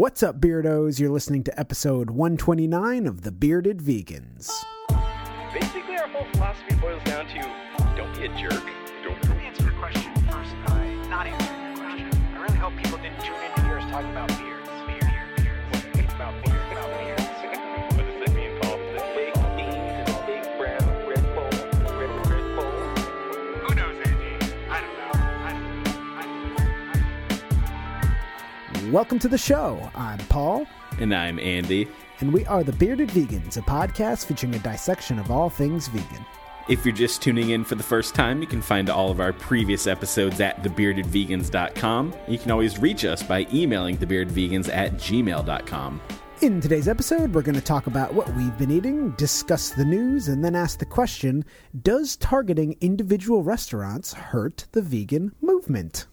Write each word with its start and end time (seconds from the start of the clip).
What's 0.00 0.22
up, 0.22 0.40
Beardos? 0.40 0.98
You're 0.98 1.10
listening 1.10 1.44
to 1.44 1.60
episode 1.60 2.08
129 2.08 3.06
of 3.06 3.20
The 3.20 3.30
Bearded 3.30 3.80
Vegans. 3.80 4.50
Basically, 5.52 5.98
our 5.98 6.08
whole 6.08 6.24
philosophy 6.32 6.74
boils 6.76 7.02
down 7.04 7.26
to 7.28 7.40
don't 7.98 8.10
be 8.16 8.24
a 8.24 8.28
jerk. 8.28 8.64
Don't 9.04 9.22
Let 9.28 9.36
me 9.36 9.44
answer 9.44 9.64
your 9.64 9.72
question 9.74 10.10
first. 10.24 10.54
I 10.68 10.94
not 11.10 11.26
answering 11.26 11.60
your 11.66 11.76
question. 11.76 12.08
I 12.34 12.40
really 12.40 12.56
hope 12.56 12.72
people 12.82 12.96
didn't 12.96 13.20
tune 13.20 13.36
in 13.44 13.54
to 13.56 13.60
hear 13.60 13.76
us 13.76 13.90
talking 13.90 14.10
about 14.10 14.29
Welcome 28.90 29.18
to 29.20 29.28
the 29.28 29.38
show. 29.38 29.90
I'm 29.94 30.18
Paul, 30.28 30.66
And 30.98 31.14
I'm 31.14 31.38
Andy. 31.38 31.86
and 32.20 32.32
we 32.32 32.44
are 32.46 32.64
The 32.64 32.72
Bearded 32.72 33.08
Vegans, 33.10 33.56
a 33.56 33.62
podcast 33.62 34.26
featuring 34.26 34.54
a 34.54 34.58
dissection 34.58 35.18
of 35.18 35.30
all 35.30 35.48
things 35.48 35.88
vegan. 35.88 36.24
If 36.68 36.84
you're 36.84 36.94
just 36.94 37.22
tuning 37.22 37.50
in 37.50 37.64
for 37.64 37.74
the 37.74 37.82
first 37.82 38.14
time, 38.14 38.40
you 38.40 38.46
can 38.46 38.60
find 38.62 38.90
all 38.90 39.10
of 39.10 39.20
our 39.20 39.32
previous 39.32 39.86
episodes 39.86 40.40
at 40.40 40.62
thebeardedvegans.com. 40.62 42.14
You 42.28 42.38
can 42.38 42.50
always 42.50 42.78
reach 42.78 43.04
us 43.04 43.22
by 43.22 43.46
emailing 43.52 43.96
thebeardedvegans 43.96 44.68
at 44.74 44.94
gmail.com. 44.94 46.00
In 46.42 46.60
today's 46.60 46.88
episode, 46.88 47.34
we're 47.34 47.42
going 47.42 47.54
to 47.54 47.60
talk 47.60 47.86
about 47.86 48.14
what 48.14 48.34
we've 48.34 48.56
been 48.56 48.70
eating, 48.70 49.10
discuss 49.12 49.70
the 49.70 49.84
news, 49.84 50.28
and 50.28 50.42
then 50.44 50.54
ask 50.56 50.78
the 50.78 50.86
question 50.86 51.44
Does 51.82 52.16
targeting 52.16 52.76
individual 52.80 53.42
restaurants 53.42 54.12
hurt 54.14 54.66
the 54.72 54.82
vegan 54.82 55.32
movement? 55.42 56.06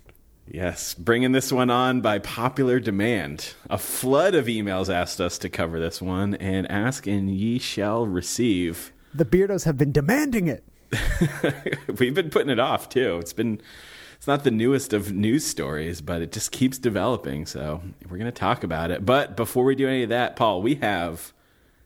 Yes, 0.49 0.93
bringing 0.93 1.33
this 1.33 1.51
one 1.51 1.69
on 1.69 2.01
by 2.01 2.19
popular 2.19 2.79
demand. 2.79 3.53
A 3.69 3.77
flood 3.77 4.33
of 4.33 4.45
emails 4.45 4.93
asked 4.93 5.19
us 5.19 5.37
to 5.39 5.49
cover 5.49 5.79
this 5.79 6.01
one, 6.01 6.35
and 6.35 6.69
ask 6.71 7.05
and 7.05 7.29
ye 7.29 7.59
shall 7.59 8.05
receive. 8.05 8.93
The 9.13 9.25
Beardos 9.25 9.65
have 9.65 9.77
been 9.77 9.91
demanding 9.91 10.47
it. 10.47 10.63
We've 11.99 12.13
been 12.13 12.29
putting 12.29 12.49
it 12.49 12.59
off 12.59 12.87
too. 12.87 13.17
It's 13.17 13.33
been 13.33 13.61
it's 14.17 14.27
not 14.27 14.43
the 14.43 14.51
newest 14.51 14.93
of 14.93 15.13
news 15.13 15.45
stories, 15.45 16.01
but 16.01 16.21
it 16.21 16.31
just 16.31 16.51
keeps 16.51 16.77
developing. 16.77 17.45
So 17.45 17.81
we're 18.09 18.17
going 18.17 18.25
to 18.25 18.31
talk 18.31 18.63
about 18.63 18.89
it. 18.89 19.05
But 19.05 19.37
before 19.37 19.63
we 19.63 19.75
do 19.75 19.87
any 19.87 20.03
of 20.03 20.09
that, 20.09 20.35
Paul, 20.35 20.61
we 20.61 20.75
have 20.75 21.33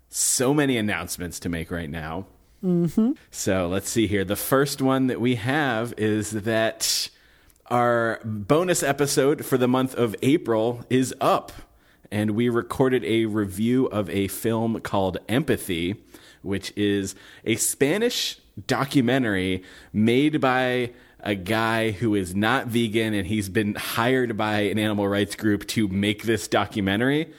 so 0.08 0.53
many 0.53 0.77
announcements 0.77 1.39
to 1.41 1.49
make 1.49 1.71
right 1.71 1.89
now. 1.89 2.27
Mm-hmm. 2.64 3.14
So 3.31 3.67
let's 3.67 3.89
see 3.89 4.08
here. 4.08 4.23
The 4.23 4.36
first 4.36 4.81
one 4.81 5.08
that 5.08 5.19
we 5.19 5.36
have 5.36 5.93
is 5.97 6.31
that 6.31 7.09
our 7.72 8.19
bonus 8.25 8.83
episode 8.83 9.45
for 9.45 9.58
the 9.58 9.67
month 9.67 9.95
of 9.95 10.14
April 10.22 10.86
is 10.89 11.16
up. 11.22 11.53
And 12.11 12.31
we 12.31 12.50
recorded 12.50 13.05
a 13.05 13.25
review 13.25 13.86
of 13.86 14.09
a 14.09 14.27
film 14.27 14.81
called 14.81 15.17
Empathy, 15.30 15.95
which 16.42 16.73
is 16.75 17.16
a 17.45 17.55
Spanish 17.55 18.38
documentary 18.67 19.64
made 19.94 20.42
by 20.42 20.92
a 21.22 21.33
guy 21.33 21.92
who 21.92 22.14
is 22.14 22.36
not 22.36 22.67
vegan 22.67 23.14
and 23.14 23.25
he's 23.25 23.47
been 23.47 23.75
hired 23.75 24.36
by 24.36 24.61
an 24.61 24.77
animal 24.77 25.08
rights 25.08 25.36
group 25.36 25.66
to 25.67 25.88
make 25.88 26.23
this 26.23 26.49
documentary. 26.49 27.31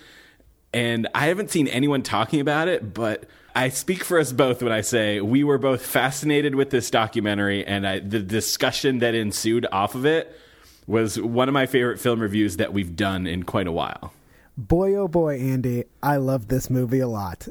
And 0.72 1.08
I 1.14 1.26
haven't 1.26 1.50
seen 1.50 1.68
anyone 1.68 2.02
talking 2.02 2.40
about 2.40 2.68
it, 2.68 2.94
but 2.94 3.26
I 3.54 3.68
speak 3.68 4.02
for 4.04 4.18
us 4.18 4.32
both 4.32 4.62
when 4.62 4.72
I 4.72 4.80
say 4.80 5.20
we 5.20 5.44
were 5.44 5.58
both 5.58 5.84
fascinated 5.84 6.54
with 6.54 6.70
this 6.70 6.90
documentary, 6.90 7.66
and 7.66 7.86
I, 7.86 7.98
the 7.98 8.20
discussion 8.20 8.98
that 9.00 9.14
ensued 9.14 9.66
off 9.70 9.94
of 9.94 10.06
it 10.06 10.38
was 10.86 11.20
one 11.20 11.48
of 11.48 11.52
my 11.52 11.66
favorite 11.66 12.00
film 12.00 12.20
reviews 12.20 12.56
that 12.56 12.72
we've 12.72 12.96
done 12.96 13.26
in 13.26 13.42
quite 13.42 13.66
a 13.66 13.72
while. 13.72 14.12
Boy, 14.56 14.94
oh 14.94 15.08
boy, 15.08 15.38
Andy, 15.38 15.84
I 16.02 16.16
love 16.16 16.48
this 16.48 16.68
movie 16.68 17.00
a 17.00 17.08
lot. 17.08 17.48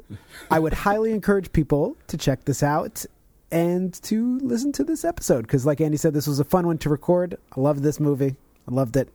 I 0.50 0.60
would 0.60 0.74
highly 0.74 1.12
encourage 1.12 1.52
people 1.52 1.98
to 2.08 2.18
check 2.18 2.46
this 2.46 2.62
out 2.62 3.06
and 3.52 3.94
to 4.04 4.38
listen 4.40 4.72
to 4.74 4.84
this 4.84 5.04
episode 5.04 5.42
because, 5.44 5.66
like 5.66 5.82
Andy 5.82 5.98
said, 5.98 6.14
this 6.14 6.28
was 6.28 6.40
a 6.40 6.44
fun 6.44 6.68
one 6.68 6.78
to 6.80 6.90
record. 6.90 7.38
I 7.56 7.60
loved 7.60 7.84
this 7.84 8.00
movie. 8.00 8.36
I 8.68 8.74
loved 8.74 8.96
it. 8.98 9.10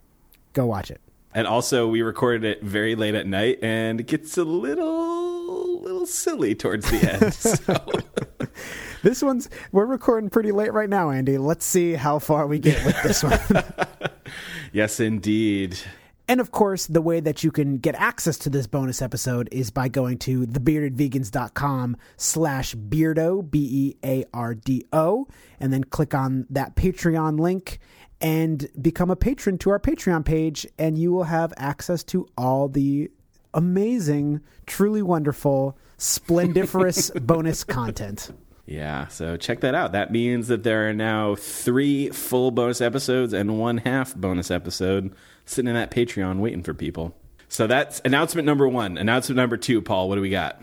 Go 0.52 0.66
watch 0.66 0.90
it. 0.90 1.00
And 1.34 1.46
also, 1.46 1.86
we 1.86 2.02
recorded 2.02 2.44
it 2.44 2.62
very 2.62 2.94
late 2.96 3.14
at 3.14 3.26
night, 3.26 3.58
and 3.62 4.00
it 4.00 4.06
gets 4.06 4.38
a 4.38 4.44
little, 4.44 5.35
little 5.82 6.06
silly 6.06 6.54
towards 6.54 6.90
the 6.90 7.12
end. 7.12 7.34
So. 7.36 8.46
This 9.02 9.22
one's, 9.22 9.48
we're 9.70 9.86
recording 9.86 10.30
pretty 10.30 10.50
late 10.50 10.72
right 10.72 10.88
now, 10.88 11.10
Andy. 11.10 11.38
Let's 11.38 11.64
see 11.64 11.92
how 11.92 12.18
far 12.18 12.48
we 12.48 12.58
get 12.58 12.84
with 12.84 13.00
this 13.04 13.22
one. 13.22 13.38
yes, 14.72 14.98
indeed. 14.98 15.78
And 16.28 16.40
of 16.40 16.50
course, 16.50 16.88
the 16.88 17.00
way 17.00 17.20
that 17.20 17.44
you 17.44 17.52
can 17.52 17.78
get 17.78 17.94
access 17.94 18.36
to 18.38 18.50
this 18.50 18.66
bonus 18.66 19.00
episode 19.00 19.48
is 19.52 19.70
by 19.70 19.86
going 19.86 20.18
to 20.18 20.44
thebeardedvegans.com 20.44 21.96
slash 22.16 22.74
beardo, 22.74 23.48
B-E-A-R-D-O, 23.48 25.28
and 25.60 25.72
then 25.72 25.84
click 25.84 26.12
on 26.12 26.46
that 26.50 26.74
Patreon 26.74 27.38
link 27.38 27.78
and 28.20 28.68
become 28.80 29.10
a 29.10 29.16
patron 29.16 29.58
to 29.58 29.70
our 29.70 29.78
Patreon 29.78 30.24
page, 30.24 30.66
and 30.78 30.98
you 30.98 31.12
will 31.12 31.24
have 31.24 31.52
access 31.56 32.02
to 32.04 32.26
all 32.36 32.68
the 32.68 33.08
amazing, 33.56 34.40
truly 34.66 35.02
wonderful, 35.02 35.76
splendiferous 35.98 37.10
bonus 37.20 37.64
content. 37.64 38.30
Yeah, 38.66 39.06
so 39.08 39.36
check 39.36 39.60
that 39.60 39.74
out. 39.74 39.92
That 39.92 40.10
means 40.12 40.48
that 40.48 40.62
there 40.64 40.88
are 40.88 40.92
now 40.92 41.34
three 41.36 42.10
full 42.10 42.50
bonus 42.50 42.80
episodes 42.80 43.32
and 43.32 43.58
one 43.58 43.78
half 43.78 44.14
bonus 44.14 44.50
episode 44.50 45.14
sitting 45.44 45.68
in 45.68 45.74
that 45.74 45.90
Patreon 45.90 46.38
waiting 46.40 46.62
for 46.62 46.74
people. 46.74 47.14
So 47.48 47.68
that's 47.68 48.00
announcement 48.04 48.44
number 48.44 48.66
one. 48.68 48.98
Announcement 48.98 49.36
number 49.36 49.56
two, 49.56 49.80
Paul, 49.80 50.08
what 50.08 50.16
do 50.16 50.20
we 50.20 50.30
got? 50.30 50.60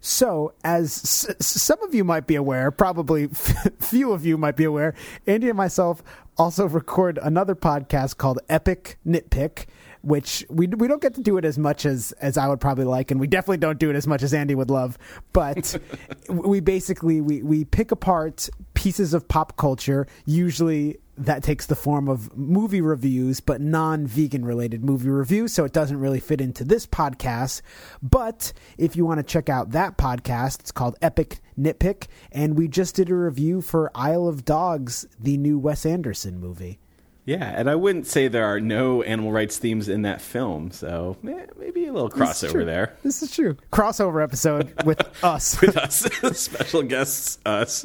So, 0.00 0.52
as 0.62 0.90
s- 0.98 1.34
some 1.44 1.82
of 1.82 1.92
you 1.94 2.04
might 2.04 2.26
be 2.26 2.36
aware, 2.36 2.70
probably 2.70 3.24
f- 3.24 3.66
few 3.80 4.12
of 4.12 4.24
you 4.24 4.36
might 4.38 4.54
be 4.54 4.64
aware, 4.64 4.94
Andy 5.26 5.48
and 5.48 5.56
myself 5.56 6.02
also 6.36 6.68
record 6.68 7.18
another 7.20 7.56
podcast 7.56 8.16
called 8.16 8.38
Epic 8.48 8.98
Nitpick, 9.06 9.64
which 10.08 10.44
we 10.48 10.66
we 10.66 10.88
don't 10.88 11.02
get 11.02 11.14
to 11.14 11.20
do 11.20 11.36
it 11.36 11.44
as 11.44 11.58
much 11.58 11.84
as 11.84 12.12
as 12.12 12.38
I 12.38 12.48
would 12.48 12.60
probably 12.60 12.84
like, 12.84 13.10
and 13.10 13.20
we 13.20 13.26
definitely 13.26 13.58
don't 13.58 13.78
do 13.78 13.90
it 13.90 13.96
as 13.96 14.06
much 14.06 14.22
as 14.22 14.32
Andy 14.32 14.54
would 14.54 14.70
love. 14.70 14.98
But 15.32 15.78
we 16.28 16.60
basically 16.60 17.20
we 17.20 17.42
we 17.42 17.64
pick 17.64 17.92
apart 17.92 18.48
pieces 18.74 19.12
of 19.12 19.28
pop 19.28 19.56
culture, 19.56 20.06
usually 20.24 20.98
that 21.18 21.42
takes 21.42 21.66
the 21.66 21.74
form 21.74 22.08
of 22.08 22.36
movie 22.36 22.80
reviews, 22.80 23.40
but 23.40 23.60
non 23.60 24.06
vegan 24.06 24.44
related 24.44 24.84
movie 24.84 25.10
reviews. 25.10 25.52
So 25.52 25.64
it 25.64 25.72
doesn't 25.72 25.98
really 25.98 26.20
fit 26.20 26.40
into 26.40 26.64
this 26.64 26.86
podcast. 26.86 27.60
But 28.02 28.52
if 28.78 28.96
you 28.96 29.04
want 29.04 29.18
to 29.18 29.24
check 29.24 29.48
out 29.48 29.72
that 29.72 29.98
podcast, 29.98 30.60
it's 30.60 30.72
called 30.72 30.96
Epic 31.02 31.40
Nitpick. 31.58 32.06
And 32.32 32.56
we 32.56 32.68
just 32.68 32.94
did 32.94 33.10
a 33.10 33.14
review 33.14 33.60
for 33.60 33.90
Isle 33.94 34.28
of 34.28 34.44
Dogs, 34.44 35.06
the 35.18 35.36
new 35.36 35.58
Wes 35.58 35.84
Anderson 35.84 36.40
movie. 36.40 36.78
Yeah, 37.28 37.52
and 37.54 37.68
I 37.68 37.74
wouldn't 37.74 38.06
say 38.06 38.28
there 38.28 38.46
are 38.46 38.58
no 38.58 39.02
animal 39.02 39.32
rights 39.32 39.58
themes 39.58 39.90
in 39.90 40.00
that 40.00 40.22
film, 40.22 40.70
so 40.70 41.18
eh, 41.28 41.44
maybe 41.58 41.84
a 41.84 41.92
little 41.92 42.08
crossover 42.08 42.64
there. 42.64 42.96
This 43.02 43.22
is 43.22 43.30
true. 43.36 43.58
Crossover 43.70 44.24
episode 44.24 44.72
with 44.86 45.02
us. 45.22 45.60
with 45.60 45.76
us, 45.76 45.98
special 46.32 46.82
guests, 46.82 47.38
us. 47.44 47.84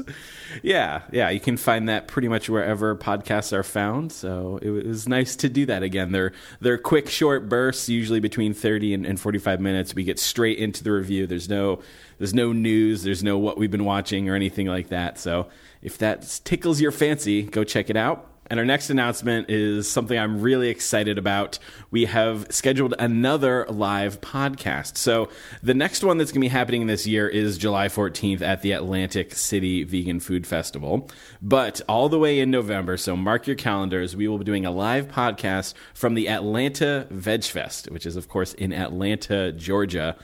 Yeah, 0.61 1.01
yeah, 1.11 1.29
you 1.29 1.41
can 1.41 1.57
find 1.57 1.89
that 1.89 2.07
pretty 2.07 2.29
much 2.29 2.49
wherever 2.49 2.95
podcasts 2.95 3.51
are 3.51 3.63
found. 3.63 4.13
So 4.13 4.59
it 4.61 4.69
was 4.69 5.09
nice 5.09 5.35
to 5.35 5.49
do 5.49 5.65
that 5.65 5.83
again. 5.83 6.13
They're 6.13 6.31
they're 6.61 6.77
quick, 6.77 7.09
short 7.09 7.49
bursts, 7.49 7.89
usually 7.89 8.21
between 8.21 8.53
thirty 8.53 8.93
and, 8.93 9.05
and 9.05 9.19
forty 9.19 9.39
five 9.39 9.59
minutes. 9.59 9.93
We 9.93 10.05
get 10.05 10.19
straight 10.19 10.57
into 10.57 10.85
the 10.85 10.93
review. 10.93 11.27
There's 11.27 11.49
no 11.49 11.81
there's 12.17 12.33
no 12.33 12.53
news. 12.53 13.03
There's 13.03 13.25
no 13.25 13.37
what 13.37 13.57
we've 13.57 13.69
been 13.69 13.83
watching 13.83 14.29
or 14.29 14.35
anything 14.35 14.67
like 14.67 14.87
that. 14.87 15.19
So 15.19 15.49
if 15.81 15.97
that 15.97 16.39
tickles 16.45 16.79
your 16.79 16.93
fancy, 16.93 17.43
go 17.43 17.65
check 17.65 17.89
it 17.89 17.97
out. 17.97 18.29
And 18.47 18.59
our 18.59 18.65
next 18.65 18.89
announcement 18.89 19.49
is 19.49 19.89
something 19.89 20.17
I'm 20.17 20.41
really 20.41 20.69
excited 20.69 21.17
about. 21.17 21.59
We 21.91 22.05
have 22.05 22.47
scheduled 22.49 22.93
another 22.99 23.65
live 23.69 24.21
podcast. 24.21 24.97
So, 24.97 25.29
the 25.61 25.73
next 25.73 26.03
one 26.03 26.17
that's 26.17 26.31
going 26.31 26.41
to 26.41 26.45
be 26.45 26.49
happening 26.49 26.87
this 26.87 27.07
year 27.07 27.27
is 27.27 27.57
July 27.57 27.87
14th 27.87 28.41
at 28.41 28.61
the 28.61 28.73
Atlantic 28.73 29.33
City 29.33 29.83
Vegan 29.83 30.19
Food 30.19 30.45
Festival. 30.45 31.09
But 31.41 31.81
all 31.87 32.09
the 32.09 32.19
way 32.19 32.39
in 32.39 32.51
November, 32.51 32.97
so 32.97 33.15
mark 33.15 33.47
your 33.47 33.55
calendars, 33.55 34.15
we 34.15 34.27
will 34.27 34.37
be 34.37 34.45
doing 34.45 34.65
a 34.65 34.71
live 34.71 35.07
podcast 35.07 35.73
from 35.93 36.13
the 36.13 36.27
Atlanta 36.27 37.07
Veg 37.09 37.43
Fest, 37.45 37.89
which 37.91 38.05
is, 38.05 38.15
of 38.15 38.27
course, 38.27 38.53
in 38.53 38.73
Atlanta, 38.73 39.51
Georgia. 39.51 40.17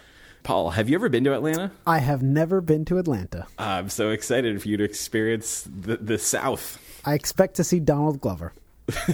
Paul, 0.43 0.71
have 0.71 0.89
you 0.89 0.95
ever 0.95 1.09
been 1.09 1.23
to 1.25 1.33
Atlanta? 1.33 1.71
I 1.85 1.99
have 1.99 2.21
never 2.21 2.61
been 2.61 2.85
to 2.85 2.97
Atlanta. 2.97 3.47
I'm 3.57 3.89
so 3.89 4.09
excited 4.09 4.61
for 4.61 4.67
you 4.67 4.77
to 4.77 4.83
experience 4.83 5.63
the, 5.63 5.97
the 5.97 6.17
South. 6.17 6.79
I 7.05 7.13
expect 7.13 7.55
to 7.55 7.63
see 7.63 7.79
Donald 7.79 8.21
Glover. 8.21 8.53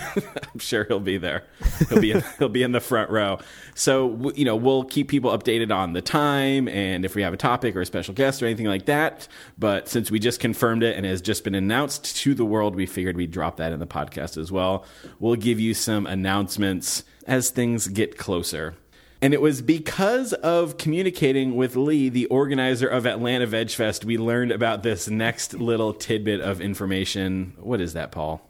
I'm 0.53 0.59
sure 0.59 0.85
he'll 0.85 0.99
be 0.99 1.17
there. 1.17 1.43
He'll 1.89 2.01
be 2.01 2.13
he'll 2.39 2.49
be 2.49 2.63
in 2.63 2.71
the 2.71 2.79
front 2.79 3.09
row. 3.09 3.39
So 3.73 4.31
you 4.35 4.45
know 4.45 4.55
we'll 4.55 4.83
keep 4.83 5.07
people 5.07 5.37
updated 5.37 5.75
on 5.75 5.93
the 5.93 6.01
time 6.01 6.67
and 6.67 7.05
if 7.05 7.15
we 7.15 7.21
have 7.21 7.33
a 7.33 7.37
topic 7.37 7.75
or 7.75 7.81
a 7.81 7.85
special 7.85 8.13
guest 8.13 8.41
or 8.41 8.45
anything 8.45 8.67
like 8.67 8.85
that. 8.85 9.27
But 9.57 9.87
since 9.87 10.09
we 10.09 10.19
just 10.19 10.39
confirmed 10.39 10.83
it 10.83 10.95
and 10.95 11.05
it 11.05 11.09
has 11.09 11.21
just 11.21 11.43
been 11.43 11.55
announced 11.55 12.15
to 12.17 12.33
the 12.33 12.45
world, 12.45 12.75
we 12.75 12.85
figured 12.85 13.17
we'd 13.17 13.31
drop 13.31 13.57
that 13.57 13.71
in 13.71 13.79
the 13.79 13.87
podcast 13.87 14.37
as 14.37 14.51
well. 14.51 14.85
We'll 15.19 15.35
give 15.35 15.59
you 15.59 15.73
some 15.73 16.05
announcements 16.05 17.03
as 17.27 17.49
things 17.49 17.87
get 17.87 18.17
closer. 18.17 18.75
And 19.25 19.33
it 19.33 19.41
was 19.41 19.63
because 19.63 20.33
of 20.33 20.77
communicating 20.77 21.55
with 21.55 21.75
Lee, 21.75 22.09
the 22.09 22.27
organizer 22.27 22.87
of 22.87 23.07
Atlanta 23.07 23.47
VegFest, 23.47 24.05
we 24.05 24.19
learned 24.19 24.51
about 24.51 24.83
this 24.83 25.09
next 25.09 25.55
little 25.55 25.95
tidbit 25.95 26.41
of 26.41 26.61
information. 26.61 27.53
What 27.57 27.81
is 27.81 27.93
that, 27.93 28.11
Paul? 28.11 28.47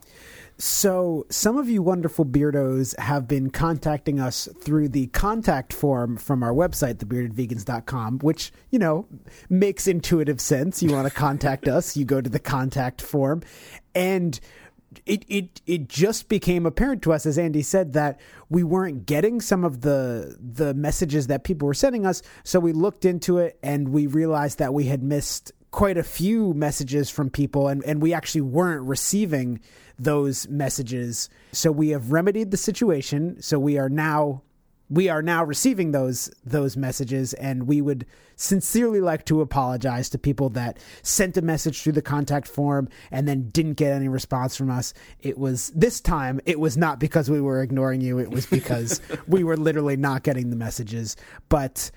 So, 0.58 1.24
some 1.30 1.56
of 1.56 1.70
you 1.70 1.80
wonderful 1.80 2.26
beardos 2.26 2.94
have 2.98 3.26
been 3.26 3.48
contacting 3.48 4.20
us 4.20 4.50
through 4.60 4.90
the 4.90 5.06
contact 5.06 5.72
form 5.72 6.18
from 6.18 6.42
our 6.42 6.52
website, 6.52 6.96
thebeardedvegans.com, 6.96 8.18
which, 8.18 8.52
you 8.68 8.78
know, 8.78 9.06
makes 9.48 9.86
intuitive 9.86 10.42
sense. 10.42 10.82
You 10.82 10.92
want 10.92 11.08
to 11.08 11.14
contact 11.14 11.68
us, 11.68 11.96
you 11.96 12.04
go 12.04 12.20
to 12.20 12.28
the 12.28 12.38
contact 12.38 13.00
form. 13.00 13.42
And 13.94 14.38
it, 15.04 15.24
it 15.28 15.60
it 15.66 15.88
just 15.88 16.28
became 16.28 16.66
apparent 16.66 17.02
to 17.02 17.12
us, 17.12 17.26
as 17.26 17.38
Andy 17.38 17.62
said, 17.62 17.92
that 17.92 18.20
we 18.48 18.62
weren't 18.62 19.06
getting 19.06 19.40
some 19.40 19.64
of 19.64 19.82
the 19.82 20.36
the 20.40 20.74
messages 20.74 21.26
that 21.26 21.44
people 21.44 21.66
were 21.66 21.74
sending 21.74 22.06
us. 22.06 22.22
So 22.44 22.60
we 22.60 22.72
looked 22.72 23.04
into 23.04 23.38
it 23.38 23.58
and 23.62 23.90
we 23.90 24.06
realized 24.06 24.58
that 24.58 24.72
we 24.72 24.84
had 24.84 25.02
missed 25.02 25.52
quite 25.70 25.98
a 25.98 26.02
few 26.02 26.54
messages 26.54 27.10
from 27.10 27.28
people 27.28 27.68
and, 27.68 27.84
and 27.84 28.00
we 28.00 28.14
actually 28.14 28.40
weren't 28.40 28.82
receiving 28.86 29.60
those 29.98 30.48
messages. 30.48 31.28
So 31.52 31.70
we 31.70 31.90
have 31.90 32.12
remedied 32.12 32.50
the 32.50 32.56
situation. 32.56 33.42
So 33.42 33.58
we 33.58 33.76
are 33.78 33.90
now 33.90 34.42
we 34.88 35.08
are 35.08 35.22
now 35.22 35.44
receiving 35.44 35.92
those 35.92 36.30
those 36.44 36.76
messages 36.76 37.34
and 37.34 37.66
we 37.66 37.80
would 37.80 38.06
sincerely 38.36 39.00
like 39.00 39.24
to 39.24 39.40
apologize 39.40 40.08
to 40.10 40.18
people 40.18 40.48
that 40.50 40.78
sent 41.02 41.36
a 41.36 41.42
message 41.42 41.82
through 41.82 41.92
the 41.92 42.02
contact 42.02 42.46
form 42.46 42.88
and 43.10 43.26
then 43.26 43.50
didn't 43.50 43.74
get 43.74 43.92
any 43.92 44.08
response 44.08 44.56
from 44.56 44.70
us. 44.70 44.94
It 45.20 45.38
was 45.38 45.70
this 45.74 46.00
time 46.00 46.40
it 46.44 46.60
was 46.60 46.76
not 46.76 47.00
because 47.00 47.30
we 47.30 47.40
were 47.40 47.62
ignoring 47.62 48.00
you. 48.00 48.18
It 48.18 48.30
was 48.30 48.46
because 48.46 49.00
we 49.26 49.42
were 49.42 49.56
literally 49.56 49.96
not 49.96 50.22
getting 50.22 50.50
the 50.50 50.56
messages. 50.56 51.16
But 51.48 51.90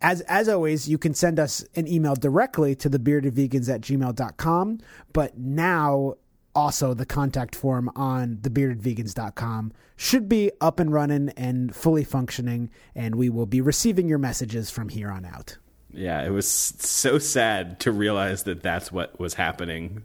as 0.00 0.20
as 0.22 0.48
always, 0.48 0.88
you 0.88 0.98
can 0.98 1.14
send 1.14 1.38
us 1.38 1.64
an 1.76 1.86
email 1.86 2.16
directly 2.16 2.74
to 2.76 2.88
the 2.88 2.98
beardedvegans 2.98 3.72
at 3.72 3.82
gmail.com. 3.82 4.78
But 5.12 5.38
now 5.38 6.14
also 6.54 6.92
the 6.94 7.06
contact 7.06 7.56
form 7.56 7.90
on 7.96 8.36
thebeardedvegans.com 8.36 9.72
should 10.02 10.28
be 10.28 10.50
up 10.60 10.80
and 10.80 10.92
running 10.92 11.28
and 11.36 11.74
fully 11.74 12.02
functioning, 12.02 12.70
and 12.92 13.14
we 13.14 13.30
will 13.30 13.46
be 13.46 13.60
receiving 13.60 14.08
your 14.08 14.18
messages 14.18 14.68
from 14.68 14.88
here 14.88 15.08
on 15.08 15.24
out. 15.24 15.58
Yeah, 15.92 16.24
it 16.24 16.30
was 16.30 16.50
so 16.50 17.18
sad 17.18 17.78
to 17.80 17.92
realize 17.92 18.42
that 18.44 18.62
that's 18.62 18.90
what 18.90 19.20
was 19.20 19.34
happening. 19.34 20.02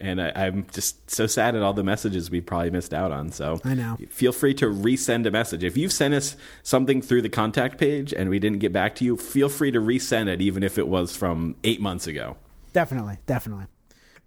And 0.00 0.20
I, 0.20 0.32
I'm 0.34 0.66
just 0.72 1.08
so 1.10 1.28
sad 1.28 1.54
at 1.54 1.62
all 1.62 1.72
the 1.72 1.84
messages 1.84 2.28
we 2.28 2.40
probably 2.40 2.70
missed 2.70 2.92
out 2.92 3.12
on. 3.12 3.30
So 3.30 3.60
I 3.64 3.74
know. 3.74 3.96
Feel 4.10 4.32
free 4.32 4.52
to 4.54 4.66
resend 4.66 5.26
a 5.26 5.30
message. 5.30 5.62
If 5.62 5.76
you've 5.76 5.92
sent 5.92 6.12
us 6.12 6.36
something 6.64 7.00
through 7.00 7.22
the 7.22 7.28
contact 7.28 7.78
page 7.78 8.12
and 8.12 8.28
we 8.28 8.38
didn't 8.38 8.58
get 8.58 8.72
back 8.72 8.96
to 8.96 9.04
you, 9.04 9.16
feel 9.16 9.48
free 9.48 9.70
to 9.70 9.78
resend 9.80 10.26
it, 10.26 10.42
even 10.42 10.62
if 10.64 10.76
it 10.76 10.88
was 10.88 11.16
from 11.16 11.54
eight 11.62 11.80
months 11.80 12.06
ago. 12.08 12.36
Definitely, 12.72 13.18
definitely. 13.26 13.66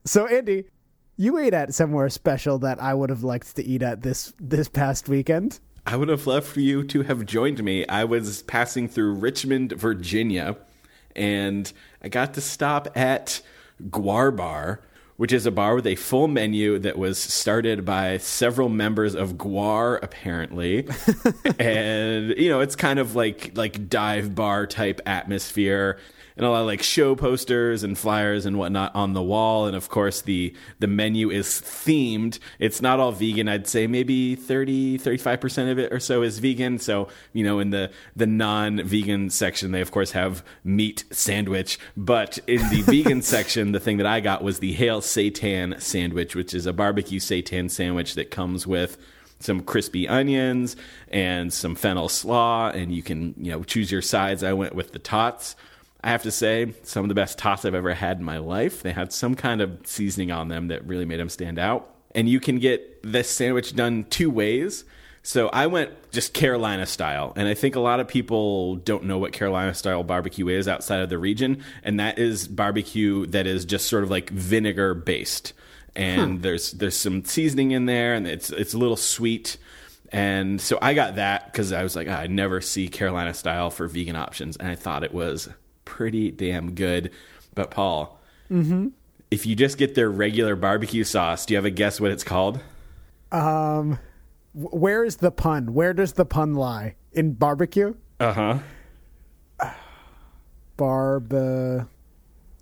So, 0.05 0.27
Andy, 0.27 0.65
you 1.19 1.37
ate 1.37 1.53
at 1.53 1.73
somewhere 1.73 2.07
special 2.07 2.57
that 2.59 2.81
I 2.81 2.93
would 2.93 3.09
have 3.09 3.23
liked 3.23 3.57
to 3.57 3.63
eat 3.63 3.83
at 3.83 4.01
this 4.01 4.33
this 4.39 4.69
past 4.69 5.09
weekend. 5.09 5.59
I 5.85 5.97
would 5.97 6.07
have 6.07 6.25
loved 6.25 6.47
for 6.47 6.61
you 6.61 6.81
to 6.85 7.03
have 7.03 7.25
joined 7.25 7.61
me. 7.61 7.85
I 7.87 8.05
was 8.05 8.41
passing 8.43 8.87
through 8.87 9.15
Richmond, 9.15 9.73
Virginia, 9.73 10.55
and 11.17 11.71
I 12.01 12.07
got 12.07 12.35
to 12.35 12.41
stop 12.41 12.97
at 12.97 13.41
GWAR 13.89 14.33
Bar, 14.33 14.81
which 15.17 15.33
is 15.33 15.45
a 15.45 15.51
bar 15.51 15.75
with 15.75 15.87
a 15.87 15.95
full 15.95 16.29
menu 16.29 16.79
that 16.79 16.97
was 16.97 17.19
started 17.19 17.83
by 17.83 18.17
several 18.19 18.69
members 18.69 19.13
of 19.13 19.33
GWAR, 19.33 19.99
apparently. 20.01 20.87
and 21.59 22.29
you 22.37 22.49
know, 22.49 22.61
it's 22.61 22.77
kind 22.77 22.97
of 22.97 23.15
like 23.17 23.57
like 23.57 23.89
dive 23.89 24.35
bar 24.35 24.65
type 24.67 25.01
atmosphere. 25.05 25.99
And 26.39 26.45
a 26.45 26.51
lot 26.51 26.61
of 26.61 26.67
like 26.67 26.81
show 26.81 27.17
posters 27.17 27.83
and 27.83 27.97
flyers 27.97 28.45
and 28.45 28.57
whatnot 28.57 28.95
on 28.95 29.11
the 29.11 29.21
wall, 29.21 29.65
and 29.65 29.75
of 29.75 29.89
course 29.89 30.21
the 30.21 30.55
the 30.79 30.87
menu 30.87 31.29
is 31.29 31.47
themed. 31.47 32.39
It's 32.59 32.81
not 32.81 32.97
all 32.97 33.11
vegan. 33.11 33.49
I'd 33.49 33.67
say 33.67 33.87
maybe 33.87 34.35
30, 34.35 34.99
35 34.99 35.41
percent 35.41 35.69
of 35.69 35.77
it 35.77 35.91
or 35.91 35.99
so 35.99 36.21
is 36.21 36.39
vegan. 36.39 36.79
So 36.79 37.09
you 37.33 37.43
know, 37.43 37.59
in 37.59 37.71
the 37.71 37.91
the 38.15 38.25
non 38.25 38.81
vegan 38.85 39.29
section, 39.31 39.73
they 39.73 39.81
of 39.81 39.91
course 39.91 40.11
have 40.11 40.41
meat 40.63 41.03
sandwich, 41.11 41.77
but 41.97 42.39
in 42.47 42.61
the 42.69 42.81
vegan 42.85 43.21
section, 43.21 43.73
the 43.73 43.79
thing 43.81 43.97
that 43.97 44.07
I 44.07 44.21
got 44.21 44.41
was 44.41 44.59
the 44.59 44.71
Hail 44.71 45.01
Satan 45.01 45.75
sandwich, 45.77 46.37
which 46.37 46.53
is 46.53 46.65
a 46.65 46.71
barbecue 46.71 47.19
seitan 47.19 47.69
sandwich 47.69 48.15
that 48.15 48.31
comes 48.31 48.65
with 48.65 48.97
some 49.41 49.59
crispy 49.61 50.07
onions 50.07 50.77
and 51.09 51.51
some 51.51 51.75
fennel 51.75 52.07
slaw, 52.07 52.69
and 52.69 52.93
you 52.93 53.03
can 53.03 53.33
you 53.37 53.51
know 53.51 53.61
choose 53.63 53.91
your 53.91 54.01
sides. 54.01 54.41
I 54.41 54.53
went 54.53 54.73
with 54.73 54.93
the 54.93 54.99
tots. 54.99 55.57
I 56.01 56.09
have 56.09 56.23
to 56.23 56.31
say, 56.31 56.73
some 56.83 57.03
of 57.03 57.09
the 57.09 57.15
best 57.15 57.37
tots 57.37 57.65
I've 57.65 57.75
ever 57.75 57.93
had 57.93 58.19
in 58.19 58.23
my 58.23 58.37
life. 58.37 58.83
They 58.83 58.93
had 58.93 59.11
some 59.11 59.35
kind 59.35 59.61
of 59.61 59.79
seasoning 59.83 60.31
on 60.31 60.47
them 60.47 60.69
that 60.69 60.85
really 60.85 61.05
made 61.05 61.19
them 61.19 61.29
stand 61.29 61.59
out. 61.59 61.93
And 62.15 62.29
you 62.29 62.39
can 62.39 62.59
get 62.59 63.03
this 63.03 63.29
sandwich 63.29 63.75
done 63.75 64.05
two 64.05 64.29
ways. 64.29 64.85
So 65.23 65.49
I 65.49 65.67
went 65.67 66.11
just 66.11 66.33
Carolina 66.33 66.85
style. 66.85 67.33
And 67.35 67.47
I 67.47 67.53
think 67.53 67.75
a 67.75 67.81
lot 67.81 67.99
of 67.99 68.07
people 68.07 68.77
don't 68.77 69.03
know 69.03 69.17
what 69.17 69.33
Carolina 69.33 69.73
style 69.73 70.03
barbecue 70.03 70.47
is 70.47 70.67
outside 70.67 71.01
of 71.01 71.09
the 71.09 71.17
region. 71.17 71.63
And 71.83 71.99
that 71.99 72.17
is 72.17 72.47
barbecue 72.47 73.25
that 73.27 73.45
is 73.45 73.65
just 73.65 73.87
sort 73.87 74.03
of 74.03 74.09
like 74.09 74.29
vinegar 74.29 74.93
based. 74.93 75.53
And 75.95 76.41
there's 76.41 76.71
there's 76.71 76.95
some 76.95 77.25
seasoning 77.25 77.71
in 77.71 77.85
there 77.85 78.13
and 78.13 78.25
it's 78.25 78.49
it's 78.51 78.73
a 78.73 78.77
little 78.77 78.95
sweet. 78.95 79.57
And 80.11 80.61
so 80.61 80.79
I 80.81 80.93
got 80.93 81.17
that 81.17 81.51
because 81.51 81.71
I 81.71 81.83
was 81.83 81.95
like, 81.95 82.07
"Ah, 82.09 82.21
I 82.21 82.27
never 82.27 82.61
see 82.61 82.87
Carolina 82.87 83.33
style 83.33 83.69
for 83.69 83.87
vegan 83.87 84.15
options. 84.15 84.55
And 84.57 84.67
I 84.67 84.75
thought 84.75 85.03
it 85.03 85.13
was 85.13 85.49
pretty 85.89 86.31
damn 86.31 86.75
good. 86.75 87.11
But 87.55 87.71
Paul, 87.71 88.19
if 89.31 89.45
you 89.45 89.55
just 89.55 89.77
get 89.77 89.95
their 89.95 90.09
regular 90.09 90.55
barbecue 90.55 91.03
sauce, 91.03 91.45
do 91.45 91.53
you 91.53 91.57
have 91.57 91.65
a 91.65 91.71
guess 91.71 91.99
what 91.99 92.11
it's 92.11 92.23
called? 92.23 92.59
Um, 93.31 93.99
where 94.53 95.03
is 95.03 95.17
the 95.17 95.31
pun? 95.31 95.73
Where 95.73 95.93
does 95.93 96.13
the 96.13 96.25
pun 96.25 96.53
lie? 96.53 96.95
In 97.11 97.33
barbecue? 97.33 97.95
Uh 98.19 98.59
huh. 99.59 99.71
Barb. 100.77 101.33
Uh, 101.33 101.85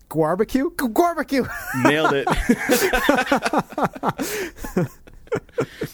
Barbecue? 0.09 0.69
Barbecue! 0.71 1.45
Nailed 1.83 2.13
it. 2.13 2.29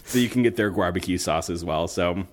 so 0.06 0.20
you 0.20 0.30
can 0.30 0.44
get 0.44 0.56
their 0.56 0.70
barbecue 0.70 1.18
sauce 1.18 1.50
as 1.50 1.66
well. 1.66 1.88
So 1.88 2.28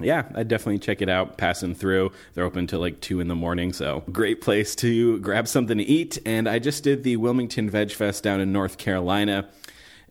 yeah, 0.00 0.24
I'd 0.34 0.48
definitely 0.48 0.78
check 0.78 1.00
it 1.00 1.08
out. 1.08 1.38
Passing 1.38 1.74
through, 1.74 2.12
they're 2.34 2.44
open 2.44 2.66
till 2.66 2.80
like 2.80 3.00
two 3.00 3.20
in 3.20 3.28
the 3.28 3.34
morning. 3.34 3.72
So 3.72 4.02
great 4.12 4.40
place 4.40 4.74
to 4.76 5.18
grab 5.20 5.48
something 5.48 5.78
to 5.78 5.84
eat. 5.84 6.18
And 6.26 6.48
I 6.48 6.58
just 6.58 6.84
did 6.84 7.02
the 7.02 7.16
Wilmington 7.16 7.70
Veg 7.70 7.90
Fest 7.90 8.22
down 8.22 8.40
in 8.40 8.52
North 8.52 8.78
Carolina. 8.78 9.48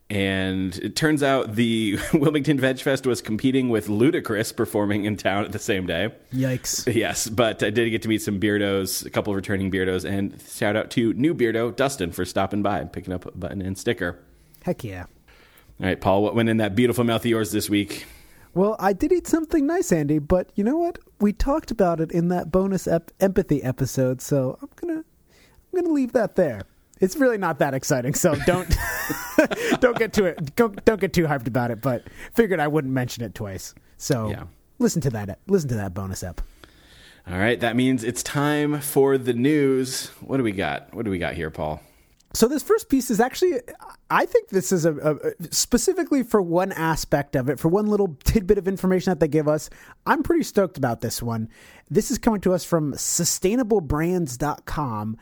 And 0.07 0.75
it 0.77 0.95
turns 0.95 1.23
out 1.23 1.55
the 1.55 1.97
Wilmington 2.13 2.59
Veg 2.59 2.79
Fest 2.79 3.07
was 3.07 3.21
competing 3.21 3.69
with 3.69 3.87
Ludacris 3.87 4.55
performing 4.55 5.05
in 5.05 5.17
town 5.17 5.45
at 5.45 5.51
the 5.51 5.59
same 5.59 5.87
day. 5.87 6.09
Yikes. 6.31 6.93
Yes, 6.93 7.27
but 7.27 7.63
I 7.63 7.71
did 7.71 7.89
get 7.89 8.03
to 8.03 8.07
meet 8.07 8.21
some 8.21 8.39
beardos, 8.39 9.03
a 9.03 9.09
couple 9.09 9.33
of 9.33 9.37
returning 9.37 9.71
beardos, 9.71 10.07
and 10.07 10.39
shout 10.47 10.75
out 10.75 10.91
to 10.91 11.13
new 11.13 11.33
beardo 11.33 11.75
Dustin 11.75 12.11
for 12.11 12.23
stopping 12.23 12.61
by 12.61 12.79
and 12.79 12.93
picking 12.93 13.13
up 13.13 13.25
a 13.25 13.31
button 13.31 13.63
and 13.63 13.77
sticker. 13.77 14.19
Heck 14.63 14.83
yeah. 14.83 15.05
All 15.79 15.87
right, 15.87 15.99
Paul, 15.99 16.21
what 16.21 16.35
went 16.35 16.49
in 16.49 16.57
that 16.57 16.75
beautiful 16.75 17.03
mouth 17.03 17.21
of 17.21 17.25
yours 17.25 17.51
this 17.51 17.67
week? 17.67 18.05
Well, 18.55 18.75
I 18.79 18.93
did 18.93 19.11
eat 19.11 19.27
something 19.27 19.67
nice, 19.67 19.91
Andy, 19.91 20.17
but 20.17 20.49
you 20.55 20.63
know 20.63 20.77
what? 20.77 20.97
We 21.19 21.33
talked 21.33 21.71
about 21.71 21.99
it 21.99 22.11
in 22.11 22.29
that 22.29 22.51
bonus 22.51 22.87
ep- 22.87 23.11
empathy 23.19 23.61
episode, 23.61 24.21
so 24.21 24.57
I'm 24.61 24.69
gonna 24.77 25.03
I'm 25.03 25.81
gonna 25.83 25.93
leave 25.93 26.13
that 26.13 26.35
there. 26.35 26.61
It's 27.01 27.17
really 27.17 27.37
not 27.37 27.59
that 27.59 27.73
exciting, 27.73 28.13
so 28.13 28.33
don't 28.45 28.73
don't 29.81 29.97
get 29.97 30.13
to 30.13 30.25
it. 30.25 30.55
Don't, 30.55 30.83
don't 30.85 31.01
get 31.01 31.11
too 31.11 31.25
hyped 31.25 31.47
about 31.47 31.69
it. 31.69 31.81
But 31.81 32.03
figured 32.33 32.61
I 32.61 32.67
wouldn't 32.67 32.93
mention 32.93 33.23
it 33.23 33.35
twice. 33.35 33.75
So 33.97 34.29
Yeah. 34.29 34.43
listen 34.79 35.01
to 35.01 35.09
that. 35.11 35.39
Listen 35.47 35.67
to 35.69 35.75
that 35.75 35.93
bonus 35.93 36.23
ep. 36.23 36.39
All 37.27 37.37
right, 37.37 37.59
that 37.59 37.75
means 37.75 38.03
it's 38.03 38.21
time 38.23 38.79
for 38.79 39.17
the 39.17 39.33
news. 39.33 40.07
What 40.21 40.37
do 40.37 40.43
we 40.43 40.51
got? 40.53 40.93
What 40.93 41.03
do 41.05 41.11
we 41.11 41.17
got 41.17 41.33
here, 41.33 41.49
Paul? 41.49 41.81
So 42.35 42.47
this 42.49 42.63
first 42.63 42.89
piece 42.89 43.09
is 43.09 43.21
actually, 43.21 43.61
I 44.09 44.25
think 44.25 44.49
this 44.49 44.73
is 44.73 44.85
a, 44.85 44.93
a 44.93 45.15
specifically 45.51 46.21
for 46.21 46.41
one 46.41 46.73
aspect 46.73 47.37
of 47.37 47.47
it, 47.47 47.59
for 47.59 47.69
one 47.69 47.87
little 47.87 48.17
tidbit 48.25 48.57
of 48.57 48.67
information 48.67 49.11
that 49.11 49.21
they 49.21 49.29
give 49.29 49.47
us. 49.47 49.69
I'm 50.05 50.21
pretty 50.21 50.43
stoked 50.43 50.77
about 50.77 50.99
this 50.99 51.23
one. 51.23 51.47
This 51.89 52.11
is 52.11 52.17
coming 52.17 52.41
to 52.41 52.53
us 52.53 52.65
from 52.65 52.91
sustainablebrands.com 52.91 55.17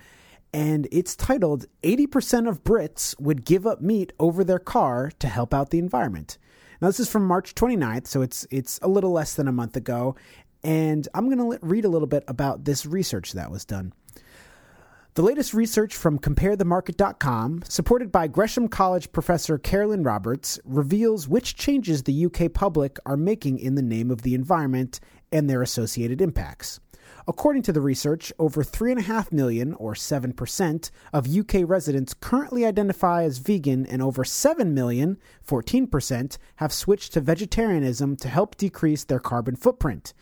and 0.55 0.87
it's 0.91 1.15
titled 1.15 1.67
80% 1.83 2.49
of 2.49 2.63
Brits 2.63 3.19
would 3.19 3.45
give 3.45 3.67
up 3.67 3.79
meat 3.79 4.11
over 4.19 4.43
their 4.43 4.57
car 4.57 5.11
to 5.19 5.27
help 5.27 5.53
out 5.53 5.69
the 5.69 5.77
environment. 5.77 6.39
Now 6.81 6.87
this 6.87 6.99
is 6.99 7.09
from 7.09 7.27
March 7.27 7.53
29th, 7.53 8.07
so 8.07 8.23
it's 8.23 8.47
it's 8.51 8.79
a 8.81 8.87
little 8.87 9.11
less 9.11 9.35
than 9.35 9.47
a 9.47 9.51
month 9.51 9.77
ago, 9.77 10.15
and 10.63 11.07
I'm 11.13 11.29
going 11.29 11.51
to 11.51 11.59
read 11.65 11.85
a 11.85 11.89
little 11.89 12.07
bit 12.07 12.23
about 12.27 12.65
this 12.65 12.85
research 12.85 13.33
that 13.33 13.51
was 13.51 13.65
done. 13.65 13.93
The 15.15 15.21
latest 15.21 15.53
research 15.53 15.95
from 15.95 16.17
CompareTheMarket.com, 16.17 17.65
supported 17.69 18.11
by 18.11 18.25
Gresham 18.25 18.67
College 18.67 19.11
professor 19.11 19.59
Carolyn 19.59 20.01
Roberts, 20.01 20.59
reveals 20.65 21.27
which 21.27 21.55
changes 21.55 22.01
the 22.01 22.25
UK 22.25 22.51
public 22.51 22.97
are 23.05 23.15
making 23.15 23.59
in 23.59 23.75
the 23.75 23.83
name 23.83 24.09
of 24.09 24.23
the 24.23 24.33
environment 24.33 24.99
and 25.31 25.47
their 25.47 25.61
associated 25.61 26.19
impacts. 26.19 26.79
According 27.27 27.61
to 27.61 27.71
the 27.71 27.79
research, 27.79 28.33
over 28.39 28.63
3.5 28.63 29.31
million, 29.31 29.75
or 29.75 29.93
7%, 29.93 30.89
of 31.13 31.37
UK 31.37 31.61
residents 31.63 32.15
currently 32.15 32.65
identify 32.65 33.23
as 33.23 33.37
vegan, 33.37 33.85
and 33.85 34.01
over 34.01 34.23
7 34.23 34.73
million, 34.73 35.19
14%, 35.47 36.39
have 36.55 36.73
switched 36.73 37.13
to 37.13 37.21
vegetarianism 37.21 38.15
to 38.15 38.29
help 38.29 38.57
decrease 38.57 39.03
their 39.03 39.19
carbon 39.19 39.55
footprint. 39.55 40.15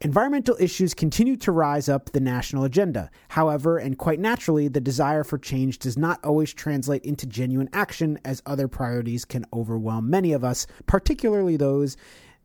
Environmental 0.00 0.56
issues 0.60 0.94
continue 0.94 1.36
to 1.36 1.50
rise 1.50 1.88
up 1.88 2.12
the 2.12 2.20
national 2.20 2.62
agenda. 2.62 3.10
However, 3.30 3.78
and 3.78 3.98
quite 3.98 4.20
naturally, 4.20 4.68
the 4.68 4.80
desire 4.80 5.24
for 5.24 5.38
change 5.38 5.80
does 5.80 5.98
not 5.98 6.24
always 6.24 6.54
translate 6.54 7.04
into 7.04 7.26
genuine 7.26 7.68
action, 7.72 8.16
as 8.24 8.40
other 8.46 8.68
priorities 8.68 9.24
can 9.24 9.44
overwhelm 9.52 10.08
many 10.08 10.32
of 10.32 10.44
us, 10.44 10.68
particularly 10.86 11.56
those 11.56 11.96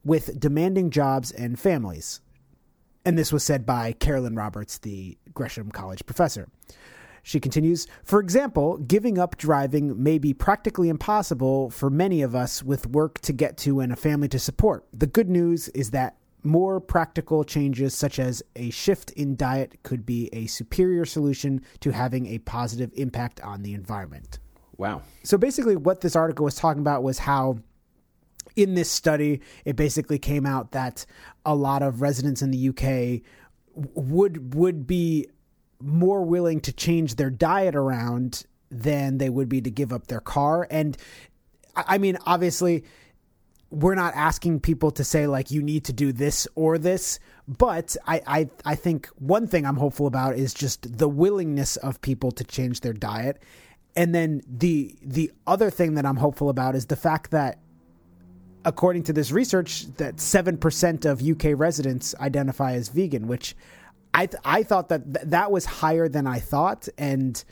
with 0.04 0.40
demanding 0.40 0.90
jobs 0.90 1.30
and 1.32 1.60
families. 1.60 2.22
And 3.06 3.20
this 3.20 3.32
was 3.32 3.44
said 3.44 3.68
by 3.68 3.92
Carolyn 3.92 4.36
Roberts, 4.36 4.80
the 4.80 5.16
Gresham 5.36 5.70
College 5.70 6.04
professor. 6.08 6.50
She 7.22 7.40
continues, 7.40 7.86
for 8.04 8.20
example, 8.20 8.78
giving 8.78 9.20
up 9.20 9.38
driving 9.38 10.02
may 10.02 10.18
be 10.18 10.34
practically 10.34 10.90
impossible 10.90 11.70
for 11.70 11.92
many 11.92 12.24
of 12.24 12.34
us 12.34 12.64
with 12.64 12.88
work 12.88 13.20
to 13.22 13.32
get 13.32 13.58
to 13.60 13.80
and 13.80 13.94
a 13.94 13.96
family 13.96 14.28
to 14.30 14.40
support. 14.40 14.88
The 14.92 15.08
good 15.08 15.30
news 15.30 15.70
is 15.70 15.92
that 15.92 16.18
more 16.44 16.80
practical 16.80 17.44
changes, 17.44 17.94
such 17.94 18.20
as 18.20 18.44
a 18.56 18.70
shift 18.70 19.12
in 19.12 19.36
diet, 19.36 19.82
could 19.84 20.06
be 20.06 20.30
a 20.34 20.46
superior 20.48 21.06
solution 21.06 21.62
to 21.80 21.92
having 21.92 22.28
a 22.28 22.40
positive 22.40 22.92
impact 22.96 23.42
on 23.42 23.64
the 23.64 23.74
environment. 23.74 24.40
Wow. 24.78 25.02
So 25.24 25.38
basically, 25.38 25.76
what 25.76 26.02
this 26.02 26.16
article 26.16 26.46
was 26.46 26.56
talking 26.56 26.82
about 26.82 27.04
was 27.04 27.20
how 27.20 27.60
in 28.56 28.76
this 28.76 28.92
study, 28.92 29.42
it 29.66 29.76
basically 29.76 30.20
came 30.20 30.46
out 30.46 30.72
that 30.72 31.06
a 31.46 31.56
lot 31.56 31.82
of 31.82 32.02
residents 32.02 32.42
in 32.42 32.52
the 32.52 32.70
UK 32.70 33.22
would 33.76 34.54
would 34.54 34.86
be 34.86 35.28
more 35.80 36.24
willing 36.24 36.62
to 36.62 36.72
change 36.72 37.16
their 37.16 37.30
diet 37.30 37.76
around 37.76 38.46
than 38.70 39.18
they 39.18 39.30
would 39.30 39.50
be 39.50 39.62
to 39.62 39.72
give 39.72 39.92
up 39.92 40.08
their 40.08 40.22
car. 40.22 40.68
And 40.70 40.98
I 41.76 41.84
I 41.88 41.98
mean, 41.98 42.18
obviously, 42.26 42.84
we're 43.74 43.96
not 43.96 44.14
asking 44.16 44.60
people 44.60 44.92
to 44.92 45.04
say 45.04 45.26
like 45.26 45.50
you 45.50 45.64
need 45.64 45.86
to 45.86 45.94
do 45.94 46.12
this 46.12 46.48
or 46.54 46.78
this, 46.78 47.20
but 47.48 47.98
I, 48.06 48.22
I 48.28 48.50
I 48.64 48.76
think 48.76 49.08
one 49.18 49.48
thing 49.48 49.66
I'm 49.66 49.78
hopeful 49.78 50.06
about 50.06 50.36
is 50.36 50.54
just 50.54 50.98
the 50.98 51.10
willingness 51.10 51.76
of 51.78 52.00
people 52.00 52.32
to 52.34 52.44
change 52.44 52.82
their 52.82 52.94
diet. 52.94 53.42
And 53.96 54.14
then 54.14 54.42
the 54.48 54.96
the 55.02 55.32
other 55.48 55.72
thing 55.72 55.96
that 55.96 56.06
I'm 56.06 56.18
hopeful 56.18 56.50
about 56.50 56.76
is 56.76 56.86
the 56.86 56.96
fact 56.96 57.32
that 57.32 57.60
according 58.64 59.04
to 59.04 59.14
this 59.14 59.32
research 59.32 59.88
that 59.98 60.18
7% 60.18 61.06
of 61.06 61.22
UK 61.22 61.60
residents 61.60 62.16
identify 62.20 62.74
as 62.74 62.90
vegan, 62.90 63.28
which 63.28 63.56
I 64.14 64.28
th- 64.28 64.42
I 64.46 64.62
thought 64.64 64.90
that 64.90 65.14
th- 65.16 65.26
that 65.26 65.52
was 65.52 65.66
higher 65.66 66.08
than 66.08 66.28
I 66.28 66.40
thought 66.40 66.88
and 66.98 67.44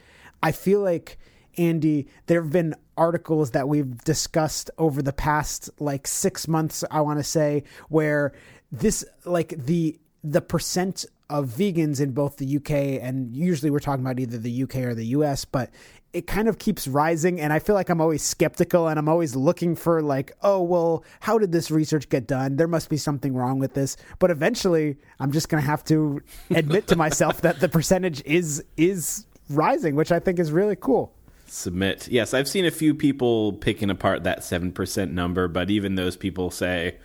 I 0.43 0.51
feel 0.51 0.81
like 0.81 1.17
Andy 1.57 2.07
there 2.27 2.41
have 2.41 2.51
been 2.51 2.75
articles 2.97 3.51
that 3.51 3.67
we've 3.67 4.03
discussed 4.03 4.69
over 4.77 5.01
the 5.01 5.13
past 5.13 5.69
like 5.79 6.07
6 6.07 6.47
months 6.47 6.83
I 6.91 7.01
want 7.01 7.19
to 7.19 7.23
say 7.23 7.63
where 7.89 8.33
this 8.71 9.05
like 9.25 9.49
the 9.57 9.99
the 10.23 10.41
percent 10.41 11.05
of 11.29 11.47
vegans 11.47 12.01
in 12.01 12.11
both 12.11 12.37
the 12.37 12.57
UK 12.57 13.01
and 13.01 13.35
usually 13.35 13.71
we're 13.71 13.79
talking 13.79 14.03
about 14.05 14.19
either 14.19 14.37
the 14.37 14.63
UK 14.63 14.75
or 14.77 14.93
the 14.93 15.07
US 15.07 15.45
but 15.45 15.69
it 16.13 16.27
kind 16.27 16.49
of 16.49 16.57
keeps 16.57 16.87
rising 16.87 17.39
and 17.39 17.53
I 17.53 17.59
feel 17.59 17.73
like 17.73 17.89
I'm 17.89 18.01
always 18.01 18.21
skeptical 18.21 18.89
and 18.89 18.99
I'm 18.99 19.07
always 19.07 19.35
looking 19.35 19.75
for 19.75 20.01
like 20.01 20.33
oh 20.43 20.61
well 20.61 21.03
how 21.21 21.37
did 21.37 21.51
this 21.51 21.71
research 21.71 22.09
get 22.09 22.27
done? 22.27 22.57
There 22.57 22.67
must 22.67 22.89
be 22.89 22.97
something 22.97 23.33
wrong 23.33 23.59
with 23.59 23.73
this. 23.73 23.95
But 24.19 24.29
eventually 24.29 24.97
I'm 25.19 25.31
just 25.31 25.47
going 25.47 25.63
to 25.63 25.69
have 25.69 25.83
to 25.85 26.21
admit 26.49 26.87
to 26.87 26.95
myself 26.95 27.41
that 27.41 27.59
the 27.59 27.69
percentage 27.69 28.21
is 28.25 28.63
is 28.75 29.25
rising 29.49 29.95
which 29.95 30.11
I 30.11 30.19
think 30.19 30.37
is 30.39 30.51
really 30.51 30.75
cool 30.75 31.13
Submit. 31.53 32.07
Yes, 32.07 32.33
I've 32.33 32.47
seen 32.47 32.63
a 32.63 32.71
few 32.71 32.95
people 32.95 33.51
picking 33.51 33.89
apart 33.89 34.23
that 34.23 34.39
7% 34.39 35.11
number, 35.11 35.49
but 35.49 35.69
even 35.69 35.95
those 35.95 36.15
people 36.15 36.49
say 36.49 36.95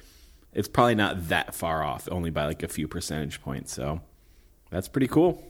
it's 0.52 0.68
probably 0.68 0.94
not 0.94 1.30
that 1.30 1.52
far 1.52 1.82
off, 1.82 2.08
only 2.12 2.30
by 2.30 2.46
like 2.46 2.62
a 2.62 2.68
few 2.68 2.86
percentage 2.86 3.42
points. 3.42 3.74
So 3.74 4.00
that's 4.70 4.86
pretty 4.86 5.08
cool. 5.08 5.42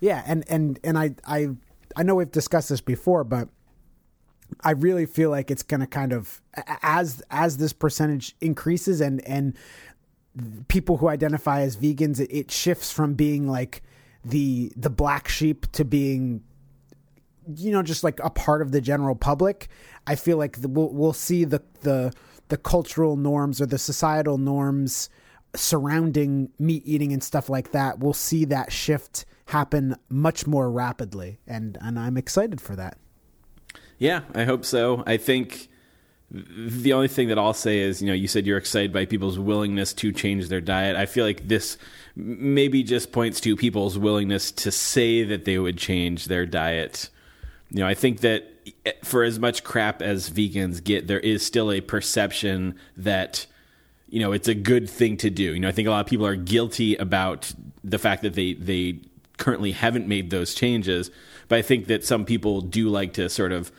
Yeah, 0.00 0.24
and 0.26 0.42
and 0.48 0.80
and 0.82 0.98
I 0.98 1.14
I 1.28 1.50
I 1.94 2.02
know 2.02 2.16
we've 2.16 2.28
discussed 2.28 2.70
this 2.70 2.80
before, 2.80 3.22
but 3.22 3.50
I 4.62 4.72
really 4.72 5.06
feel 5.06 5.30
like 5.30 5.52
it's 5.52 5.62
going 5.62 5.80
to 5.80 5.86
kind 5.86 6.12
of 6.12 6.42
as 6.82 7.22
as 7.30 7.58
this 7.58 7.72
percentage 7.72 8.34
increases 8.40 9.00
and 9.00 9.24
and 9.28 9.56
people 10.66 10.96
who 10.96 11.06
identify 11.06 11.60
as 11.60 11.76
vegans, 11.76 12.18
it, 12.18 12.36
it 12.36 12.50
shifts 12.50 12.90
from 12.90 13.14
being 13.14 13.46
like 13.46 13.80
the 14.24 14.72
the 14.74 14.90
black 14.90 15.28
sheep 15.28 15.70
to 15.70 15.84
being 15.84 16.42
you 17.56 17.72
know 17.72 17.82
just 17.82 18.04
like 18.04 18.20
a 18.22 18.30
part 18.30 18.62
of 18.62 18.72
the 18.72 18.80
general 18.80 19.14
public. 19.14 19.68
I 20.06 20.14
feel 20.14 20.36
like 20.36 20.60
the, 20.60 20.68
we'll 20.68 20.92
we'll 20.92 21.12
see 21.12 21.44
the 21.44 21.62
the 21.82 22.12
the 22.48 22.56
cultural 22.56 23.16
norms 23.16 23.60
or 23.60 23.66
the 23.66 23.78
societal 23.78 24.38
norms 24.38 25.08
surrounding 25.54 26.50
meat 26.58 26.82
eating 26.84 27.12
and 27.12 27.22
stuff 27.22 27.48
like 27.48 27.72
that. 27.72 27.98
We'll 27.98 28.12
see 28.12 28.44
that 28.46 28.72
shift 28.72 29.24
happen 29.46 29.96
much 30.08 30.46
more 30.46 30.70
rapidly, 30.70 31.38
and 31.46 31.78
and 31.80 31.98
I'm 31.98 32.16
excited 32.16 32.60
for 32.60 32.76
that. 32.76 32.98
Yeah, 33.98 34.22
I 34.34 34.44
hope 34.44 34.64
so. 34.64 35.02
I 35.06 35.16
think 35.16 35.68
the 36.30 36.92
only 36.92 37.08
thing 37.08 37.28
that 37.28 37.38
I'll 37.38 37.54
say 37.54 37.78
is, 37.78 38.02
you 38.02 38.08
know, 38.08 38.14
you 38.14 38.28
said 38.28 38.46
you're 38.46 38.58
excited 38.58 38.92
by 38.92 39.06
people's 39.06 39.38
willingness 39.38 39.94
to 39.94 40.12
change 40.12 40.48
their 40.48 40.60
diet. 40.60 40.94
I 40.94 41.06
feel 41.06 41.24
like 41.24 41.48
this 41.48 41.78
maybe 42.14 42.82
just 42.82 43.12
points 43.12 43.40
to 43.40 43.56
people's 43.56 43.98
willingness 43.98 44.52
to 44.52 44.70
say 44.70 45.24
that 45.24 45.46
they 45.46 45.58
would 45.58 45.78
change 45.78 46.26
their 46.26 46.44
diet. 46.44 47.08
You 47.70 47.80
know, 47.80 47.86
I 47.86 47.94
think 47.94 48.20
that 48.20 48.44
eh, 48.86 48.92
for 49.02 49.24
as 49.24 49.38
much 49.38 49.64
crap 49.64 50.02
as 50.02 50.30
vegans 50.30 50.82
get, 50.82 51.06
there 51.06 51.20
is 51.20 51.44
still 51.44 51.70
a 51.70 51.80
perception 51.80 52.76
that 52.96 53.46
you 54.08 54.20
know 54.20 54.32
it's 54.32 54.48
a 54.48 54.54
good 54.54 54.88
thing 54.88 55.16
to 55.18 55.30
do. 55.30 55.54
You 55.54 55.60
know, 55.60 55.68
I 55.68 55.72
think 55.72 55.88
a 55.88 55.90
lot 55.90 56.00
of 56.00 56.06
people 56.06 56.26
are 56.26 56.36
guilty 56.36 56.96
about 56.96 57.52
the 57.84 57.98
fact 57.98 58.22
that 58.22 58.34
they 58.34 58.54
they 58.54 59.00
currently 59.36 59.72
haven't 59.72 60.08
made 60.08 60.30
those 60.30 60.54
changes, 60.54 61.10
but 61.48 61.58
I 61.58 61.62
think 61.62 61.86
that 61.86 62.04
some 62.04 62.24
people 62.24 62.60
do 62.60 62.88
like 62.88 63.12
to 63.14 63.28
sort 63.28 63.52
of 63.52 63.70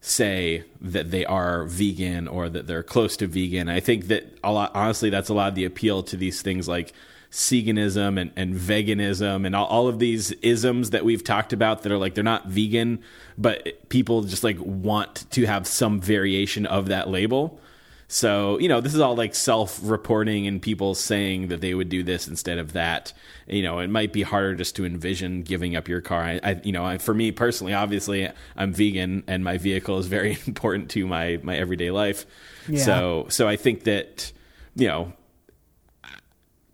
say 0.00 0.64
that 0.82 1.10
they 1.10 1.24
are 1.24 1.64
vegan 1.64 2.28
or 2.28 2.50
that 2.50 2.66
they're 2.66 2.82
close 2.82 3.16
to 3.16 3.26
vegan. 3.26 3.70
I 3.70 3.80
think 3.80 4.08
that 4.08 4.38
a 4.44 4.52
lot 4.52 4.72
honestly 4.74 5.08
that's 5.10 5.30
a 5.30 5.34
lot 5.34 5.48
of 5.48 5.54
the 5.54 5.64
appeal 5.64 6.02
to 6.04 6.16
these 6.16 6.42
things 6.42 6.68
like 6.68 6.92
veganism 7.34 8.20
and, 8.20 8.30
and 8.36 8.54
veganism 8.54 9.44
and 9.44 9.56
all, 9.56 9.66
all 9.66 9.88
of 9.88 9.98
these 9.98 10.30
isms 10.32 10.90
that 10.90 11.04
we've 11.04 11.24
talked 11.24 11.52
about 11.52 11.82
that 11.82 11.90
are 11.90 11.98
like 11.98 12.14
they're 12.14 12.22
not 12.22 12.46
vegan, 12.46 13.02
but 13.36 13.88
people 13.88 14.22
just 14.22 14.44
like 14.44 14.56
want 14.60 15.28
to 15.32 15.44
have 15.44 15.66
some 15.66 16.00
variation 16.00 16.64
of 16.64 16.86
that 16.86 17.08
label. 17.08 17.58
So, 18.06 18.58
you 18.60 18.68
know, 18.68 18.80
this 18.80 18.94
is 18.94 19.00
all 19.00 19.16
like 19.16 19.34
self 19.34 19.80
reporting 19.82 20.46
and 20.46 20.62
people 20.62 20.94
saying 20.94 21.48
that 21.48 21.60
they 21.60 21.74
would 21.74 21.88
do 21.88 22.04
this 22.04 22.28
instead 22.28 22.58
of 22.58 22.74
that. 22.74 23.12
You 23.48 23.62
know, 23.62 23.80
it 23.80 23.88
might 23.88 24.12
be 24.12 24.22
harder 24.22 24.54
just 24.54 24.76
to 24.76 24.84
envision 24.84 25.42
giving 25.42 25.74
up 25.74 25.88
your 25.88 26.00
car. 26.00 26.22
I, 26.22 26.40
I 26.44 26.60
you 26.62 26.70
know, 26.70 26.84
I, 26.84 26.98
for 26.98 27.14
me 27.14 27.32
personally, 27.32 27.74
obviously, 27.74 28.30
I'm 28.56 28.72
vegan 28.72 29.24
and 29.26 29.42
my 29.42 29.58
vehicle 29.58 29.98
is 29.98 30.06
very 30.06 30.38
important 30.46 30.90
to 30.90 31.06
my, 31.08 31.40
my 31.42 31.56
everyday 31.56 31.90
life. 31.90 32.26
Yeah. 32.68 32.84
So, 32.84 33.26
so 33.30 33.48
I 33.48 33.56
think 33.56 33.84
that, 33.84 34.30
you 34.76 34.86
know, 34.86 35.12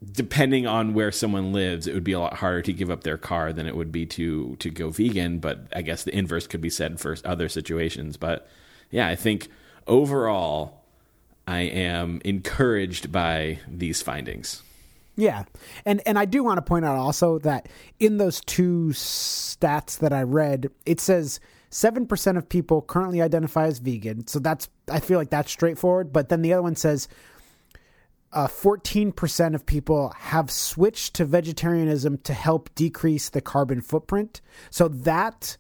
depending 0.02 0.66
on 0.66 0.94
where 0.94 1.12
someone 1.12 1.52
lives, 1.52 1.86
it 1.86 1.94
would 1.94 2.04
be 2.04 2.12
a 2.12 2.20
lot 2.20 2.34
harder 2.34 2.62
to 2.62 2.72
give 2.72 2.90
up 2.90 3.04
their 3.04 3.18
car 3.18 3.52
than 3.52 3.66
it 3.66 3.76
would 3.76 3.92
be 3.92 4.06
to 4.06 4.56
to 4.56 4.70
go 4.70 4.90
vegan. 4.90 5.38
But 5.38 5.66
I 5.74 5.82
guess 5.82 6.04
the 6.04 6.16
inverse 6.16 6.46
could 6.46 6.60
be 6.60 6.70
said 6.70 7.00
for 7.00 7.16
other 7.24 7.48
situations. 7.48 8.16
But 8.16 8.48
yeah, 8.90 9.08
I 9.08 9.16
think 9.16 9.48
overall, 9.86 10.84
I 11.46 11.60
am 11.60 12.20
encouraged 12.24 13.12
by 13.12 13.58
these 13.68 14.00
findings. 14.00 14.62
Yeah, 15.16 15.44
and 15.84 16.00
and 16.06 16.18
I 16.18 16.24
do 16.24 16.42
want 16.42 16.58
to 16.58 16.62
point 16.62 16.86
out 16.86 16.96
also 16.96 17.38
that 17.40 17.68
in 17.98 18.16
those 18.16 18.40
two 18.40 18.88
stats 18.92 19.98
that 19.98 20.14
I 20.14 20.22
read, 20.22 20.70
it 20.86 20.98
says 20.98 21.40
seven 21.68 22.06
percent 22.06 22.38
of 22.38 22.48
people 22.48 22.80
currently 22.80 23.20
identify 23.20 23.66
as 23.66 23.80
vegan. 23.80 24.26
So 24.28 24.38
that's 24.38 24.70
I 24.90 25.00
feel 25.00 25.18
like 25.18 25.28
that's 25.28 25.52
straightforward. 25.52 26.10
But 26.10 26.30
then 26.30 26.40
the 26.40 26.54
other 26.54 26.62
one 26.62 26.76
says 26.76 27.06
uh, 28.32 28.46
14% 28.46 29.54
of 29.54 29.66
people 29.66 30.12
have 30.16 30.50
switched 30.50 31.14
to 31.14 31.24
vegetarianism 31.24 32.18
to 32.18 32.32
help 32.32 32.72
decrease 32.74 33.28
the 33.28 33.40
carbon 33.40 33.80
footprint. 33.80 34.40
So 34.70 34.88
that 34.88 35.56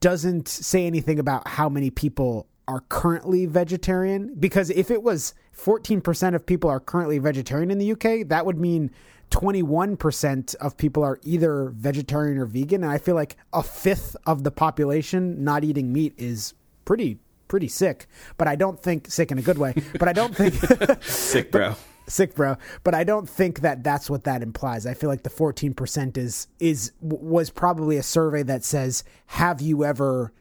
doesn't 0.00 0.48
say 0.48 0.86
anything 0.86 1.18
about 1.18 1.48
how 1.48 1.68
many 1.68 1.90
people 1.90 2.46
are 2.68 2.80
currently 2.88 3.46
vegetarian. 3.46 4.34
Because 4.38 4.70
if 4.70 4.90
it 4.90 5.02
was 5.02 5.34
14% 5.56 6.34
of 6.34 6.46
people 6.46 6.70
are 6.70 6.80
currently 6.80 7.18
vegetarian 7.18 7.70
in 7.70 7.78
the 7.78 7.92
UK, 7.92 8.28
that 8.28 8.46
would 8.46 8.58
mean 8.58 8.90
21% 9.30 10.54
of 10.56 10.76
people 10.76 11.02
are 11.02 11.18
either 11.24 11.72
vegetarian 11.74 12.38
or 12.38 12.46
vegan. 12.46 12.84
And 12.84 12.92
I 12.92 12.98
feel 12.98 13.16
like 13.16 13.36
a 13.52 13.62
fifth 13.62 14.16
of 14.26 14.44
the 14.44 14.50
population 14.50 15.42
not 15.42 15.64
eating 15.64 15.92
meat 15.92 16.14
is 16.16 16.54
pretty, 16.84 17.18
pretty 17.48 17.68
sick. 17.68 18.06
But 18.36 18.46
I 18.46 18.54
don't 18.54 18.80
think 18.80 19.10
sick 19.10 19.32
in 19.32 19.38
a 19.38 19.42
good 19.42 19.58
way. 19.58 19.74
But 19.98 20.08
I 20.08 20.12
don't 20.12 20.34
think. 20.34 20.54
Sick, 21.02 21.50
bro. 21.50 21.74
sick 22.06 22.34
bro. 22.34 22.56
But 22.84 22.94
i 22.94 23.04
don't 23.04 23.28
think 23.28 23.60
that 23.60 23.82
that's 23.82 24.08
what 24.08 24.24
that 24.24 24.42
implies. 24.42 24.86
I 24.86 24.94
feel 24.94 25.10
like 25.10 25.22
the 25.22 25.30
14% 25.30 26.16
is 26.16 26.48
is 26.58 26.92
was 27.00 27.50
probably 27.50 27.96
a 27.96 28.02
survey 28.02 28.42
that 28.44 28.64
says 28.64 29.04
have 29.26 29.60
you 29.60 29.84
ever 29.84 30.32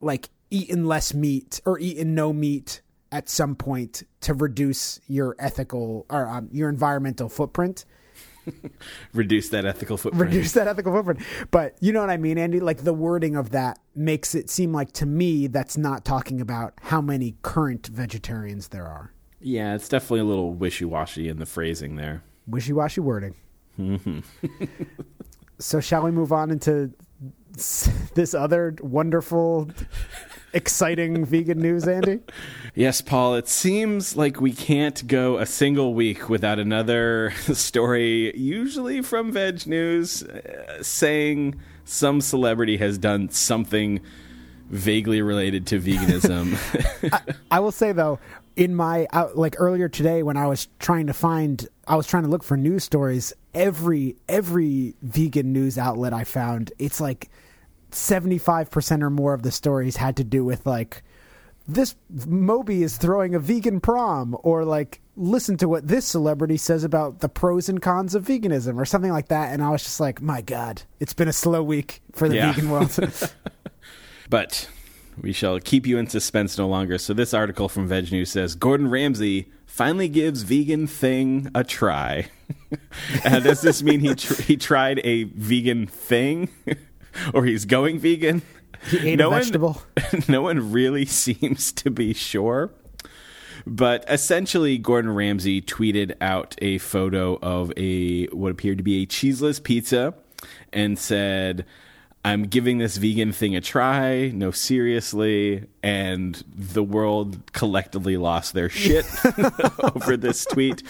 like 0.00 0.30
eaten 0.50 0.86
less 0.86 1.14
meat 1.14 1.60
or 1.64 1.78
eaten 1.78 2.14
no 2.14 2.32
meat 2.32 2.80
at 3.10 3.28
some 3.28 3.54
point 3.54 4.02
to 4.20 4.34
reduce 4.34 5.00
your 5.08 5.34
ethical 5.38 6.06
or 6.10 6.28
um, 6.28 6.48
your 6.52 6.68
environmental 6.68 7.28
footprint? 7.28 7.84
Reduce 9.12 9.50
that 9.50 9.66
ethical 9.66 9.98
footprint. 9.98 10.30
reduce 10.30 10.52
that 10.52 10.66
ethical 10.66 10.92
footprint. 10.94 11.20
But 11.50 11.76
you 11.80 11.92
know 11.92 12.00
what 12.00 12.08
i 12.08 12.16
mean 12.16 12.38
andy? 12.38 12.60
Like 12.60 12.78
the 12.84 12.94
wording 12.94 13.36
of 13.36 13.50
that 13.50 13.78
makes 13.94 14.34
it 14.34 14.48
seem 14.48 14.72
like 14.72 14.92
to 14.92 15.06
me 15.06 15.48
that's 15.48 15.76
not 15.76 16.04
talking 16.04 16.40
about 16.40 16.72
how 16.80 17.02
many 17.02 17.36
current 17.42 17.86
vegetarians 17.88 18.68
there 18.68 18.86
are 18.86 19.12
Yeah, 19.40 19.74
it's 19.74 19.88
definitely 19.88 20.20
a 20.20 20.24
little 20.24 20.52
wishy 20.52 20.84
washy 20.84 21.28
in 21.28 21.38
the 21.38 21.46
phrasing 21.46 21.96
there. 21.96 22.22
wishy-washy 22.46 23.00
wording 23.00 23.34
so 25.58 25.80
shall 25.80 26.02
we 26.02 26.10
move 26.10 26.32
on 26.32 26.50
into 26.50 26.90
this 28.14 28.34
other 28.34 28.74
wonderful 28.80 29.70
exciting 30.52 31.24
vegan 31.24 31.58
news 31.58 31.86
andy 31.86 32.18
Yes, 32.74 33.00
Paul, 33.00 33.34
it 33.34 33.48
seems 33.48 34.16
like 34.16 34.40
we 34.40 34.52
can't 34.52 35.04
go 35.08 35.38
a 35.38 35.46
single 35.46 35.94
week 35.94 36.28
without 36.28 36.60
another 36.60 37.32
story, 37.52 38.36
usually 38.38 39.02
from 39.02 39.32
Veg 39.32 39.66
News, 39.66 40.22
uh, 40.22 40.80
saying 40.80 41.56
some 41.84 42.20
celebrity 42.20 42.76
has 42.76 42.96
done 42.96 43.30
something 43.30 44.00
vaguely 44.70 45.22
related 45.22 45.66
to 45.68 45.80
veganism. 45.80 46.56
I 47.50 47.58
will 47.58 47.72
say 47.72 47.90
though, 47.90 48.20
in 48.58 48.74
my 48.74 49.06
out 49.12 49.38
like 49.38 49.54
earlier 49.58 49.88
today 49.88 50.22
when 50.24 50.36
I 50.36 50.46
was 50.48 50.68
trying 50.80 51.06
to 51.06 51.12
find, 51.14 51.66
I 51.86 51.94
was 51.94 52.06
trying 52.08 52.24
to 52.24 52.28
look 52.28 52.42
for 52.42 52.56
news 52.56 52.82
stories. 52.82 53.32
Every 53.54 54.16
every 54.28 54.94
vegan 55.00 55.52
news 55.52 55.78
outlet 55.78 56.12
I 56.12 56.24
found, 56.24 56.72
it's 56.78 57.00
like 57.00 57.30
seventy 57.92 58.36
five 58.38 58.70
percent 58.70 59.02
or 59.04 59.10
more 59.10 59.32
of 59.32 59.42
the 59.42 59.52
stories 59.52 59.96
had 59.96 60.16
to 60.16 60.24
do 60.24 60.44
with 60.44 60.66
like 60.66 61.02
this 61.68 61.94
Moby 62.26 62.82
is 62.82 62.96
throwing 62.96 63.34
a 63.34 63.38
vegan 63.38 63.78
prom, 63.80 64.36
or 64.42 64.64
like 64.64 65.00
listen 65.16 65.56
to 65.58 65.68
what 65.68 65.86
this 65.86 66.04
celebrity 66.06 66.56
says 66.56 66.82
about 66.82 67.20
the 67.20 67.28
pros 67.28 67.68
and 67.68 67.80
cons 67.80 68.14
of 68.16 68.24
veganism, 68.24 68.76
or 68.76 68.84
something 68.84 69.12
like 69.12 69.28
that. 69.28 69.52
And 69.52 69.62
I 69.62 69.70
was 69.70 69.84
just 69.84 70.00
like, 70.00 70.20
my 70.20 70.40
God, 70.40 70.82
it's 70.98 71.14
been 71.14 71.28
a 71.28 71.32
slow 71.32 71.62
week 71.62 72.02
for 72.12 72.28
the 72.28 72.34
Yeah. 72.36 72.52
vegan 72.52 72.70
world. 72.70 72.90
But 74.30 74.68
we 75.20 75.32
shall 75.32 75.58
keep 75.60 75.86
you 75.86 75.98
in 75.98 76.08
suspense 76.08 76.56
no 76.58 76.68
longer. 76.68 76.98
So 76.98 77.12
this 77.14 77.34
article 77.34 77.68
from 77.68 77.86
Veg 77.88 78.10
News 78.12 78.30
says 78.30 78.54
Gordon 78.54 78.88
Ramsay 78.90 79.50
finally 79.66 80.08
gives 80.08 80.42
vegan 80.42 80.86
thing 80.86 81.50
a 81.54 81.64
try. 81.64 82.28
uh, 83.24 83.40
does 83.40 83.60
this 83.62 83.82
mean 83.82 84.00
he 84.00 84.14
tr- 84.14 84.42
he 84.42 84.56
tried 84.56 85.00
a 85.04 85.24
vegan 85.24 85.86
thing, 85.86 86.48
or 87.34 87.44
he's 87.44 87.64
going 87.64 87.98
vegan? 87.98 88.42
he 88.90 89.10
ate 89.10 89.18
No 89.18 89.26
a 89.28 89.30
one- 89.30 89.40
vegetable. 89.40 89.82
no 90.28 90.42
one 90.42 90.72
really 90.72 91.04
seems 91.04 91.72
to 91.72 91.90
be 91.90 92.14
sure. 92.14 92.70
But 93.66 94.04
essentially, 94.08 94.78
Gordon 94.78 95.14
Ramsay 95.14 95.60
tweeted 95.62 96.14
out 96.20 96.54
a 96.62 96.78
photo 96.78 97.38
of 97.42 97.72
a 97.76 98.26
what 98.28 98.50
appeared 98.50 98.78
to 98.78 98.84
be 98.84 99.02
a 99.02 99.06
cheeseless 99.06 99.60
pizza 99.60 100.14
and 100.72 100.98
said, 100.98 101.66
I'm 102.24 102.44
giving 102.44 102.78
this 102.78 102.96
vegan 102.96 103.32
thing 103.32 103.56
a 103.56 103.60
try. 103.60 104.28
No, 104.28 104.50
seriously. 104.50 105.66
And 105.82 106.42
the 106.54 106.82
world 106.82 107.52
collectively 107.52 108.16
lost 108.16 108.54
their 108.54 108.68
shit 108.68 109.06
over 109.78 110.16
this 110.16 110.44
tweet. 110.44 110.82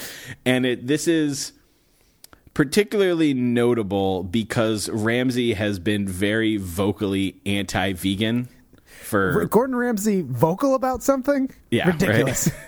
And 0.44 0.66
it, 0.66 0.86
this 0.86 1.06
is 1.06 1.52
particularly 2.54 3.34
notable 3.34 4.24
because 4.24 4.88
Ramsay 4.88 5.52
has 5.52 5.78
been 5.78 6.08
very 6.08 6.56
vocally 6.56 7.36
anti 7.46 7.92
vegan 7.92 8.48
for 9.08 9.44
Gordon 9.46 9.74
Ramsay 9.74 10.22
vocal 10.22 10.74
about 10.74 11.02
something? 11.02 11.50
Yeah, 11.70 11.90
right. 11.90 12.00
ridiculous. 12.00 12.50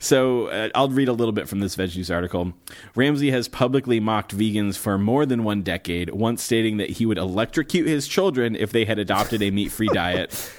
So 0.00 0.46
uh, 0.46 0.68
I'll 0.74 0.88
read 0.88 1.08
a 1.08 1.12
little 1.12 1.32
bit 1.32 1.48
from 1.48 1.60
this 1.60 1.74
Veg 1.74 1.96
News 1.96 2.10
article. 2.10 2.52
Ramsay 2.94 3.30
has 3.30 3.48
publicly 3.48 4.00
mocked 4.00 4.36
vegans 4.36 4.76
for 4.76 4.98
more 4.98 5.26
than 5.26 5.44
one 5.44 5.62
decade, 5.62 6.10
once 6.10 6.42
stating 6.42 6.76
that 6.78 6.90
he 6.90 7.06
would 7.06 7.18
electrocute 7.18 7.86
his 7.86 8.06
children 8.06 8.54
if 8.56 8.70
they 8.70 8.84
had 8.84 8.98
adopted 8.98 9.42
a 9.42 9.50
meat 9.50 9.70
free 9.72 9.88
diet. 9.92 10.52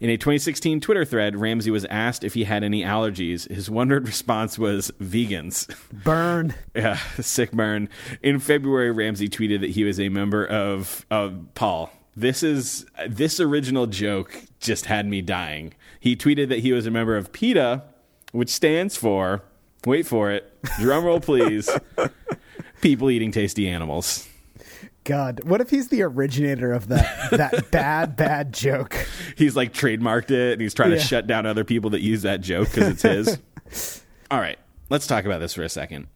In 0.00 0.08
a 0.08 0.16
2016 0.16 0.80
Twitter 0.80 1.04
thread, 1.04 1.36
Ramsay 1.36 1.70
was 1.70 1.84
asked 1.86 2.24
if 2.24 2.32
he 2.32 2.44
had 2.44 2.64
any 2.64 2.82
allergies. 2.82 3.46
His 3.50 3.68
one 3.68 3.90
word 3.90 4.06
response 4.06 4.58
was 4.58 4.90
vegans. 4.98 5.70
Burn. 5.92 6.54
Yeah, 6.74 6.94
sick 7.20 7.52
burn. 7.52 7.90
In 8.22 8.38
February, 8.38 8.90
Ramsay 8.90 9.28
tweeted 9.28 9.60
that 9.60 9.70
he 9.70 9.84
was 9.84 10.00
a 10.00 10.08
member 10.08 10.46
of 10.46 11.04
uh, 11.10 11.30
Paul. 11.54 11.92
This 12.16 12.42
is 12.42 12.86
this 13.08 13.40
original 13.40 13.86
joke 13.86 14.42
just 14.58 14.86
had 14.86 15.06
me 15.06 15.22
dying. 15.22 15.74
He 16.00 16.16
tweeted 16.16 16.48
that 16.48 16.58
he 16.60 16.72
was 16.72 16.86
a 16.86 16.90
member 16.90 17.16
of 17.16 17.32
PETA, 17.32 17.82
which 18.32 18.48
stands 18.50 18.96
for 18.96 19.42
wait 19.86 20.06
for 20.06 20.30
it, 20.30 20.52
drum 20.80 21.04
roll 21.04 21.20
please, 21.20 21.70
people 22.82 23.10
eating 23.10 23.30
tasty 23.32 23.68
animals. 23.68 24.26
God, 25.04 25.40
what 25.44 25.60
if 25.62 25.70
he's 25.70 25.88
the 25.88 26.02
originator 26.02 26.72
of 26.72 26.88
that 26.88 27.30
that 27.30 27.70
bad 27.70 28.16
bad 28.16 28.52
joke? 28.52 28.94
He's 29.36 29.56
like 29.56 29.72
trademarked 29.72 30.30
it 30.30 30.52
and 30.54 30.60
he's 30.60 30.74
trying 30.74 30.90
Yeah. 30.90 30.98
to 30.98 31.02
shut 31.02 31.26
down 31.26 31.46
other 31.46 31.64
people 31.64 31.90
that 31.90 32.02
use 32.02 32.22
that 32.22 32.40
joke 32.42 32.68
because 32.72 33.02
it's 33.02 33.38
his. 33.68 34.02
All 34.30 34.38
right, 34.40 34.58
let's 34.90 35.06
talk 35.06 35.24
about 35.24 35.38
this 35.40 35.54
for 35.54 35.62
a 35.62 35.68
second. 35.68 36.06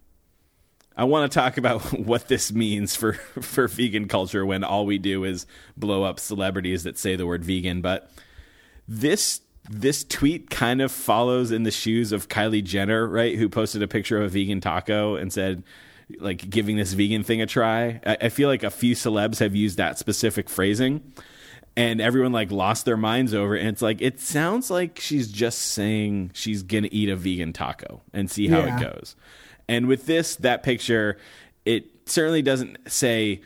I 0.97 1.05
want 1.05 1.31
to 1.31 1.35
talk 1.39 1.57
about 1.59 1.81
what 1.99 2.29
this 2.29 2.53
means 2.53 2.95
for, 2.95 3.13
for 3.41 3.69
vegan 3.69 4.07
culture 4.09 4.45
when 4.47 4.63
all 4.65 4.87
we 4.87 4.99
do 4.99 5.25
is 5.25 5.47
blow 5.77 6.03
up 6.05 6.21
celebrities 6.21 6.85
that 6.85 6.99
say 6.99 7.17
the 7.17 7.27
word 7.27 7.45
vegan. 7.45 7.81
But 7.81 8.11
this 8.89 9.41
this 9.71 10.05
tweet 10.05 10.51
kind 10.51 10.83
of 10.83 10.93
follows 10.93 11.51
in 11.51 11.63
the 11.63 11.71
shoes 11.71 12.13
of 12.13 12.29
Kylie 12.29 12.63
Jenner, 12.63 13.09
right? 13.09 13.35
Who 13.37 13.49
posted 13.49 13.83
a 13.83 13.89
picture 13.89 14.19
of 14.19 14.25
a 14.25 14.29
vegan 14.29 14.61
taco 14.61 15.17
and 15.17 15.33
said, 15.33 15.63
like, 16.19 16.51
giving 16.51 16.77
this 16.77 16.93
vegan 16.93 17.23
thing 17.25 17.41
a 17.41 17.47
try. 17.47 17.99
I, 18.05 18.19
I 18.23 18.29
feel 18.29 18.51
like 18.51 18.63
a 18.63 18.71
few 18.71 18.95
celebs 18.95 19.39
have 19.39 19.57
used 19.57 19.79
that 19.79 19.99
specific 19.99 20.51
phrasing 20.51 21.15
and 21.79 21.99
everyone 22.03 22.31
like 22.33 22.51
lost 22.53 22.85
their 22.85 22.99
minds 22.99 23.33
over 23.33 23.57
it. 23.57 23.61
And 23.61 23.71
it's 23.71 23.81
like, 23.81 24.03
it 24.03 24.21
sounds 24.21 24.71
like 24.71 25.01
she's 25.01 25.33
just 25.33 25.59
saying 25.61 26.33
she's 26.35 26.63
going 26.63 26.85
to 26.85 26.95
eat 26.95 27.09
a 27.09 27.17
vegan 27.17 27.55
taco 27.55 28.03
and 28.13 28.31
see 28.31 28.49
how 28.49 28.59
Yeah. 28.59 28.77
it 28.77 28.83
goes. 28.83 29.17
And 29.69 29.87
with 29.87 30.07
this, 30.07 30.37
that 30.37 30.63
picture, 30.63 31.19
it 31.65 31.87
certainly 32.07 32.43
doesn't 32.43 32.91
say, 32.91 33.41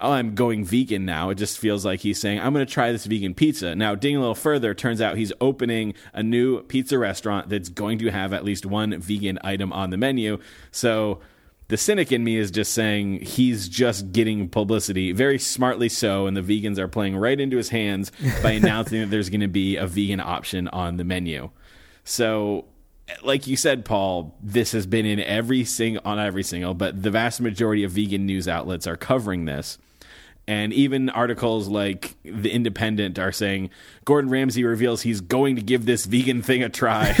oh, 0.00 0.12
I'm 0.12 0.34
going 0.34 0.64
vegan 0.64 1.04
now. 1.04 1.30
It 1.30 1.36
just 1.36 1.58
feels 1.58 1.84
like 1.84 2.00
he's 2.00 2.20
saying, 2.20 2.40
I'm 2.40 2.52
going 2.52 2.66
to 2.66 2.72
try 2.72 2.92
this 2.92 3.06
vegan 3.06 3.34
pizza. 3.34 3.74
Now, 3.74 3.94
digging 3.94 4.16
a 4.16 4.20
little 4.20 4.34
further, 4.34 4.74
turns 4.74 5.00
out 5.00 5.16
he's 5.16 5.32
opening 5.40 5.94
a 6.12 6.22
new 6.22 6.62
pizza 6.64 6.98
restaurant 6.98 7.48
that's 7.48 7.68
going 7.68 7.98
to 7.98 8.10
have 8.10 8.32
at 8.32 8.44
least 8.44 8.66
one 8.66 8.98
vegan 9.00 9.38
item 9.42 9.72
on 9.72 9.90
the 9.90 9.96
menu. 9.96 10.38
So 10.70 11.20
the 11.68 11.76
cynic 11.76 12.12
in 12.12 12.22
me 12.22 12.36
is 12.36 12.50
just 12.50 12.72
saying 12.72 13.22
he's 13.22 13.68
just 13.68 14.12
getting 14.12 14.48
publicity, 14.48 15.12
very 15.12 15.38
smartly 15.38 15.88
so, 15.88 16.26
and 16.26 16.36
the 16.36 16.42
vegans 16.42 16.78
are 16.78 16.88
playing 16.88 17.16
right 17.16 17.40
into 17.40 17.56
his 17.56 17.70
hands 17.70 18.12
by 18.42 18.50
announcing 18.52 19.00
that 19.00 19.10
there's 19.10 19.30
going 19.30 19.40
to 19.40 19.48
be 19.48 19.76
a 19.76 19.86
vegan 19.86 20.20
option 20.20 20.68
on 20.68 20.96
the 20.96 21.04
menu. 21.04 21.50
So, 22.04 22.66
like 23.22 23.46
you 23.46 23.56
said, 23.56 23.84
Paul, 23.84 24.36
this 24.42 24.72
has 24.72 24.86
been 24.86 25.06
in 25.06 25.20
every 25.20 25.64
single, 25.64 26.02
on 26.04 26.18
every 26.18 26.42
single, 26.42 26.74
but 26.74 27.02
the 27.02 27.10
vast 27.10 27.40
majority 27.40 27.84
of 27.84 27.92
vegan 27.92 28.26
news 28.26 28.48
outlets 28.48 28.86
are 28.86 28.96
covering 28.96 29.44
this. 29.44 29.78
And 30.48 30.72
even 30.72 31.10
articles 31.10 31.66
like 31.66 32.14
The 32.22 32.50
Independent 32.50 33.18
are 33.18 33.32
saying 33.32 33.70
Gordon 34.04 34.30
Ramsay 34.30 34.62
reveals 34.62 35.02
he's 35.02 35.20
going 35.20 35.56
to 35.56 35.62
give 35.62 35.86
this 35.86 36.04
vegan 36.04 36.40
thing 36.40 36.62
a 36.62 36.68
try. 36.68 37.08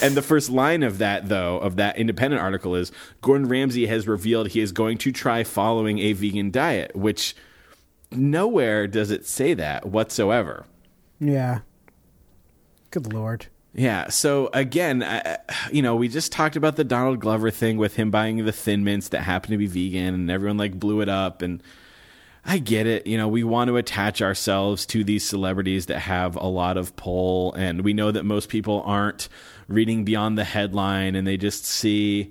and 0.00 0.14
the 0.14 0.24
first 0.26 0.48
line 0.48 0.82
of 0.82 0.98
that, 0.98 1.28
though, 1.28 1.58
of 1.58 1.76
that 1.76 1.98
Independent 1.98 2.40
article 2.40 2.74
is 2.74 2.92
Gordon 3.20 3.46
Ramsay 3.46 3.86
has 3.86 4.08
revealed 4.08 4.48
he 4.48 4.60
is 4.60 4.72
going 4.72 4.96
to 4.98 5.12
try 5.12 5.44
following 5.44 5.98
a 5.98 6.14
vegan 6.14 6.50
diet, 6.50 6.96
which 6.96 7.36
nowhere 8.10 8.86
does 8.86 9.10
it 9.10 9.26
say 9.26 9.52
that 9.52 9.84
whatsoever. 9.86 10.64
Yeah. 11.20 11.60
Good 12.90 13.12
lord. 13.12 13.48
Yeah. 13.74 14.08
So 14.08 14.50
again, 14.52 15.02
I, 15.02 15.38
you 15.72 15.82
know, 15.82 15.96
we 15.96 16.08
just 16.08 16.30
talked 16.30 16.54
about 16.54 16.76
the 16.76 16.84
Donald 16.84 17.18
Glover 17.18 17.50
thing 17.50 17.76
with 17.76 17.96
him 17.96 18.10
buying 18.10 18.44
the 18.44 18.52
Thin 18.52 18.84
Mints 18.84 19.08
that 19.08 19.22
happen 19.22 19.50
to 19.50 19.58
be 19.58 19.66
vegan, 19.66 20.14
and 20.14 20.30
everyone 20.30 20.56
like 20.56 20.78
blew 20.78 21.00
it 21.00 21.08
up. 21.08 21.42
And 21.42 21.60
I 22.44 22.58
get 22.58 22.86
it. 22.86 23.06
You 23.06 23.18
know, 23.18 23.26
we 23.26 23.42
want 23.42 23.68
to 23.68 23.76
attach 23.76 24.22
ourselves 24.22 24.86
to 24.86 25.02
these 25.02 25.26
celebrities 25.26 25.86
that 25.86 25.98
have 25.98 26.36
a 26.36 26.46
lot 26.46 26.76
of 26.76 26.94
pull, 26.94 27.52
and 27.54 27.80
we 27.80 27.92
know 27.92 28.12
that 28.12 28.24
most 28.24 28.48
people 28.48 28.82
aren't 28.86 29.28
reading 29.66 30.04
beyond 30.04 30.38
the 30.38 30.44
headline, 30.44 31.16
and 31.16 31.26
they 31.26 31.36
just 31.36 31.64
see 31.64 32.30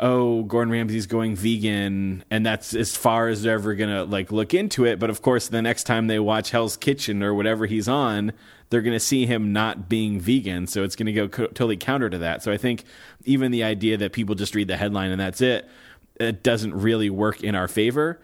oh, 0.00 0.42
Gordon 0.44 0.72
Ramsay's 0.72 1.06
going 1.06 1.36
vegan, 1.36 2.24
and 2.30 2.44
that's 2.44 2.74
as 2.74 2.96
far 2.96 3.28
as 3.28 3.42
they're 3.42 3.54
ever 3.54 3.74
gonna 3.74 4.04
like 4.04 4.32
look 4.32 4.54
into 4.54 4.86
it. 4.86 4.98
But 4.98 5.10
of 5.10 5.22
course, 5.22 5.48
the 5.48 5.62
next 5.62 5.84
time 5.84 6.06
they 6.06 6.18
watch 6.18 6.50
Hell's 6.50 6.76
Kitchen 6.76 7.22
or 7.22 7.34
whatever 7.34 7.66
he's 7.66 7.86
on, 7.86 8.32
they're 8.70 8.82
gonna 8.82 8.98
see 8.98 9.26
him 9.26 9.52
not 9.52 9.88
being 9.88 10.18
vegan, 10.18 10.66
so 10.66 10.82
it's 10.82 10.96
gonna 10.96 11.12
go 11.12 11.28
co- 11.28 11.46
totally 11.48 11.76
counter 11.76 12.08
to 12.10 12.18
that. 12.18 12.42
So 12.42 12.50
I 12.50 12.56
think 12.56 12.84
even 13.24 13.52
the 13.52 13.62
idea 13.62 13.98
that 13.98 14.12
people 14.12 14.34
just 14.34 14.54
read 14.54 14.68
the 14.68 14.76
headline 14.76 15.10
and 15.10 15.20
that's 15.20 15.40
it, 15.40 15.68
it 16.18 16.42
doesn't 16.42 16.74
really 16.74 17.10
work 17.10 17.42
in 17.44 17.54
our 17.54 17.68
favor. 17.68 18.20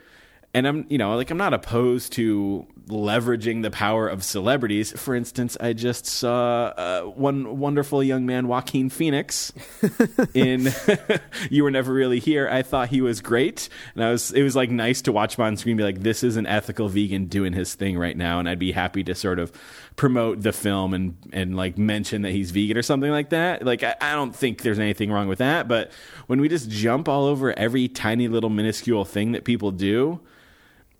And 0.57 0.66
I'm, 0.66 0.87
you 0.88 0.97
know, 0.97 1.14
like 1.14 1.31
I'm 1.31 1.37
not 1.37 1.53
opposed 1.53 2.14
to 2.14 2.66
leveraging 2.88 3.61
the 3.61 3.71
power 3.71 4.09
of 4.09 4.25
celebrities. 4.25 4.90
For 4.92 5.14
instance, 5.14 5.55
I 5.61 5.75
just 5.75 6.07
saw 6.07 6.73
uh, 6.79 7.03
one 7.03 7.59
wonderful 7.59 8.03
young 8.03 8.25
man, 8.25 8.49
Joaquin 8.49 8.88
Phoenix, 8.88 9.53
in 10.35 10.69
"You 11.51 11.62
Were 11.62 11.71
Never 11.71 11.92
Really 11.92 12.21
Here." 12.21 12.49
I 12.49 12.62
thought 12.62 12.88
he 12.88 13.03
was 13.03 13.21
great, 13.21 13.69
and 13.95 14.03
I 14.03 14.11
was. 14.11 14.33
It 14.33 14.42
was 14.42 14.57
like 14.57 14.71
nice 14.71 15.03
to 15.03 15.12
watch 15.12 15.37
him 15.37 15.45
on 15.45 15.59
screen, 15.59 15.77
be 15.77 15.83
like, 15.83 16.01
"This 16.01 16.23
is 16.23 16.38
an 16.38 16.47
ethical 16.47 16.88
vegan 16.88 17.27
doing 17.27 17.53
his 17.53 17.75
thing 17.75 17.99
right 17.99 18.16
now," 18.16 18.38
and 18.38 18.49
I'd 18.49 18.59
be 18.59 18.73
happy 18.73 19.05
to 19.05 19.14
sort 19.14 19.38
of 19.38 19.53
promote 19.97 20.40
the 20.40 20.55
film 20.55 20.95
and 20.95 21.19
and 21.35 21.55
like 21.55 21.77
mention 21.77 22.23
that 22.23 22.33
he's 22.33 22.51
vegan 22.51 22.79
or 22.79 22.83
something 22.83 23.11
like 23.11 23.29
that. 23.29 23.62
Like, 23.62 23.83
I, 23.83 23.95
I 24.01 24.14
don't 24.14 24.35
think 24.35 24.62
there's 24.62 24.79
anything 24.79 25.12
wrong 25.12 25.29
with 25.29 25.40
that, 25.40 25.69
but 25.69 25.92
when 26.29 26.40
we 26.40 26.49
just 26.49 26.71
jump 26.71 27.11
all 27.11 27.27
over 27.27 27.53
every 27.59 27.88
tiny 27.88 28.27
little 28.27 28.49
minuscule 28.49 29.05
thing 29.05 29.33
that 29.33 29.45
people 29.45 29.71
do 29.71 30.19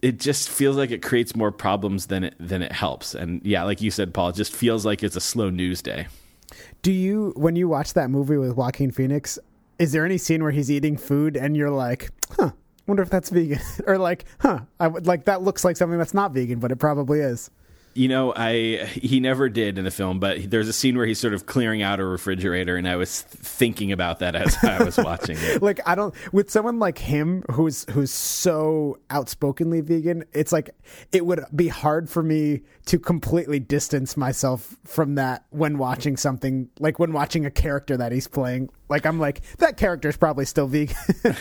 it 0.03 0.21
just 0.21 0.49
feels 0.49 0.77
like 0.77 0.91
it 0.91 1.03
creates 1.03 1.35
more 1.35 1.51
problems 1.51 2.07
than 2.07 2.25
it 2.25 2.35
than 2.39 2.63
it 2.63 2.73
helps. 2.73 3.15
And 3.15 3.41
yeah, 3.45 3.63
like 3.65 3.81
you 3.81 3.91
said, 3.91 4.15
Paul, 4.15 4.31
it 4.31 4.37
just 4.37 4.55
feels 4.55 4.85
like 4.85 5.03
it's 5.03 5.17
a 5.17 5.21
slow 5.21 5.51
news 5.51 5.83
day. 5.83 6.07
Do 6.83 6.93
you, 6.93 7.33
when 7.37 7.57
you 7.57 7.69
watch 7.69 7.95
that 7.95 8.11
movie 8.11 8.37
with 8.37 8.57
Joaquin 8.57 8.93
Phoenix, 8.93 9.39
is 9.79 9.93
there 9.93 10.05
any 10.05 10.19
scene 10.19 10.43
where 10.43 10.53
he's 10.53 10.71
eating 10.71 10.97
food 10.97 11.37
and 11.37 11.57
you're 11.57 11.71
like, 11.71 12.11
huh, 12.31 12.53
wonder 12.87 13.03
if 13.03 13.11
that's 13.11 13.31
vegan? 13.31 13.59
or 13.87 13.99
like, 13.99 14.25
huh, 14.41 14.61
I 14.79 14.87
would 14.87 15.07
like 15.07 15.25
that 15.25 15.43
looks 15.43 15.65
like 15.65 15.77
something 15.77 15.99
that's 15.99 16.15
not 16.15 16.33
vegan, 16.33 16.61
but 16.61 16.71
it 16.71 16.77
probably 16.77 17.21
is. 17.21 17.51
You 17.97 18.09
know, 18.09 18.33
I 18.37 18.85
he 18.93 19.21
never 19.21 19.49
did 19.49 19.79
in 19.79 19.85
the 19.85 19.91
film, 19.91 20.21
but 20.21 20.51
there's 20.51 20.69
a 20.69 20.73
scene 20.73 20.97
where 20.97 21.07
he's 21.07 21.19
sort 21.19 21.35
of 21.35 21.47
clearing 21.47 21.83
out 21.83 21.99
a 21.99 22.05
refrigerator, 22.05 22.77
and 22.77 22.87
I 22.87 22.97
was 22.97 23.23
thinking 23.23 23.91
about 23.91 24.19
that 24.19 24.37
as 24.37 24.57
I 24.63 24.83
was 24.83 24.97
watching 24.99 25.37
it. 25.39 25.63
Like 25.67 25.81
I 25.87 25.95
don't 25.95 26.15
with 26.33 26.51
someone 26.51 26.79
like 26.79 26.99
him 26.99 27.43
who's 27.51 27.87
who's 27.91 28.11
so 28.11 28.99
outspokenly 29.11 29.81
vegan, 29.81 30.25
it's 30.33 30.53
like 30.53 30.71
it 31.13 31.25
would 31.25 31.41
be 31.55 31.69
hard 31.69 32.09
for 32.09 32.23
me 32.23 32.61
to 32.87 32.99
completely 32.99 33.59
distance 33.59 34.17
myself 34.17 34.77
from 34.85 35.17
that 35.17 35.45
when 35.51 35.79
watching 35.79 36.17
something 36.17 36.69
like 36.79 36.99
when 36.99 37.13
watching 37.13 37.47
a 37.47 37.51
character 37.51 37.97
that 37.97 38.13
he's 38.13 38.29
playing. 38.29 38.69
Like 38.89 39.07
I'm 39.07 39.19
like 39.19 39.43
that 39.59 39.77
character's 39.77 40.17
probably 40.17 40.45
still 40.45 40.67
vegan. 40.67 40.97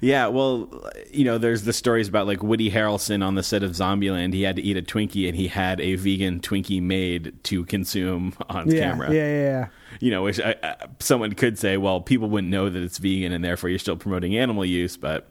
Yeah, 0.00 0.28
well, 0.28 0.68
you 1.10 1.24
know, 1.24 1.38
there's 1.38 1.64
the 1.64 1.72
stories 1.72 2.08
about 2.08 2.26
like 2.26 2.42
Woody 2.42 2.70
Harrelson 2.70 3.24
on 3.24 3.34
the 3.34 3.42
set 3.42 3.62
of 3.62 3.72
Zombieland. 3.72 4.32
He 4.32 4.42
had 4.42 4.56
to 4.56 4.62
eat 4.62 4.76
a 4.76 4.82
Twinkie, 4.82 5.28
and 5.28 5.36
he 5.36 5.48
had 5.48 5.80
a 5.80 5.94
vegan 5.96 6.40
Twinkie 6.40 6.82
made 6.82 7.32
to 7.44 7.64
consume 7.64 8.34
on 8.48 8.70
yeah, 8.70 8.80
camera. 8.80 9.12
yeah, 9.12 9.26
yeah, 9.26 9.42
yeah. 9.42 9.68
you 10.00 10.10
know, 10.10 10.22
which 10.22 10.40
I, 10.40 10.54
I, 10.62 10.76
someone 10.98 11.32
could 11.32 11.58
say, 11.58 11.76
well, 11.76 12.00
people 12.00 12.28
wouldn't 12.28 12.50
know 12.50 12.68
that 12.68 12.82
it's 12.82 12.98
vegan, 12.98 13.32
and 13.32 13.44
therefore 13.44 13.70
you're 13.70 13.78
still 13.78 13.96
promoting 13.96 14.36
animal 14.36 14.64
use. 14.64 14.96
But 14.96 15.28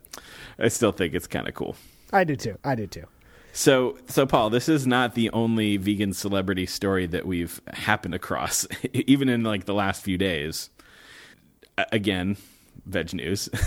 I 0.59 0.67
still 0.69 0.91
think 0.91 1.13
it's 1.13 1.27
kind 1.27 1.47
of 1.47 1.53
cool. 1.53 1.75
I 2.11 2.23
do 2.23 2.35
too. 2.35 2.57
I 2.63 2.75
do 2.75 2.87
too. 2.87 3.05
So, 3.53 3.97
so 4.07 4.25
Paul, 4.25 4.49
this 4.49 4.67
is 4.67 4.85
not 4.85 5.15
the 5.15 5.29
only 5.29 5.77
vegan 5.77 6.11
celebrity 6.11 6.65
story 6.65 7.05
that 7.07 7.25
we've 7.25 7.61
happened 7.67 8.13
across, 8.13 8.67
even 8.93 9.29
in 9.29 9.43
like 9.43 9.65
the 9.65 9.73
last 9.73 10.03
few 10.03 10.17
days. 10.17 10.69
Again, 11.77 12.37
veg 12.85 13.13
news. 13.13 13.49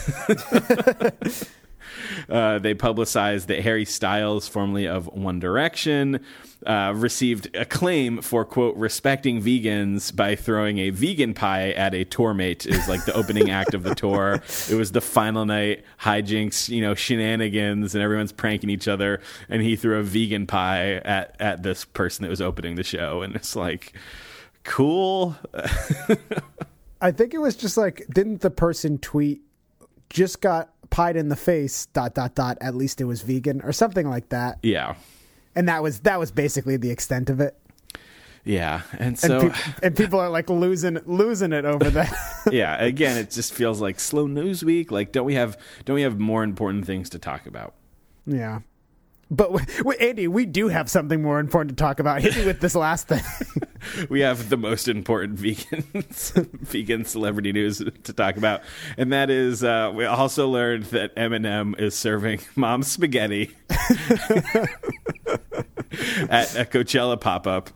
Uh, 2.29 2.59
they 2.59 2.75
publicized 2.75 3.49
that 3.49 3.61
Harry 3.61 3.85
Styles, 3.85 4.49
formerly 4.49 4.87
of 4.87 5.07
One 5.07 5.41
Direction, 5.41 6.21
uh, 6.67 6.93
received 6.97 7.55
acclaim 7.55 8.21
for 8.21 8.45
quote 8.45 8.77
respecting 8.77 9.41
vegans 9.41 10.15
by 10.15 10.35
throwing 10.35 10.79
a 10.79 10.91
vegan 10.91 11.35
pie 11.35 11.71
at 11.71 11.95
a 11.95 12.05
tour 12.05 12.35
mate. 12.35 12.67
Is 12.67 12.89
like 12.89 13.05
the 13.05 13.15
opening 13.15 13.51
act 13.51 13.75
of 13.75 13.83
the 13.83 13.95
tour. 13.95 14.43
It 14.69 14.75
was 14.75 14.93
the 14.93 15.01
final 15.01 15.47
night 15.47 15.85
hijinks, 16.01 16.69
you 16.69 16.83
know, 16.83 16.95
shenanigans, 16.95 17.95
and 17.95 18.03
everyone's 18.03 18.33
pranking 18.33 18.71
each 18.71 18.89
other. 18.89 19.21
And 19.49 19.63
he 19.63 19.77
threw 19.77 19.99
a 19.99 20.03
vegan 20.03 20.47
pie 20.47 20.95
at 20.97 21.37
at 21.41 21.63
this 21.63 21.85
person 21.85 22.25
that 22.25 22.31
was 22.31 22.41
opening 22.41 22.75
the 22.75 22.85
show, 22.85 23.23
and 23.23 23.35
it's 23.35 23.55
like 23.57 23.93
cool. 24.65 25.37
I 27.01 27.13
think 27.13 27.35
it 27.35 27.39
was 27.39 27.57
just 27.57 27.77
like, 27.77 28.07
didn't 28.13 28.41
the 28.41 28.51
person 28.51 28.99
tweet, 28.99 29.43
just 30.11 30.41
got 30.41 30.71
pied 30.91 31.17
in 31.17 31.29
the 31.29 31.37
face, 31.37 31.87
dot, 31.87 32.15
dot, 32.15 32.35
dot, 32.35 32.59
at 32.61 32.75
least 32.75 33.01
it 33.01 33.05
was 33.05 33.23
vegan, 33.23 33.61
or 33.63 33.73
something 33.73 34.09
like 34.09 34.31
that. 34.31 34.59
yeah, 34.63 34.95
And 35.55 35.69
that 35.69 35.83
was, 35.83 36.01
that 36.01 36.19
was 36.19 36.31
basically 36.31 36.77
the 36.77 36.91
extent 36.91 37.31
of 37.31 37.41
it. 37.41 37.57
yeah, 38.45 38.83
and 38.93 39.01
And, 39.01 39.19
so. 39.19 39.53
and 39.83 39.97
people 39.97 40.19
are 40.19 40.31
like 40.31 40.49
losing, 40.51 40.99
losing 41.07 41.53
it 41.53 41.65
over 41.65 41.91
that. 41.91 42.13
yeah 42.51 42.83
again 42.83 43.19
it 43.19 43.31
just 43.31 43.53
feels 43.53 43.79
like 43.79 44.01
slow 44.01 44.27
news 44.27 44.65
week 44.65 44.91
like 44.91 45.13
don't 45.13 45.27
we 45.27 45.35
have 45.35 45.59
don't 45.85 45.97
we 45.97 46.03
have 46.03 46.19
more 46.19 46.43
important 46.43 46.87
things 46.87 47.11
to 47.11 47.19
talk 47.19 47.47
about 47.47 47.75
yeah. 48.25 48.61
But 49.31 49.51
Andy, 50.01 50.27
we 50.27 50.47
do 50.47 50.69
have 50.69 50.91
something 50.91 51.23
more 51.23 51.39
important 51.39 51.77
to 51.77 51.83
talk 51.83 52.01
about. 52.01 52.23
Hit 52.23 52.37
me 52.37 52.47
with 52.47 52.61
this 52.61 52.75
last 52.75 53.09
thing. 53.09 53.23
we 54.09 54.21
have 54.21 54.49
the 54.49 54.57
most 54.57 54.89
important 54.89 55.39
vegan 55.39 55.85
vegan 56.61 57.05
celebrity 57.05 57.53
news 57.53 57.79
to 57.79 58.13
talk 58.13 58.37
about 58.37 58.63
and 58.97 59.13
that 59.13 59.31
is 59.31 59.63
uh, 59.65 59.93
we 59.95 60.05
also 60.05 60.49
learned 60.49 60.85
that 60.85 61.15
eminem 61.17 61.79
is 61.79 61.95
serving 61.95 62.41
mom 62.57 62.83
spaghetti 62.83 63.55
at 66.29 66.55
a 66.57 66.65
coachella 66.65 67.21
pop-up 67.21 67.71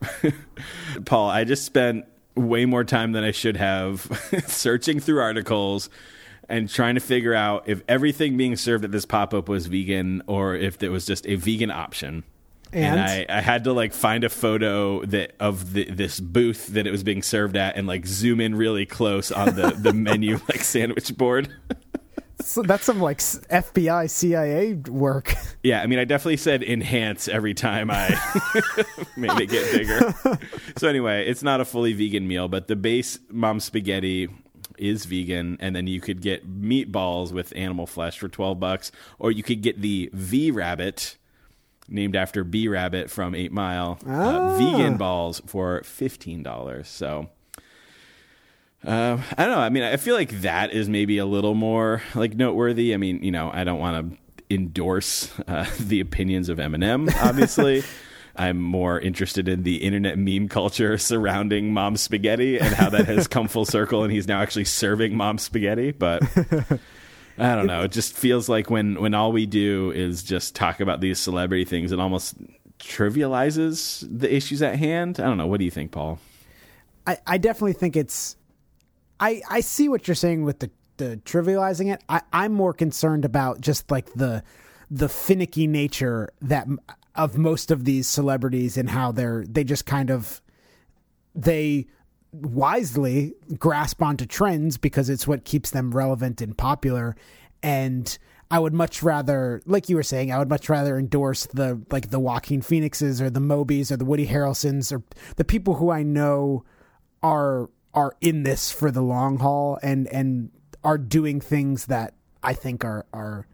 paul 1.04 1.30
i 1.30 1.44
just 1.44 1.64
spent 1.64 2.04
way 2.34 2.64
more 2.64 2.84
time 2.84 3.12
than 3.12 3.24
i 3.24 3.30
should 3.30 3.56
have 3.56 4.00
searching 4.46 5.00
through 5.00 5.20
articles 5.20 5.88
and 6.52 6.68
trying 6.68 6.94
to 6.94 7.00
figure 7.00 7.34
out 7.34 7.64
if 7.66 7.82
everything 7.88 8.36
being 8.36 8.56
served 8.56 8.84
at 8.84 8.92
this 8.92 9.06
pop-up 9.06 9.48
was 9.48 9.66
vegan 9.66 10.22
or 10.26 10.54
if 10.54 10.82
it 10.82 10.90
was 10.90 11.06
just 11.06 11.26
a 11.26 11.34
vegan 11.34 11.70
option 11.70 12.22
and, 12.72 13.00
And? 13.00 13.30
I, 13.30 13.38
I 13.38 13.40
had 13.40 13.64
to 13.64 13.72
like 13.72 13.92
find 13.92 14.24
a 14.24 14.28
photo 14.28 15.04
that 15.06 15.32
of 15.40 15.72
the, 15.72 15.84
this 15.84 16.20
booth 16.20 16.68
that 16.68 16.86
it 16.86 16.90
was 16.90 17.02
being 17.02 17.22
served 17.22 17.56
at 17.56 17.76
and 17.76 17.86
like 17.86 18.06
zoom 18.06 18.40
in 18.40 18.54
really 18.54 18.86
close 18.86 19.30
on 19.30 19.54
the, 19.54 19.70
the 19.70 19.92
menu 19.94 20.40
like 20.48 20.60
sandwich 20.60 21.16
board. 21.16 21.48
so 22.40 22.62
that's 22.62 22.84
some 22.84 23.00
like 23.00 23.18
FBI, 23.18 24.08
CIA 24.10 24.74
work. 24.74 25.34
Yeah, 25.64 25.80
I 25.80 25.86
mean, 25.86 26.00
I 26.00 26.04
definitely 26.04 26.38
said 26.38 26.64
enhance 26.64 27.28
every 27.28 27.54
time 27.54 27.88
I 27.88 28.08
made 29.16 29.30
it 29.40 29.46
get 29.48 29.70
bigger. 29.70 30.12
so 30.76 30.88
anyway, 30.88 31.24
it's 31.28 31.44
not 31.44 31.60
a 31.60 31.64
fully 31.64 31.92
vegan 31.92 32.26
meal, 32.26 32.48
but 32.48 32.66
the 32.66 32.74
base 32.74 33.20
mom 33.30 33.60
spaghetti 33.60 34.28
is 34.82 35.04
vegan, 35.06 35.56
and 35.60 35.74
then 35.74 35.86
you 35.86 36.00
could 36.00 36.20
get 36.20 36.46
meatballs 36.60 37.32
with 37.32 37.52
animal 37.56 37.86
flesh 37.86 38.18
for 38.18 38.28
twelve 38.28 38.60
bucks, 38.60 38.92
or 39.18 39.30
you 39.30 39.42
could 39.42 39.62
get 39.62 39.80
the 39.80 40.10
V 40.12 40.50
Rabbit, 40.50 41.16
named 41.88 42.16
after 42.16 42.44
B 42.44 42.68
Rabbit 42.68 43.10
from 43.10 43.34
Eight 43.34 43.52
Mile, 43.52 43.98
uh, 44.06 44.58
vegan 44.58 44.96
balls 44.96 45.40
for 45.46 45.82
fifteen 45.84 46.42
dollars. 46.42 46.88
So. 46.88 47.30
Uh, 48.84 49.22
I 49.38 49.44
don't 49.44 49.52
know. 49.52 49.60
I 49.60 49.68
mean, 49.68 49.84
I 49.84 49.96
feel 49.96 50.16
like 50.16 50.40
that 50.40 50.72
is 50.72 50.88
maybe 50.88 51.18
a 51.18 51.24
little 51.24 51.54
more 51.54 52.02
like 52.16 52.34
noteworthy. 52.34 52.94
I 52.94 52.96
mean, 52.96 53.22
you 53.22 53.30
know, 53.30 53.48
I 53.54 53.62
don't 53.62 53.78
want 53.78 54.10
to 54.10 54.18
endorse 54.52 55.32
uh, 55.46 55.66
the 55.80 56.00
opinions 56.00 56.48
of 56.48 56.58
Eminem. 56.58 57.08
Obviously, 57.22 57.84
I'm 58.36 58.60
more 58.60 58.98
interested 58.98 59.48
in 59.48 59.62
the 59.62 59.76
internet 59.76 60.18
meme 60.18 60.48
culture 60.48 60.96
surrounding 60.96 61.72
mom 61.72 61.96
spaghetti 61.96 62.58
and 62.58 62.74
how 62.74 62.88
that 62.90 63.06
has 63.06 63.28
come 63.28 63.48
full 63.48 63.64
circle, 63.64 64.04
and 64.04 64.12
he's 64.12 64.26
now 64.26 64.40
actually 64.40 64.64
serving 64.64 65.16
mom 65.16 65.38
spaghetti. 65.38 65.92
But 65.92 66.22
I 67.38 67.54
don't 67.54 67.66
know. 67.66 67.82
It 67.82 67.92
just 67.92 68.16
feels 68.16 68.48
like 68.48 68.70
when 68.70 69.00
when 69.00 69.14
all 69.14 69.32
we 69.32 69.46
do 69.46 69.90
is 69.90 70.22
just 70.22 70.54
talk 70.54 70.80
about 70.80 71.00
these 71.00 71.18
celebrity 71.18 71.64
things, 71.64 71.92
it 71.92 72.00
almost 72.00 72.36
trivializes 72.78 74.06
the 74.10 74.34
issues 74.34 74.62
at 74.62 74.76
hand. 74.76 75.20
I 75.20 75.24
don't 75.24 75.38
know. 75.38 75.46
What 75.46 75.58
do 75.58 75.64
you 75.64 75.70
think, 75.70 75.92
Paul? 75.92 76.18
I, 77.06 77.18
I 77.26 77.38
definitely 77.38 77.74
think 77.74 77.96
it's 77.96 78.36
I 79.20 79.42
I 79.48 79.60
see 79.60 79.88
what 79.88 80.08
you're 80.08 80.14
saying 80.14 80.44
with 80.44 80.60
the 80.60 80.70
the 80.96 81.20
trivializing 81.24 81.92
it. 81.92 82.02
I 82.08 82.22
I'm 82.32 82.52
more 82.52 82.72
concerned 82.72 83.24
about 83.24 83.60
just 83.60 83.90
like 83.90 84.12
the 84.14 84.42
the 84.90 85.08
finicky 85.08 85.66
nature 85.66 86.30
that 86.42 86.68
of 87.14 87.36
most 87.36 87.70
of 87.70 87.84
these 87.84 88.08
celebrities 88.08 88.76
and 88.76 88.90
how 88.90 89.12
they're 89.12 89.44
they 89.48 89.64
just 89.64 89.86
kind 89.86 90.10
of 90.10 90.40
they 91.34 91.86
wisely 92.32 93.34
grasp 93.58 94.02
onto 94.02 94.24
trends 94.24 94.78
because 94.78 95.10
it's 95.10 95.26
what 95.26 95.44
keeps 95.44 95.70
them 95.70 95.90
relevant 95.90 96.40
and 96.40 96.56
popular. 96.56 97.14
And 97.62 98.16
I 98.50 98.58
would 98.58 98.72
much 98.72 99.02
rather 99.02 99.62
like 99.66 99.88
you 99.88 99.96
were 99.96 100.02
saying 100.02 100.32
I 100.32 100.38
would 100.38 100.48
much 100.48 100.68
rather 100.68 100.98
endorse 100.98 101.46
the 101.46 101.80
like 101.90 102.10
the 102.10 102.20
Joaquin 102.20 102.62
Phoenixes 102.62 103.20
or 103.20 103.30
the 103.30 103.40
Mobys 103.40 103.90
or 103.90 103.96
the 103.96 104.04
Woody 104.04 104.26
Harrelsons 104.26 104.92
or 104.92 105.02
the 105.36 105.44
people 105.44 105.74
who 105.74 105.90
I 105.90 106.02
know 106.02 106.64
are 107.22 107.70
are 107.94 108.16
in 108.20 108.42
this 108.42 108.70
for 108.70 108.90
the 108.90 109.02
long 109.02 109.38
haul 109.38 109.78
and 109.82 110.06
and 110.08 110.50
are 110.84 110.98
doing 110.98 111.40
things 111.40 111.86
that 111.86 112.14
I 112.42 112.54
think 112.54 112.84
are 112.84 113.06
are 113.12 113.46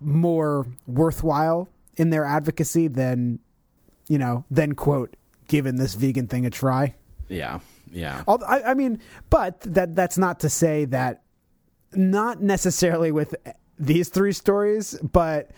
more 0.00 0.66
worthwhile 0.86 1.68
in 1.98 2.10
their 2.10 2.24
advocacy 2.24 2.88
than 2.88 3.40
you 4.08 4.16
know 4.16 4.44
than 4.50 4.74
quote 4.74 5.14
giving 5.48 5.76
this 5.76 5.94
vegan 5.94 6.26
thing 6.26 6.46
a 6.46 6.50
try. 6.50 6.94
Yeah, 7.28 7.60
yeah. 7.92 8.22
I, 8.26 8.62
I 8.62 8.74
mean, 8.74 9.00
but 9.28 9.60
that 9.62 9.94
that's 9.94 10.16
not 10.16 10.40
to 10.40 10.48
say 10.48 10.86
that 10.86 11.22
not 11.92 12.40
necessarily 12.40 13.12
with 13.12 13.34
these 13.78 14.08
three 14.08 14.32
stories, 14.32 14.98
but 15.00 15.50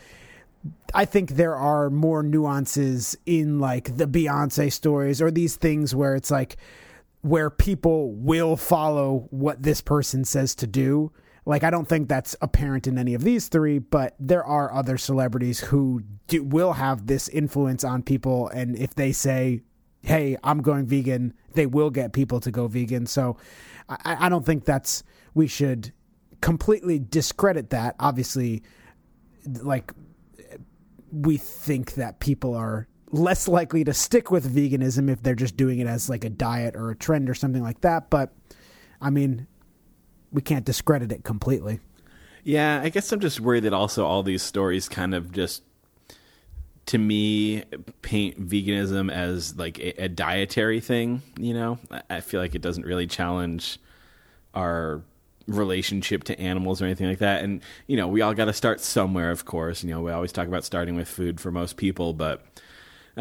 I 0.95 1.05
think 1.05 1.31
there 1.31 1.57
are 1.57 1.91
more 1.91 2.23
nuances 2.23 3.17
in 3.27 3.61
like 3.61 3.97
the 3.97 4.07
Beyonce 4.07 4.73
stories 4.73 5.23
or 5.23 5.31
these 5.31 5.57
things 5.57 5.95
where 5.95 6.15
it's 6.15 6.31
like 6.31 6.57
where 7.23 7.51
people 7.51 8.13
will 8.13 8.57
follow 8.57 9.27
what 9.31 9.63
this 9.63 9.81
person 9.81 10.25
says 10.25 10.55
to 10.57 10.67
do. 10.67 11.13
Like 11.47 11.65
I 11.65 11.71
don't 11.71 11.89
think 11.89 12.09
that's 12.09 12.37
apparent 12.41 12.87
in 12.87 12.99
any 12.99 13.15
of 13.15 13.23
these 13.23 13.49
three, 13.49 13.79
but 13.79 14.15
there 14.19 14.45
are 14.45 14.73
other 14.73 14.99
celebrities 14.99 15.61
who 15.61 16.03
do, 16.29 16.45
will 16.45 16.75
have 16.75 17.07
this 17.07 17.29
influence 17.29 17.83
on 17.85 18.03
people, 18.03 18.49
and 18.49 18.77
if 18.77 18.95
they 18.95 19.13
say, 19.13 19.63
"Hey, 20.03 20.37
I'm 20.45 20.61
going 20.63 20.87
vegan," 20.87 21.35
they 21.55 21.67
will 21.67 21.91
get 21.91 22.13
people 22.13 22.41
to 22.41 22.51
go 22.51 22.69
vegan. 22.69 23.07
So 23.07 23.37
I, 23.89 24.27
I 24.27 24.29
don't 24.29 24.45
think 24.45 24.65
that's 24.65 25.03
we 25.35 25.47
should 25.47 25.93
completely 26.41 26.99
discredit 26.99 27.71
that. 27.71 27.97
Obviously, 27.99 28.63
like 29.63 29.93
we 31.13 31.37
think 31.37 31.95
that 31.95 32.21
people 32.21 32.55
are 32.55 32.87
less 33.13 33.49
likely 33.49 33.83
to 33.85 33.93
stick 33.93 34.31
with 34.31 34.55
veganism 34.55 35.11
if 35.11 35.23
they're 35.23 35.35
just 35.35 35.57
doing 35.57 35.81
it 35.81 35.87
as 35.87 36.09
like 36.09 36.25
a 36.25 36.31
diet 36.31 36.77
or 36.77 36.91
a 36.91 36.97
trend 36.97 37.29
or 37.29 37.35
something 37.35 37.63
like 37.63 37.81
that. 37.81 38.11
But 38.11 38.33
I 39.01 39.11
mean, 39.11 39.47
we 40.33 40.43
can't 40.43 40.65
discredit 40.65 41.13
it 41.13 41.25
completely. 41.25 41.81
Yeah, 42.45 42.81
I 42.83 42.89
guess 42.89 43.11
I'm 43.13 43.21
just 43.21 43.41
worried 43.41 43.65
that 43.65 43.73
also 43.75 44.05
all 44.07 44.23
these 44.23 44.43
stories 44.43 44.89
kind 44.89 45.15
of 45.15 45.31
just 45.33 45.63
to 46.87 46.99
me 46.99 47.63
paint 48.03 48.49
veganism 48.49 49.13
as 49.13 49.57
like 49.57 49.79
a, 49.79 50.05
a 50.05 50.09
dietary 50.09 50.81
thing, 50.81 51.23
you 51.39 51.55
know? 51.55 51.79
I- 51.91 52.03
I 52.11 52.21
feel 52.21 52.41
like 52.41 52.55
it 52.55 52.63
doesn't 52.63 52.85
really 52.87 53.07
challenge 53.07 53.79
our 54.55 55.03
relationship 55.47 56.25
to 56.25 56.39
animals 56.41 56.81
or 56.81 56.87
anything 56.87 57.09
like 57.09 57.19
that. 57.19 57.45
And 57.45 57.61
you 57.87 57.97
know, 57.97 58.09
we 58.09 58.23
all 58.23 58.35
got 58.35 58.47
to 58.47 58.53
start 58.53 58.81
somewhere, 58.81 59.31
of 59.31 59.45
course. 59.45 59.85
You 59.85 59.91
know, 59.91 60.01
we 60.01 60.11
always 60.11 60.33
talk 60.33 60.49
about 60.49 60.65
starting 60.65 60.97
with 60.97 61.09
food 61.09 61.41
for 61.41 61.51
most 61.53 61.77
people, 61.77 62.13
but 62.15 62.45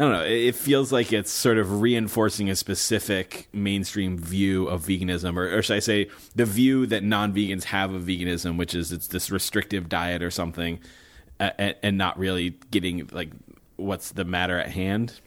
I 0.00 0.04
don't 0.04 0.12
know. 0.12 0.24
It 0.24 0.54
feels 0.54 0.92
like 0.92 1.12
it's 1.12 1.30
sort 1.30 1.58
of 1.58 1.82
reinforcing 1.82 2.48
a 2.48 2.56
specific 2.56 3.50
mainstream 3.52 4.16
view 4.16 4.66
of 4.66 4.86
veganism, 4.86 5.36
or, 5.36 5.58
or 5.58 5.60
should 5.60 5.76
I 5.76 5.80
say, 5.80 6.08
the 6.34 6.46
view 6.46 6.86
that 6.86 7.04
non-vegans 7.04 7.64
have 7.64 7.92
of 7.92 8.04
veganism, 8.04 8.56
which 8.56 8.74
is 8.74 8.92
it's 8.92 9.08
this 9.08 9.30
restrictive 9.30 9.90
diet 9.90 10.22
or 10.22 10.30
something, 10.30 10.80
and, 11.38 11.76
and 11.82 11.98
not 11.98 12.18
really 12.18 12.56
getting 12.70 13.10
like 13.12 13.28
what's 13.76 14.12
the 14.12 14.24
matter 14.24 14.58
at 14.58 14.70
hand. 14.70 15.20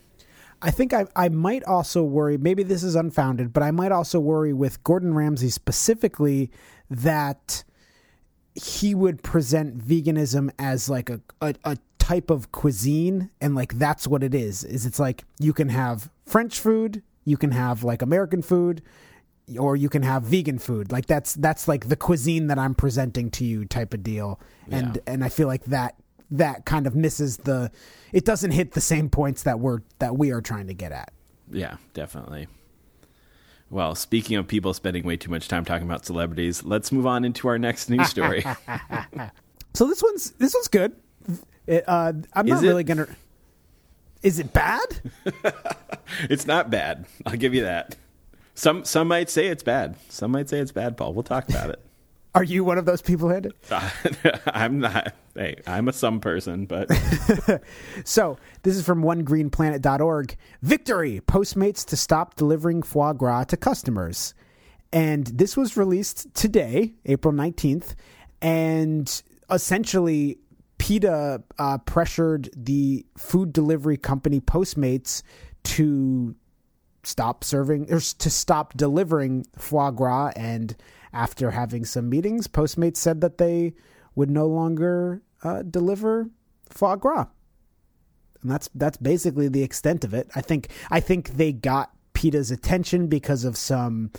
I 0.59 0.71
think 0.71 0.91
I 0.91 1.05
I 1.15 1.29
might 1.29 1.63
also 1.65 2.01
worry. 2.01 2.39
Maybe 2.39 2.63
this 2.63 2.81
is 2.81 2.95
unfounded, 2.95 3.53
but 3.53 3.62
I 3.62 3.69
might 3.69 3.91
also 3.91 4.19
worry 4.19 4.53
with 4.53 4.83
Gordon 4.83 5.13
Ramsay 5.13 5.51
specifically 5.51 6.49
that 6.89 7.63
he 8.55 8.95
would 8.95 9.21
present 9.21 9.77
veganism 9.77 10.49
as 10.57 10.89
like 10.89 11.12
a, 11.12 11.21
a, 11.41 11.53
a 11.63 11.77
type 12.03 12.29
of 12.29 12.51
cuisine 12.51 13.29
and 13.39 13.55
like 13.55 13.75
that's 13.75 14.05
what 14.07 14.23
it 14.23 14.35
is 14.35 14.65
is 14.65 14.85
it's 14.85 14.99
like 14.99 15.23
you 15.39 15.53
can 15.53 15.69
have 15.69 16.09
french 16.25 16.59
food 16.59 17.01
you 17.23 17.37
can 17.37 17.51
have 17.51 17.81
like 17.81 18.01
american 18.01 18.41
food 18.41 18.81
or 19.57 19.77
you 19.77 19.87
can 19.87 20.03
have 20.03 20.23
vegan 20.23 20.59
food 20.59 20.91
like 20.91 21.05
that's 21.05 21.33
that's 21.35 21.65
like 21.65 21.87
the 21.87 21.95
cuisine 21.95 22.47
that 22.47 22.59
i'm 22.59 22.75
presenting 22.75 23.31
to 23.31 23.45
you 23.45 23.63
type 23.63 23.93
of 23.93 24.03
deal 24.03 24.37
and 24.69 24.95
Yeah. 24.97 25.13
and 25.13 25.23
i 25.23 25.29
feel 25.29 25.47
like 25.47 25.63
that 25.65 25.95
that 26.29 26.65
kind 26.65 26.87
of 26.87 26.93
misses 26.95 27.37
the 27.37 27.71
it 28.11 28.25
doesn't 28.25 28.51
hit 28.51 28.73
the 28.73 28.81
same 28.81 29.09
points 29.09 29.43
that 29.43 29.61
we're 29.61 29.79
that 29.99 30.17
we 30.17 30.31
are 30.31 30.41
trying 30.41 30.67
to 30.67 30.73
get 30.73 30.91
at 30.91 31.11
Yeah, 31.51 31.77
definitely. 31.93 32.47
Well, 33.69 33.95
speaking 33.95 34.37
of 34.37 34.47
people 34.47 34.73
spending 34.73 35.03
way 35.05 35.15
too 35.17 35.31
much 35.31 35.47
time 35.47 35.65
talking 35.65 35.87
about 35.87 36.05
celebrities, 36.05 36.63
let's 36.63 36.91
move 36.91 37.07
on 37.07 37.25
into 37.25 37.47
our 37.47 37.57
next 37.57 37.89
news 37.89 38.07
story. 38.07 38.41
so 39.73 39.87
this 39.87 40.01
one's 40.03 40.31
this 40.31 40.53
one's 40.53 40.67
good 40.67 40.93
It, 41.65 41.84
uh, 41.88 42.13
i'm 42.34 42.45
not 42.45 42.63
it? 42.63 42.67
really 42.67 42.84
gonna 42.84 43.08
is 44.21 44.39
it 44.39 44.54
bad 44.54 45.02
it's 46.30 46.45
not 46.45 46.69
bad. 46.69 47.06
I'll 47.26 47.36
give 47.36 47.54
you 47.54 47.63
that. 47.63 47.95
Some 48.56 48.86
some 48.86 49.08
might 49.08 49.30
say 49.30 49.47
it's 49.47 49.63
bad. 49.63 49.95
Some 50.10 50.32
might 50.32 50.49
say 50.49 50.60
it's 50.60 50.71
bad, 50.71 50.97
Paul. 50.97 51.13
We'll 51.13 51.23
talk 51.23 51.49
about 51.49 51.69
it. 51.69 51.80
are 52.36 52.43
you 52.43 52.63
one 52.63 52.78
of 52.78 52.86
those 52.86 53.02
people 53.02 53.32
Andy? 53.32 53.52
I'm 54.45 54.80
not. 54.80 55.13
Hey, 55.36 55.58
I'm 55.65 55.88
a 55.88 55.93
some 55.93 56.19
person, 56.19 56.65
but 56.65 56.91
So, 58.06 58.38
this 58.62 58.76
is 58.76 58.86
from 58.86 59.04
onegreenplanet.org. 59.04 60.36
Victory! 60.62 61.21
Postmates 61.28 61.86
to 61.88 61.97
stop 61.97 62.36
delivering 62.36 62.84
foie 62.84 63.13
gras 63.13 63.45
to 63.45 63.58
customers. 63.58 64.34
And 64.91 65.26
this 65.26 65.58
was 65.58 65.76
released 65.76 66.32
today, 66.36 66.93
April 67.06 67.34
19th. 67.34 67.95
And 68.43 69.23
essentially, 69.49 70.38
PETA 70.83 71.41
uh, 71.57 71.77
pressured 71.79 72.49
the 72.55 73.05
food 73.17 73.53
delivery 73.53 73.95
company 73.95 74.41
Postmates 74.41 75.23
to 75.63 76.35
stop 77.03 77.45
serving 77.45 77.89
or 77.89 78.01
to 78.01 78.29
stop 78.29 78.75
delivering 78.75 79.45
foie 79.57 79.91
gras. 79.91 80.33
And 80.35 80.75
after 81.13 81.51
having 81.51 81.85
some 81.85 82.09
meetings, 82.09 82.49
Postmates 82.49 82.97
said 82.97 83.21
that 83.21 83.37
they 83.37 83.75
would 84.15 84.29
no 84.29 84.45
longer 84.45 85.21
uh, 85.41 85.61
deliver 85.61 86.29
foie 86.69 86.97
gras 86.97 87.27
and 88.41 88.51
that's 88.51 88.69
that's 88.75 88.97
basically 88.97 89.47
the 89.47 89.63
extent 89.63 90.03
of 90.03 90.13
it. 90.13 90.29
I 90.35 90.41
think 90.41 90.67
I 90.91 90.99
think 90.99 91.29
they 91.29 91.53
got 91.53 91.91
PETA's 92.13 92.51
attention 92.51 93.07
because 93.07 93.45
of 93.45 93.57
some 93.57 94.11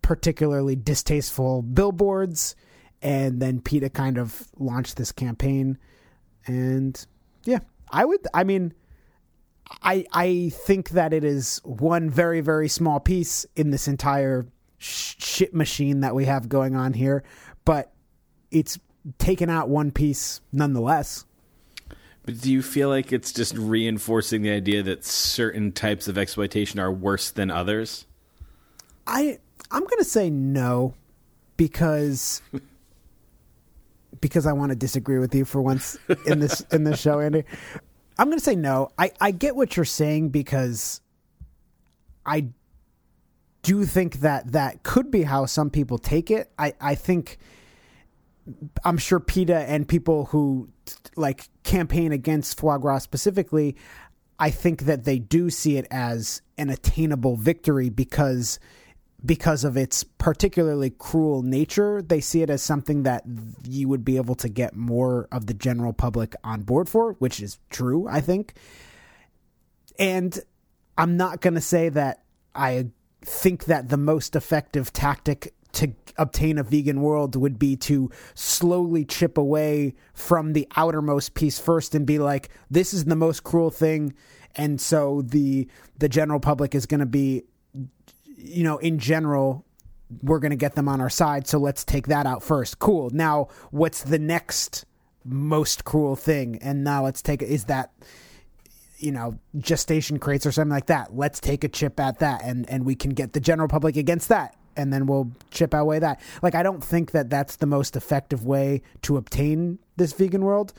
particularly 0.00 0.76
distasteful 0.76 1.60
billboards, 1.60 2.56
and 3.02 3.40
then 3.40 3.60
PETA 3.60 3.90
kind 3.90 4.18
of 4.18 4.48
launched 4.58 4.96
this 4.96 5.12
campaign. 5.12 5.78
And 6.46 7.04
yeah, 7.44 7.60
I 7.90 8.04
would. 8.04 8.26
I 8.34 8.44
mean, 8.44 8.74
I 9.82 10.06
I 10.12 10.50
think 10.52 10.90
that 10.90 11.12
it 11.12 11.24
is 11.24 11.60
one 11.64 12.10
very 12.10 12.40
very 12.40 12.68
small 12.68 13.00
piece 13.00 13.46
in 13.56 13.70
this 13.70 13.88
entire 13.88 14.46
sh- 14.78 15.14
shit 15.18 15.54
machine 15.54 16.00
that 16.00 16.14
we 16.14 16.24
have 16.26 16.48
going 16.48 16.74
on 16.76 16.92
here, 16.92 17.22
but 17.64 17.92
it's 18.50 18.78
taken 19.18 19.48
out 19.48 19.68
one 19.68 19.90
piece 19.90 20.40
nonetheless. 20.52 21.24
but 22.22 22.38
do 22.40 22.52
you 22.52 22.62
feel 22.62 22.88
like 22.88 23.12
it's 23.12 23.32
just 23.32 23.56
reinforcing 23.56 24.42
the 24.42 24.50
idea 24.50 24.82
that 24.82 25.04
certain 25.04 25.72
types 25.72 26.06
of 26.06 26.18
exploitation 26.18 26.78
are 26.78 26.92
worse 26.92 27.30
than 27.30 27.50
others? 27.50 28.06
I 29.06 29.38
I'm 29.70 29.84
gonna 29.84 30.04
say 30.04 30.30
no 30.30 30.94
because 31.56 32.42
because 34.20 34.46
I 34.46 34.52
want 34.52 34.70
to 34.70 34.76
disagree 34.76 35.18
with 35.18 35.34
you 35.34 35.44
for 35.44 35.60
once 35.60 35.98
in 36.26 36.40
this 36.40 36.60
in 36.72 36.84
this 36.84 37.00
show, 37.00 37.20
Andy. 37.20 37.44
I'm 38.18 38.28
gonna 38.28 38.40
say 38.40 38.56
no. 38.56 38.90
I 38.98 39.12
I 39.20 39.30
get 39.30 39.56
what 39.56 39.76
you're 39.76 39.84
saying 39.84 40.30
because 40.30 41.00
I 42.24 42.48
do 43.62 43.84
think 43.84 44.20
that 44.20 44.52
that 44.52 44.82
could 44.82 45.10
be 45.10 45.22
how 45.22 45.46
some 45.46 45.70
people 45.70 45.98
take 45.98 46.30
it. 46.30 46.52
I 46.58 46.74
I 46.80 46.94
think 46.94 47.38
I'm 48.84 48.98
sure 48.98 49.20
PETA 49.20 49.56
and 49.56 49.86
people 49.86 50.26
who 50.26 50.68
like 51.16 51.48
campaign 51.62 52.12
against 52.12 52.58
foie 52.58 52.78
gras 52.78 52.98
specifically, 53.00 53.76
I 54.38 54.50
think 54.50 54.82
that 54.82 55.04
they 55.04 55.18
do 55.18 55.50
see 55.50 55.76
it 55.76 55.86
as 55.90 56.42
an 56.58 56.70
attainable 56.70 57.36
victory 57.36 57.90
because 57.90 58.58
because 59.24 59.64
of 59.64 59.76
its 59.76 60.04
particularly 60.04 60.90
cruel 60.90 61.42
nature. 61.42 62.02
They 62.02 62.20
see 62.20 62.42
it 62.42 62.50
as 62.50 62.62
something 62.62 63.02
that 63.02 63.24
you 63.64 63.88
would 63.88 64.04
be 64.04 64.16
able 64.16 64.34
to 64.36 64.48
get 64.48 64.74
more 64.74 65.28
of 65.30 65.46
the 65.46 65.54
general 65.54 65.92
public 65.92 66.34
on 66.42 66.62
board 66.62 66.88
for, 66.88 67.12
which 67.14 67.40
is 67.40 67.58
true, 67.68 68.06
I 68.08 68.20
think. 68.20 68.54
And 69.98 70.38
I'm 70.96 71.16
not 71.16 71.40
going 71.40 71.54
to 71.54 71.60
say 71.60 71.88
that 71.90 72.22
I 72.54 72.86
think 73.22 73.66
that 73.66 73.88
the 73.88 73.96
most 73.96 74.34
effective 74.34 74.92
tactic 74.92 75.54
to 75.72 75.92
obtain 76.16 76.58
a 76.58 76.62
vegan 76.62 77.00
world 77.00 77.36
would 77.36 77.58
be 77.58 77.76
to 77.76 78.10
slowly 78.34 79.04
chip 79.04 79.38
away 79.38 79.94
from 80.14 80.52
the 80.52 80.66
outermost 80.76 81.34
piece 81.34 81.58
first 81.58 81.94
and 81.94 82.06
be 82.06 82.18
like 82.18 82.48
this 82.70 82.92
is 82.92 83.04
the 83.04 83.14
most 83.14 83.44
cruel 83.44 83.70
thing 83.70 84.12
and 84.56 84.80
so 84.80 85.22
the 85.22 85.68
the 85.98 86.08
general 86.08 86.40
public 86.40 86.74
is 86.74 86.86
going 86.86 87.00
to 87.00 87.06
be 87.06 87.44
you 88.42 88.64
know 88.64 88.78
in 88.78 88.98
general 88.98 89.64
we're 90.22 90.40
going 90.40 90.50
to 90.50 90.56
get 90.56 90.74
them 90.74 90.88
on 90.88 91.00
our 91.00 91.10
side 91.10 91.46
so 91.46 91.58
let's 91.58 91.84
take 91.84 92.08
that 92.08 92.26
out 92.26 92.42
first 92.42 92.78
cool 92.78 93.10
now 93.10 93.48
what's 93.70 94.02
the 94.02 94.18
next 94.18 94.84
most 95.24 95.84
cruel 95.84 96.16
thing 96.16 96.58
and 96.62 96.82
now 96.82 97.04
let's 97.04 97.22
take 97.22 97.42
is 97.42 97.64
that 97.64 97.92
you 98.98 99.12
know 99.12 99.38
gestation 99.58 100.18
crates 100.18 100.44
or 100.44 100.52
something 100.52 100.70
like 100.70 100.86
that 100.86 101.14
let's 101.14 101.40
take 101.40 101.64
a 101.64 101.68
chip 101.68 102.00
at 102.00 102.18
that 102.18 102.42
and 102.42 102.68
and 102.68 102.84
we 102.84 102.94
can 102.94 103.10
get 103.10 103.32
the 103.32 103.40
general 103.40 103.68
public 103.68 103.96
against 103.96 104.28
that 104.28 104.56
and 104.76 104.92
then 104.92 105.06
we'll 105.06 105.30
chip 105.50 105.74
away 105.74 105.98
that. 105.98 106.20
Like 106.42 106.54
I 106.54 106.62
don't 106.62 106.82
think 106.82 107.12
that 107.12 107.30
that's 107.30 107.56
the 107.56 107.66
most 107.66 107.96
effective 107.96 108.44
way 108.44 108.82
to 109.02 109.16
obtain 109.16 109.78
this 109.96 110.12
vegan 110.12 110.42
world. 110.42 110.72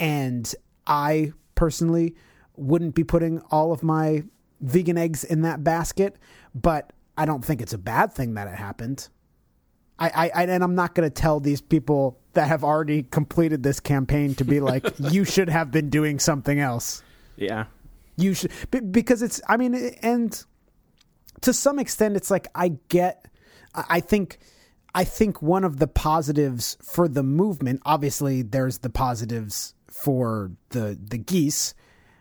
And 0.00 0.52
I 0.86 1.32
personally 1.54 2.14
wouldn't 2.56 2.94
be 2.94 3.04
putting 3.04 3.40
all 3.50 3.72
of 3.72 3.82
my 3.82 4.24
vegan 4.66 4.98
eggs 4.98 5.24
in 5.24 5.42
that 5.42 5.62
basket, 5.64 6.16
but 6.54 6.92
I 7.16 7.24
don't 7.24 7.44
think 7.44 7.62
it's 7.62 7.72
a 7.72 7.78
bad 7.78 8.12
thing 8.12 8.34
that 8.34 8.48
it 8.48 8.54
happened. 8.54 9.08
I, 9.98 10.30
I, 10.34 10.42
and 10.44 10.62
I'm 10.62 10.74
not 10.74 10.94
going 10.94 11.08
to 11.08 11.14
tell 11.14 11.40
these 11.40 11.62
people 11.62 12.18
that 12.34 12.48
have 12.48 12.62
already 12.62 13.02
completed 13.02 13.62
this 13.62 13.80
campaign 13.80 14.34
to 14.34 14.44
be 14.44 14.60
like, 14.60 14.84
you 14.98 15.24
should 15.24 15.48
have 15.48 15.70
been 15.70 15.88
doing 15.88 16.18
something 16.18 16.60
else. 16.60 17.02
Yeah. 17.36 17.64
You 18.16 18.34
should 18.34 18.50
because 18.92 19.22
it's. 19.22 19.42
I 19.46 19.58
mean, 19.58 19.74
and 20.02 20.42
to 21.42 21.52
some 21.52 21.78
extent, 21.78 22.16
it's 22.16 22.30
like 22.30 22.48
I 22.54 22.78
get. 22.88 23.26
I 23.74 23.84
I 23.90 24.00
think. 24.00 24.38
I 24.94 25.04
think 25.04 25.42
one 25.42 25.62
of 25.62 25.78
the 25.78 25.86
positives 25.86 26.78
for 26.82 27.06
the 27.06 27.22
movement, 27.22 27.82
obviously, 27.84 28.40
there's 28.40 28.78
the 28.78 28.88
positives 28.88 29.74
for 29.86 30.52
the 30.70 30.98
the 30.98 31.18
geese 31.18 31.74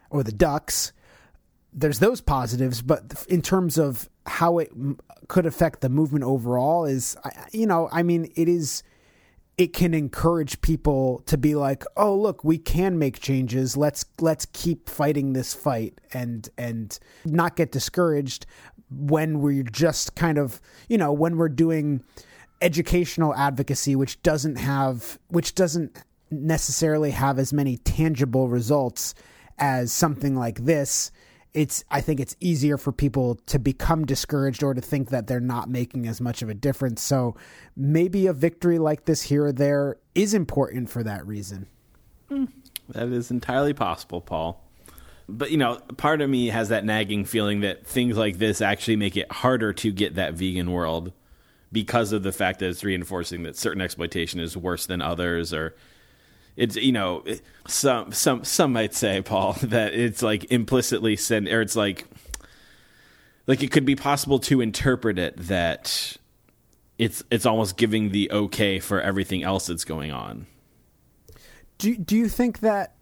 or 0.09 0.23
the 0.23 0.33
ducks. 0.33 0.91
There's 1.77 1.99
those 1.99 2.21
positives, 2.21 2.81
but 2.81 3.25
in 3.27 3.41
terms 3.41 3.77
of 3.77 4.09
how 4.25 4.59
it 4.59 4.71
m- 4.71 4.97
could 5.27 5.45
affect 5.45 5.81
the 5.81 5.89
movement 5.89 6.23
overall, 6.23 6.85
is 6.85 7.17
you 7.51 7.67
know, 7.67 7.89
I 7.91 8.01
mean, 8.01 8.31
it 8.35 8.47
is 8.47 8.81
it 9.57 9.73
can 9.73 9.93
encourage 9.93 10.61
people 10.61 11.21
to 11.25 11.37
be 11.37 11.53
like, 11.55 11.83
"Oh, 11.97 12.15
look, 12.15 12.43
we 12.43 12.57
can 12.57 12.97
make 12.97 13.19
changes. 13.19 13.75
Let's 13.75 14.05
let's 14.21 14.45
keep 14.53 14.89
fighting 14.89 15.33
this 15.33 15.53
fight 15.53 15.99
and 16.13 16.47
and 16.57 16.97
not 17.25 17.55
get 17.57 17.71
discouraged 17.71 18.45
when 18.89 19.41
we're 19.41 19.63
just 19.63 20.15
kind 20.15 20.37
of, 20.37 20.61
you 20.87 20.97
know, 20.97 21.11
when 21.11 21.37
we're 21.37 21.49
doing 21.49 22.03
educational 22.61 23.35
advocacy 23.35 23.95
which 23.95 24.21
doesn't 24.23 24.55
have 24.55 25.19
which 25.27 25.55
doesn't 25.55 26.01
necessarily 26.31 27.11
have 27.11 27.37
as 27.37 27.51
many 27.51 27.77
tangible 27.77 28.47
results 28.47 29.13
as 29.59 29.91
something 29.91 30.35
like 30.35 30.63
this 30.63 31.11
it's 31.55 31.83
i 31.89 31.99
think 31.99 32.19
it's 32.19 32.35
easier 32.39 32.77
for 32.77 32.91
people 32.91 33.35
to 33.47 33.57
become 33.57 34.05
discouraged 34.05 34.61
or 34.61 34.73
to 34.73 34.81
think 34.81 35.09
that 35.09 35.25
they're 35.25 35.39
not 35.39 35.69
making 35.69 36.07
as 36.07 36.21
much 36.21 36.43
of 36.43 36.49
a 36.49 36.53
difference 36.53 37.01
so 37.01 37.35
maybe 37.75 38.27
a 38.27 38.33
victory 38.33 38.77
like 38.77 39.05
this 39.05 39.23
here 39.23 39.45
or 39.45 39.51
there 39.51 39.97
is 40.13 40.33
important 40.33 40.89
for 40.89 41.01
that 41.01 41.25
reason 41.25 41.67
That 42.89 43.09
is 43.09 43.31
entirely 43.31 43.73
possible, 43.73 44.21
Paul. 44.21 44.61
But 45.27 45.51
you 45.51 45.57
know, 45.57 45.77
part 45.97 46.21
of 46.21 46.29
me 46.29 46.47
has 46.47 46.69
that 46.69 46.85
nagging 46.85 47.25
feeling 47.25 47.61
that 47.61 47.85
things 47.85 48.15
like 48.15 48.37
this 48.37 48.61
actually 48.61 48.95
make 48.95 49.17
it 49.17 49.31
harder 49.31 49.73
to 49.73 49.91
get 49.91 50.15
that 50.15 50.35
vegan 50.35 50.71
world 50.71 51.11
because 51.71 52.11
of 52.11 52.23
the 52.23 52.31
fact 52.31 52.59
that 52.59 52.69
it's 52.69 52.83
reinforcing 52.83 53.43
that 53.43 53.57
certain 53.57 53.81
exploitation 53.81 54.39
is 54.39 54.55
worse 54.55 54.85
than 54.85 55.01
others 55.01 55.51
or 55.51 55.75
it's 56.57 56.75
you 56.75 56.91
know 56.91 57.23
some 57.67 58.11
some 58.11 58.43
some 58.43 58.73
might 58.73 58.93
say 58.93 59.21
Paul 59.21 59.53
that 59.63 59.93
it's 59.93 60.21
like 60.21 60.51
implicitly 60.51 61.15
send 61.15 61.47
or 61.47 61.61
it's 61.61 61.75
like 61.75 62.05
like 63.47 63.61
it 63.61 63.71
could 63.71 63.85
be 63.85 63.95
possible 63.95 64.39
to 64.39 64.61
interpret 64.61 65.19
it 65.19 65.37
that 65.37 66.17
it's 66.97 67.23
it's 67.29 67.45
almost 67.45 67.77
giving 67.77 68.11
the 68.11 68.31
okay 68.31 68.79
for 68.79 69.01
everything 69.01 69.43
else 69.43 69.67
that's 69.67 69.83
going 69.83 70.11
on. 70.11 70.47
do 71.77 71.95
do 71.97 72.15
you 72.15 72.29
think 72.29 72.59
that 72.59 72.95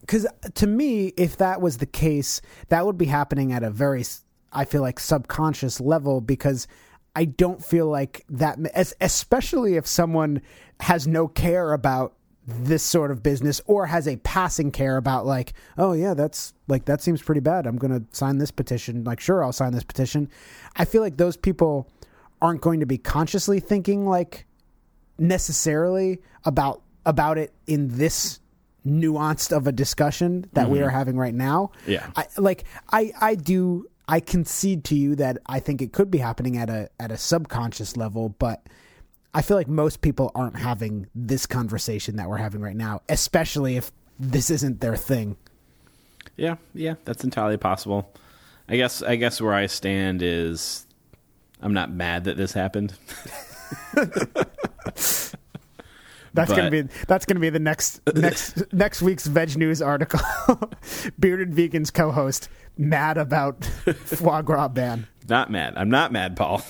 because 0.00 0.26
to 0.54 0.66
me 0.66 1.08
if 1.16 1.36
that 1.36 1.60
was 1.60 1.78
the 1.78 1.86
case 1.86 2.40
that 2.68 2.86
would 2.86 2.98
be 2.98 3.06
happening 3.06 3.52
at 3.52 3.62
a 3.62 3.70
very 3.70 4.04
I 4.50 4.64
feel 4.64 4.80
like 4.80 4.98
subconscious 4.98 5.78
level 5.78 6.22
because 6.22 6.66
i 7.14 7.26
don't 7.26 7.62
feel 7.62 7.86
like 7.86 8.24
that 8.30 8.58
es- 8.72 8.94
especially 9.00 9.76
if 9.76 9.86
someone 9.86 10.40
has 10.80 11.06
no 11.06 11.28
care 11.28 11.72
about 11.74 12.14
this 12.50 12.82
sort 12.82 13.10
of 13.10 13.22
business 13.22 13.60
or 13.66 13.86
has 13.86 14.08
a 14.08 14.16
passing 14.16 14.70
care 14.70 14.96
about 14.96 15.26
like 15.26 15.52
oh 15.76 15.92
yeah 15.92 16.14
that's 16.14 16.54
like 16.66 16.86
that 16.86 17.02
seems 17.02 17.20
pretty 17.20 17.42
bad 17.42 17.66
i'm 17.66 17.76
going 17.76 17.92
to 17.92 18.02
sign 18.16 18.38
this 18.38 18.50
petition 18.50 19.04
like 19.04 19.20
sure 19.20 19.44
i'll 19.44 19.52
sign 19.52 19.72
this 19.72 19.84
petition 19.84 20.30
i 20.76 20.84
feel 20.84 21.02
like 21.02 21.18
those 21.18 21.36
people 21.36 21.90
aren't 22.40 22.62
going 22.62 22.80
to 22.80 22.86
be 22.86 22.96
consciously 22.96 23.60
thinking 23.60 24.06
like 24.06 24.46
necessarily 25.18 26.20
about 26.44 26.82
about 27.04 27.38
it 27.38 27.52
in 27.66 27.88
this 27.98 28.40
nuanced 28.86 29.54
of 29.54 29.66
a 29.66 29.72
discussion 29.72 30.48
that 30.52 30.70
we 30.70 30.78
mm-hmm. 30.78 30.86
are 30.86 30.90
having 30.90 31.16
right 31.16 31.34
now. 31.34 31.70
Yeah. 31.86 32.10
I 32.16 32.26
like 32.36 32.64
I 32.90 33.12
I 33.20 33.34
do 33.34 33.86
I 34.06 34.20
concede 34.20 34.84
to 34.84 34.94
you 34.94 35.16
that 35.16 35.38
I 35.46 35.60
think 35.60 35.82
it 35.82 35.92
could 35.92 36.10
be 36.10 36.18
happening 36.18 36.56
at 36.56 36.70
a 36.70 36.88
at 36.98 37.10
a 37.10 37.16
subconscious 37.16 37.96
level, 37.96 38.30
but 38.30 38.66
I 39.38 39.40
feel 39.40 39.56
like 39.56 39.68
most 39.68 40.00
people 40.00 40.32
aren't 40.34 40.56
having 40.56 41.06
this 41.14 41.46
conversation 41.46 42.16
that 42.16 42.28
we're 42.28 42.38
having 42.38 42.60
right 42.60 42.74
now, 42.74 43.02
especially 43.08 43.76
if 43.76 43.92
this 44.18 44.50
isn't 44.50 44.80
their 44.80 44.96
thing. 44.96 45.36
Yeah, 46.36 46.56
yeah, 46.74 46.94
that's 47.04 47.22
entirely 47.22 47.56
possible. 47.56 48.12
I 48.68 48.74
guess 48.74 49.00
I 49.00 49.14
guess 49.14 49.40
where 49.40 49.54
I 49.54 49.66
stand 49.66 50.22
is 50.22 50.88
I'm 51.62 51.72
not 51.72 51.88
mad 51.88 52.24
that 52.24 52.36
this 52.36 52.52
happened. 52.52 52.94
That's 56.34 56.52
gonna 56.52 56.70
be 56.70 56.82
that's 57.08 57.24
gonna 57.24 57.40
be 57.40 57.50
the 57.50 57.58
next 57.58 58.00
next 58.14 58.72
next 58.72 59.02
week's 59.02 59.26
VegNews 59.26 59.84
article. 59.84 60.20
Bearded 61.18 61.52
Vegans 61.52 61.92
co-host 61.92 62.48
mad 62.76 63.18
about 63.18 63.64
foie 63.64 64.42
gras 64.42 64.68
ban. 64.68 65.06
Not 65.28 65.50
mad. 65.50 65.74
I'm 65.76 65.90
not 65.90 66.12
mad, 66.12 66.36
Paul. 66.36 66.62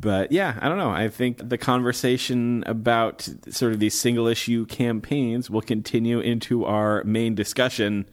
But 0.00 0.32
yeah, 0.32 0.58
I 0.60 0.68
don't 0.68 0.78
know. 0.78 0.90
I 0.90 1.08
think 1.08 1.46
the 1.48 1.58
conversation 1.58 2.64
about 2.66 3.28
sort 3.50 3.72
of 3.72 3.80
these 3.80 3.98
single 3.98 4.26
issue 4.26 4.64
campaigns 4.66 5.50
will 5.50 5.60
continue 5.60 6.20
into 6.20 6.64
our 6.64 7.04
main 7.04 7.34
discussion. 7.34 8.06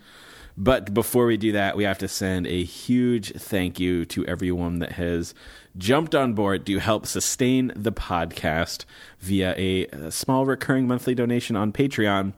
But 0.58 0.94
before 0.94 1.28
we 1.28 1.38
do 1.38 1.52
that, 1.54 1.78
we 1.78 1.84
have 1.86 2.00
to 2.00 2.08
send 2.08 2.48
a 2.48 2.64
huge 2.64 3.32
thank 3.34 3.80
you 3.80 4.06
to 4.06 4.26
everyone 4.26 4.80
that 4.80 4.94
has 4.94 5.34
jumped 5.78 6.16
on 6.16 6.34
board 6.34 6.66
to 6.66 6.80
help 6.80 7.06
sustain 7.06 7.72
the 7.76 7.92
podcast 7.92 8.84
via 9.20 9.54
a, 9.56 9.86
a 9.88 10.12
small 10.12 10.46
recurring 10.46 10.88
monthly 10.88 11.16
donation 11.16 11.56
on 11.56 11.72
Patreon. 11.72 12.34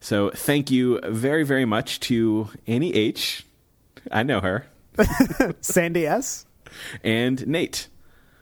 So 0.00 0.30
thank 0.30 0.70
you 0.70 1.00
very, 1.04 1.44
very 1.44 1.64
much 1.64 2.00
to 2.00 2.48
Annie 2.66 2.94
H. 2.94 3.46
I 4.10 4.24
know 4.24 4.40
her. 4.40 4.66
Sandy 5.60 6.06
S. 6.06 6.44
And 7.02 7.46
Nate. 7.46 7.88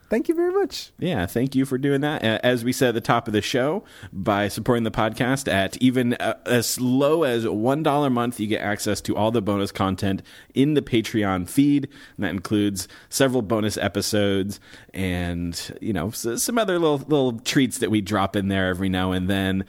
Thank 0.09 0.27
you 0.27 0.33
very 0.33 0.51
much. 0.51 0.91
Yeah, 0.97 1.27
thank 1.27 1.53
you 1.53 1.65
for 1.65 1.77
doing 1.77 2.01
that. 2.01 2.23
As 2.23 2.63
we 2.63 2.73
said 2.73 2.89
at 2.89 2.93
the 2.95 3.01
top 3.01 3.27
of 3.27 3.33
the 3.33 3.41
show, 3.41 3.83
by 4.11 4.47
supporting 4.47 4.83
the 4.83 4.91
podcast 4.91 5.51
at 5.51 5.77
even 5.77 6.13
uh, 6.15 6.33
as 6.47 6.81
low 6.81 7.23
as 7.23 7.45
$1 7.45 8.05
a 8.05 8.09
month, 8.09 8.39
you 8.39 8.47
get 8.47 8.61
access 8.61 9.01
to 9.01 9.15
all 9.15 9.29
the 9.29 9.41
bonus 9.41 9.71
content 9.71 10.23
in 10.55 10.73
the 10.73 10.81
Patreon 10.81 11.47
feed. 11.47 11.87
And 12.17 12.25
that 12.25 12.31
includes 12.31 12.87
several 13.09 13.43
bonus 13.43 13.77
episodes 13.77 14.59
and, 14.95 15.77
you 15.79 15.93
know, 15.93 16.09
some 16.09 16.57
other 16.57 16.79
little, 16.79 16.97
little 16.97 17.39
treats 17.41 17.77
that 17.77 17.91
we 17.91 18.01
drop 18.01 18.35
in 18.35 18.47
there 18.47 18.69
every 18.69 18.89
now 18.89 19.11
and 19.11 19.29
then. 19.29 19.63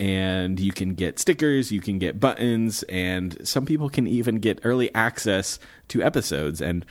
And 0.00 0.58
you 0.58 0.72
can 0.72 0.94
get 0.94 1.20
stickers, 1.20 1.70
you 1.70 1.80
can 1.80 2.00
get 2.00 2.18
buttons, 2.18 2.82
and 2.84 3.46
some 3.46 3.64
people 3.64 3.88
can 3.88 4.08
even 4.08 4.40
get 4.40 4.58
early 4.64 4.92
access 4.92 5.60
to 5.88 6.02
episodes. 6.02 6.60
And 6.60 6.84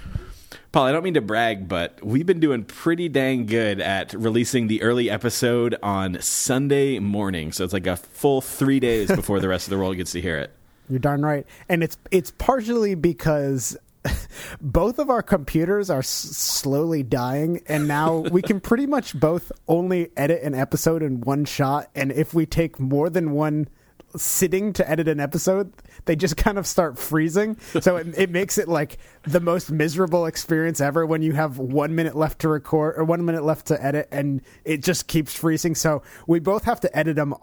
Paul, 0.73 0.85
I 0.85 0.91
don't 0.91 1.03
mean 1.03 1.13
to 1.13 1.21
brag, 1.21 1.69
but 1.69 2.03
we've 2.03 2.25
been 2.25 2.39
doing 2.39 2.63
pretty 2.63 3.07
dang 3.07 3.45
good 3.45 3.79
at 3.79 4.11
releasing 4.15 4.65
the 4.65 4.81
early 4.81 5.07
episode 5.07 5.75
on 5.83 6.19
Sunday 6.19 6.97
morning. 6.97 7.51
So 7.51 7.63
it's 7.63 7.73
like 7.73 7.85
a 7.85 7.95
full 7.95 8.41
three 8.41 8.79
days 8.79 9.07
before 9.15 9.39
the 9.39 9.47
rest 9.47 9.67
of 9.67 9.69
the 9.69 9.77
world 9.77 9.97
gets 9.97 10.13
to 10.13 10.21
hear 10.21 10.39
it. 10.39 10.51
You're 10.89 10.97
darn 10.97 11.21
right. 11.23 11.45
And 11.69 11.83
it's 11.83 11.95
it's 12.09 12.31
partially 12.31 12.95
because 12.95 13.77
both 14.61 14.97
of 14.97 15.11
our 15.11 15.21
computers 15.21 15.91
are 15.91 15.99
s- 15.99 16.07
slowly 16.07 17.03
dying 17.03 17.61
and 17.67 17.87
now 17.87 18.17
we 18.17 18.41
can 18.41 18.59
pretty 18.59 18.87
much 18.87 19.17
both 19.19 19.51
only 19.67 20.09
edit 20.17 20.41
an 20.41 20.55
episode 20.55 21.03
in 21.03 21.21
one 21.21 21.45
shot 21.45 21.91
and 21.93 22.11
if 22.11 22.33
we 22.33 22.47
take 22.47 22.79
more 22.79 23.11
than 23.11 23.31
one 23.31 23.67
sitting 24.15 24.73
to 24.73 24.89
edit 24.89 25.07
an 25.07 25.19
episode 25.19 25.73
they 26.05 26.15
just 26.15 26.37
kind 26.37 26.57
of 26.57 26.67
start 26.67 26.97
freezing 26.97 27.57
so 27.81 27.97
it, 27.97 28.07
it 28.17 28.29
makes 28.29 28.57
it 28.57 28.67
like 28.67 28.97
the 29.23 29.39
most 29.39 29.71
miserable 29.71 30.25
experience 30.25 30.79
ever 30.81 31.05
when 31.05 31.21
you 31.21 31.33
have 31.33 31.57
one 31.57 31.95
minute 31.95 32.15
left 32.15 32.39
to 32.39 32.47
record 32.47 32.95
or 32.97 33.03
one 33.03 33.23
minute 33.25 33.43
left 33.43 33.67
to 33.67 33.83
edit 33.83 34.07
and 34.11 34.41
it 34.65 34.83
just 34.83 35.07
keeps 35.07 35.35
freezing 35.35 35.75
so 35.75 36.01
we 36.27 36.39
both 36.39 36.63
have 36.63 36.79
to 36.79 36.97
edit 36.97 37.15
them 37.15 37.33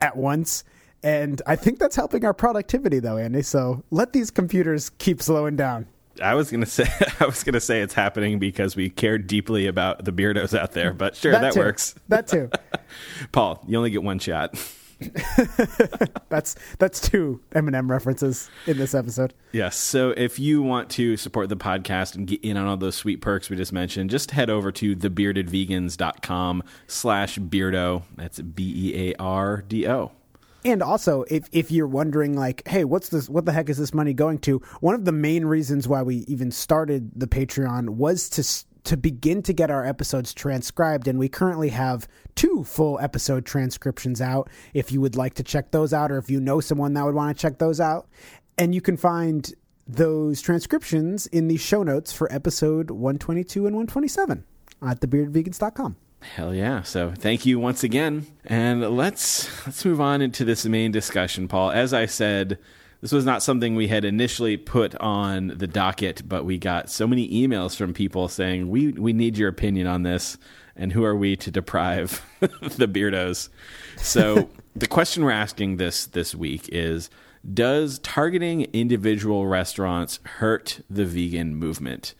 at 0.00 0.16
once 0.16 0.64
and 1.02 1.40
I 1.46 1.56
think 1.56 1.78
that's 1.78 1.96
helping 1.96 2.24
our 2.24 2.34
productivity, 2.34 2.98
though, 2.98 3.18
Andy. 3.18 3.42
So 3.42 3.84
let 3.90 4.12
these 4.12 4.30
computers 4.30 4.90
keep 4.90 5.22
slowing 5.22 5.56
down. 5.56 5.86
I 6.22 6.34
was 6.34 6.50
gonna 6.50 6.66
say 6.66 6.86
I 7.20 7.26
was 7.26 7.44
gonna 7.44 7.60
say 7.60 7.80
it's 7.80 7.94
happening 7.94 8.38
because 8.38 8.74
we 8.74 8.90
care 8.90 9.18
deeply 9.18 9.66
about 9.66 10.04
the 10.04 10.12
beardos 10.12 10.56
out 10.56 10.72
there, 10.72 10.92
but 10.92 11.14
sure 11.16 11.32
that, 11.32 11.52
too. 11.52 11.60
works. 11.60 11.94
That 12.08 12.26
too. 12.26 12.50
Paul, 13.32 13.64
you 13.68 13.78
only 13.78 13.90
get 13.90 14.02
one 14.02 14.18
shot. 14.18 14.54
That's 16.28 16.56
that's 16.78 17.00
two 17.00 17.40
Eminem 17.52 17.88
references 17.88 18.50
in 18.66 18.78
this 18.78 18.94
episode. 18.94 19.32
Yes. 19.52 19.76
So 19.76 20.10
if 20.10 20.38
you 20.38 20.62
want 20.62 20.90
to 20.90 21.16
support 21.16 21.48
the 21.48 21.56
podcast 21.56 22.16
and 22.16 22.26
get 22.26 22.44
in 22.44 22.56
on 22.56 22.66
all 22.66 22.76
those 22.76 22.96
sweet 22.96 23.20
perks 23.20 23.48
we 23.48 23.56
just 23.56 23.72
mentioned, 23.72 24.10
just 24.10 24.32
head 24.32 24.50
over 24.50 24.72
to 24.72 24.96
thebeardedvegans.com 24.96 26.62
slash 26.86 27.38
beardo. 27.38 28.02
That's 28.16 28.40
B-E-A-R-D-O. 28.40 30.12
And 30.64 30.82
also, 30.82 31.24
if 31.30 31.48
if 31.52 31.70
you're 31.70 31.86
wondering, 31.86 32.36
like, 32.36 32.66
hey, 32.66 32.84
what's 32.84 33.10
this? 33.10 33.28
What 33.28 33.44
the 33.44 33.52
heck 33.52 33.68
is 33.68 33.78
this 33.78 33.94
money 33.94 34.12
going 34.12 34.38
to? 34.40 34.58
One 34.80 34.96
of 34.96 35.04
the 35.04 35.12
main 35.12 35.44
reasons 35.44 35.86
why 35.86 36.02
we 36.02 36.16
even 36.26 36.50
started 36.50 37.12
the 37.14 37.28
Patreon 37.28 37.90
was 37.90 38.28
to 38.30 38.42
to 38.88 38.96
begin 38.96 39.42
to 39.42 39.52
get 39.52 39.70
our 39.70 39.84
episodes 39.84 40.32
transcribed, 40.32 41.08
and 41.08 41.18
we 41.18 41.28
currently 41.28 41.68
have 41.68 42.08
two 42.34 42.64
full 42.64 42.98
episode 43.00 43.44
transcriptions 43.44 44.22
out. 44.22 44.48
If 44.72 44.90
you 44.90 45.02
would 45.02 45.14
like 45.14 45.34
to 45.34 45.42
check 45.42 45.72
those 45.72 45.92
out, 45.92 46.10
or 46.10 46.16
if 46.16 46.30
you 46.30 46.40
know 46.40 46.58
someone 46.60 46.94
that 46.94 47.04
would 47.04 47.14
want 47.14 47.36
to 47.36 47.40
check 47.40 47.58
those 47.58 47.80
out, 47.80 48.08
and 48.56 48.74
you 48.74 48.80
can 48.80 48.96
find 48.96 49.52
those 49.86 50.40
transcriptions 50.40 51.26
in 51.26 51.48
the 51.48 51.58
show 51.58 51.82
notes 51.82 52.14
for 52.14 52.32
episode 52.32 52.90
122 52.90 53.66
and 53.66 53.76
127 53.76 54.44
at 54.80 55.00
thebeardedvegans.com. 55.00 55.96
Hell 56.22 56.54
yeah. 56.54 56.80
So 56.82 57.12
thank 57.14 57.44
you 57.44 57.60
once 57.60 57.84
again. 57.84 58.26
And 58.46 58.96
let's 58.96 59.66
let's 59.66 59.84
move 59.84 60.00
on 60.00 60.22
into 60.22 60.46
this 60.46 60.64
main 60.64 60.92
discussion, 60.92 61.46
Paul. 61.46 61.72
As 61.72 61.92
I 61.92 62.06
said, 62.06 62.58
this 63.00 63.12
was 63.12 63.24
not 63.24 63.42
something 63.42 63.74
we 63.74 63.88
had 63.88 64.04
initially 64.04 64.56
put 64.56 64.94
on 64.96 65.48
the 65.56 65.66
docket, 65.66 66.28
but 66.28 66.44
we 66.44 66.58
got 66.58 66.90
so 66.90 67.06
many 67.06 67.28
emails 67.30 67.76
from 67.76 67.94
people 67.94 68.28
saying, 68.28 68.68
We 68.68 68.92
we 68.92 69.12
need 69.12 69.38
your 69.38 69.48
opinion 69.48 69.86
on 69.86 70.02
this 70.02 70.38
and 70.76 70.92
who 70.92 71.04
are 71.04 71.16
we 71.16 71.36
to 71.36 71.50
deprive 71.50 72.24
the 72.40 72.88
beardos? 72.88 73.48
So 73.96 74.48
the 74.76 74.86
question 74.86 75.24
we're 75.24 75.32
asking 75.32 75.76
this 75.76 76.06
this 76.06 76.34
week 76.34 76.68
is 76.70 77.10
does 77.52 77.98
targeting 78.00 78.62
individual 78.72 79.46
restaurants 79.46 80.20
hurt 80.24 80.80
the 80.90 81.04
vegan 81.04 81.54
movement? 81.54 82.14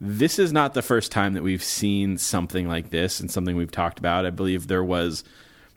this 0.00 0.38
is 0.38 0.52
not 0.52 0.74
the 0.74 0.82
first 0.82 1.10
time 1.10 1.32
that 1.34 1.42
we've 1.42 1.64
seen 1.64 2.18
something 2.18 2.68
like 2.68 2.90
this 2.90 3.20
and 3.20 3.30
something 3.30 3.56
we've 3.56 3.70
talked 3.70 3.98
about. 3.98 4.26
I 4.26 4.30
believe 4.30 4.66
there 4.66 4.84
was 4.84 5.24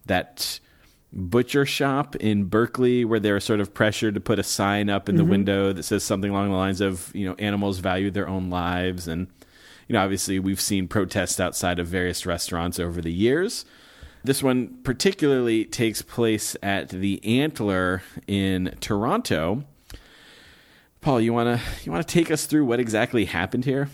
that 0.06 0.60
butcher 1.12 1.66
shop 1.66 2.16
in 2.18 2.46
Berkeley 2.46 3.04
where 3.04 3.20
they 3.20 3.32
were 3.32 3.40
sort 3.40 3.60
of 3.60 3.74
pressured 3.74 4.14
to 4.14 4.22
put 4.22 4.40
a 4.40 4.44
sign 4.44 4.90
up 4.90 5.10
in 5.10 5.16
the 5.16 5.24
mm-hmm. 5.24 5.32
window 5.32 5.74
that 5.74 5.84
says 5.84 6.04
something 6.04 6.30
along 6.30 6.50
the 6.50 6.56
lines 6.56 6.82
of, 6.82 7.12
you 7.16 7.26
know, 7.28 7.36
animals 7.40 7.80
value 7.80 8.12
their 8.12 8.28
own 8.28 8.50
lives. 8.50 9.08
And, 9.08 9.28
you 9.88 9.94
know, 9.94 10.04
obviously 10.04 10.40
we've 10.40 10.62
seen 10.62 10.88
protests 10.88 11.40
outside 11.40 11.80
of 11.80 11.88
various 11.88 12.26
restaurants 12.26 12.80
over 12.80 13.02
the 13.02 13.12
years. 13.12 13.66
This 14.24 14.44
one 14.44 14.80
particularly 14.84 15.66
takes 15.66 16.02
place 16.02 16.56
at 16.62 16.90
the 16.90 17.24
Antler 17.24 18.04
in 18.28 18.76
Toronto. 18.82 19.64
Paul, 21.02 21.22
you 21.22 21.34
wanna 21.34 21.62
you 21.84 21.92
wanna 21.92 22.04
take 22.04 22.30
us 22.30 22.46
through 22.46 22.66
what 22.66 22.80
exactly 22.80 23.26
happened 23.26 23.66
here? 23.66 23.90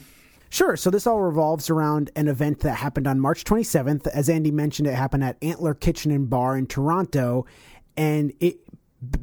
Sure. 0.55 0.77
So 0.77 0.89
this 0.89 1.05
all 1.05 1.19
revolves 1.19 1.69
around 1.69 2.11
an 2.15 2.29
event 2.29 2.61
that 2.61 2.75
happened 2.75 3.07
on 3.07 3.19
March 3.19 3.43
27th. 3.43 4.07
As 4.07 4.29
Andy 4.29 4.51
mentioned, 4.51 4.87
it 4.87 4.93
happened 4.93 5.25
at 5.25 5.35
Antler 5.41 5.73
Kitchen 5.73 6.11
and 6.11 6.29
Bar 6.29 6.57
in 6.57 6.65
Toronto. 6.65 7.45
And 7.97 8.31
it 8.39 8.59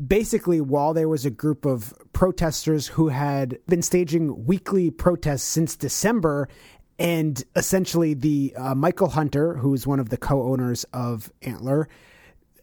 basically, 0.06 0.60
while 0.60 0.92
there 0.92 1.08
was 1.08 1.24
a 1.24 1.30
group 1.30 1.64
of 1.64 1.94
protesters 2.12 2.86
who 2.86 3.08
had 3.08 3.58
been 3.66 3.80
staging 3.80 4.44
weekly 4.44 4.90
protests 4.90 5.44
since 5.44 5.74
December, 5.74 6.50
and 6.98 7.42
essentially 7.56 8.12
the 8.12 8.52
uh, 8.54 8.74
Michael 8.74 9.08
Hunter, 9.08 9.54
who's 9.54 9.86
one 9.86 10.00
of 10.00 10.10
the 10.10 10.18
co-owners 10.18 10.84
of 10.92 11.32
Antler, 11.40 11.88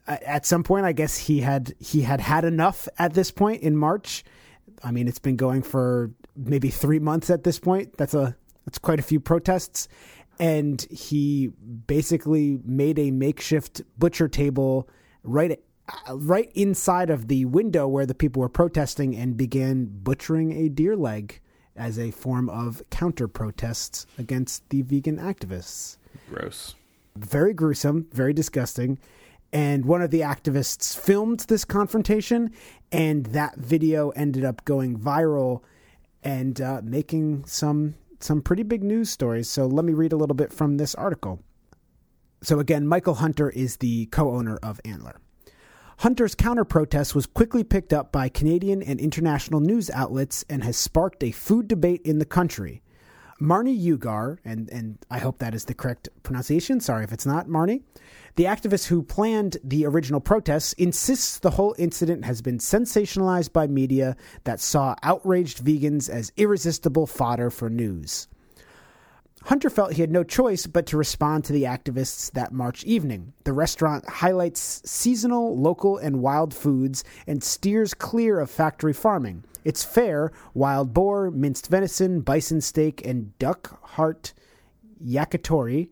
at 0.05 0.45
some 0.45 0.61
point, 0.61 0.85
I 0.85 0.91
guess 0.91 1.17
he 1.17 1.41
had 1.41 1.73
he 1.79 2.01
had 2.01 2.21
had 2.21 2.45
enough 2.45 2.87
at 2.99 3.15
this 3.15 3.31
point 3.31 3.63
in 3.63 3.75
March. 3.75 4.23
I 4.83 4.91
mean, 4.91 5.07
it's 5.07 5.17
been 5.17 5.37
going 5.37 5.63
for 5.63 6.11
maybe 6.35 6.69
three 6.69 6.99
months 6.99 7.31
at 7.31 7.43
this 7.43 7.57
point. 7.57 7.97
That's 7.97 8.13
a 8.13 8.35
that's 8.69 8.77
quite 8.77 8.99
a 8.99 9.01
few 9.01 9.19
protests, 9.19 9.87
and 10.37 10.85
he 10.91 11.47
basically 11.87 12.59
made 12.63 12.99
a 12.99 13.09
makeshift 13.09 13.81
butcher 13.97 14.27
table 14.27 14.87
right 15.23 15.59
uh, 16.07 16.15
right 16.15 16.51
inside 16.53 17.09
of 17.09 17.29
the 17.29 17.45
window 17.45 17.87
where 17.87 18.05
the 18.05 18.13
people 18.13 18.41
were 18.41 18.47
protesting, 18.47 19.15
and 19.15 19.35
began 19.35 19.85
butchering 19.85 20.51
a 20.51 20.69
deer 20.69 20.95
leg 20.95 21.41
as 21.75 21.97
a 21.97 22.11
form 22.11 22.47
of 22.47 22.83
counter 22.91 23.27
protests 23.27 24.05
against 24.19 24.69
the 24.69 24.83
vegan 24.83 25.17
activists 25.17 25.97
Gross. 26.29 26.75
very 27.15 27.55
gruesome, 27.55 28.05
very 28.11 28.33
disgusting. 28.33 28.99
And 29.51 29.85
one 29.85 30.03
of 30.03 30.11
the 30.11 30.19
activists 30.19 30.95
filmed 30.95 31.39
this 31.47 31.65
confrontation, 31.65 32.51
and 32.91 33.25
that 33.27 33.55
video 33.55 34.11
ended 34.11 34.45
up 34.45 34.63
going 34.63 34.99
viral 34.99 35.63
and 36.23 36.61
uh, 36.61 36.81
making 36.83 37.45
some 37.45 37.95
some 38.19 38.41
pretty 38.41 38.63
big 38.63 38.83
news 38.83 39.09
stories. 39.09 39.49
So 39.49 39.65
let 39.65 39.85
me 39.85 39.93
read 39.93 40.13
a 40.13 40.17
little 40.17 40.35
bit 40.35 40.51
from 40.53 40.77
this 40.77 40.95
article. 40.95 41.41
So 42.41 42.59
again, 42.59 42.87
Michael 42.87 43.15
Hunter 43.15 43.49
is 43.49 43.77
the 43.77 44.05
co-owner 44.07 44.57
of 44.63 44.79
Antler. 44.85 45.19
Hunter's 45.99 46.35
counter 46.35 46.63
protest 46.63 47.13
was 47.13 47.25
quickly 47.25 47.63
picked 47.63 47.91
up 47.91 48.11
by 48.11 48.29
Canadian 48.29 48.81
and 48.81 49.01
international 49.01 49.59
news 49.59 49.89
outlets 49.89 50.45
and 50.49 50.63
has 50.63 50.77
sparked 50.77 51.23
a 51.23 51.31
food 51.31 51.67
debate 51.67 52.01
in 52.05 52.19
the 52.19 52.25
country. 52.25 52.81
Marnie 53.41 53.79
Ugar, 53.79 54.37
and, 54.43 54.69
and 54.69 54.97
I 55.09 55.19
hope 55.19 55.39
that 55.39 55.55
is 55.55 55.65
the 55.65 55.73
correct 55.73 56.09
pronunciation, 56.23 56.81
sorry 56.81 57.05
if 57.05 57.13
it's 57.13 57.25
not, 57.25 57.47
Marnie, 57.47 57.83
the 58.35 58.43
activist 58.45 58.87
who 58.87 59.01
planned 59.01 59.57
the 59.63 59.85
original 59.85 60.19
protests, 60.19 60.73
insists 60.73 61.39
the 61.39 61.51
whole 61.51 61.73
incident 61.77 62.25
has 62.25 62.41
been 62.41 62.57
sensationalized 62.57 63.53
by 63.53 63.67
media 63.67 64.17
that 64.43 64.59
saw 64.59 64.95
outraged 65.03 65.63
vegans 65.63 66.09
as 66.09 66.33
irresistible 66.35 67.07
fodder 67.07 67.49
for 67.49 67.69
news. 67.69 68.27
Hunter 69.43 69.69
felt 69.69 69.93
he 69.93 70.01
had 70.01 70.11
no 70.11 70.25
choice 70.25 70.67
but 70.67 70.85
to 70.87 70.97
respond 70.97 71.45
to 71.45 71.53
the 71.53 71.63
activists 71.63 72.29
that 72.31 72.51
March 72.51 72.83
evening. 72.83 73.31
The 73.45 73.53
restaurant 73.53 74.07
highlights 74.07 74.81
seasonal, 74.83 75.57
local, 75.57 75.97
and 75.97 76.21
wild 76.21 76.53
foods 76.53 77.05
and 77.25 77.41
steers 77.41 77.93
clear 77.93 78.41
of 78.41 78.51
factory 78.51 78.91
farming. 78.91 79.45
Its 79.69 79.83
fare 79.83 80.31
wild 80.55 80.95
boar, 80.95 81.29
minced 81.29 81.67
venison, 81.67 82.21
bison 82.21 82.59
steak, 82.59 83.05
and 83.05 83.37
duck 83.37 83.79
heart 83.89 84.33
yakitori 84.99 85.91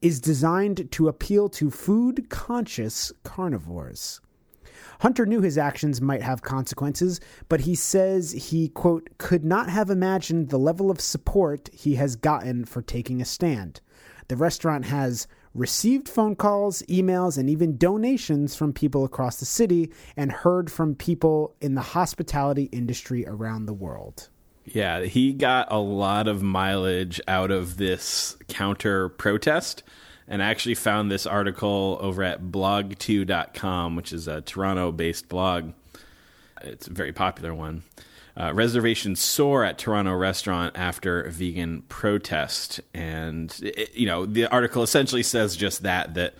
is 0.00 0.18
designed 0.18 0.90
to 0.90 1.08
appeal 1.08 1.50
to 1.50 1.70
food 1.70 2.30
conscious 2.30 3.12
carnivores. 3.24 4.22
Hunter 5.00 5.26
knew 5.26 5.42
his 5.42 5.58
actions 5.58 6.00
might 6.00 6.22
have 6.22 6.40
consequences, 6.40 7.20
but 7.50 7.60
he 7.60 7.74
says 7.74 8.32
he, 8.32 8.70
quote, 8.70 9.10
could 9.18 9.44
not 9.44 9.68
have 9.68 9.90
imagined 9.90 10.48
the 10.48 10.58
level 10.58 10.90
of 10.90 10.98
support 10.98 11.68
he 11.74 11.96
has 11.96 12.16
gotten 12.16 12.64
for 12.64 12.80
taking 12.80 13.20
a 13.20 13.26
stand. 13.26 13.82
The 14.28 14.36
restaurant 14.36 14.86
has 14.86 15.28
received 15.58 16.08
phone 16.08 16.36
calls, 16.36 16.82
emails, 16.82 17.36
and 17.36 17.50
even 17.50 17.76
donations 17.76 18.54
from 18.54 18.72
people 18.72 19.04
across 19.04 19.38
the 19.38 19.46
city 19.46 19.90
and 20.16 20.30
heard 20.30 20.70
from 20.70 20.94
people 20.94 21.54
in 21.60 21.74
the 21.74 21.80
hospitality 21.80 22.64
industry 22.72 23.26
around 23.26 23.66
the 23.66 23.74
world. 23.74 24.28
Yeah, 24.64 25.02
he 25.02 25.32
got 25.32 25.72
a 25.72 25.78
lot 25.78 26.28
of 26.28 26.42
mileage 26.42 27.20
out 27.26 27.50
of 27.50 27.78
this 27.78 28.36
counter 28.48 29.08
protest 29.08 29.82
and 30.28 30.42
I 30.42 30.50
actually 30.50 30.74
found 30.74 31.10
this 31.10 31.26
article 31.26 31.98
over 32.00 32.22
at 32.22 32.42
blogTO.com, 32.42 33.96
which 33.96 34.12
is 34.12 34.28
a 34.28 34.42
Toronto 34.42 34.92
based 34.92 35.28
blog. 35.28 35.72
It's 36.62 36.86
a 36.86 36.92
very 36.92 37.12
popular 37.12 37.54
one. 37.54 37.82
Uh, 38.38 38.52
reservations 38.54 39.20
soar 39.20 39.64
at 39.64 39.78
Toronto 39.78 40.14
restaurant 40.14 40.78
after 40.78 41.28
vegan 41.28 41.82
protest. 41.88 42.80
And, 42.94 43.52
it, 43.62 43.92
you 43.96 44.06
know, 44.06 44.26
the 44.26 44.46
article 44.46 44.84
essentially 44.84 45.24
says 45.24 45.56
just 45.56 45.82
that, 45.82 46.14
that 46.14 46.34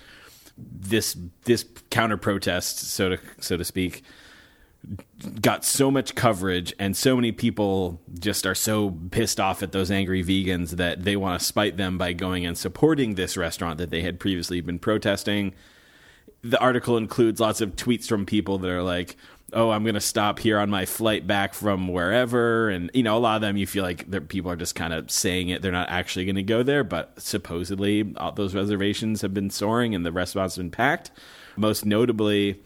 this 0.57 1.17
this 1.45 1.65
counter 1.91 2.17
protest, 2.17 2.79
so 2.79 3.11
to 3.11 3.19
so 3.41 3.57
to 3.57 3.65
speak, 3.65 4.03
got 5.41 5.65
so 5.65 5.91
much 5.91 6.15
coverage 6.15 6.73
and 6.79 6.97
so 6.97 7.17
many 7.17 7.33
people 7.33 8.01
just 8.19 8.47
are 8.47 8.55
so 8.55 8.97
pissed 9.11 9.41
off 9.41 9.63
at 9.63 9.73
those 9.73 9.91
angry 9.91 10.23
vegans 10.23 10.71
that 10.71 11.05
they 11.05 11.17
want 11.17 11.41
to 11.41 11.45
spite 11.45 11.77
them 11.77 11.99
by 11.99 12.13
going 12.13 12.47
and 12.47 12.57
supporting 12.57 13.15
this 13.15 13.37
restaurant 13.37 13.79
that 13.79 13.91
they 13.91 14.03
had 14.03 14.21
previously 14.21 14.61
been 14.61 14.79
protesting. 14.79 15.53
The 16.43 16.61
article 16.61 16.97
includes 16.97 17.41
lots 17.41 17.61
of 17.61 17.75
tweets 17.75 18.07
from 18.09 18.25
people 18.25 18.59
that 18.59 18.71
are 18.71 18.83
like, 18.83 19.17
"Oh, 19.53 19.71
I'm 19.71 19.83
going 19.83 19.95
to 19.95 20.01
stop 20.01 20.39
here 20.39 20.59
on 20.59 20.71
my 20.71 20.85
flight 20.85 21.27
back 21.27 21.55
from 21.55 21.89
wherever," 21.89 22.69
and 22.69 22.91
you 22.95 23.03
know, 23.03 23.17
a 23.17 23.19
lot 23.19 23.37
of 23.37 23.43
them 23.43 23.57
you 23.57 23.67
feel 23.67 23.85
like 23.85 24.29
people 24.29 24.51
are 24.51 24.57
just 24.57 24.75
kind 24.75 24.93
of 24.93 25.11
saying 25.11 25.49
it; 25.49 25.63
they're 25.63 25.73
not 25.73 25.89
actually 25.91 26.25
going 26.25 26.37
to 26.37 26.43
go 26.43 26.63
there, 26.63 26.85
but 26.85 27.21
supposedly 27.21 28.15
all 28.17 28.33
those 28.33 28.55
reservations 28.55 29.23
have 29.23 29.35
been 29.35 29.51
soaring 29.51 29.95
and 29.95 30.05
the 30.05 30.13
restaurants 30.13 30.57
have 30.57 30.65
been 30.65 30.71
packed. 30.71 31.11
Most 31.57 31.85
notably, 31.85 32.61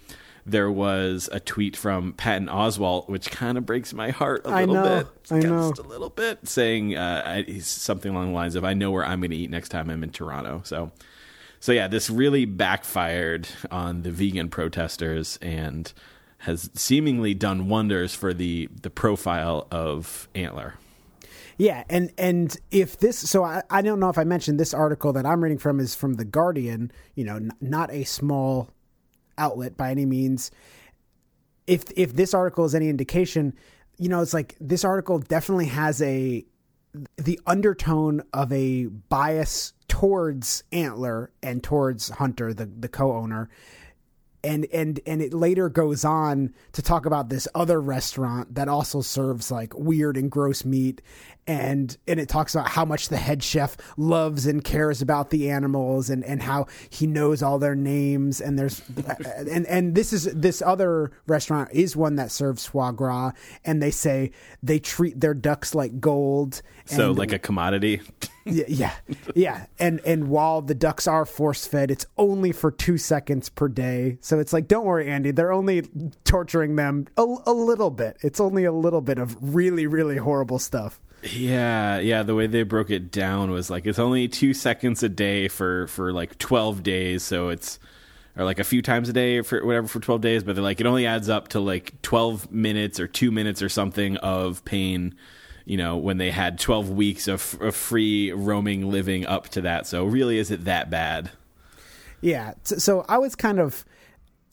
there 0.45 0.71
was 0.71 1.29
a 1.33 1.41
tweet 1.41 1.77
from 1.77 2.13
Patton 2.15 2.49
Oswalt, 2.49 3.09
which 3.09 3.31
kind 3.31 3.57
of 3.57 3.65
breaks 3.65 3.93
my 3.95 4.11
heart 4.11 4.43
a 4.45 4.51
little 4.51 4.75
know, 4.75 4.99
bit. 4.99 5.07
I 5.31 5.39
know. 5.39 5.71
Just 5.71 5.81
a 5.81 5.89
little 5.89 6.11
bit, 6.11 6.49
saying 6.49 6.97
uh, 6.97 7.45
I- 7.49 7.59
something 7.61 8.11
along 8.11 8.29
the 8.29 8.35
lines 8.35 8.55
of, 8.57 8.65
"I 8.65 8.75
know 8.75 8.91
where 8.91 9.05
I'm 9.05 9.21
going 9.21 9.31
to 9.31 9.37
eat 9.37 9.51
next 9.51 9.69
time 9.69 9.89
I'm 9.89 10.03
in 10.03 10.11
Toronto." 10.11 10.63
So, 10.65 10.91
so 11.61 11.73
yeah, 11.73 11.87
this 11.87 12.11
really 12.11 12.45
backfired 12.45 13.49
on 13.71 14.03
the 14.03 14.11
vegan 14.11 14.49
protesters 14.49 15.39
and 15.41 15.93
has 16.43 16.71
seemingly 16.75 17.35
done 17.35 17.69
wonders 17.69 18.15
for 18.15 18.35
the 18.35 18.69
the 18.83 18.91
profile 18.91 19.69
of 19.71 20.29
Antler. 20.35 20.75
Yeah, 21.57 21.85
and 21.89 22.11
and 22.19 22.57
if 22.73 22.99
this, 22.99 23.17
so 23.17 23.45
I, 23.45 23.63
I 23.71 23.83
don't 23.83 24.01
know 24.01 24.09
if 24.09 24.19
I 24.19 24.25
mentioned 24.25 24.59
this 24.59 24.75
article 24.75 25.13
that 25.13 25.25
I'm 25.25 25.43
reading 25.43 25.59
from 25.59 25.79
is 25.79 25.95
from 25.95 26.15
the 26.15 26.25
Guardian. 26.25 26.91
You 27.15 27.25
know, 27.25 27.37
n- 27.37 27.53
not 27.61 27.93
a 27.93 28.03
small 28.05 28.71
outlet 29.39 29.77
by 29.77 29.93
any 29.93 30.05
means. 30.05 30.51
If 31.69 31.85
if 31.97 32.17
this 32.17 32.35
article 32.35 32.65
is 32.65 32.75
any 32.75 32.89
indication, 32.89 33.55
you 33.99 34.09
know, 34.09 34.21
it's 34.21 34.35
like 34.35 34.57
this 34.61 34.85
article 34.85 35.21
definitely 35.21 35.67
has 35.67 36.03
a 36.03 36.45
the 37.17 37.39
undertone 37.47 38.23
of 38.33 38.53
a 38.53 38.87
bias 38.87 39.75
towards 39.87 40.65
Antler 40.73 41.31
and 41.41 41.63
towards 41.63 42.09
Hunter, 42.09 42.53
the 42.53 42.67
the 42.67 42.89
co-owner, 42.89 43.49
and 44.45 44.67
and 44.73 45.01
and 45.07 45.23
it 45.23 45.33
later 45.33 45.69
goes 45.69 46.05
on 46.05 46.53
to 46.73 46.83
talk 46.83 47.07
about 47.07 47.29
this 47.29 47.47
other 47.55 47.81
restaurant 47.81 48.55
that 48.55 48.69
also 48.69 49.01
serves 49.01 49.51
like 49.51 49.73
weird 49.75 50.17
and 50.17 50.31
gross 50.31 50.65
meat 50.65 51.01
and 51.47 51.97
and 52.07 52.21
it 52.21 52.29
talks 52.29 52.55
about 52.55 52.69
how 52.69 52.85
much 52.85 53.09
the 53.09 53.17
head 53.17 53.43
chef 53.43 53.77
loves 53.97 54.47
and 54.47 54.63
cares 54.63 55.03
about 55.03 55.31
the 55.31 55.51
animals 55.51 56.09
and 56.09 56.25
and 56.25 56.43
how 56.43 56.67
he 56.89 57.07
knows 57.07 57.43
all 57.43 57.59
their 57.59 57.75
names 57.75 58.41
and 58.41 58.59
there's 58.59 58.81
and 59.37 59.67
and 59.67 59.95
this 59.95 60.13
is 60.13 60.25
this 60.35 60.63
other 60.63 61.11
restaurant 61.27 61.69
is 61.73 61.97
one 61.97 62.15
that 62.17 62.31
serves 62.31 62.67
foie 62.67 62.93
gras 62.93 63.33
and 63.65 63.83
they 63.83 63.91
say 63.91 64.31
they 64.63 64.79
treat 64.79 65.19
their 65.21 65.35
ducks 65.35 65.75
like 65.75 66.01
gold 66.01 66.63
So 66.85 67.11
and- 67.11 67.19
like 67.19 67.33
a 67.33 67.39
commodity. 67.39 68.01
yeah, 68.45 68.65
yeah, 68.67 68.95
yeah. 69.37 69.67
And 69.79 70.01
and 70.05 70.29
while 70.29 70.63
the 70.63 70.75
ducks 70.75 71.07
are 71.07 71.25
force 71.25 71.65
fed, 71.67 71.91
it's 71.93 72.07
only 72.19 72.51
for 72.51 72.73
two 72.73 72.99
seconds 72.99 73.49
per 73.49 73.69
day. 73.69 74.19
So 74.21 74.41
it's 74.41 74.53
like, 74.53 74.67
don't 74.67 74.85
worry, 74.85 75.09
Andy. 75.09 75.31
They're 75.31 75.53
only 75.53 75.83
torturing 76.25 76.75
them 76.75 77.07
a, 77.17 77.23
a 77.47 77.53
little 77.53 77.91
bit. 77.91 78.17
It's 78.21 78.41
only 78.41 78.65
a 78.65 78.73
little 78.73 79.01
bit 79.01 79.19
of 79.19 79.37
really, 79.55 79.87
really 79.87 80.17
horrible 80.17 80.59
stuff. 80.59 81.01
Yeah, 81.23 81.99
yeah. 81.99 82.23
The 82.23 82.35
way 82.35 82.47
they 82.47 82.65
broke 82.65 82.91
it 82.91 83.11
down 83.11 83.51
was 83.51 83.71
like 83.71 83.87
it's 83.87 83.99
only 83.99 84.29
two 84.29 84.55
seconds 84.55 85.03
a 85.03 85.09
day 85.09 85.49
for 85.49 85.87
for 85.87 86.13
like 86.13 86.39
twelve 86.39 86.83
days, 86.83 87.23
so 87.23 87.49
it's 87.49 87.79
or 88.37 88.45
like 88.45 88.59
a 88.59 88.65
few 88.65 88.83
times 88.83 89.09
a 89.09 89.13
day 89.13 89.43
for 89.43 89.65
whatever 89.65 89.87
for 89.87 90.01
twelve 90.01 90.21
days. 90.21 90.43
But 90.43 90.57
they're 90.57 90.65
like 90.65 90.81
it 90.81 90.87
only 90.87 91.07
adds 91.07 91.29
up 91.29 91.49
to 91.49 91.61
like 91.61 92.01
twelve 92.03 92.51
minutes 92.51 92.99
or 92.99 93.07
two 93.07 93.31
minutes 93.31 93.63
or 93.63 93.69
something 93.69 94.17
of 94.17 94.65
pain. 94.65 95.15
You 95.65 95.77
know, 95.77 95.97
when 95.97 96.19
they 96.19 96.33
had 96.33 96.59
twelve 96.59 96.91
weeks 96.91 97.29
of, 97.29 97.57
of 97.61 97.77
free 97.77 98.33
roaming 98.33 98.91
living 98.91 99.25
up 99.25 99.49
to 99.51 99.61
that. 99.61 99.87
So 99.87 100.05
really, 100.05 100.39
is 100.39 100.51
it 100.51 100.65
that 100.65 100.91
bad? 100.91 101.31
Yeah. 102.21 102.55
So, 102.65 102.79
so 102.79 103.05
I 103.09 103.19
was 103.19 103.37
kind 103.37 103.61
of, 103.61 103.85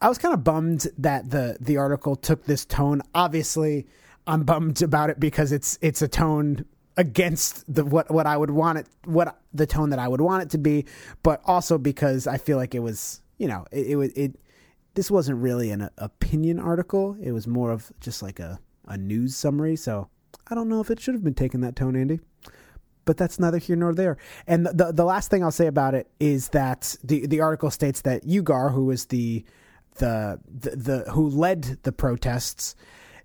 I 0.01 0.07
was 0.07 0.19
kind 0.19 0.35
of 0.35 0.43
bummed 0.43 0.85
that 0.99 1.31
the 1.31 1.57
the 1.59 1.77
article 1.77 2.15
took 2.15 2.45
this 2.45 2.63
tone. 2.63 3.01
Obviously, 3.15 3.87
I'm 4.29 4.43
bummed 4.43 4.81
about 4.81 5.09
it 5.09 5.19
because 5.19 5.51
it's 5.51 5.79
it's 5.81 6.01
a 6.01 6.07
tone 6.07 6.65
against 6.97 7.73
the 7.73 7.83
what 7.83 8.11
what 8.11 8.27
I 8.27 8.37
would 8.37 8.51
want 8.51 8.77
it 8.77 8.87
what 9.05 9.39
the 9.53 9.65
tone 9.65 9.89
that 9.89 9.99
I 9.99 10.07
would 10.07 10.21
want 10.21 10.43
it 10.43 10.49
to 10.51 10.57
be, 10.59 10.85
but 11.23 11.41
also 11.45 11.77
because 11.77 12.27
I 12.27 12.37
feel 12.37 12.57
like 12.57 12.75
it 12.75 12.79
was 12.79 13.21
you 13.37 13.47
know 13.47 13.65
it 13.71 13.97
it, 13.97 14.13
it 14.15 14.39
this 14.93 15.09
wasn't 15.09 15.39
really 15.39 15.71
an 15.71 15.89
opinion 15.97 16.59
article. 16.59 17.17
It 17.21 17.31
was 17.31 17.47
more 17.47 17.71
of 17.71 17.91
just 17.99 18.21
like 18.21 18.39
a 18.39 18.59
a 18.87 18.97
news 18.97 19.35
summary. 19.35 19.75
So 19.75 20.09
I 20.47 20.55
don't 20.55 20.69
know 20.69 20.79
if 20.79 20.91
it 20.91 20.99
should 20.99 21.15
have 21.15 21.23
been 21.23 21.33
taken 21.33 21.61
that 21.61 21.75
tone, 21.75 21.95
Andy 21.95 22.19
but 23.05 23.17
that's 23.17 23.39
neither 23.39 23.57
here 23.57 23.75
nor 23.75 23.91
there. 23.91 24.17
And 24.45 24.67
the, 24.67 24.73
the 24.73 24.91
the 24.91 25.03
last 25.03 25.31
thing 25.31 25.43
I'll 25.43 25.49
say 25.49 25.65
about 25.65 25.95
it 25.95 26.07
is 26.19 26.49
that 26.49 26.95
the 27.03 27.25
the 27.25 27.41
article 27.41 27.71
states 27.71 28.01
that 28.01 28.23
Ugar, 28.23 28.71
who 28.71 28.85
was 28.85 29.05
the 29.07 29.43
the 29.95 30.39
the, 30.47 30.69
the 30.75 31.11
who 31.11 31.27
led 31.27 31.79
the 31.81 31.91
protests, 31.91 32.75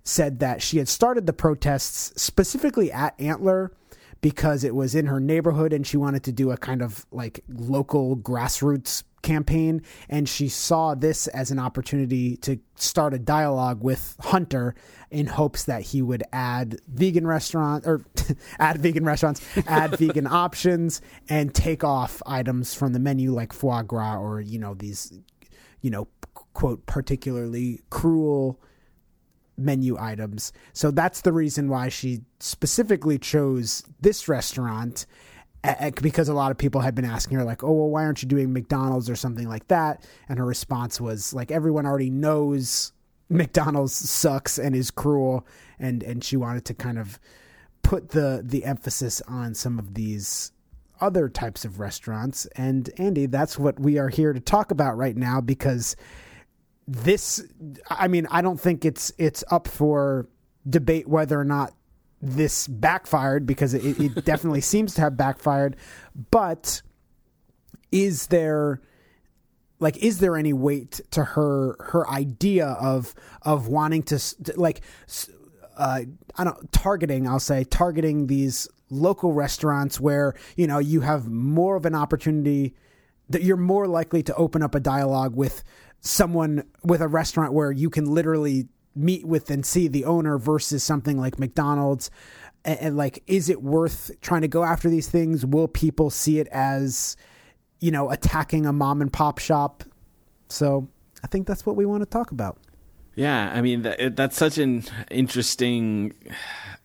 said 0.05 0.39
that 0.39 0.61
she 0.61 0.77
had 0.77 0.87
started 0.87 1.25
the 1.25 1.33
protests 1.33 2.13
specifically 2.21 2.91
at 2.91 3.19
Antler 3.19 3.73
because 4.21 4.63
it 4.63 4.73
was 4.73 4.95
in 4.95 5.07
her 5.07 5.19
neighborhood 5.19 5.73
and 5.73 5.85
she 5.85 5.97
wanted 5.97 6.23
to 6.23 6.31
do 6.31 6.51
a 6.51 6.57
kind 6.57 6.81
of 6.81 7.05
like 7.11 7.43
local 7.49 8.15
grassroots 8.15 9.03
campaign. 9.23 9.81
And 10.07 10.29
she 10.29 10.47
saw 10.47 10.95
this 10.95 11.27
as 11.27 11.51
an 11.51 11.59
opportunity 11.59 12.37
to 12.37 12.59
start 12.75 13.13
a 13.13 13.19
dialogue 13.19 13.83
with 13.83 14.15
Hunter 14.19 14.75
in 15.09 15.25
hopes 15.25 15.65
that 15.65 15.81
he 15.81 16.01
would 16.01 16.23
add 16.31 16.79
vegan 16.87 17.25
restaurant 17.25 17.85
or 17.85 18.01
add 18.59 18.79
vegan 18.79 19.05
restaurants, 19.05 19.41
add 19.67 19.91
vegan 19.99 20.27
options 20.27 21.01
and 21.27 21.53
take 21.53 21.83
off 21.83 22.21
items 22.25 22.73
from 22.73 22.93
the 22.93 22.99
menu 22.99 23.31
like 23.31 23.51
foie 23.51 23.81
gras 23.81 24.19
or 24.19 24.39
you 24.39 24.59
know 24.59 24.73
these 24.75 25.13
you 25.81 25.89
know 25.89 26.07
quote 26.53 26.85
particularly 26.85 27.81
cruel 27.89 28.59
menu 29.57 29.97
items. 29.99 30.51
So 30.73 30.91
that's 30.91 31.21
the 31.21 31.33
reason 31.33 31.69
why 31.69 31.89
she 31.89 32.21
specifically 32.39 33.17
chose 33.17 33.83
this 34.01 34.27
restaurant 34.27 35.05
because 36.01 36.29
a 36.29 36.33
lot 36.33 36.51
of 36.51 36.57
people 36.57 36.81
had 36.81 36.93
been 36.93 37.05
asking 37.05 37.37
her 37.37 37.43
like, 37.43 37.63
"Oh, 37.63 37.71
well 37.71 37.89
why 37.89 38.05
aren't 38.05 38.21
you 38.21 38.27
doing 38.27 38.53
McDonald's 38.53 39.09
or 39.09 39.15
something 39.15 39.47
like 39.47 39.67
that?" 39.69 40.07
And 40.29 40.37
her 40.37 40.45
response 40.45 41.01
was 41.01 41.33
like 41.33 41.51
everyone 41.51 41.85
already 41.85 42.09
knows 42.09 42.91
McDonald's 43.29 43.93
sucks 43.93 44.57
and 44.57 44.75
is 44.75 44.91
cruel 44.91 45.45
and 45.79 46.03
and 46.03 46.23
she 46.23 46.37
wanted 46.37 46.65
to 46.65 46.73
kind 46.73 46.99
of 46.99 47.19
put 47.81 48.09
the 48.09 48.41
the 48.43 48.65
emphasis 48.65 49.21
on 49.27 49.53
some 49.53 49.79
of 49.79 49.93
these 49.95 50.51
other 51.01 51.27
types 51.27 51.65
of 51.65 51.79
restaurants 51.79 52.45
and 52.55 52.89
Andy 52.97 53.25
that's 53.25 53.59
what 53.59 53.79
we 53.79 53.97
are 53.97 54.09
here 54.09 54.31
to 54.31 54.39
talk 54.39 54.71
about 54.71 54.97
right 54.97 55.17
now 55.17 55.41
because 55.41 55.95
this 56.87 57.43
i 57.89 58.07
mean 58.07 58.27
i 58.29 58.41
don't 58.41 58.59
think 58.59 58.85
it's 58.85 59.11
it's 59.17 59.43
up 59.49 59.67
for 59.67 60.27
debate 60.69 61.07
whether 61.07 61.39
or 61.39 61.43
not 61.43 61.73
this 62.21 62.67
backfired 62.67 63.45
because 63.45 63.73
it, 63.73 63.99
it 63.99 64.25
definitely 64.25 64.61
seems 64.61 64.95
to 64.95 65.01
have 65.01 65.15
backfired. 65.17 65.75
But 66.31 66.81
is 67.91 68.27
there 68.27 68.81
like 69.79 69.97
is 69.97 70.19
there 70.19 70.35
any 70.35 70.53
weight 70.53 71.01
to 71.11 71.23
her 71.23 71.75
her 71.79 72.09
idea 72.09 72.67
of 72.67 73.13
of 73.43 73.67
wanting 73.67 74.01
to 74.01 74.19
like 74.55 74.81
uh 75.77 76.01
i 76.37 76.43
don't 76.43 76.71
targeting 76.71 77.27
i'll 77.27 77.39
say 77.39 77.63
targeting 77.65 78.27
these 78.27 78.67
local 78.89 79.33
restaurants 79.33 79.99
where 79.99 80.33
you 80.55 80.65
know 80.65 80.79
you 80.79 81.01
have 81.01 81.27
more 81.29 81.75
of 81.75 81.85
an 81.85 81.93
opportunity 81.93 82.73
that 83.29 83.43
you're 83.43 83.57
more 83.57 83.87
likely 83.87 84.23
to 84.23 84.33
open 84.35 84.61
up 84.63 84.75
a 84.75 84.79
dialogue 84.79 85.35
with 85.35 85.63
someone 86.01 86.63
with 86.83 87.01
a 87.01 87.07
restaurant 87.07 87.53
where 87.53 87.71
you 87.71 87.89
can 87.89 88.05
literally 88.05 88.67
meet 88.95 89.25
with 89.25 89.49
and 89.49 89.65
see 89.65 89.87
the 89.87 90.05
owner 90.05 90.37
versus 90.37 90.83
something 90.83 91.17
like 91.17 91.39
McDonald's 91.39 92.09
and, 92.63 92.79
and 92.79 92.97
like 92.97 93.23
is 93.27 93.49
it 93.49 93.61
worth 93.61 94.11
trying 94.21 94.41
to 94.41 94.47
go 94.47 94.63
after 94.63 94.89
these 94.89 95.09
things 95.09 95.45
will 95.45 95.67
people 95.67 96.09
see 96.09 96.39
it 96.39 96.47
as 96.47 97.17
you 97.79 97.91
know 97.91 98.09
attacking 98.09 98.65
a 98.65 98.73
mom 98.73 99.01
and 99.01 99.11
pop 99.11 99.37
shop 99.37 99.83
so 100.47 100.87
i 101.23 101.27
think 101.27 101.45
that's 101.45 101.65
what 101.65 101.75
we 101.75 101.85
want 101.85 102.01
to 102.01 102.05
talk 102.05 102.31
about 102.31 102.57
Yeah, 103.15 103.51
I 103.53 103.61
mean 103.61 103.83
that, 103.83 104.15
that's 104.15 104.37
such 104.37 104.57
an 104.57 104.83
interesting 105.09 106.13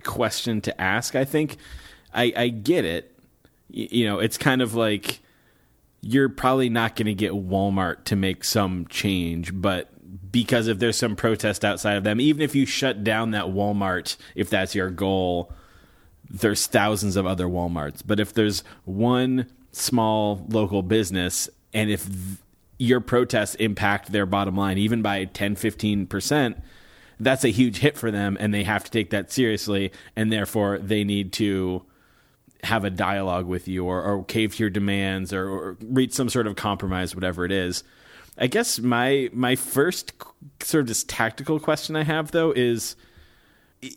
question 0.04 0.60
to 0.62 0.80
ask. 0.80 1.16
I 1.16 1.24
think 1.24 1.56
I, 2.14 2.32
I 2.36 2.48
get 2.48 2.84
it. 2.84 3.16
You 3.68 4.06
know, 4.06 4.18
it's 4.20 4.38
kind 4.38 4.62
of 4.62 4.74
like 4.74 5.20
you're 6.02 6.28
probably 6.28 6.68
not 6.68 6.96
going 6.96 7.06
to 7.06 7.14
get 7.14 7.32
Walmart 7.32 8.04
to 8.04 8.16
make 8.16 8.44
some 8.44 8.86
change, 8.88 9.52
but 9.54 9.90
because 10.32 10.66
if 10.66 10.78
there's 10.78 10.96
some 10.96 11.16
protest 11.16 11.64
outside 11.64 11.96
of 11.96 12.04
them, 12.04 12.20
even 12.20 12.42
if 12.42 12.54
you 12.54 12.66
shut 12.66 13.04
down 13.04 13.32
that 13.32 13.46
Walmart, 13.46 14.16
if 14.34 14.48
that's 14.48 14.74
your 14.74 14.90
goal, 14.90 15.52
there's 16.28 16.66
thousands 16.66 17.16
of 17.16 17.26
other 17.26 17.46
Walmarts. 17.46 18.02
But 18.04 18.20
if 18.20 18.32
there's 18.32 18.62
one 18.84 19.46
small 19.72 20.44
local 20.48 20.82
business 20.82 21.50
and 21.72 21.90
if 21.90 22.08
your 22.78 23.00
protests 23.00 23.54
impact 23.56 24.10
their 24.10 24.26
bottom 24.26 24.56
line 24.56 24.78
even 24.78 25.02
by 25.02 25.24
10 25.26 25.56
15%, 25.56 26.60
that's 27.18 27.44
a 27.44 27.48
huge 27.48 27.78
hit 27.78 27.98
for 27.98 28.10
them 28.10 28.36
and 28.40 28.54
they 28.54 28.64
have 28.64 28.82
to 28.84 28.90
take 28.90 29.10
that 29.10 29.30
seriously 29.30 29.92
and 30.16 30.32
therefore 30.32 30.78
they 30.78 31.04
need 31.04 31.32
to 31.34 31.84
have 32.64 32.84
a 32.84 32.90
dialogue 32.90 33.46
with 33.46 33.68
you 33.68 33.84
or, 33.86 34.02
or 34.02 34.24
cave 34.24 34.54
to 34.56 34.62
your 34.62 34.70
demands 34.70 35.32
or, 35.32 35.48
or 35.48 35.76
reach 35.82 36.12
some 36.12 36.28
sort 36.28 36.46
of 36.46 36.56
compromise 36.56 37.14
whatever 37.14 37.44
it 37.44 37.52
is. 37.52 37.82
I 38.38 38.46
guess 38.46 38.78
my 38.78 39.30
my 39.32 39.56
first 39.56 40.12
sort 40.62 40.82
of 40.82 40.88
just 40.88 41.08
tactical 41.08 41.60
question 41.60 41.96
i 41.96 42.04
have 42.04 42.30
though 42.30 42.52
is 42.52 42.96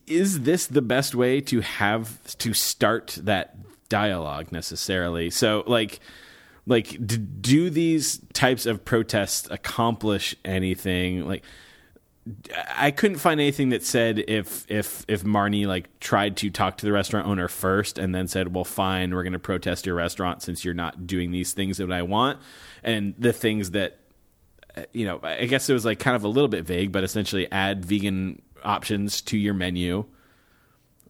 is 0.07 0.41
this 0.41 0.67
the 0.67 0.81
best 0.81 1.13
way 1.15 1.41
to 1.41 1.61
have 1.61 2.37
to 2.37 2.53
start 2.53 3.17
that 3.23 3.55
dialogue 3.89 4.51
necessarily? 4.51 5.29
So 5.29 5.63
like 5.67 5.99
like 6.65 6.97
do 7.41 7.69
these 7.69 8.19
types 8.33 8.65
of 8.65 8.85
protests 8.85 9.47
accomplish 9.51 10.35
anything? 10.45 11.27
Like 11.27 11.43
I 12.73 12.91
couldn't 12.91 13.17
find 13.17 13.39
anything 13.39 13.69
that 13.69 13.83
said 13.83 14.23
if 14.27 14.69
if 14.69 15.03
if 15.09 15.23
Marnie 15.23 15.67
like 15.67 15.99
tried 15.99 16.37
to 16.37 16.49
talk 16.49 16.77
to 16.77 16.85
the 16.85 16.91
restaurant 16.93 17.27
owner 17.27 17.49
first 17.49 17.97
and 17.97 18.15
then 18.15 18.27
said, 18.27 18.53
"Well, 18.53 18.63
fine, 18.63 19.13
we're 19.13 19.23
going 19.23 19.33
to 19.33 19.39
protest 19.39 19.85
your 19.85 19.95
restaurant 19.95 20.41
since 20.41 20.63
you're 20.63 20.73
not 20.73 21.05
doing 21.05 21.31
these 21.31 21.51
things 21.51 21.77
that 21.77 21.91
I 21.91 22.01
want," 22.01 22.39
and 22.81 23.13
the 23.17 23.33
things 23.33 23.71
that 23.71 23.99
uh, 24.75 24.83
you 24.93 25.05
know, 25.05 25.19
I 25.21 25.45
guess 25.45 25.69
it 25.69 25.73
was 25.73 25.83
like 25.83 25.99
kind 25.99 26.15
of 26.15 26.23
a 26.23 26.29
little 26.29 26.47
bit 26.47 26.65
vague, 26.65 26.91
but 26.93 27.03
essentially 27.03 27.51
add 27.51 27.83
vegan 27.83 28.41
options 28.63 29.21
to 29.21 29.37
your 29.37 29.53
menu 29.53 30.05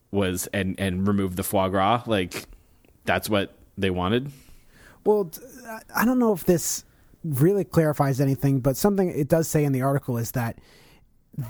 was 0.10 0.48
and 0.48 0.80
and 0.80 1.08
remove 1.08 1.36
the 1.36 1.44
foie 1.44 1.70
gras. 1.70 2.04
Like 2.08 2.46
that's 3.06 3.30
what 3.30 3.56
they 3.78 3.92
wanted. 3.92 4.32
Well, 5.06 5.30
I 5.96 6.06
don't 6.06 6.18
know 6.18 6.34
if 6.34 6.46
this 6.46 6.86
really 7.24 7.64
clarifies 7.64 8.20
anything, 8.20 8.60
but 8.60 8.78
something 8.78 9.10
it 9.10 9.28
does 9.28 9.48
say 9.48 9.64
in 9.64 9.74
the 9.74 9.82
article 9.82 10.18
is 10.18 10.32
that 10.32 10.58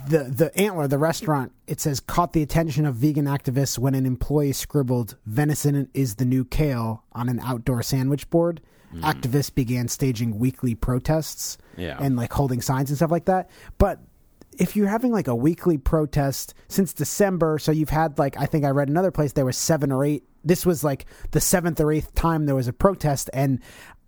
the 0.07 0.23
the 0.23 0.57
antler, 0.57 0.88
the 0.88 0.97
restaurant, 0.97 1.51
it 1.67 1.79
says 1.81 1.99
caught 1.99 2.34
the 2.34 2.41
attention 2.41 2.86
of 2.86 2.95
vegan 2.95 3.25
activists 3.25 3.77
when 3.77 3.95
an 3.95 4.05
employee 4.05 4.53
scribbled 4.53 5.17
"venison 5.25 5.89
is 5.93 6.15
the 6.15 6.25
new 6.25 6.45
kale" 6.45 7.03
on 7.13 7.27
an 7.29 7.39
outdoor 7.41 7.84
sandwich 7.84 8.29
board. 8.29 8.61
Hmm. 8.91 9.03
Activists 9.03 9.53
began 9.53 9.88
staging 9.88 10.39
weekly 10.39 10.75
protests 10.75 11.57
Yeah. 11.75 11.97
and 11.99 12.15
like 12.15 12.31
holding 12.31 12.61
signs 12.61 12.89
and 12.91 12.97
stuff 12.97 13.11
like 13.11 13.25
that. 13.25 13.49
But 13.77 13.99
if 14.57 14.75
you're 14.75 14.88
having 14.88 15.11
like 15.11 15.27
a 15.27 15.36
weekly 15.36 15.77
protest 15.77 16.53
since 16.69 16.93
December, 16.93 17.57
so 17.59 17.71
you've 17.71 17.89
had 17.89 18.17
like 18.19 18.38
I 18.39 18.45
think 18.45 18.63
I 18.65 18.69
read 18.69 18.88
another 18.88 19.11
place 19.11 19.34
there 19.34 19.45
was 19.45 19.57
seven 19.57 19.91
or 19.91 20.05
eight. 20.05 20.23
This 20.45 20.65
was 20.65 20.84
like 20.84 21.05
the 21.31 21.41
seventh 21.41 21.81
or 21.81 21.91
eighth 21.91 22.13
time 22.15 22.45
there 22.45 22.55
was 22.55 22.67
a 22.67 22.73
protest, 22.73 23.29
and 23.34 23.59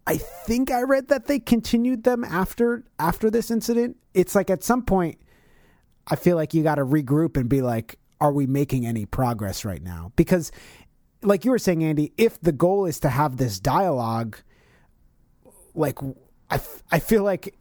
I 0.07 0.17
think 0.17 0.69
I 0.71 0.83
read 0.83 1.07
that 1.07 1.25
they 1.25 1.39
continued 1.39 2.03
them 2.03 2.23
after 2.23 2.83
after 2.99 3.29
this 3.29 3.49
incident. 3.51 3.97
It's 4.13 4.35
like 4.35 4.49
at 4.49 4.63
some 4.63 4.83
point, 4.83 5.17
I 6.07 6.15
feel 6.15 6.35
like 6.35 6.53
you 6.53 6.63
got 6.63 6.75
to 6.75 6.85
regroup 6.85 7.37
and 7.37 7.49
be 7.49 7.61
like, 7.61 7.97
are 8.21 8.31
we 8.31 8.47
making 8.47 8.85
any 8.85 9.05
progress 9.05 9.65
right 9.65 9.81
now? 9.81 10.11
Because, 10.15 10.51
like 11.21 11.45
you 11.45 11.51
were 11.51 11.59
saying, 11.59 11.83
Andy, 11.83 12.13
if 12.17 12.39
the 12.39 12.51
goal 12.51 12.85
is 12.85 12.99
to 13.01 13.09
have 13.09 13.37
this 13.37 13.59
dialogue, 13.59 14.37
like 15.73 15.99
I, 16.49 16.59
I 16.91 16.99
feel 16.99 17.23
like 17.23 17.55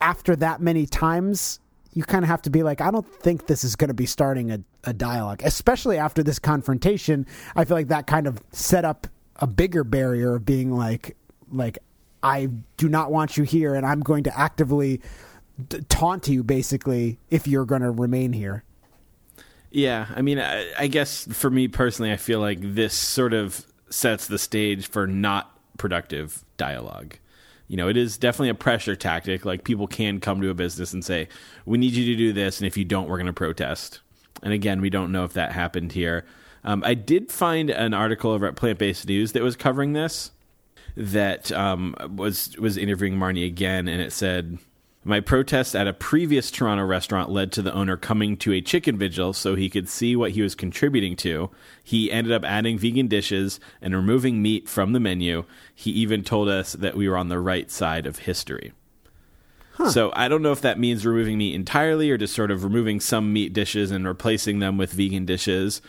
after 0.00 0.34
that 0.36 0.60
many 0.60 0.86
times, 0.86 1.60
you 1.92 2.04
kind 2.04 2.24
of 2.24 2.28
have 2.28 2.42
to 2.42 2.50
be 2.50 2.62
like, 2.62 2.80
I 2.80 2.90
don't 2.90 3.06
think 3.06 3.46
this 3.46 3.64
is 3.64 3.76
going 3.76 3.88
to 3.88 3.94
be 3.94 4.06
starting 4.06 4.50
a, 4.50 4.60
a 4.84 4.92
dialogue, 4.92 5.42
especially 5.44 5.98
after 5.98 6.22
this 6.22 6.38
confrontation. 6.38 7.26
I 7.56 7.64
feel 7.64 7.76
like 7.76 7.88
that 7.88 8.06
kind 8.06 8.26
of 8.26 8.40
set 8.52 8.84
up 8.84 9.06
a 9.36 9.46
bigger 9.46 9.84
barrier 9.84 10.36
of 10.36 10.44
being 10.44 10.70
like, 10.70 11.16
like, 11.50 11.78
I 12.22 12.48
do 12.76 12.88
not 12.88 13.12
want 13.12 13.36
you 13.36 13.44
here, 13.44 13.74
and 13.74 13.86
I'm 13.86 14.00
going 14.00 14.24
to 14.24 14.38
actively 14.38 15.00
taunt 15.88 16.28
you, 16.28 16.42
basically, 16.42 17.18
if 17.30 17.46
you're 17.46 17.64
going 17.64 17.82
to 17.82 17.90
remain 17.90 18.32
here. 18.32 18.64
Yeah, 19.70 20.06
I 20.14 20.22
mean, 20.22 20.38
I, 20.38 20.66
I 20.78 20.86
guess 20.86 21.26
for 21.30 21.50
me 21.50 21.68
personally, 21.68 22.12
I 22.12 22.16
feel 22.16 22.40
like 22.40 22.58
this 22.60 22.94
sort 22.94 23.34
of 23.34 23.66
sets 23.90 24.26
the 24.26 24.38
stage 24.38 24.86
for 24.86 25.06
not 25.06 25.58
productive 25.76 26.44
dialogue. 26.56 27.16
You 27.68 27.76
know, 27.76 27.88
it 27.88 27.96
is 27.96 28.16
definitely 28.16 28.48
a 28.48 28.54
pressure 28.54 28.96
tactic. 28.96 29.44
Like 29.44 29.64
people 29.64 29.86
can 29.86 30.20
come 30.20 30.40
to 30.40 30.48
a 30.48 30.54
business 30.54 30.94
and 30.94 31.04
say, 31.04 31.28
"We 31.66 31.76
need 31.76 31.92
you 31.92 32.06
to 32.06 32.16
do 32.16 32.32
this, 32.32 32.58
and 32.58 32.66
if 32.66 32.78
you 32.78 32.84
don't, 32.84 33.08
we're 33.08 33.18
going 33.18 33.26
to 33.26 33.32
protest." 33.34 34.00
And 34.42 34.52
again, 34.52 34.80
we 34.80 34.88
don't 34.88 35.12
know 35.12 35.24
if 35.24 35.34
that 35.34 35.52
happened 35.52 35.92
here. 35.92 36.24
Um, 36.64 36.82
I 36.84 36.94
did 36.94 37.30
find 37.30 37.70
an 37.70 37.92
article 37.92 38.30
over 38.30 38.46
at 38.46 38.56
Plant 38.56 38.78
Based 38.78 39.06
News 39.06 39.32
that 39.32 39.42
was 39.42 39.56
covering 39.56 39.92
this. 39.92 40.30
That 40.96 41.52
um, 41.52 41.94
was 42.16 42.56
was 42.58 42.76
interviewing 42.76 43.14
Marnie 43.14 43.46
again, 43.46 43.86
and 43.86 44.00
it 44.00 44.12
said, 44.12 44.58
my 45.08 45.20
protest 45.20 45.74
at 45.74 45.88
a 45.88 45.92
previous 45.92 46.50
Toronto 46.50 46.84
restaurant 46.84 47.30
led 47.30 47.50
to 47.52 47.62
the 47.62 47.72
owner 47.72 47.96
coming 47.96 48.36
to 48.38 48.52
a 48.52 48.60
chicken 48.60 48.98
vigil 48.98 49.32
so 49.32 49.54
he 49.54 49.70
could 49.70 49.88
see 49.88 50.14
what 50.14 50.32
he 50.32 50.42
was 50.42 50.54
contributing 50.54 51.16
to. 51.16 51.50
He 51.82 52.12
ended 52.12 52.32
up 52.32 52.44
adding 52.44 52.78
vegan 52.78 53.08
dishes 53.08 53.58
and 53.80 53.94
removing 53.94 54.42
meat 54.42 54.68
from 54.68 54.92
the 54.92 55.00
menu. 55.00 55.44
He 55.74 55.90
even 55.92 56.22
told 56.22 56.48
us 56.48 56.74
that 56.74 56.96
we 56.96 57.08
were 57.08 57.16
on 57.16 57.28
the 57.28 57.40
right 57.40 57.70
side 57.70 58.06
of 58.06 58.20
history. 58.20 58.72
So 59.90 60.12
I 60.14 60.26
don't 60.26 60.42
know 60.42 60.50
if 60.50 60.60
that 60.62 60.78
means 60.78 61.06
removing 61.06 61.38
meat 61.38 61.54
entirely 61.54 62.10
or 62.10 62.18
just 62.18 62.34
sort 62.34 62.50
of 62.50 62.64
removing 62.64 62.98
some 62.98 63.32
meat 63.32 63.52
dishes 63.52 63.92
and 63.92 64.06
replacing 64.06 64.58
them 64.58 64.76
with 64.76 64.92
vegan 64.92 65.24
dishes. 65.24 65.80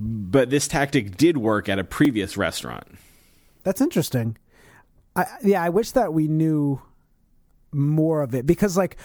But 0.00 0.48
this 0.48 0.66
tactic 0.66 1.16
did 1.16 1.36
work 1.36 1.68
at 1.68 1.78
a 1.78 1.84
previous 1.84 2.38
restaurant. 2.38 2.86
That's 3.64 3.82
interesting. 3.82 4.38
I, 5.14 5.26
yeah, 5.42 5.62
I 5.62 5.68
wish 5.68 5.90
that 5.92 6.14
we 6.14 6.26
knew 6.26 6.80
more 7.72 8.22
of 8.22 8.34
it 8.34 8.46
because, 8.46 8.76
like, 8.76 8.96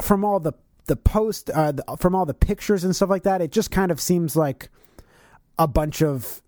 from 0.00 0.24
all 0.24 0.40
the 0.40 0.52
the 0.86 0.96
post, 0.96 1.48
uh, 1.50 1.72
the, 1.72 1.84
from 1.98 2.14
all 2.14 2.26
the 2.26 2.34
pictures 2.34 2.84
and 2.84 2.94
stuff 2.94 3.08
like 3.08 3.22
that, 3.22 3.40
it 3.40 3.52
just 3.52 3.70
kind 3.70 3.90
of 3.90 4.00
seems 4.00 4.34
like 4.34 4.68
a 5.58 5.68
bunch 5.68 6.02
of 6.02 6.42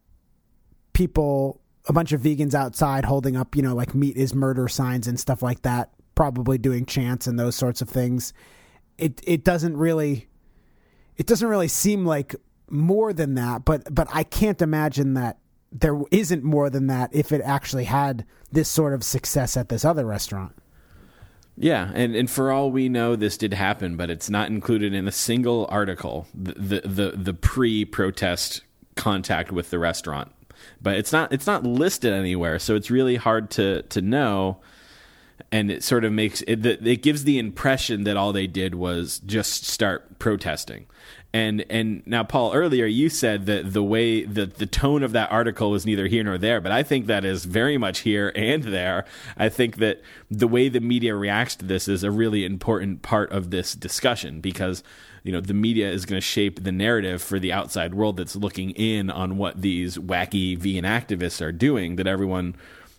people, 0.93 1.61
a 1.87 1.93
bunch 1.93 2.13
of 2.13 2.21
vegans 2.21 2.55
outside 2.55 3.05
holding 3.05 3.37
up, 3.37 3.55
you 3.55 3.63
know, 3.63 3.75
like 3.75 3.95
meat 3.95 4.17
is 4.17 4.35
murder 4.35 4.67
signs 4.67 5.07
and 5.07 5.21
stuff 5.21 5.43
like 5.43 5.63
that, 5.63 5.91
probably 6.15 6.59
doing 6.59 6.85
chants 6.85 7.27
and 7.27 7.39
those 7.39 7.55
sorts 7.55 7.81
of 7.81 7.89
things. 7.89 8.33
It 8.99 9.21
it 9.25 9.45
doesn't 9.45 9.77
really, 9.77 10.29
it 11.17 11.27
doesn't 11.27 11.49
really 11.49 11.69
seem 11.69 12.05
like 12.05 12.35
more 12.69 13.13
than 13.13 13.35
that, 13.35 13.65
but 13.65 13.95
but 13.95 14.09
I 14.13 14.25
can't 14.25 14.61
imagine 14.63 15.15
that 15.15 15.39
there 15.71 16.01
isn't 16.11 16.45
more 16.45 16.71
than 16.71 16.87
that 16.87 17.11
if 17.13 17.33
it 17.33 17.41
actually 17.45 17.85
had 17.85 18.25
this 18.53 18.69
sort 18.69 18.95
of 18.95 19.03
success 19.03 19.57
at 19.57 19.69
this 19.69 19.85
other 19.85 20.07
restaurant. 20.07 20.55
Yeah, 21.57 21.93
and, 21.95 22.17
and 22.17 22.29
for 22.29 22.51
all 22.51 22.71
we 22.71 22.89
know, 22.89 23.15
this 23.15 23.37
did 23.37 23.55
happen, 23.55 23.97
but 23.97 24.11
it's 24.11 24.29
not 24.29 24.49
included 24.49 24.93
in 24.93 25.07
a 25.07 25.13
single 25.13 25.67
article. 25.71 26.27
The 26.35 26.55
the 26.55 26.89
the, 26.89 27.17
the 27.17 27.35
pre-protest 27.35 28.63
contact 28.97 29.53
with 29.53 29.71
the 29.71 29.79
restaurant, 29.79 30.33
but 30.83 30.97
it's 30.97 31.13
not 31.13 31.33
it's 31.33 31.47
not 31.47 31.63
listed 31.63 32.13
anywhere, 32.13 32.59
so 32.59 32.75
it's 32.75 32.91
really 32.91 33.17
hard 33.17 33.51
to 33.53 33.83
to 33.83 34.03
know. 34.03 34.61
And 35.53 35.71
it 35.71 35.85
sort 35.85 36.05
of 36.05 36.13
makes 36.13 36.43
it 36.43 36.65
it 36.67 37.03
gives 37.03 37.25
the 37.25 37.39
impression 37.39 38.05
that 38.05 38.17
all 38.17 38.33
they 38.33 38.49
did 38.49 38.75
was 38.75 39.21
just 39.21 39.65
start 39.65 40.19
protesting. 40.19 40.87
And 41.35 41.65
and 41.69 42.07
now, 42.07 42.23
Paul, 42.23 42.55
earlier 42.55 42.87
you 42.87 43.09
said 43.09 43.47
that 43.47 43.73
the 43.73 43.83
way 43.83 44.23
that 44.25 44.55
the 44.55 44.67
tone 44.67 45.03
of 45.03 45.11
that 45.13 45.33
article 45.33 45.73
was 45.73 45.85
neither 45.85 46.07
here 46.07 46.23
nor 46.23 46.39
there, 46.39 46.61
but 46.61 46.71
I 46.71 46.85
think 46.85 47.07
that 47.07 47.25
is 47.25 47.45
very 47.45 47.77
much 47.77 48.01
here 48.01 48.33
and 48.37 48.63
there. 48.63 49.05
I 49.37 49.49
think 49.49 49.79
that 49.79 50.01
the 50.31 50.47
way 50.47 50.69
the 50.69 50.79
media 50.79 51.17
reacts 51.17 51.57
to 51.57 51.65
this 51.65 51.89
is 51.89 52.05
a 52.05 52.13
really 52.13 52.45
important 52.45 53.03
part 53.03 53.33
of 53.33 53.51
this 53.51 53.75
discussion 53.75 54.41
because 54.41 54.85
you 55.25 55.33
know 55.33 55.41
the 55.41 55.55
media 55.55 55.91
is 55.91 56.07
going 56.07 56.21
to 56.21 56.25
shape 56.25 56.63
the 56.63 56.71
narrative 56.71 57.21
for 57.21 57.41
the 57.41 57.53
outside 57.53 57.95
world 57.95 58.17
that's 58.17 58.37
looking 58.37 58.71
in 58.71 59.11
on 59.11 59.37
what 59.37 59.61
these 59.61 59.99
wacky 59.99 60.57
vegan 60.57 60.85
activists 60.85 61.45
are 61.45 61.51
doing 61.51 61.97
that 61.97 62.07
everyone 62.07 62.55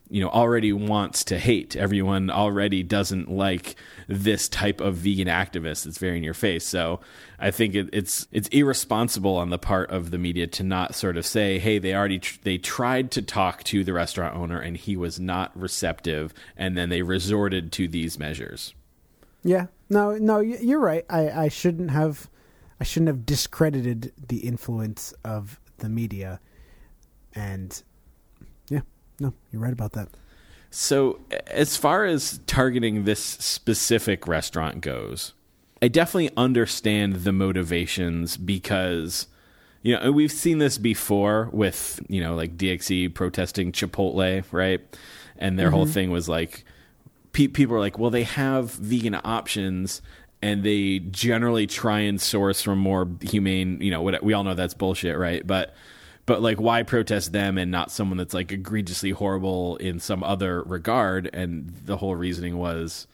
you 0.10 0.22
know 0.22 0.30
already 0.30 0.74
wants 0.74 1.24
to 1.26 1.38
hate. 1.38 1.76
Everyone 1.76 2.30
already 2.30 2.84
doesn't 2.84 3.30
like 3.30 3.76
this 4.08 4.47
type 4.47 4.82
of 4.82 4.95
vegan 4.95 5.28
activist 5.28 5.86
that's 5.86 5.97
very 5.97 6.18
in 6.18 6.24
your 6.24 6.34
face. 6.34 6.66
So 6.66 6.99
i 7.38 7.51
think 7.51 7.76
it, 7.76 7.89
it's 7.91 8.28
it's 8.32 8.47
irresponsible 8.47 9.36
on 9.36 9.49
the 9.49 9.58
part 9.58 9.91
of 9.91 10.10
the 10.10 10.18
media 10.18 10.47
to 10.47 10.64
not 10.64 10.95
sort 10.95 11.18
of 11.18 11.26
say 11.26 11.60
hey 11.60 11.78
they 11.78 11.93
already 11.93 12.18
tr- 12.18 12.39
they 12.43 12.58
tried 12.58 13.12
to 13.12 13.22
talk 13.22 13.62
to 13.62 13.84
the 13.84 13.91
restaurant 13.91 14.34
owner 14.38 14.58
and 14.58 14.78
he 14.78 14.95
was 14.95 15.20
not 15.20 15.51
receptive 15.53 16.34
and 16.56 16.78
then 16.78 16.88
they 16.88 17.01
resorted 17.01 17.74
to 17.74 17.89
these 17.89 18.18
measures. 18.18 18.74
Yeah, 19.43 19.68
no, 19.89 20.18
no, 20.18 20.39
you're 20.39 20.80
right. 20.80 21.06
I, 21.08 21.30
I 21.30 21.47
shouldn't 21.49 21.91
have, 21.91 22.30
I 22.80 22.84
shouldn't 22.84 23.10
have 23.10 23.26
discredited 23.26 24.12
the 24.28 24.39
influence 24.39 25.14
of 25.24 25.60
the 25.78 25.88
media, 25.88 26.39
and 27.34 27.84
no, 29.20 29.34
you're 29.51 29.61
right 29.61 29.74
about 29.74 29.93
that. 29.93 30.09
So, 30.70 31.20
as 31.47 31.78
far 31.78 32.03
as 32.03 32.39
targeting 32.47 33.05
this 33.05 33.24
specific 33.24 34.28
restaurant 34.28 34.82
goes, 34.82 35.34
I 35.82 35.88
definitely 35.88 36.32
understand 36.36 37.18
the 37.18 37.32
motivations 37.32 38.36
because, 38.36 39.28
you 39.84 39.97
know, 39.97 40.11
we've 40.11 40.32
seen 40.32 40.57
this 40.57 40.78
before 40.78 41.49
with, 41.53 42.01
you 42.09 42.22
know, 42.22 42.36
like 42.36 42.57
DXE 42.57 43.13
protesting 43.13 43.72
Chipotle, 43.72 44.43
right? 44.51 44.82
And 45.38 45.57
their 45.59 45.70
whole 45.70 45.86
mm-hmm. 45.86 45.93
thing 45.93 46.11
was 46.11 46.28
like, 46.28 46.66
pe- 47.32 47.47
people 47.47 47.76
are 47.76 47.80
like, 47.80 47.99
well, 47.99 48.09
they 48.09 48.24
have 48.24 48.72
vegan 48.72 49.16
options 49.24 50.01
and 50.41 50.63
they 50.63 50.99
generally 50.99 51.68
try 51.68 51.99
and 51.99 52.20
source 52.20 52.61
from 52.61 52.80
more 52.80 53.07
humane, 53.22 53.80
you 53.82 53.91
know, 53.91 54.01
what 54.01 54.24
we 54.24 54.34
all 54.34 54.43
know 54.43 54.53
that's 54.53 54.74
bullshit, 54.74 55.18
right? 55.18 55.45
But 55.45 55.74
but 56.26 56.42
like 56.42 56.60
why 56.60 56.84
protest 56.84 57.32
them 57.32 57.58
and 57.58 57.72
not 57.72 57.92
someone 57.92 58.18
that's 58.18 58.34
like 58.34 58.52
egregiously 58.52 59.12
horrible 59.12 59.78
in 59.78 60.00
some 60.00 60.24
other 60.24 60.64
regard? 60.64 61.30
And 61.34 61.70
the 61.86 61.98
whole 61.98 62.16
reasoning 62.16 62.58
was 62.58 63.08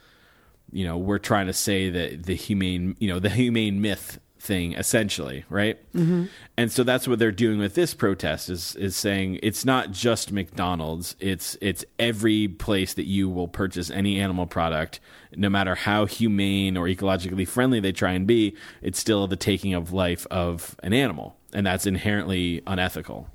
you 0.72 0.86
know 0.86 0.98
we're 0.98 1.20
trying 1.20 1.48
to 1.48 1.54
say 1.54 1.90
that 1.90 2.24
the 2.24 2.36
humane 2.36 2.96
you 3.00 3.08
know 3.08 3.20
the 3.20 3.30
humane 3.30 3.82
myth 3.82 4.20
thing 4.42 4.74
essentially 4.74 5.46
right? 5.50 5.78
Mm-hmm. 5.94 6.26
and 6.58 6.72
so 6.72 6.84
that's 6.84 7.08
what 7.08 7.20
they're 7.20 7.32
doing 7.32 7.60
with 7.60 7.76
this 7.76 7.94
protest 7.94 8.50
is 8.50 8.76
is 8.76 8.96
saying 8.96 9.40
it's 9.44 9.64
not 9.64 9.92
just 9.92 10.32
mcdonald's. 10.32 11.16
It's 11.20 11.58
it's 11.62 11.86
every 12.00 12.48
place 12.48 12.94
that 12.96 13.06
you 13.06 13.30
will 13.30 13.48
purchase 13.48 13.90
any 13.92 14.20
animal 14.20 14.48
product 14.48 15.00
no 15.36 15.50
matter 15.50 15.76
how 15.76 16.06
humane 16.06 16.76
or 16.76 16.88
ecologically 16.88 17.48
friendly 17.48 17.80
they 17.80 17.92
try 17.92 18.12
and 18.12 18.26
be 18.26 18.56
it's 18.82 19.00
still 19.00 19.28
the 19.28 19.36
taking 19.36 19.74
of 19.74 19.94
life 19.94 20.26
of 20.32 20.76
an 20.84 20.94
animal. 20.94 21.36
And 21.54 21.66
that's 21.66 21.86
inherently 21.86 22.62
unethical. 22.66 23.28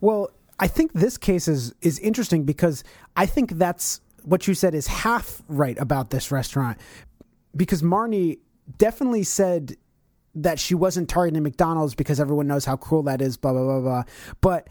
Well, 0.00 0.30
I 0.58 0.66
think 0.66 0.92
this 0.92 1.16
case 1.16 1.48
is 1.48 1.74
is 1.80 1.98
interesting 2.00 2.44
because 2.44 2.82
I 3.16 3.26
think 3.26 3.52
that's 3.52 4.00
what 4.24 4.46
you 4.46 4.54
said 4.54 4.74
is 4.74 4.86
half 4.86 5.42
right 5.48 5.78
about 5.78 6.10
this 6.10 6.30
restaurant. 6.30 6.78
Because 7.54 7.82
Marnie 7.82 8.38
definitely 8.78 9.24
said 9.24 9.76
that 10.34 10.58
she 10.58 10.74
wasn't 10.74 11.08
targeting 11.08 11.42
McDonald's 11.42 11.94
because 11.94 12.18
everyone 12.20 12.46
knows 12.46 12.64
how 12.64 12.76
cruel 12.76 13.02
that 13.04 13.20
is, 13.20 13.36
blah 13.36 13.52
blah 13.52 13.64
blah 13.64 13.80
blah. 13.80 14.02
But 14.40 14.68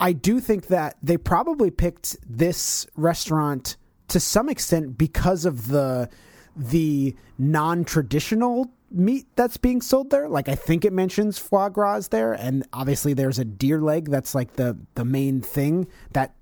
I 0.00 0.12
do 0.12 0.40
think 0.40 0.66
that 0.68 0.96
they 1.02 1.16
probably 1.16 1.70
picked 1.70 2.16
this 2.28 2.86
restaurant 2.96 3.76
to 4.08 4.20
some 4.20 4.48
extent 4.48 4.98
because 4.98 5.44
of 5.44 5.68
the 5.68 6.08
the 6.56 7.16
non-traditional 7.38 8.70
meat 8.90 9.26
that's 9.34 9.56
being 9.56 9.80
sold 9.80 10.10
there. 10.10 10.28
Like 10.28 10.48
I 10.48 10.54
think 10.54 10.84
it 10.84 10.92
mentions 10.92 11.38
foie 11.38 11.68
gras 11.68 12.08
there, 12.08 12.32
and 12.32 12.66
obviously 12.72 13.14
there's 13.14 13.38
a 13.38 13.44
deer 13.44 13.80
leg 13.80 14.10
that's 14.10 14.34
like 14.34 14.54
the 14.54 14.76
the 14.94 15.04
main 15.04 15.40
thing 15.40 15.88
that 16.12 16.34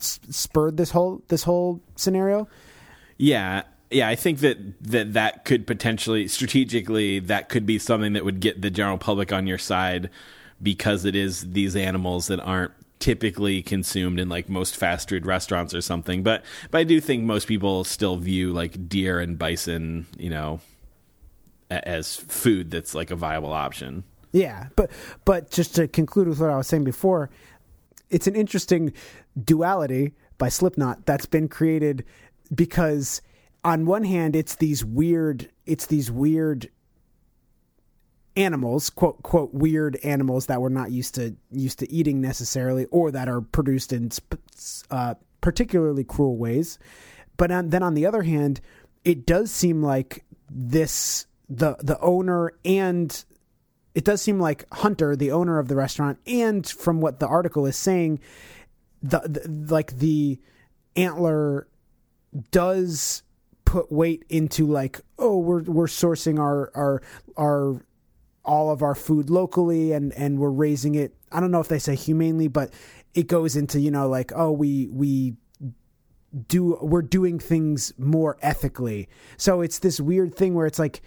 s- 0.00 0.20
spurred 0.30 0.76
this 0.76 0.90
whole 0.90 1.22
this 1.28 1.42
whole 1.42 1.80
scenario. 1.96 2.48
Yeah, 3.16 3.62
yeah, 3.90 4.08
I 4.08 4.14
think 4.14 4.38
that 4.40 4.58
that 4.82 5.14
that 5.14 5.44
could 5.44 5.66
potentially 5.66 6.28
strategically 6.28 7.18
that 7.20 7.48
could 7.48 7.66
be 7.66 7.78
something 7.78 8.12
that 8.12 8.24
would 8.24 8.40
get 8.40 8.62
the 8.62 8.70
general 8.70 8.98
public 8.98 9.32
on 9.32 9.46
your 9.46 9.58
side 9.58 10.10
because 10.62 11.04
it 11.04 11.16
is 11.16 11.52
these 11.52 11.74
animals 11.74 12.28
that 12.28 12.40
aren't 12.40 12.72
typically 13.00 13.62
consumed 13.62 14.20
in 14.20 14.28
like 14.28 14.48
most 14.48 14.76
fast 14.76 15.08
food 15.08 15.26
restaurants 15.26 15.74
or 15.74 15.80
something. 15.80 16.22
But 16.22 16.44
but 16.70 16.78
I 16.78 16.84
do 16.84 17.00
think 17.00 17.24
most 17.24 17.48
people 17.48 17.82
still 17.82 18.16
view 18.16 18.52
like 18.52 18.88
deer 18.88 19.18
and 19.18 19.38
bison, 19.38 20.06
you 20.16 20.30
know, 20.30 20.60
as 21.70 22.16
food 22.16 22.70
that's 22.70 22.94
like 22.94 23.10
a 23.10 23.16
viable 23.16 23.52
option. 23.52 24.04
Yeah, 24.32 24.68
but 24.76 24.90
but 25.24 25.50
just 25.50 25.74
to 25.74 25.88
conclude 25.88 26.28
with 26.28 26.38
what 26.38 26.50
I 26.50 26.56
was 26.56 26.68
saying 26.68 26.84
before, 26.84 27.30
it's 28.08 28.28
an 28.28 28.36
interesting 28.36 28.92
duality 29.42 30.12
by 30.38 30.48
Slipknot 30.48 31.06
that's 31.06 31.26
been 31.26 31.48
created 31.48 32.04
because 32.54 33.22
on 33.64 33.86
one 33.86 34.04
hand 34.04 34.34
it's 34.34 34.56
these 34.56 34.84
weird 34.84 35.50
it's 35.66 35.86
these 35.86 36.10
weird 36.10 36.70
animals 38.36 38.90
quote 38.90 39.22
quote 39.22 39.52
weird 39.52 39.96
animals 40.02 40.46
that 40.46 40.60
we're 40.60 40.68
not 40.68 40.90
used 40.90 41.14
to 41.14 41.36
used 41.50 41.78
to 41.78 41.90
eating 41.90 42.20
necessarily 42.20 42.86
or 42.86 43.10
that 43.10 43.28
are 43.28 43.40
produced 43.40 43.92
in 43.92 44.10
uh, 44.90 45.14
particularly 45.40 46.04
cruel 46.04 46.36
ways. 46.36 46.78
But 47.36 47.50
on, 47.50 47.70
then 47.70 47.82
on 47.82 47.94
the 47.94 48.06
other 48.06 48.22
hand 48.22 48.60
it 49.04 49.26
does 49.26 49.50
seem 49.50 49.82
like 49.82 50.24
this 50.48 51.26
the 51.48 51.76
the 51.80 51.98
owner 52.00 52.52
and 52.64 53.24
it 53.92 54.04
does 54.04 54.22
seem 54.22 54.38
like 54.38 54.72
Hunter, 54.72 55.16
the 55.16 55.32
owner 55.32 55.58
of 55.58 55.66
the 55.66 55.74
restaurant, 55.74 56.20
and 56.24 56.64
from 56.66 57.00
what 57.00 57.18
the 57.18 57.26
article 57.26 57.66
is 57.66 57.76
saying, 57.76 58.20
the, 59.02 59.18
the 59.18 59.74
like 59.74 59.98
the 59.98 60.38
antler 60.94 61.66
does 62.52 63.24
put 63.70 63.92
weight 63.92 64.24
into 64.28 64.66
like, 64.66 65.00
oh, 65.16 65.38
we're 65.38 65.62
we're 65.62 65.86
sourcing 65.86 66.40
our 66.40 66.72
our 66.74 67.00
our 67.36 67.86
all 68.44 68.72
of 68.72 68.82
our 68.82 68.96
food 68.96 69.30
locally 69.30 69.92
and 69.92 70.12
and 70.14 70.40
we're 70.40 70.50
raising 70.50 70.96
it. 70.96 71.14
I 71.30 71.38
don't 71.38 71.52
know 71.52 71.60
if 71.60 71.68
they 71.68 71.78
say 71.78 71.94
humanely, 71.94 72.48
but 72.48 72.74
it 73.14 73.28
goes 73.28 73.54
into 73.54 73.78
you 73.78 73.92
know 73.92 74.08
like, 74.08 74.32
oh, 74.34 74.50
we 74.50 74.88
we 74.88 75.34
do 76.48 76.78
we're 76.82 77.00
doing 77.00 77.38
things 77.38 77.92
more 77.96 78.36
ethically. 78.42 79.08
So 79.36 79.60
it's 79.60 79.78
this 79.78 80.00
weird 80.00 80.34
thing 80.34 80.54
where 80.56 80.66
it's 80.66 80.80
like 80.80 81.00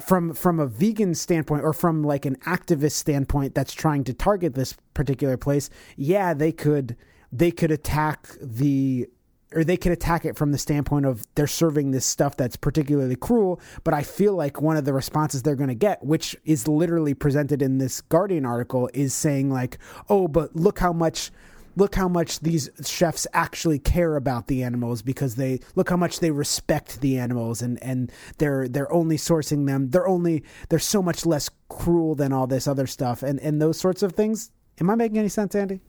from 0.00 0.32
from 0.32 0.60
a 0.60 0.66
vegan 0.66 1.14
standpoint 1.14 1.64
or 1.64 1.74
from 1.74 2.02
like 2.02 2.24
an 2.24 2.36
activist 2.46 2.92
standpoint 2.92 3.54
that's 3.54 3.74
trying 3.74 4.04
to 4.04 4.14
target 4.14 4.54
this 4.54 4.74
particular 4.94 5.36
place, 5.36 5.68
yeah, 5.98 6.32
they 6.32 6.50
could 6.50 6.96
they 7.30 7.50
could 7.50 7.70
attack 7.70 8.26
the 8.40 9.06
or 9.54 9.64
they 9.64 9.76
could 9.76 9.92
attack 9.92 10.24
it 10.24 10.36
from 10.36 10.52
the 10.52 10.58
standpoint 10.58 11.06
of 11.06 11.24
they're 11.34 11.46
serving 11.46 11.90
this 11.90 12.04
stuff 12.04 12.36
that's 12.36 12.56
particularly 12.56 13.16
cruel, 13.16 13.60
but 13.84 13.94
I 13.94 14.02
feel 14.02 14.34
like 14.34 14.60
one 14.60 14.76
of 14.76 14.84
the 14.84 14.92
responses 14.92 15.42
they're 15.42 15.56
going 15.56 15.68
to 15.68 15.74
get, 15.74 16.04
which 16.04 16.36
is 16.44 16.68
literally 16.68 17.14
presented 17.14 17.62
in 17.62 17.78
this 17.78 18.00
Guardian 18.00 18.44
article, 18.44 18.90
is 18.92 19.14
saying 19.14 19.50
like, 19.50 19.78
"Oh, 20.08 20.28
but 20.28 20.54
look 20.54 20.78
how 20.78 20.92
much 20.92 21.30
look 21.78 21.94
how 21.94 22.08
much 22.08 22.40
these 22.40 22.68
chefs 22.84 23.26
actually 23.32 23.78
care 23.78 24.16
about 24.16 24.48
the 24.48 24.64
animals 24.64 25.00
because 25.00 25.36
they 25.36 25.60
look 25.76 25.88
how 25.88 25.96
much 25.96 26.18
they 26.18 26.30
respect 26.30 27.00
the 27.00 27.18
animals 27.18 27.62
and 27.62 27.82
and 27.82 28.10
they're 28.38 28.68
they're 28.68 28.92
only 28.92 29.16
sourcing 29.16 29.66
them. 29.66 29.90
They're 29.90 30.08
only 30.08 30.44
they're 30.68 30.78
so 30.78 31.00
much 31.00 31.24
less 31.24 31.48
cruel 31.68 32.14
than 32.14 32.32
all 32.32 32.46
this 32.46 32.66
other 32.66 32.86
stuff. 32.86 33.22
And 33.22 33.38
and 33.40 33.62
those 33.62 33.78
sorts 33.78 34.02
of 34.02 34.12
things. 34.12 34.50
Am 34.80 34.90
i 34.90 34.94
making 34.94 35.18
any 35.18 35.28
sense 35.28 35.56
andy? 35.56 35.80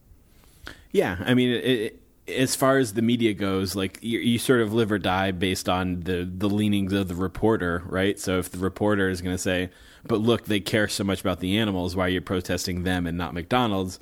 Yeah, 0.91 1.18
I 1.24 1.36
mean, 1.36 1.51
it, 1.51 1.66
it, 1.66 2.03
as 2.30 2.56
far 2.56 2.78
as 2.78 2.94
the 2.94 3.02
media 3.02 3.34
goes, 3.34 3.76
like 3.76 4.00
you, 4.02 4.20
you 4.20 4.40
sort 4.40 4.62
of 4.62 4.74
live 4.74 4.92
or 4.92 5.00
die 5.00 5.32
based 5.32 5.68
on 5.68 6.02
the 6.02 6.30
the 6.32 6.50
leanings 6.50 6.94
of 6.94 7.08
the 7.08 7.16
reporter, 7.16 7.84
right? 7.86 8.20
So 8.20 8.40
if 8.40 8.52
the 8.52 8.58
reporter 8.58 9.10
is 9.10 9.22
going 9.22 9.36
to 9.36 9.42
say, 9.42 9.70
"But 10.06 10.22
look, 10.22 10.46
they 10.46 10.60
care 10.60 10.88
so 10.88 11.04
much 11.04 11.22
about 11.22 11.40
the 11.40 11.58
animals. 11.58 11.96
Why 11.96 12.06
are 12.06 12.10
you 12.10 12.22
protesting 12.22 12.84
them 12.84 13.06
and 13.08 13.18
not 13.18 13.34
McDonald's?" 13.34 14.00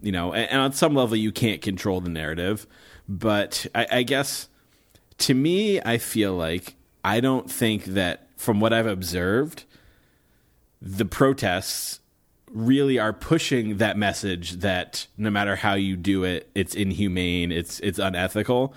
You 0.00 0.12
know, 0.12 0.32
and, 0.32 0.50
and 0.50 0.60
on 0.60 0.72
some 0.72 0.94
level, 0.94 1.16
you 1.16 1.32
can't 1.32 1.62
control 1.62 2.00
the 2.00 2.10
narrative. 2.10 2.66
But 3.08 3.66
I, 3.74 3.86
I 3.90 4.02
guess 4.02 4.48
to 5.18 5.34
me, 5.34 5.80
I 5.80 5.98
feel 5.98 6.34
like 6.34 6.74
I 7.04 7.20
don't 7.20 7.50
think 7.50 7.84
that 7.84 8.28
from 8.36 8.60
what 8.60 8.72
I've 8.72 8.86
observed, 8.86 9.64
the 10.80 11.04
protests 11.04 12.00
really 12.52 12.98
are 12.98 13.12
pushing 13.12 13.78
that 13.78 13.96
message 13.96 14.52
that 14.52 15.06
no 15.16 15.30
matter 15.30 15.56
how 15.56 15.74
you 15.74 15.96
do 15.96 16.24
it, 16.24 16.50
it's 16.54 16.74
inhumane, 16.74 17.52
it's 17.52 17.80
it's 17.80 17.98
unethical. 17.98 18.74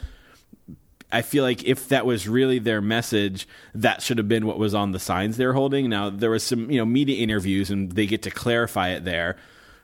I 1.11 1.21
feel 1.21 1.43
like 1.43 1.63
if 1.63 1.89
that 1.89 2.05
was 2.05 2.27
really 2.27 2.59
their 2.59 2.81
message, 2.81 3.47
that 3.73 4.01
should 4.01 4.17
have 4.17 4.27
been 4.27 4.45
what 4.45 4.57
was 4.57 4.73
on 4.73 4.91
the 4.91 4.99
signs 4.99 5.37
they're 5.37 5.53
holding. 5.53 5.89
Now 5.89 6.09
there 6.09 6.31
was 6.31 6.43
some, 6.43 6.69
you 6.69 6.77
know, 6.77 6.85
media 6.85 7.21
interviews 7.21 7.69
and 7.69 7.91
they 7.91 8.05
get 8.05 8.23
to 8.23 8.31
clarify 8.31 8.89
it 8.89 9.05
there. 9.05 9.37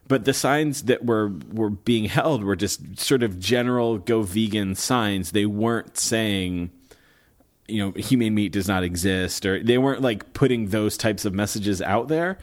But 0.08 0.26
the 0.26 0.34
signs 0.34 0.84
that 0.84 1.06
were 1.06 1.32
were 1.54 1.70
being 1.70 2.06
held 2.06 2.44
were 2.44 2.56
just 2.56 3.00
sort 3.00 3.24
of 3.24 3.40
general 3.40 3.98
go 3.98 4.24
vegan 4.24 4.76
signs. 4.76 5.32
They 5.32 5.46
weren't 5.46 5.98
saying 5.98 6.72
you 7.68 7.84
know 7.84 7.92
humane 7.92 8.36
meat 8.36 8.52
does 8.52 8.68
not 8.68 8.84
exist 8.84 9.46
or 9.46 9.64
they 9.64 9.78
weren't 9.78 10.02
like 10.02 10.34
putting 10.34 10.68
those 10.68 10.98
types 10.98 11.24
of 11.24 11.34
messages 11.34 11.82
out 11.82 12.10
there 12.10 12.38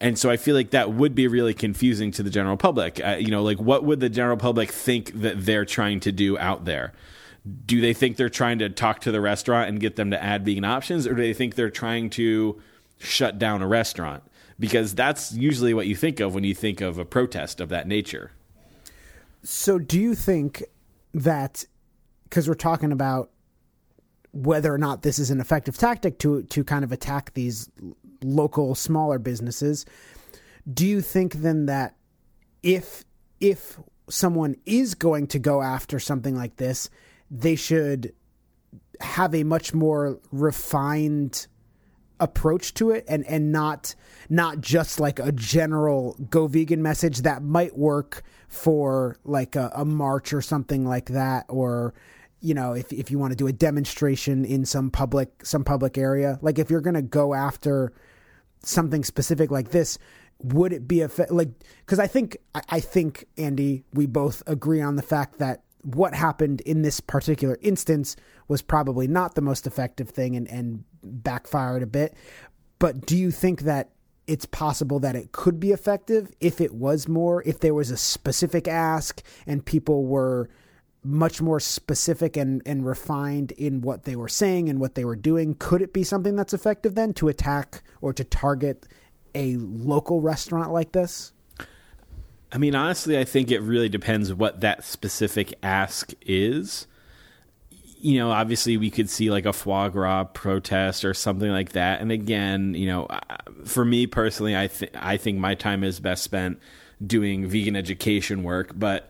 and 0.00 0.18
so 0.18 0.30
i 0.30 0.36
feel 0.36 0.54
like 0.54 0.70
that 0.70 0.92
would 0.92 1.14
be 1.14 1.28
really 1.28 1.54
confusing 1.54 2.10
to 2.12 2.22
the 2.22 2.30
general 2.30 2.56
public. 2.56 3.00
Uh, 3.04 3.16
you 3.18 3.28
know 3.28 3.42
like 3.42 3.60
what 3.60 3.84
would 3.84 4.00
the 4.00 4.08
general 4.08 4.36
public 4.36 4.70
think 4.70 5.12
that 5.20 5.44
they're 5.44 5.64
trying 5.64 6.00
to 6.00 6.12
do 6.12 6.38
out 6.38 6.64
there? 6.64 6.92
Do 7.66 7.80
they 7.80 7.94
think 7.94 8.16
they're 8.16 8.28
trying 8.28 8.58
to 8.58 8.68
talk 8.68 9.00
to 9.00 9.12
the 9.12 9.20
restaurant 9.20 9.68
and 9.68 9.80
get 9.80 9.96
them 9.96 10.10
to 10.10 10.22
add 10.22 10.44
vegan 10.44 10.64
options 10.64 11.06
or 11.06 11.14
do 11.14 11.22
they 11.22 11.34
think 11.34 11.54
they're 11.54 11.70
trying 11.70 12.10
to 12.10 12.60
shut 12.98 13.38
down 13.38 13.62
a 13.62 13.66
restaurant? 13.66 14.22
Because 14.58 14.94
that's 14.94 15.32
usually 15.32 15.72
what 15.72 15.86
you 15.86 15.96
think 15.96 16.20
of 16.20 16.34
when 16.34 16.44
you 16.44 16.54
think 16.54 16.82
of 16.82 16.98
a 16.98 17.04
protest 17.04 17.60
of 17.60 17.70
that 17.70 17.88
nature. 17.88 18.32
So, 19.42 19.78
do 19.78 19.98
you 19.98 20.14
think 20.14 20.64
that 21.14 21.64
because 22.24 22.46
we're 22.46 22.54
talking 22.54 22.92
about 22.92 23.30
whether 24.32 24.72
or 24.72 24.78
not 24.78 25.02
this 25.02 25.18
is 25.18 25.30
an 25.30 25.40
effective 25.40 25.76
tactic 25.76 26.18
to 26.18 26.42
to 26.44 26.62
kind 26.62 26.84
of 26.84 26.92
attack 26.92 27.32
these 27.34 27.68
local 28.22 28.74
smaller 28.74 29.18
businesses, 29.18 29.86
do 30.72 30.86
you 30.86 31.00
think 31.00 31.34
then 31.34 31.66
that 31.66 31.96
if 32.62 33.04
if 33.40 33.78
someone 34.08 34.56
is 34.66 34.94
going 34.94 35.26
to 35.28 35.38
go 35.38 35.62
after 35.62 35.98
something 35.98 36.36
like 36.36 36.56
this, 36.56 36.90
they 37.30 37.56
should 37.56 38.12
have 39.00 39.34
a 39.34 39.44
much 39.44 39.72
more 39.72 40.20
refined 40.30 41.46
approach 42.18 42.74
to 42.74 42.90
it 42.90 43.02
and 43.08 43.24
and 43.26 43.50
not 43.50 43.94
not 44.28 44.60
just 44.60 45.00
like 45.00 45.18
a 45.18 45.32
general 45.32 46.14
go 46.28 46.46
vegan 46.46 46.82
message 46.82 47.22
that 47.22 47.42
might 47.42 47.78
work 47.78 48.22
for 48.46 49.16
like 49.24 49.56
a, 49.56 49.72
a 49.74 49.84
march 49.86 50.34
or 50.34 50.42
something 50.42 50.84
like 50.84 51.06
that? 51.06 51.46
Or 51.48 51.94
you 52.40 52.52
know 52.52 52.74
if 52.74 52.92
if 52.92 53.10
you 53.10 53.18
want 53.18 53.32
to 53.32 53.36
do 53.36 53.46
a 53.46 53.52
demonstration 53.52 54.44
in 54.44 54.64
some 54.64 54.90
public 54.90 55.44
some 55.44 55.64
public 55.64 55.96
area 55.96 56.38
like 56.42 56.58
if 56.58 56.70
you're 56.70 56.80
going 56.80 56.94
to 56.94 57.02
go 57.02 57.34
after 57.34 57.92
something 58.62 59.04
specific 59.04 59.50
like 59.50 59.70
this 59.70 59.98
would 60.42 60.72
it 60.72 60.88
be 60.88 61.02
a 61.02 61.10
like 61.28 61.50
because 61.84 61.98
i 61.98 62.06
think 62.06 62.36
I, 62.54 62.80
think 62.80 63.26
andy 63.36 63.84
we 63.92 64.06
both 64.06 64.42
agree 64.46 64.80
on 64.80 64.96
the 64.96 65.02
fact 65.02 65.38
that 65.38 65.62
what 65.82 66.14
happened 66.14 66.60
in 66.62 66.82
this 66.82 67.00
particular 67.00 67.58
instance 67.62 68.16
was 68.48 68.62
probably 68.62 69.06
not 69.06 69.34
the 69.34 69.40
most 69.40 69.66
effective 69.66 70.10
thing 70.10 70.36
and, 70.36 70.48
and 70.48 70.84
backfired 71.02 71.82
a 71.82 71.86
bit. 71.86 72.14
But 72.78 73.06
do 73.06 73.16
you 73.16 73.30
think 73.30 73.62
that 73.62 73.90
it's 74.26 74.46
possible 74.46 75.00
that 75.00 75.16
it 75.16 75.32
could 75.32 75.58
be 75.58 75.72
effective 75.72 76.32
if 76.40 76.60
it 76.60 76.74
was 76.74 77.08
more 77.08 77.42
if 77.44 77.60
there 77.60 77.74
was 77.74 77.90
a 77.90 77.96
specific 77.96 78.68
ask 78.68 79.22
and 79.46 79.64
people 79.64 80.04
were 80.04 80.48
much 81.02 81.40
more 81.40 81.60
specific 81.60 82.36
and, 82.36 82.60
and 82.66 82.84
refined 82.84 83.52
in 83.52 83.80
what 83.80 84.04
they 84.04 84.14
were 84.14 84.28
saying 84.28 84.68
and 84.68 84.78
what 84.78 84.94
they 84.94 85.04
were 85.04 85.16
doing 85.16 85.54
could 85.54 85.80
it 85.80 85.94
be 85.94 86.04
something 86.04 86.36
that's 86.36 86.52
effective 86.52 86.94
then 86.94 87.14
to 87.14 87.28
attack 87.28 87.82
or 88.02 88.12
to 88.12 88.22
target 88.22 88.86
a 89.34 89.56
local 89.56 90.20
restaurant 90.20 90.72
like 90.72 90.92
this 90.92 91.32
I 92.52 92.58
mean, 92.58 92.74
honestly, 92.74 93.18
I 93.18 93.24
think 93.24 93.50
it 93.50 93.60
really 93.60 93.88
depends 93.88 94.32
what 94.32 94.60
that 94.60 94.84
specific 94.84 95.54
ask 95.62 96.12
is. 96.22 96.86
You 98.00 98.18
know, 98.18 98.30
obviously, 98.30 98.76
we 98.76 98.90
could 98.90 99.08
see 99.08 99.30
like 99.30 99.46
a 99.46 99.52
foie 99.52 99.88
gras 99.88 100.24
protest 100.24 101.04
or 101.04 101.14
something 101.14 101.50
like 101.50 101.72
that. 101.72 102.00
And 102.00 102.10
again, 102.10 102.74
you 102.74 102.86
know, 102.86 103.08
for 103.64 103.84
me 103.84 104.06
personally, 104.06 104.56
I 104.56 104.68
think 104.68 104.92
I 104.96 105.16
think 105.16 105.38
my 105.38 105.54
time 105.54 105.84
is 105.84 106.00
best 106.00 106.24
spent 106.24 106.58
doing 107.06 107.46
vegan 107.46 107.76
education 107.76 108.42
work. 108.42 108.72
But 108.74 109.09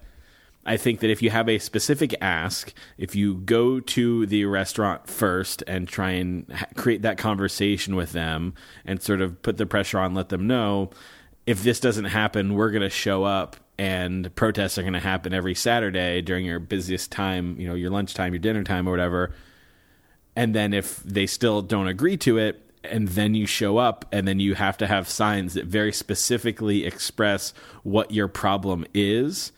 I 0.71 0.77
think 0.77 1.01
that 1.01 1.11
if 1.11 1.21
you 1.21 1.31
have 1.31 1.49
a 1.49 1.59
specific 1.59 2.15
ask, 2.21 2.73
if 2.97 3.17
you 3.17 3.35
go 3.35 3.81
to 3.81 4.25
the 4.27 4.45
restaurant 4.45 5.09
first 5.09 5.65
and 5.67 5.89
try 5.89 6.11
and 6.11 6.47
ha- 6.53 6.67
create 6.77 7.03
that 7.03 7.19
conversation 7.19 7.97
with 7.97 8.13
them 8.13 8.55
and 8.85 9.03
sort 9.03 9.21
of 9.21 9.43
put 9.43 9.57
the 9.57 9.67
pressure 9.67 9.99
on, 9.99 10.15
let 10.15 10.29
them 10.29 10.47
know 10.47 10.91
if 11.45 11.65
this 11.65 11.81
doesn't 11.81 12.05
happen, 12.05 12.55
we're 12.55 12.71
going 12.71 12.83
to 12.83 12.89
show 12.89 13.25
up 13.25 13.57
and 13.79 14.33
protests 14.37 14.79
are 14.79 14.83
going 14.83 14.93
to 14.93 15.01
happen 15.01 15.35
every 15.35 15.57
Saturday 15.57 16.23
during 16.23 16.47
your 16.47 16.61
busiest 16.61 17.11
time, 17.11 17.59
you 17.59 17.67
know, 17.67 17.75
your 17.75 17.91
lunchtime, 17.91 18.33
your 18.33 18.39
dinner 18.39 18.63
time, 18.63 18.87
or 18.87 18.93
whatever. 18.93 19.35
And 20.37 20.55
then 20.55 20.73
if 20.73 20.99
they 20.99 21.27
still 21.27 21.63
don't 21.63 21.89
agree 21.89 22.17
to 22.19 22.39
it, 22.39 22.63
and 22.85 23.09
then 23.09 23.35
you 23.35 23.45
show 23.45 23.79
up, 23.79 24.05
and 24.13 24.29
then 24.29 24.39
you 24.39 24.55
have 24.55 24.79
to 24.79 24.87
have 24.87 25.09
signs 25.09 25.55
that 25.55 25.65
very 25.65 25.93
specifically 25.93 26.87
express 26.87 27.53
what 27.83 28.13
your 28.13 28.29
problem 28.29 28.87
is. 28.95 29.51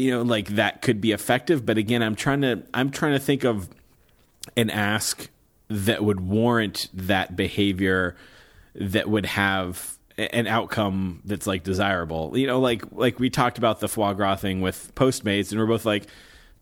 You 0.00 0.10
know, 0.12 0.22
like 0.22 0.48
that 0.48 0.82
could 0.82 1.00
be 1.00 1.12
effective. 1.12 1.64
But 1.64 1.78
again, 1.78 2.02
I'm 2.02 2.14
trying 2.14 2.42
to 2.42 2.62
I'm 2.74 2.90
trying 2.90 3.12
to 3.12 3.18
think 3.18 3.44
of 3.44 3.68
an 4.56 4.70
ask 4.70 5.28
that 5.68 6.02
would 6.02 6.20
warrant 6.20 6.88
that 6.92 7.36
behavior 7.36 8.16
that 8.74 9.08
would 9.08 9.26
have 9.26 9.98
an 10.18 10.46
outcome 10.46 11.22
that's 11.24 11.46
like 11.46 11.62
desirable. 11.62 12.36
You 12.36 12.46
know, 12.46 12.60
like 12.60 12.84
like 12.92 13.18
we 13.18 13.30
talked 13.30 13.58
about 13.58 13.80
the 13.80 13.88
foie 13.88 14.12
gras 14.12 14.36
thing 14.36 14.60
with 14.60 14.92
Postmates, 14.94 15.50
and 15.50 15.60
we're 15.60 15.66
both 15.66 15.84
like, 15.84 16.06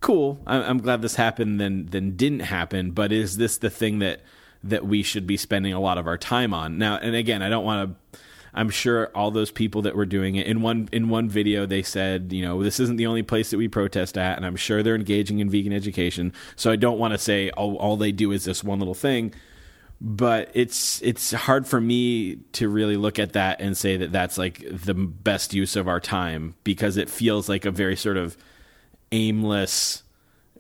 "Cool, 0.01 0.41
I'm, 0.47 0.79
glad 0.79 1.03
this 1.03 1.17
happened." 1.17 1.61
Then 1.61 1.87
then 1.91 2.17
didn't 2.17 2.41
happen, 2.41 2.93
but 2.93 3.13
is 3.13 3.37
this 3.37 3.59
the 3.59 3.71
thing 3.71 3.99
that 4.01 4.21
that 4.63 4.87
we 4.87 5.03
should 5.03 5.27
be 5.27 5.37
spending 5.37 5.73
a 5.73 5.81
lot 5.81 5.99
of 5.99 6.07
our 6.07 6.19
time 6.19 6.55
on 6.55 6.79
now? 6.79 6.97
And 6.97 7.15
again, 7.15 7.43
I 7.43 7.49
don't 7.49 7.65
want 7.65 7.97
to. 8.13 8.19
I'm 8.55 8.71
sure 8.71 9.11
all 9.15 9.31
those 9.31 9.51
people 9.51 9.83
that 9.83 9.97
were 9.97 10.07
doing 10.07 10.37
it 10.37 10.47
in 10.47 10.63
one 10.63 10.89
in 10.93 11.09
one 11.09 11.29
video 11.29 11.67
they 11.67 11.83
said, 11.83 12.33
you 12.33 12.43
know, 12.43 12.63
this 12.63 12.81
isn't 12.81 12.97
the 12.97 13.07
only 13.07 13.23
place 13.23 13.51
that 13.51 13.59
we 13.59 13.69
protest 13.69 14.17
at, 14.19 14.37
and 14.37 14.47
I'm 14.47 14.57
sure 14.57 14.83
they're 14.83 14.95
engaging 14.95 15.39
in 15.41 15.51
vegan 15.51 15.73
education. 15.73 16.33
So 16.57 16.71
I 16.71 16.77
don't 16.77 16.99
want 16.99 17.13
to 17.13 17.19
say 17.19 17.51
all 17.51 17.97
they 17.97 18.13
do 18.13 18.33
is 18.33 18.45
this 18.45 18.65
one 18.65 18.79
little 18.79 18.95
thing 18.95 19.33
but 20.01 20.51
it's 20.55 21.03
it's 21.03 21.33
hard 21.33 21.67
for 21.67 21.81
me 21.81 22.37
to 22.53 22.69
really 22.69 22.97
look 22.97 23.19
at 23.19 23.33
that 23.33 23.61
and 23.61 23.77
say 23.77 23.97
that 23.97 24.13
that's 24.13 24.39
like 24.39 24.65
the 24.71 24.95
best 24.95 25.53
use 25.55 25.75
of 25.75 25.89
our 25.89 26.01
time 26.01 26.55
because 26.63 26.97
it 26.97 27.11
feels 27.11 27.49
like 27.49 27.65
a 27.65 27.71
very 27.71 27.97
sort 27.97 28.17
of 28.17 28.37
aimless 29.11 30.05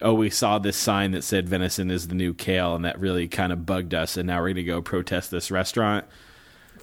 oh 0.03 0.15
we 0.15 0.29
saw 0.29 0.59
this 0.59 0.77
sign 0.77 1.13
that 1.13 1.23
said 1.23 1.49
venison 1.49 1.91
is 1.91 2.09
the 2.09 2.15
new 2.15 2.35
kale 2.35 2.75
and 2.75 2.85
that 2.85 2.99
really 2.99 3.29
kind 3.29 3.53
of 3.53 3.65
bugged 3.65 3.95
us 3.95 4.17
and 4.17 4.27
now 4.27 4.39
we're 4.39 4.49
going 4.49 4.57
to 4.57 4.65
go 4.65 4.83
protest 4.83 5.31
this 5.31 5.51
restaurant 5.51 6.05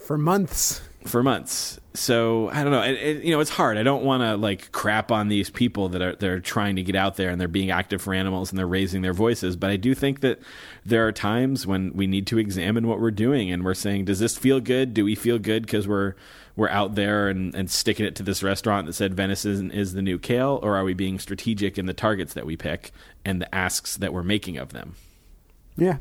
for 0.06 0.16
months 0.16 0.80
for 1.06 1.22
months. 1.22 1.80
So 1.94 2.50
I 2.50 2.62
don't 2.62 2.72
know. 2.72 2.82
It, 2.82 2.94
it, 2.94 3.24
you 3.24 3.32
know, 3.32 3.40
it's 3.40 3.50
hard. 3.50 3.78
I 3.78 3.82
don't 3.82 4.04
want 4.04 4.22
to 4.22 4.36
like 4.36 4.70
crap 4.72 5.10
on 5.10 5.28
these 5.28 5.48
people 5.50 5.88
that 5.90 6.02
are 6.02 6.14
they're 6.14 6.40
trying 6.40 6.76
to 6.76 6.82
get 6.82 6.94
out 6.94 7.16
there 7.16 7.30
and 7.30 7.40
they're 7.40 7.48
being 7.48 7.70
active 7.70 8.02
for 8.02 8.12
animals 8.12 8.50
and 8.50 8.58
they're 8.58 8.66
raising 8.66 9.02
their 9.02 9.14
voices. 9.14 9.56
But 9.56 9.70
I 9.70 9.76
do 9.76 9.94
think 9.94 10.20
that 10.20 10.40
there 10.84 11.06
are 11.06 11.12
times 11.12 11.66
when 11.66 11.94
we 11.94 12.06
need 12.06 12.26
to 12.28 12.38
examine 12.38 12.86
what 12.86 13.00
we're 13.00 13.10
doing 13.10 13.50
and 13.50 13.64
we're 13.64 13.74
saying, 13.74 14.04
does 14.04 14.18
this 14.18 14.36
feel 14.36 14.60
good? 14.60 14.94
Do 14.94 15.04
we 15.04 15.14
feel 15.14 15.38
good 15.38 15.62
because 15.62 15.88
we're 15.88 16.14
we're 16.54 16.68
out 16.70 16.94
there 16.94 17.28
and, 17.28 17.54
and 17.54 17.70
sticking 17.70 18.06
it 18.06 18.14
to 18.16 18.22
this 18.22 18.42
restaurant 18.42 18.86
that 18.86 18.94
said 18.94 19.14
venison 19.14 19.70
is 19.70 19.92
the 19.92 20.02
new 20.02 20.18
kale, 20.18 20.58
or 20.62 20.76
are 20.76 20.84
we 20.84 20.94
being 20.94 21.18
strategic 21.18 21.78
in 21.78 21.86
the 21.86 21.94
targets 21.94 22.34
that 22.34 22.46
we 22.46 22.56
pick 22.56 22.92
and 23.24 23.40
the 23.40 23.54
asks 23.54 23.96
that 23.96 24.12
we're 24.12 24.22
making 24.22 24.56
of 24.56 24.72
them? 24.72 24.94
Yeah. 25.76 25.98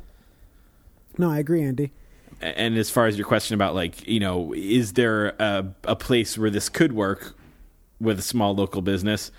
No, 1.17 1.29
I 1.31 1.39
agree, 1.39 1.63
Andy 1.63 1.91
and 2.41 2.77
as 2.77 2.89
far 2.89 3.07
as 3.07 3.17
your 3.17 3.27
question 3.27 3.55
about 3.55 3.75
like 3.75 4.07
you 4.07 4.19
know 4.19 4.53
is 4.53 4.93
there 4.93 5.29
a, 5.39 5.65
a 5.85 5.95
place 5.95 6.37
where 6.37 6.49
this 6.49 6.69
could 6.69 6.93
work 6.93 7.35
with 7.99 8.19
a 8.19 8.23
small 8.23 8.55
local 8.55 8.81
business? 8.81 9.31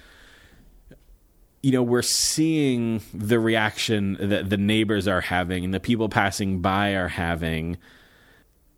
You 1.63 1.73
know 1.73 1.83
we're 1.83 2.03
seeing 2.03 3.03
the 3.13 3.39
reaction 3.39 4.17
that 4.21 4.51
the 4.51 4.57
neighbors 4.57 5.09
are 5.09 5.21
having 5.21 5.65
and 5.65 5.75
the 5.75 5.81
people 5.81 6.09
passing 6.09 6.61
by 6.61 6.91
are 6.91 7.09
having. 7.09 7.77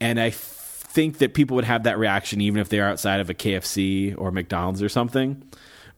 And 0.00 0.20
i 0.20 0.30
think 0.30 1.18
that 1.18 1.34
people 1.34 1.54
would 1.54 1.64
have 1.64 1.82
that 1.82 1.98
reaction 1.98 2.40
even 2.40 2.60
if 2.60 2.70
they're 2.70 2.88
outside 2.88 3.20
of 3.20 3.28
a 3.28 3.34
kfc 3.34 4.14
or 4.16 4.32
mcdonald's 4.32 4.82
or 4.82 4.88
something 4.88 5.42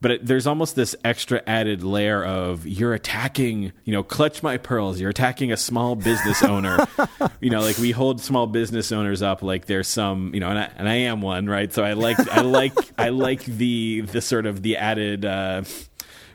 but 0.00 0.10
it, 0.12 0.26
there's 0.26 0.46
almost 0.46 0.76
this 0.76 0.96
extra 1.04 1.42
added 1.46 1.82
layer 1.84 2.24
of 2.24 2.66
you're 2.66 2.94
attacking, 2.94 3.72
you 3.84 3.92
know, 3.92 4.02
clutch 4.02 4.42
my 4.42 4.56
pearls. 4.56 4.98
You're 4.98 5.10
attacking 5.10 5.52
a 5.52 5.56
small 5.56 5.94
business 5.94 6.42
owner. 6.42 6.86
you 7.40 7.50
know, 7.50 7.60
like 7.60 7.76
we 7.76 7.90
hold 7.90 8.20
small 8.20 8.46
business 8.46 8.92
owners 8.92 9.20
up 9.20 9.42
like 9.42 9.66
there's 9.66 9.88
some, 9.88 10.32
you 10.32 10.40
know, 10.40 10.48
and 10.48 10.58
I, 10.58 10.70
and 10.76 10.88
I 10.88 10.94
am 10.94 11.20
one, 11.20 11.46
right? 11.46 11.70
So 11.72 11.84
I 11.84 11.92
like, 11.92 12.18
I 12.30 12.40
like, 12.40 12.72
I 12.98 13.10
like 13.10 13.44
the 13.44 14.00
the 14.02 14.20
sort 14.20 14.46
of 14.46 14.62
the 14.62 14.76
added. 14.76 15.24
Uh, 15.24 15.62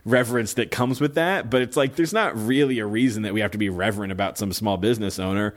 reverence 0.08 0.54
that 0.54 0.70
comes 0.70 1.02
with 1.02 1.16
that 1.16 1.50
but 1.50 1.64
it's 1.64 1.76
like 1.76 1.96
there's 1.96 2.14
not 2.14 2.38
really 2.38 2.78
a 2.78 2.86
reason 2.86 3.24
that 3.24 3.34
we 3.34 3.40
have 3.40 3.50
to 3.50 3.58
be 3.58 3.70
reverent 3.70 4.12
about 4.12 4.38
some 4.38 4.54
small 4.54 4.78
business 4.78 5.18
owner 5.18 5.56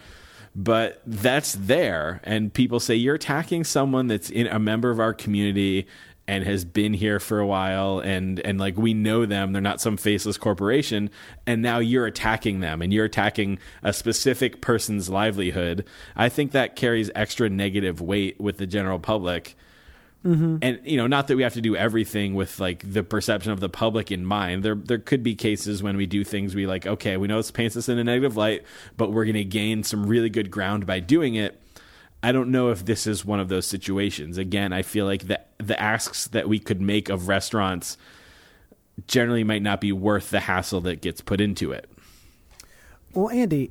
but 0.57 1.03
that's 1.07 1.53
there 1.53 2.23
and 2.25 2.55
people 2.55 2.81
say 2.81 2.95
you're 2.95 3.17
attacking 3.17 3.63
someone 3.63 4.07
that's 4.07 4.31
in 4.31 4.47
a 4.47 4.59
member 4.59 4.91
of 4.91 5.01
our 5.01 5.13
community 5.13 5.87
and 6.29 6.45
has 6.45 6.65
been 6.65 6.93
here 6.93 7.19
for 7.19 7.41
a 7.41 7.47
while 7.47 8.01
and 8.01 8.39
and 8.41 8.61
like 8.61 8.77
we 8.77 8.93
know 8.95 9.25
them. 9.27 9.53
They're 9.53 9.63
not 9.63 9.81
some 9.81 9.97
faceless 9.97 10.37
corporation. 10.37 11.11
And 11.47 11.63
now 11.63 11.79
you're 11.79 12.07
attacking 12.07 12.61
them 12.61 12.83
and 12.83 12.93
you're 12.93 13.07
attacking 13.07 13.59
a 13.83 13.95
specific 13.95 14.61
person's 14.61 15.09
livelihood. 15.09 15.87
I 16.15 16.29
think 16.29 16.53
that 16.53 16.77
carries 16.77 17.11
extra 17.15 17.49
negative 17.49 18.03
weight 18.03 18.39
with 18.39 18.59
the 18.59 18.67
general 18.67 19.01
public. 19.01 19.57
Mm-hmm. 20.25 20.57
and 20.63 20.81
you 20.83 20.97
know 20.97 21.07
not 21.07 21.29
that 21.29 21.37
we 21.37 21.45
have 21.45 21.55
to 21.55 21.61
do 21.61 21.77
everything 21.77 22.35
with 22.35 22.59
like 22.59 22.83
the 22.85 23.05
perception 23.05 23.53
of 23.53 23.61
the 23.61 23.69
public 23.69 24.11
in 24.11 24.27
mind. 24.27 24.65
There 24.65 24.75
there 24.75 24.99
could 24.99 25.23
be 25.23 25.37
cases 25.37 25.81
when 25.81 25.97
we 25.97 26.07
do 26.07 26.25
things 26.25 26.57
we 26.57 26.67
like 26.67 26.89
okay 26.89 27.17
we 27.17 27.29
know 27.29 27.37
this 27.37 27.53
paints 27.53 27.77
us 27.77 27.89
in 27.89 27.99
a 27.99 28.05
negative 28.05 28.37
light 28.37 28.65
but 28.97 29.13
we're 29.13 29.25
going 29.25 29.37
to 29.37 29.45
gain 29.45 29.85
some 29.85 30.07
really 30.07 30.29
good 30.29 30.51
ground 30.51 30.87
by 30.87 30.99
doing 30.99 31.37
it 31.37 31.63
I 32.23 32.33
don't 32.33 32.51
know 32.51 32.71
if 32.71 32.85
this 32.85 33.07
is 33.07 33.25
one 33.25 33.41
of 33.41 33.49
those 33.49 33.67
situations. 33.67 34.39
Again, 34.39 34.73
I 34.73 34.83
feel 34.83 35.07
like 35.07 35.29
the 35.29 35.41
the 35.59 35.81
asks 35.81 36.27
that 36.29 36.49
we 36.49 36.59
could 36.59 36.81
make 36.81 37.09
of 37.09 37.29
restaurants 37.29 37.97
generally 39.07 39.45
might 39.45 39.63
not 39.63 39.81
be 39.81 39.93
worth 39.93 40.31
the 40.31 40.41
hassle 40.41 40.81
that 40.83 41.01
gets 41.01 41.21
put 41.21 41.41
into 41.41 41.73
it. 41.73 41.89
Well, 43.13 43.31
Andy, 43.31 43.71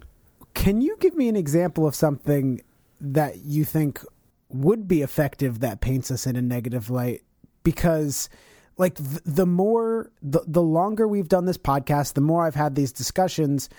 can 0.54 0.82
you 0.82 0.98
give 1.00 1.16
me 1.16 1.28
an 1.28 1.36
example 1.36 1.86
of 1.86 1.96
something 1.96 2.62
that 3.00 3.40
you 3.40 3.64
think 3.66 4.02
would 4.50 4.88
be 4.88 5.02
effective 5.02 5.60
that 5.60 5.82
paints 5.82 6.10
us 6.10 6.26
in 6.26 6.36
a 6.36 6.42
negative 6.42 6.90
light? 6.90 7.24
Because 7.64 8.30
like 8.78 8.96
the, 8.98 9.46
more 9.46 10.12
the, 10.22 10.42
the 10.48 10.62
longer 10.62 11.08
we've 11.08 11.28
done 11.28 11.46
this 11.46 11.58
podcast, 11.58 12.14
the 12.14 12.22
more 12.22 12.46
I've 12.46 12.56
had 12.56 12.76
these 12.76 12.92
discussions, 12.92 13.70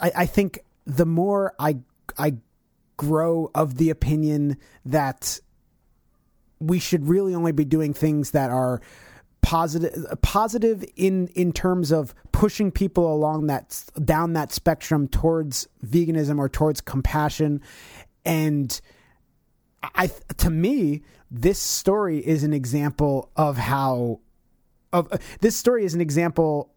I, 0.00 0.12
I 0.16 0.26
think 0.26 0.60
the 0.86 1.06
more 1.06 1.54
I 1.58 1.76
I 2.18 2.36
grow 2.96 3.50
of 3.54 3.76
the 3.76 3.90
opinion 3.90 4.56
that 4.84 5.38
we 6.58 6.78
should 6.78 7.06
really 7.06 7.34
only 7.34 7.52
be 7.52 7.64
doing 7.64 7.92
things 7.92 8.30
that 8.30 8.50
are 8.50 8.80
positive 9.42 10.04
positive 10.22 10.84
in 10.96 11.28
in 11.28 11.52
terms 11.52 11.92
of 11.92 12.14
pushing 12.32 12.72
people 12.72 13.12
along 13.12 13.46
that 13.46 13.84
down 14.04 14.32
that 14.32 14.50
spectrum 14.52 15.06
towards 15.06 15.68
veganism 15.86 16.38
or 16.38 16.48
towards 16.48 16.80
compassion. 16.80 17.60
And 18.24 18.80
i 19.94 20.10
to 20.38 20.50
me 20.50 21.02
this 21.30 21.60
story 21.60 22.18
is 22.26 22.42
an 22.42 22.52
example 22.52 23.30
of 23.36 23.56
how 23.56 24.18
of 24.92 25.08
this 25.40 25.56
story 25.56 25.84
is 25.84 25.94
an 25.94 26.00
example 26.00 26.72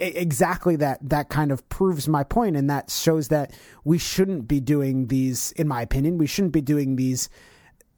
exactly 0.00 0.76
that 0.76 0.98
that 1.02 1.28
kind 1.28 1.50
of 1.50 1.68
proves 1.68 2.08
my 2.08 2.22
point 2.24 2.56
and 2.56 2.68
that 2.68 2.90
shows 2.90 3.28
that 3.28 3.52
we 3.84 3.98
shouldn't 3.98 4.48
be 4.48 4.60
doing 4.60 5.06
these 5.08 5.52
in 5.52 5.66
my 5.68 5.82
opinion 5.82 6.18
we 6.18 6.26
shouldn't 6.26 6.52
be 6.52 6.60
doing 6.60 6.96
these 6.96 7.28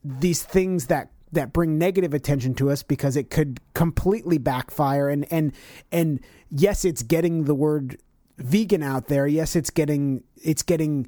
these 0.04 0.42
things 0.42 0.86
that 0.86 1.10
that 1.32 1.52
bring 1.52 1.78
negative 1.78 2.12
attention 2.12 2.54
to 2.54 2.70
us 2.70 2.82
because 2.82 3.16
it 3.16 3.30
could 3.30 3.60
completely 3.74 4.38
backfire 4.38 5.08
and 5.08 5.26
and 5.30 5.52
and 5.92 6.20
yes 6.50 6.84
it's 6.84 7.02
getting 7.02 7.44
the 7.44 7.54
word 7.54 7.98
vegan 8.38 8.82
out 8.82 9.06
there 9.06 9.26
yes 9.26 9.54
it's 9.54 9.70
getting 9.70 10.22
it's 10.42 10.62
getting 10.62 11.06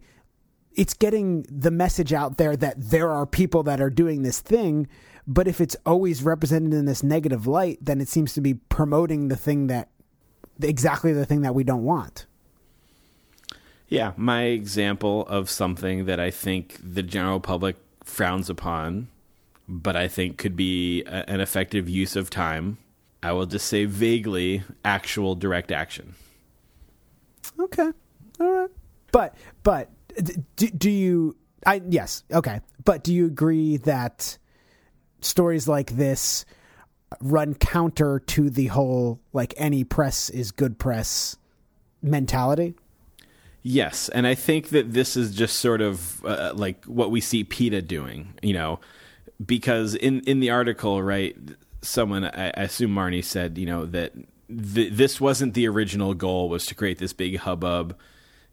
it's 0.74 0.94
getting 0.94 1.44
the 1.48 1.70
message 1.70 2.12
out 2.12 2.38
there 2.38 2.56
that 2.56 2.74
there 2.78 3.10
are 3.10 3.26
people 3.26 3.62
that 3.64 3.80
are 3.80 3.90
doing 3.90 4.22
this 4.22 4.40
thing. 4.40 4.88
But 5.26 5.46
if 5.46 5.60
it's 5.60 5.76
always 5.86 6.22
represented 6.22 6.72
in 6.72 6.86
this 6.86 7.02
negative 7.02 7.46
light, 7.46 7.78
then 7.80 8.00
it 8.00 8.08
seems 8.08 8.34
to 8.34 8.40
be 8.40 8.54
promoting 8.54 9.28
the 9.28 9.36
thing 9.36 9.68
that 9.68 9.90
exactly 10.64 11.12
the 11.12 11.26
thing 11.26 11.42
that 11.42 11.54
we 11.54 11.64
don't 11.64 11.84
want. 11.84 12.26
Yeah, 13.88 14.12
my 14.16 14.44
example 14.44 15.26
of 15.26 15.50
something 15.50 16.06
that 16.06 16.18
I 16.18 16.30
think 16.30 16.78
the 16.82 17.02
general 17.02 17.40
public 17.40 17.76
frowns 18.04 18.48
upon, 18.48 19.08
but 19.68 19.96
I 19.96 20.08
think 20.08 20.38
could 20.38 20.56
be 20.56 21.02
a, 21.02 21.28
an 21.28 21.40
effective 21.40 21.88
use 21.88 22.16
of 22.16 22.30
time. 22.30 22.78
I 23.22 23.32
will 23.32 23.46
just 23.46 23.66
say 23.66 23.84
vaguely 23.84 24.62
actual 24.84 25.34
direct 25.34 25.70
action. 25.70 26.14
Okay. 27.58 27.90
All 28.40 28.50
right. 28.50 28.70
But 29.12 29.34
but 29.62 29.90
do, 30.56 30.68
do 30.70 30.90
you 30.90 31.36
I 31.66 31.82
yes, 31.88 32.24
okay. 32.32 32.60
But 32.84 33.04
do 33.04 33.12
you 33.12 33.26
agree 33.26 33.76
that 33.78 34.38
stories 35.20 35.68
like 35.68 35.96
this 35.96 36.44
run 37.20 37.54
counter 37.54 38.18
to 38.18 38.50
the 38.50 38.66
whole 38.66 39.20
like 39.32 39.54
any 39.56 39.84
press 39.84 40.30
is 40.30 40.50
good 40.50 40.78
press 40.78 41.36
mentality? 42.02 42.74
Yes, 43.62 44.08
and 44.08 44.26
I 44.26 44.34
think 44.34 44.70
that 44.70 44.92
this 44.92 45.16
is 45.16 45.34
just 45.34 45.58
sort 45.58 45.80
of 45.80 46.24
uh, 46.24 46.52
like 46.54 46.84
what 46.84 47.12
we 47.12 47.20
see 47.20 47.44
PETA 47.44 47.82
doing, 47.82 48.34
you 48.42 48.54
know, 48.54 48.80
because 49.44 49.94
in 49.94 50.20
in 50.20 50.40
the 50.40 50.50
article, 50.50 51.00
right, 51.00 51.36
someone 51.80 52.24
I, 52.24 52.48
I 52.48 52.62
assume 52.62 52.92
Marnie 52.92 53.24
said, 53.24 53.58
you 53.58 53.66
know, 53.66 53.86
that 53.86 54.14
th- 54.48 54.92
this 54.92 55.20
wasn't 55.20 55.54
the 55.54 55.68
original 55.68 56.14
goal 56.14 56.48
was 56.48 56.66
to 56.66 56.74
create 56.74 56.98
this 56.98 57.12
big 57.12 57.38
hubbub. 57.38 57.96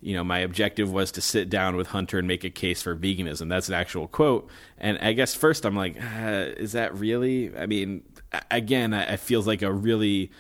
You 0.02 0.14
know, 0.16 0.24
my 0.24 0.40
objective 0.40 0.92
was 0.92 1.12
to 1.14 1.22
sit 1.22 1.50
down 1.50 1.76
with 1.76 1.88
Hunter 1.88 2.20
and 2.20 2.28
make 2.28 2.44
a 2.44 2.50
case 2.50 2.82
for 2.82 2.96
veganism. 2.96 3.50
That's 3.50 3.68
an 3.68 3.74
actual 3.74 4.08
quote. 4.08 4.50
And 4.78 4.98
I 5.00 5.14
guess 5.14 5.36
first 5.36 5.66
I'm 5.66 5.76
like, 5.76 5.98
uh, 6.02 6.54
is 6.56 6.72
that 6.72 6.96
really? 6.96 7.56
I 7.58 7.66
mean, 7.66 8.04
again, 8.52 8.94
it 8.94 9.20
feels 9.20 9.48
like 9.48 9.62
a 9.62 9.72
really 9.72 10.32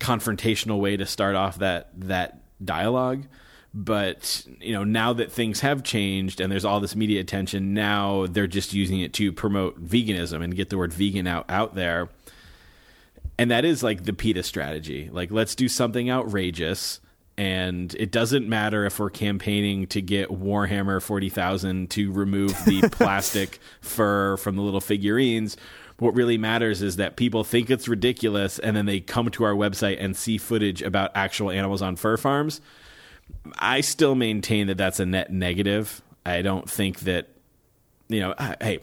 confrontational 0.00 0.78
way 0.80 0.96
to 0.96 1.06
start 1.06 1.34
off 1.34 1.58
that 1.58 1.88
that 2.00 2.40
dialogue. 2.64 3.26
But 3.74 4.46
you 4.60 4.72
know 4.72 4.84
now 4.84 5.12
that 5.12 5.30
things 5.30 5.60
have 5.60 5.82
changed 5.82 6.40
and 6.40 6.50
there's 6.50 6.64
all 6.64 6.80
this 6.80 6.96
media 6.96 7.20
attention 7.20 7.74
now 7.74 8.26
they're 8.26 8.46
just 8.46 8.72
using 8.72 9.00
it 9.00 9.12
to 9.14 9.32
promote 9.32 9.84
veganism 9.84 10.42
and 10.42 10.56
get 10.56 10.70
the 10.70 10.78
word 10.78 10.94
vegan 10.94 11.26
out 11.26 11.44
out 11.48 11.74
there. 11.74 12.08
And 13.38 13.50
that 13.50 13.66
is 13.66 13.82
like 13.82 14.04
the 14.04 14.14
PETA 14.14 14.44
strategy. 14.44 15.10
Like 15.12 15.30
let's 15.30 15.54
do 15.54 15.68
something 15.68 16.10
outrageous. 16.10 17.00
And 17.38 17.94
it 17.96 18.10
doesn't 18.10 18.48
matter 18.48 18.86
if 18.86 18.98
we're 18.98 19.10
campaigning 19.10 19.88
to 19.88 20.00
get 20.00 20.30
Warhammer 20.30 21.02
40,000 21.02 21.90
to 21.90 22.10
remove 22.10 22.56
the 22.64 22.88
plastic 22.92 23.60
fur 23.82 24.38
from 24.38 24.56
the 24.56 24.62
little 24.62 24.80
figurines 24.80 25.58
what 25.98 26.14
really 26.14 26.38
matters 26.38 26.82
is 26.82 26.96
that 26.96 27.16
people 27.16 27.42
think 27.42 27.70
it's 27.70 27.88
ridiculous 27.88 28.58
and 28.58 28.76
then 28.76 28.86
they 28.86 29.00
come 29.00 29.30
to 29.30 29.44
our 29.44 29.54
website 29.54 29.96
and 29.98 30.16
see 30.16 30.38
footage 30.38 30.82
about 30.82 31.10
actual 31.14 31.50
animals 31.50 31.82
on 31.82 31.96
fur 31.96 32.16
farms 32.16 32.60
I 33.58 33.80
still 33.80 34.14
maintain 34.14 34.66
that 34.68 34.76
that's 34.76 35.00
a 35.00 35.06
net 35.06 35.32
negative. 35.32 36.02
I 36.24 36.42
don't 36.42 36.68
think 36.68 37.00
that, 37.00 37.28
you 38.08 38.20
know, 38.20 38.34
hey, 38.60 38.80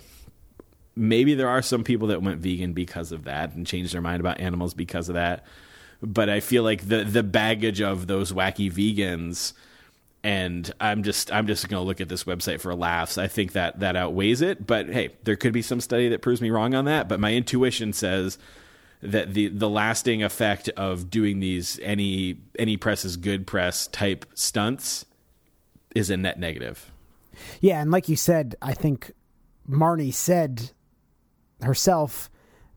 maybe 0.96 1.34
there 1.34 1.50
are 1.50 1.62
some 1.62 1.84
people 1.84 2.08
that 2.10 2.22
went 2.22 2.42
vegan 2.42 2.74
because 2.74 3.12
of 3.12 3.26
that 3.26 3.54
and 3.54 3.68
changed 3.68 3.94
their 3.94 4.02
mind 4.02 4.20
about 4.20 4.40
animals 4.40 4.74
because 4.74 5.10
of 5.10 5.16
that. 5.16 5.46
But 6.02 6.30
I 6.30 6.42
feel 6.42 6.64
like 6.64 6.88
the 6.88 7.04
the 7.04 7.24
baggage 7.24 7.82
of 7.82 8.08
those 8.08 8.34
wacky 8.34 8.72
vegans, 8.72 9.54
and 10.24 10.72
I'm 10.80 11.04
just 11.04 11.32
I'm 11.32 11.48
just 11.48 11.68
going 11.68 11.82
to 11.82 11.86
look 11.86 12.00
at 12.00 12.08
this 12.08 12.24
website 12.24 12.62
for 12.62 12.74
laughs. 12.74 13.18
I 13.18 13.28
think 13.28 13.52
that 13.54 13.82
that 13.82 13.96
outweighs 13.96 14.42
it. 14.42 14.66
But 14.66 14.90
hey, 14.90 15.10
there 15.24 15.36
could 15.36 15.54
be 15.54 15.62
some 15.62 15.82
study 15.82 16.10
that 16.10 16.22
proves 16.22 16.42
me 16.42 16.50
wrong 16.50 16.74
on 16.74 16.86
that. 16.86 17.10
But 17.10 17.20
my 17.20 17.34
intuition 17.34 17.92
says 17.92 18.38
that 19.02 19.34
the 19.34 19.50
the 19.50 19.70
lasting 19.70 20.24
effect 20.24 20.70
of 20.70 21.10
doing 21.10 21.42
these 21.42 21.78
any 21.84 22.38
any 22.58 22.78
press 22.78 23.04
is 23.04 23.18
good 23.18 23.46
press 23.46 23.88
type 23.88 24.26
stunts 24.34 25.06
is 25.94 26.10
a 26.10 26.16
net 26.16 26.40
negative. 26.40 26.90
Yeah, 27.60 27.82
and 27.82 27.92
like 27.92 28.08
you 28.08 28.16
said, 28.16 28.56
I 28.62 28.74
think 28.74 29.12
Marnie 29.70 30.14
said 30.14 30.72
herself 31.62 32.30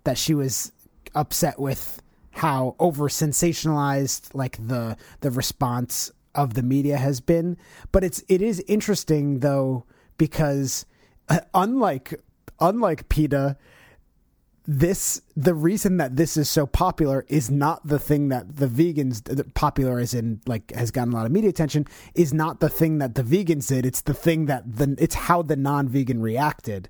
that 0.04 0.18
she 0.18 0.34
was 0.34 0.72
upset 1.14 1.60
with 1.60 2.02
how 2.30 2.74
over 2.78 3.08
sensationalized 3.08 4.34
like 4.34 4.58
the 4.66 4.96
the 5.20 5.30
response 5.30 6.10
of 6.36 6.54
the 6.54 6.62
media 6.62 6.96
has 6.96 7.20
been. 7.20 7.56
But 7.92 8.04
it's 8.04 8.22
it 8.28 8.42
is 8.42 8.62
interesting 8.68 9.40
though 9.40 9.84
because 10.18 10.86
uh, 11.28 11.40
unlike 11.54 12.20
unlike 12.60 13.08
PETA, 13.08 13.56
this 14.66 15.22
the 15.36 15.54
reason 15.54 15.96
that 15.98 16.16
this 16.16 16.36
is 16.36 16.48
so 16.48 16.66
popular 16.66 17.24
is 17.28 17.50
not 17.50 17.86
the 17.86 17.98
thing 17.98 18.28
that 18.28 18.56
the 18.56 18.66
vegans 18.66 19.54
popular 19.54 20.00
as 20.00 20.12
in 20.12 20.40
like 20.46 20.72
has 20.72 20.90
gotten 20.90 21.12
a 21.12 21.16
lot 21.16 21.24
of 21.26 21.30
media 21.30 21.48
attention 21.48 21.86
is 22.14 22.34
not 22.34 22.58
the 22.58 22.68
thing 22.68 22.98
that 22.98 23.14
the 23.14 23.22
vegans 23.22 23.68
did 23.68 23.86
it's 23.86 24.00
the 24.00 24.14
thing 24.14 24.46
that 24.46 24.64
the 24.76 24.96
it's 24.98 25.14
how 25.14 25.40
the 25.40 25.54
non-vegan 25.54 26.20
reacted 26.20 26.88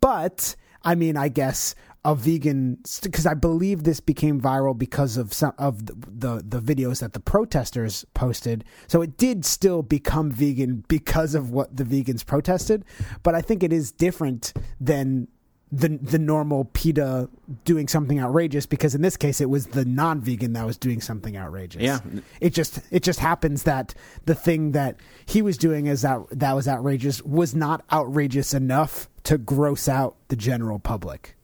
but 0.00 0.54
i 0.84 0.94
mean 0.94 1.16
i 1.16 1.26
guess 1.26 1.74
a 2.04 2.14
vegan 2.14 2.78
because 3.02 3.26
i 3.26 3.34
believe 3.34 3.82
this 3.84 4.00
became 4.00 4.40
viral 4.40 4.76
because 4.76 5.16
of 5.16 5.32
some 5.32 5.52
of 5.58 5.86
the, 5.86 5.94
the 6.08 6.60
the 6.60 6.60
videos 6.60 7.00
that 7.00 7.12
the 7.12 7.20
protesters 7.20 8.04
posted 8.14 8.64
so 8.86 9.02
it 9.02 9.16
did 9.16 9.44
still 9.44 9.82
become 9.82 10.30
vegan 10.30 10.84
because 10.88 11.34
of 11.34 11.50
what 11.50 11.76
the 11.76 11.84
vegans 11.84 12.24
protested 12.24 12.84
but 13.22 13.34
i 13.34 13.40
think 13.40 13.62
it 13.62 13.72
is 13.72 13.90
different 13.90 14.52
than 14.80 15.28
the 15.70 15.88
the 15.88 16.18
normal 16.18 16.64
PETA 16.66 17.28
doing 17.64 17.88
something 17.88 18.18
outrageous 18.18 18.64
because 18.66 18.94
in 18.94 19.02
this 19.02 19.16
case 19.16 19.40
it 19.40 19.50
was 19.50 19.66
the 19.66 19.84
non-vegan 19.84 20.54
that 20.54 20.64
was 20.64 20.78
doing 20.78 21.00
something 21.00 21.36
outrageous. 21.36 21.82
Yeah. 21.82 21.98
It 22.40 22.54
just 22.54 22.80
it 22.90 23.02
just 23.02 23.20
happens 23.20 23.64
that 23.64 23.94
the 24.24 24.34
thing 24.34 24.72
that 24.72 24.96
he 25.26 25.42
was 25.42 25.58
doing 25.58 25.86
is 25.86 26.02
that 26.02 26.20
that 26.30 26.54
was 26.54 26.66
outrageous 26.66 27.22
was 27.22 27.54
not 27.54 27.84
outrageous 27.92 28.54
enough 28.54 29.08
to 29.24 29.36
gross 29.36 29.88
out 29.88 30.16
the 30.28 30.36
general 30.36 30.78
public. 30.78 31.36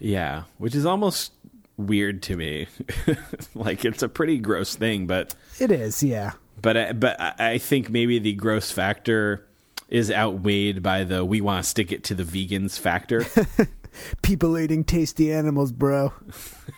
Yeah, 0.00 0.44
which 0.58 0.74
is 0.74 0.84
almost 0.86 1.32
weird 1.76 2.22
to 2.24 2.36
me. 2.36 2.66
like 3.54 3.84
it's 3.84 4.02
a 4.02 4.08
pretty 4.08 4.38
gross 4.38 4.74
thing, 4.74 5.06
but 5.06 5.34
It 5.58 5.70
is, 5.70 6.02
yeah. 6.02 6.32
but 6.60 6.76
I, 6.76 6.92
but 6.92 7.20
I 7.20 7.34
I 7.38 7.58
think 7.58 7.90
maybe 7.90 8.18
the 8.18 8.32
gross 8.34 8.70
factor 8.70 9.46
is 9.88 10.10
outweighed 10.10 10.82
by 10.82 11.04
the 11.04 11.24
we 11.24 11.40
want 11.40 11.62
to 11.64 11.68
stick 11.68 11.92
it 11.92 12.04
to 12.04 12.14
the 12.14 12.22
vegans 12.24 12.78
factor. 12.78 13.24
People 14.22 14.56
eating 14.56 14.84
tasty 14.84 15.32
animals, 15.32 15.72
bro. 15.72 16.12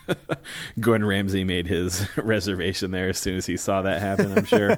Gordon 0.79 1.05
Ramsay 1.05 1.43
made 1.43 1.67
his 1.67 2.07
reservation 2.17 2.89
there 2.91 3.09
as 3.09 3.19
soon 3.19 3.37
as 3.37 3.45
he 3.45 3.55
saw 3.55 3.83
that 3.83 4.01
happen. 4.01 4.35
I'm 4.35 4.45
sure. 4.45 4.77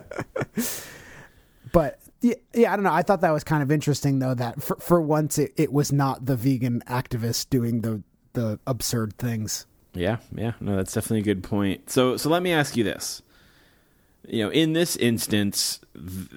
But 1.71 1.99
yeah, 2.21 2.35
yeah, 2.53 2.73
I 2.73 2.75
don't 2.75 2.83
know. 2.83 2.93
I 2.93 3.01
thought 3.03 3.21
that 3.21 3.31
was 3.31 3.43
kind 3.43 3.63
of 3.63 3.71
interesting 3.71 4.19
though 4.19 4.33
that 4.33 4.61
for 4.61 4.75
for 4.77 5.01
once 5.01 5.37
it, 5.37 5.53
it 5.55 5.71
was 5.71 5.91
not 5.91 6.25
the 6.25 6.35
vegan 6.35 6.81
activist 6.87 7.49
doing 7.49 7.81
the 7.81 8.03
the 8.35 8.59
absurd 8.67 9.17
things. 9.17 9.65
Yeah, 9.93 10.17
yeah, 10.35 10.53
no, 10.59 10.75
that's 10.75 10.93
definitely 10.93 11.19
a 11.19 11.33
good 11.35 11.43
point. 11.43 11.89
So, 11.89 12.17
so 12.17 12.29
let 12.29 12.43
me 12.43 12.51
ask 12.51 12.77
you 12.77 12.83
this: 12.83 13.21
you 14.27 14.43
know, 14.43 14.51
in 14.51 14.73
this 14.73 14.95
instance, 14.95 15.79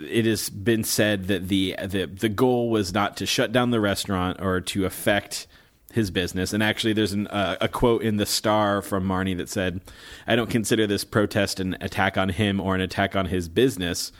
it 0.01 0.25
has 0.27 0.51
been 0.51 0.85
said 0.85 1.29
that 1.29 1.49
the 1.49 1.77
the 1.85 2.07
the 2.07 2.29
goal 2.29 2.71
was 2.71 2.93
not 2.93 3.17
to 3.19 3.27
shut 3.27 3.53
down 3.53 3.71
the 3.71 3.81
restaurant 3.81 4.41
or 4.41 4.61
to 4.61 4.85
affect 4.85 5.47
his 5.93 6.11
business. 6.11 6.53
And 6.53 6.63
actually, 6.63 6.93
there's 6.93 7.13
an, 7.13 7.27
uh, 7.29 7.57
a 7.61 7.69
quote 7.69 8.03
in 8.03 8.17
the 8.17 8.27
Star 8.27 8.83
from 8.83 9.07
Marnie 9.07 9.37
that 9.37 9.49
said, 9.49 9.81
"I 10.27 10.37
don't 10.37 10.51
consider 10.51 10.87
this 10.87 11.05
protest 11.05 11.61
an 11.61 11.77
attack 11.81 12.17
on 12.17 12.31
him 12.31 12.61
or 12.61 12.75
an 12.75 12.81
attack 12.81 13.17
on 13.17 13.27
his 13.27 13.49
business." 13.49 14.13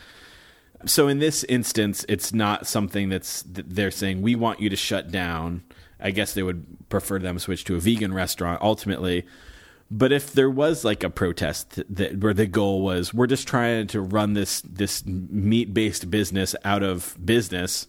So 0.87 1.09
in 1.09 1.19
this 1.19 1.45
instance, 1.45 2.05
it's 2.09 2.33
not 2.33 2.67
something 2.67 3.09
that's 3.09 3.43
that 3.43 3.69
they're 3.69 3.91
saying 3.91 4.23
we 4.23 4.35
want 4.35 4.61
you 4.61 4.71
to 4.71 4.77
shut 4.77 5.11
down. 5.11 5.63
I 6.01 6.11
guess 6.11 6.35
they 6.35 6.43
would 6.43 6.89
prefer 6.89 7.19
them 7.19 7.39
switch 7.39 7.65
to 7.65 7.77
a 7.77 7.81
vegan 7.81 8.13
restaurant 8.13 8.63
ultimately. 8.63 9.27
But 9.91 10.13
if 10.13 10.33
there 10.33 10.51
was 10.51 10.85
like 10.85 11.03
a 11.03 11.11
protest 11.11 11.83
that 11.89 12.19
where 12.19 12.35
the 12.35 12.47
goal 12.47 12.83
was 12.83 13.15
we're 13.15 13.27
just 13.27 13.49
trying 13.49 13.87
to 13.89 14.01
run 14.01 14.35
this 14.35 14.61
this 14.63 15.05
meat 15.07 15.73
based 15.73 16.11
business 16.11 16.55
out 16.65 16.83
of 16.83 17.17
business, 17.25 17.87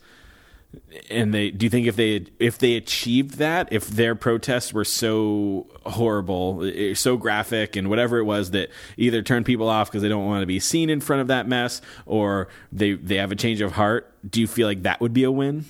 and 1.10 1.34
they 1.34 1.52
do 1.52 1.66
you 1.66 1.70
think 1.70 1.88
if 1.88 1.96
they 1.96 2.26
if 2.40 2.58
they 2.60 2.76
achieved 2.76 3.36
that 3.38 3.68
if 3.72 3.88
their 3.88 4.16
protests 4.16 4.72
were 4.72 4.86
so 4.86 5.68
horrible 5.86 6.64
eh, 6.64 6.94
so 6.94 7.18
graphic 7.18 7.76
and 7.76 7.90
whatever 7.90 8.20
it 8.20 8.24
was 8.24 8.52
that 8.52 8.70
either 8.96 9.22
turned 9.22 9.46
people 9.46 9.68
off 9.68 9.90
because 9.90 10.02
they 10.02 10.10
don't 10.10 10.26
want 10.26 10.42
to 10.42 10.48
be 10.48 10.60
seen 10.60 10.90
in 10.90 11.02
front 11.02 11.22
of 11.22 11.28
that 11.28 11.48
mess 11.48 11.82
or 12.06 12.48
they 12.72 12.94
they 12.94 13.16
have 13.16 13.32
a 13.32 13.36
change 13.36 13.62
of 13.62 13.72
heart 13.74 14.14
do 14.30 14.40
you 14.40 14.48
feel 14.48 14.68
like 14.68 14.84
that 14.84 15.02
would 15.02 15.14
be 15.14 15.24
a 15.24 15.32
win 15.32 15.66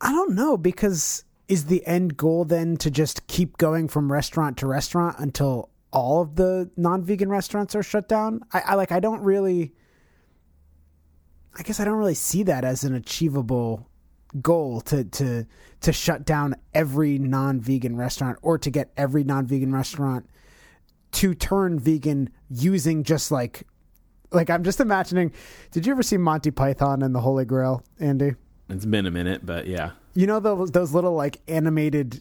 I 0.00 0.12
don't 0.12 0.34
know 0.34 0.56
because 0.56 1.24
is 1.48 1.64
the 1.64 1.84
end 1.86 2.16
goal 2.16 2.44
then 2.44 2.76
to 2.76 2.90
just 2.90 3.26
keep 3.26 3.56
going 3.58 3.88
from 3.88 4.12
restaurant 4.12 4.58
to 4.58 4.66
restaurant 4.66 5.18
until 5.18 5.70
all 5.90 6.20
of 6.20 6.36
the 6.36 6.70
non-vegan 6.76 7.30
restaurants 7.30 7.74
are 7.74 7.82
shut 7.82 8.08
down? 8.08 8.42
I, 8.52 8.60
I 8.60 8.74
like 8.74 8.92
I 8.92 9.00
don't 9.00 9.22
really 9.22 9.72
I 11.58 11.62
guess 11.62 11.80
I 11.80 11.84
don't 11.84 11.96
really 11.96 12.14
see 12.14 12.44
that 12.44 12.64
as 12.64 12.84
an 12.84 12.94
achievable 12.94 13.88
goal 14.42 14.82
to 14.82 15.04
to 15.04 15.46
to 15.80 15.92
shut 15.92 16.26
down 16.26 16.54
every 16.74 17.18
non-vegan 17.18 17.96
restaurant 17.96 18.38
or 18.42 18.58
to 18.58 18.70
get 18.70 18.92
every 18.96 19.24
non-vegan 19.24 19.72
restaurant 19.72 20.28
to 21.12 21.34
turn 21.34 21.78
vegan 21.78 22.28
using 22.50 23.02
just 23.02 23.30
like 23.30 23.62
like 24.30 24.50
I'm 24.50 24.62
just 24.62 24.80
imagining 24.80 25.32
did 25.70 25.86
you 25.86 25.92
ever 25.92 26.02
see 26.02 26.18
Monty 26.18 26.50
Python 26.50 27.02
and 27.02 27.14
the 27.14 27.20
Holy 27.20 27.46
Grail 27.46 27.82
Andy 27.98 28.34
It's 28.68 28.84
been 28.84 29.06
a 29.06 29.10
minute, 29.10 29.46
but 29.46 29.66
yeah. 29.66 29.92
You 30.18 30.26
know 30.26 30.40
those 30.40 30.72
those 30.72 30.92
little 30.92 31.14
like 31.14 31.40
animated 31.46 32.20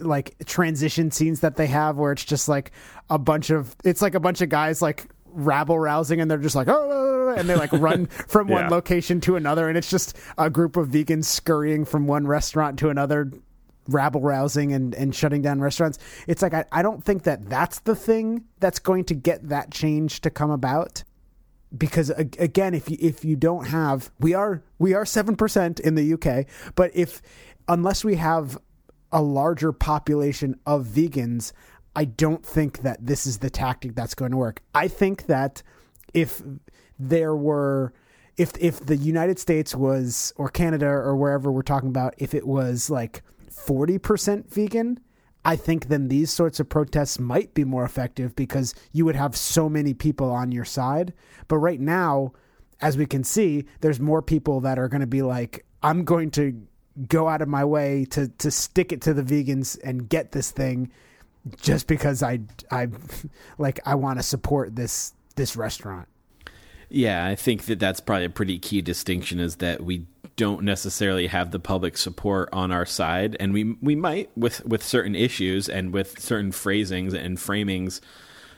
like 0.00 0.34
transition 0.46 1.10
scenes 1.10 1.40
that 1.40 1.56
they 1.56 1.66
have 1.66 1.98
where 1.98 2.10
it's 2.10 2.24
just 2.24 2.48
like 2.48 2.72
a 3.10 3.18
bunch 3.18 3.50
of 3.50 3.76
it's 3.84 4.00
like 4.00 4.14
a 4.14 4.20
bunch 4.20 4.40
of 4.40 4.48
guys 4.48 4.80
like 4.80 5.06
rabble 5.26 5.78
rousing 5.78 6.22
and 6.22 6.30
they're 6.30 6.38
just 6.38 6.56
like 6.56 6.68
oh, 6.68 6.72
oh, 6.72 6.90
oh, 6.90 7.28
oh 7.28 7.38
and 7.38 7.46
they 7.46 7.54
like 7.54 7.70
run 7.72 8.06
from 8.28 8.48
one 8.48 8.70
location 8.70 9.20
to 9.20 9.36
another 9.36 9.68
and 9.68 9.76
it's 9.76 9.90
just 9.90 10.16
a 10.38 10.48
group 10.48 10.78
of 10.78 10.88
vegans 10.88 11.26
scurrying 11.26 11.84
from 11.84 12.06
one 12.06 12.26
restaurant 12.26 12.78
to 12.78 12.88
another 12.88 13.30
rabble 13.88 14.22
rousing 14.22 14.72
and, 14.72 14.94
and 14.94 15.14
shutting 15.14 15.42
down 15.42 15.60
restaurants. 15.60 15.98
It's 16.26 16.40
like 16.40 16.54
I, 16.54 16.64
I 16.72 16.80
don't 16.80 17.04
think 17.04 17.24
that 17.24 17.50
that's 17.50 17.80
the 17.80 17.94
thing 17.94 18.44
that's 18.58 18.78
going 18.78 19.04
to 19.04 19.14
get 19.14 19.48
that 19.50 19.70
change 19.70 20.22
to 20.22 20.30
come 20.30 20.50
about 20.50 21.04
because 21.76 22.10
again 22.10 22.74
if 22.74 22.90
you 22.90 22.96
if 23.00 23.24
you 23.24 23.36
don't 23.36 23.66
have 23.66 24.10
we 24.18 24.32
are 24.32 24.62
we 24.78 24.94
are 24.94 25.04
7% 25.04 25.80
in 25.80 25.94
the 25.94 26.14
UK 26.14 26.46
but 26.74 26.90
if 26.94 27.20
unless 27.68 28.04
we 28.04 28.16
have 28.16 28.58
a 29.12 29.20
larger 29.20 29.72
population 29.72 30.58
of 30.64 30.86
vegans 30.86 31.52
I 31.98 32.04
don't 32.04 32.46
think 32.46 32.82
that 32.82 33.04
this 33.04 33.26
is 33.26 33.38
the 33.38 33.50
tactic 33.50 33.96
that's 33.96 34.14
going 34.14 34.30
to 34.30 34.36
work. 34.36 34.62
I 34.72 34.86
think 34.86 35.26
that 35.26 35.64
if 36.14 36.40
there 36.96 37.34
were 37.34 37.92
if 38.36 38.52
if 38.60 38.86
the 38.86 38.96
United 38.96 39.40
States 39.40 39.74
was 39.74 40.32
or 40.36 40.48
Canada 40.48 40.86
or 40.86 41.16
wherever 41.16 41.50
we're 41.50 41.62
talking 41.62 41.88
about 41.88 42.14
if 42.18 42.34
it 42.34 42.46
was 42.46 42.88
like 42.88 43.24
40% 43.50 44.48
vegan 44.48 45.00
I 45.48 45.56
think 45.56 45.88
then 45.88 46.08
these 46.08 46.30
sorts 46.30 46.60
of 46.60 46.68
protests 46.68 47.18
might 47.18 47.54
be 47.54 47.64
more 47.64 47.82
effective 47.82 48.36
because 48.36 48.74
you 48.92 49.06
would 49.06 49.16
have 49.16 49.34
so 49.34 49.66
many 49.66 49.94
people 49.94 50.30
on 50.30 50.52
your 50.52 50.66
side. 50.66 51.14
But 51.48 51.56
right 51.56 51.80
now, 51.80 52.34
as 52.82 52.98
we 52.98 53.06
can 53.06 53.24
see, 53.24 53.64
there's 53.80 53.98
more 53.98 54.20
people 54.20 54.60
that 54.60 54.78
are 54.78 54.88
going 54.88 55.00
to 55.00 55.06
be 55.06 55.22
like, 55.22 55.64
I'm 55.82 56.04
going 56.04 56.30
to 56.32 56.60
go 57.08 57.28
out 57.28 57.40
of 57.40 57.48
my 57.48 57.64
way 57.64 58.04
to 58.10 58.28
to 58.28 58.50
stick 58.50 58.92
it 58.92 59.00
to 59.00 59.14
the 59.14 59.22
vegans 59.22 59.78
and 59.82 60.06
get 60.06 60.32
this 60.32 60.50
thing 60.50 60.90
just 61.62 61.86
because 61.86 62.22
I 62.22 62.40
I 62.70 62.88
like 63.58 63.80
I 63.86 63.94
want 63.94 64.18
to 64.18 64.22
support 64.22 64.76
this 64.76 65.14
this 65.36 65.56
restaurant. 65.56 66.08
Yeah, 66.90 67.24
I 67.24 67.36
think 67.36 67.64
that 67.64 67.78
that's 67.78 68.00
probably 68.00 68.26
a 68.26 68.30
pretty 68.30 68.58
key 68.58 68.82
distinction 68.82 69.40
is 69.40 69.56
that 69.56 69.82
we 69.82 70.04
don't 70.38 70.62
necessarily 70.62 71.26
have 71.26 71.50
the 71.50 71.58
public 71.58 71.98
support 71.98 72.48
on 72.52 72.70
our 72.70 72.86
side, 72.86 73.36
and 73.40 73.52
we 73.52 73.76
we 73.82 73.96
might 73.96 74.30
with 74.36 74.64
with 74.64 74.82
certain 74.82 75.16
issues 75.16 75.68
and 75.68 75.92
with 75.92 76.20
certain 76.20 76.52
phrasings 76.52 77.12
and 77.12 77.36
framings 77.36 78.00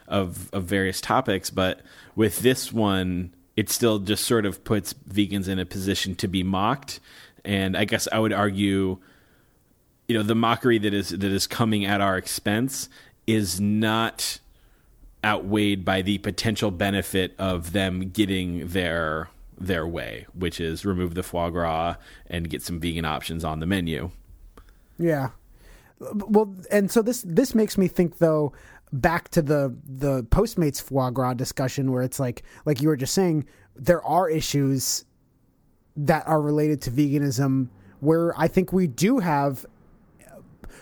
of 0.07 0.51
of 0.53 0.65
various 0.65 1.01
topics, 1.01 1.49
but 1.49 1.81
with 2.15 2.41
this 2.41 2.71
one, 2.71 3.35
it 3.57 3.71
still 3.71 3.99
just 3.99 4.25
sort 4.27 4.45
of 4.45 4.63
puts 4.63 4.93
vegans 4.93 5.49
in 5.49 5.59
a 5.59 5.65
position 5.65 6.15
to 6.17 6.29
be 6.29 6.43
mocked, 6.43 7.01
and 7.47 7.75
I 7.77 7.87
guess 7.87 8.07
I 8.13 8.19
would 8.19 8.35
argue 8.35 8.99
you 10.07 10.15
know 10.15 10.23
the 10.23 10.35
mockery 10.35 10.79
that 10.79 10.93
is 10.93 11.09
that 11.09 11.25
is 11.25 11.47
coming 11.47 11.87
at 11.87 12.03
our 12.03 12.19
expense 12.19 12.91
is 13.27 13.59
not 13.59 14.39
outweighed 15.25 15.85
by 15.85 16.03
the 16.03 16.19
potential 16.19 16.71
benefit 16.71 17.35
of 17.39 17.73
them 17.73 18.11
getting 18.11 18.69
their 18.69 19.31
their 19.61 19.87
way, 19.87 20.27
which 20.35 20.59
is 20.59 20.85
remove 20.85 21.15
the 21.15 21.23
foie 21.23 21.51
gras 21.51 21.97
and 22.27 22.49
get 22.49 22.63
some 22.63 22.81
vegan 22.81 23.05
options 23.05 23.45
on 23.45 23.61
the 23.61 23.67
menu. 23.67 24.11
Yeah. 24.99 25.31
Well, 26.01 26.55
and 26.71 26.91
so 26.91 27.03
this 27.03 27.23
this 27.27 27.55
makes 27.55 27.77
me 27.77 27.87
think 27.87 28.19
though 28.19 28.55
back 28.93 29.29
to 29.31 29.43
the 29.43 29.77
the 29.85 30.25
Postmates 30.25 30.83
foie 30.83 31.11
gras 31.11 31.35
discussion 31.35 31.93
where 31.93 32.03
it's 32.03 32.19
like 32.19 32.43
like 32.65 32.81
you 32.81 32.89
were 32.89 32.97
just 32.97 33.15
saying 33.15 33.45
there 33.77 34.03
are 34.03 34.29
issues 34.29 35.05
that 35.97 36.27
are 36.27 36.41
related 36.41 36.81
to 36.83 36.91
veganism 36.91 37.69
where 38.01 38.39
I 38.39 38.49
think 38.49 38.73
we 38.73 38.87
do 38.87 39.19
have 39.19 39.67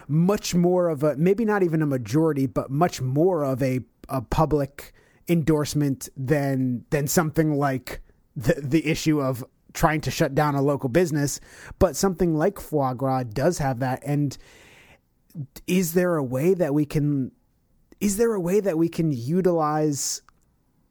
much 0.07 0.55
more 0.55 0.89
of 0.89 1.03
a 1.03 1.16
maybe 1.16 1.45
not 1.45 1.64
even 1.64 1.83
a 1.83 1.87
majority 1.87 2.47
but 2.47 2.70
much 2.70 3.01
more 3.01 3.43
of 3.45 3.61
a 3.62 3.81
a 4.09 4.22
public 4.22 4.95
endorsement 5.29 6.09
than 6.16 6.85
than 6.91 7.09
something 7.09 7.59
like 7.59 8.01
the 8.39 8.55
the 8.62 8.86
issue 8.86 9.20
of 9.20 9.45
trying 9.72 10.01
to 10.01 10.11
shut 10.11 10.34
down 10.34 10.55
a 10.55 10.62
local 10.62 10.89
business 10.89 11.41
but 11.78 11.95
something 11.95 12.34
like 12.36 12.59
foie 12.59 12.95
gras 12.95 13.24
does 13.24 13.59
have 13.59 13.80
that. 13.80 14.03
And 14.05 14.36
is 15.66 15.95
there 15.95 16.16
a 16.16 16.24
way 16.24 16.55
that 16.55 16.72
we 16.72 16.86
can 16.86 17.32
is 18.01 18.16
there 18.16 18.32
a 18.34 18.41
way 18.41 18.61
that 18.61 18.78
we 18.78 18.89
can 18.89 19.12
utilize 19.12 20.22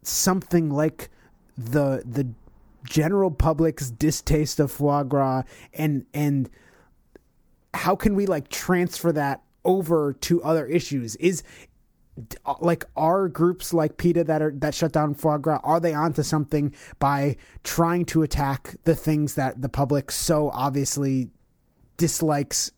something 0.03 0.69
like 0.69 1.09
the 1.57 2.03
the 2.05 2.27
general 2.85 3.31
public's 3.31 3.89
distaste 3.89 4.59
of 4.59 4.71
foie 4.71 5.03
gras 5.03 5.43
and 5.73 6.05
and 6.13 6.49
how 7.73 7.95
can 7.95 8.15
we 8.15 8.25
like 8.25 8.49
transfer 8.49 9.11
that 9.11 9.41
over 9.65 10.13
to 10.13 10.41
other 10.43 10.65
issues? 10.65 11.15
Is 11.17 11.43
like 12.59 12.85
are 12.95 13.27
groups 13.27 13.73
like 13.73 13.97
PETA 13.97 14.23
that 14.25 14.41
are 14.41 14.51
that 14.57 14.73
shut 14.73 14.91
down 14.91 15.13
foie 15.13 15.37
gras 15.37 15.59
are 15.63 15.79
they 15.79 15.93
onto 15.93 16.23
something 16.23 16.73
by 16.99 17.37
trying 17.63 18.05
to 18.05 18.23
attack 18.23 18.75
the 18.83 18.95
things 18.95 19.35
that 19.35 19.61
the 19.61 19.69
public 19.69 20.11
so 20.11 20.49
obviously 20.51 21.29
dislikes? 21.97 22.71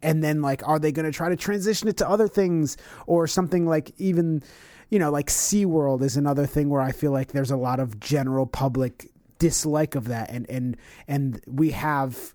And 0.00 0.22
then 0.22 0.42
like 0.42 0.66
are 0.66 0.78
they 0.78 0.92
going 0.92 1.06
to 1.06 1.12
try 1.12 1.28
to 1.28 1.36
transition 1.36 1.88
it 1.88 1.96
to 1.98 2.08
other 2.08 2.28
things 2.28 2.76
or 3.06 3.26
something 3.26 3.66
like 3.66 3.92
even 3.98 4.42
you 4.90 4.98
know 4.98 5.10
like 5.10 5.26
SeaWorld 5.26 6.02
is 6.02 6.16
another 6.16 6.46
thing 6.46 6.68
where 6.68 6.82
I 6.82 6.92
feel 6.92 7.10
like 7.10 7.32
there's 7.32 7.50
a 7.50 7.56
lot 7.56 7.80
of 7.80 7.98
general 7.98 8.46
public 8.46 9.10
dislike 9.38 9.94
of 9.94 10.08
that. 10.08 10.30
And 10.30 10.48
and 10.50 10.76
and 11.06 11.40
we 11.46 11.70
have 11.70 12.34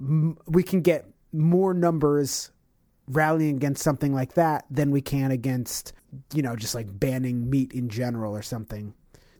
we 0.00 0.62
can 0.62 0.80
get 0.80 1.06
more 1.32 1.74
numbers 1.74 2.50
rallying 3.08 3.56
against 3.56 3.82
something 3.82 4.14
like 4.14 4.34
that 4.34 4.64
than 4.70 4.90
we 4.90 5.00
can 5.00 5.30
against 5.30 5.92
you 6.32 6.42
know 6.42 6.56
just 6.56 6.74
like 6.74 6.86
banning 6.98 7.48
meat 7.48 7.72
in 7.72 7.88
general 7.88 8.34
or 8.34 8.42
something 8.42 8.94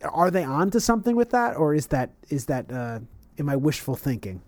are 0.05 0.31
they 0.31 0.45
on 0.45 0.71
to 0.71 0.81
something 0.81 1.17
with 1.17 1.31
that 1.31 1.57
or 1.57 1.75
is 1.75 1.89
that 1.89 2.11
is 2.29 2.47
that 2.47 2.71
uh 2.73 2.99
am 3.39 3.49
i 3.49 3.57
wishful 3.57 3.95
thinking 3.95 4.41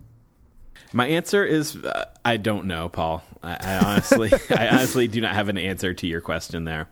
My 0.93 1.07
answer 1.07 1.45
is 1.45 1.75
uh, 1.75 2.05
I 2.25 2.37
don't 2.37 2.65
know, 2.65 2.89
Paul. 2.89 3.23
I, 3.43 3.57
I 3.59 3.77
honestly, 3.85 4.31
I 4.57 4.67
honestly 4.69 5.07
do 5.07 5.21
not 5.21 5.33
have 5.33 5.49
an 5.49 5.57
answer 5.57 5.93
to 5.93 6.07
your 6.07 6.21
question 6.21 6.65
there. 6.65 6.87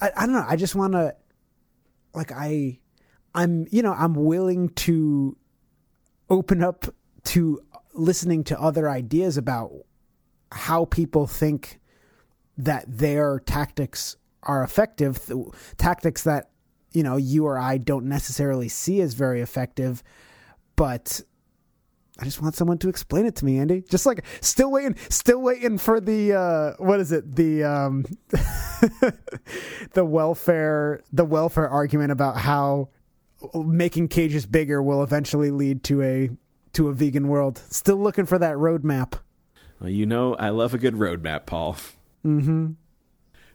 I, 0.00 0.10
I 0.16 0.26
don't 0.26 0.34
know. 0.34 0.44
I 0.46 0.56
just 0.56 0.74
want 0.74 0.92
to, 0.92 1.14
like, 2.14 2.32
I, 2.32 2.78
I'm, 3.34 3.66
you 3.70 3.82
know, 3.82 3.92
I'm 3.92 4.14
willing 4.14 4.68
to 4.70 5.36
open 6.30 6.62
up 6.62 6.86
to 7.24 7.60
listening 7.94 8.44
to 8.44 8.60
other 8.60 8.88
ideas 8.88 9.36
about 9.36 9.72
how 10.52 10.84
people 10.86 11.26
think 11.26 11.80
that 12.56 12.84
their 12.88 13.40
tactics 13.40 14.16
are 14.42 14.62
effective, 14.62 15.24
th- 15.26 15.46
tactics 15.76 16.24
that, 16.24 16.50
you 16.92 17.02
know, 17.02 17.16
you 17.16 17.44
or 17.46 17.58
I 17.58 17.78
don't 17.78 18.06
necessarily 18.06 18.68
see 18.68 19.00
as 19.00 19.14
very 19.14 19.40
effective, 19.40 20.02
but 20.76 21.20
I 22.20 22.24
just 22.24 22.42
want 22.42 22.56
someone 22.56 22.78
to 22.78 22.88
explain 22.88 23.26
it 23.26 23.36
to 23.36 23.44
me, 23.44 23.58
Andy. 23.58 23.82
Just 23.82 24.04
like 24.04 24.24
still 24.40 24.72
waiting, 24.72 24.96
still 25.08 25.40
waiting 25.40 25.78
for 25.78 26.00
the 26.00 26.32
uh 26.32 26.72
what 26.78 26.98
is 26.98 27.12
it? 27.12 27.36
The 27.36 27.62
um 27.62 28.04
the 29.92 30.04
welfare 30.04 31.02
the 31.12 31.24
welfare 31.24 31.68
argument 31.68 32.10
about 32.10 32.38
how 32.38 32.88
making 33.54 34.08
cages 34.08 34.46
bigger 34.46 34.82
will 34.82 35.04
eventually 35.04 35.52
lead 35.52 35.84
to 35.84 36.02
a 36.02 36.30
to 36.72 36.88
a 36.88 36.92
vegan 36.92 37.28
world. 37.28 37.62
Still 37.70 37.98
looking 37.98 38.26
for 38.26 38.38
that 38.38 38.56
roadmap. 38.56 39.20
Well, 39.80 39.90
you 39.90 40.06
know, 40.06 40.34
I 40.34 40.50
love 40.50 40.74
a 40.74 40.78
good 40.78 40.94
roadmap, 40.94 41.46
Paul. 41.46 41.76
Mm-hmm. 42.24 42.72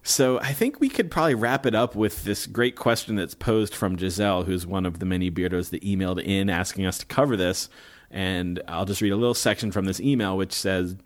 So 0.03 0.39
I 0.39 0.51
think 0.51 0.79
we 0.79 0.89
could 0.89 1.09
probably 1.09 1.35
wrap 1.35 1.65
it 1.65 1.73
up 1.73 1.95
with 1.95 2.25
this 2.25 2.45
great 2.45 2.75
question 2.75 3.15
that's 3.15 3.33
posed 3.35 3.73
from 3.73 3.97
Giselle, 3.97 4.43
who's 4.43 4.67
one 4.67 4.85
of 4.85 4.99
the 4.99 5.05
many 5.05 5.31
beardos 5.31 5.69
that 5.69 5.83
emailed 5.83 6.21
in 6.21 6.49
asking 6.49 6.85
us 6.85 6.97
to 6.97 7.05
cover 7.05 7.37
this. 7.37 7.69
And 8.11 8.61
I'll 8.67 8.85
just 8.85 9.01
read 9.01 9.13
a 9.13 9.17
little 9.17 9.33
section 9.33 9.71
from 9.71 9.85
this 9.85 10.01
email, 10.01 10.35
which 10.35 10.51
says, 10.51 10.97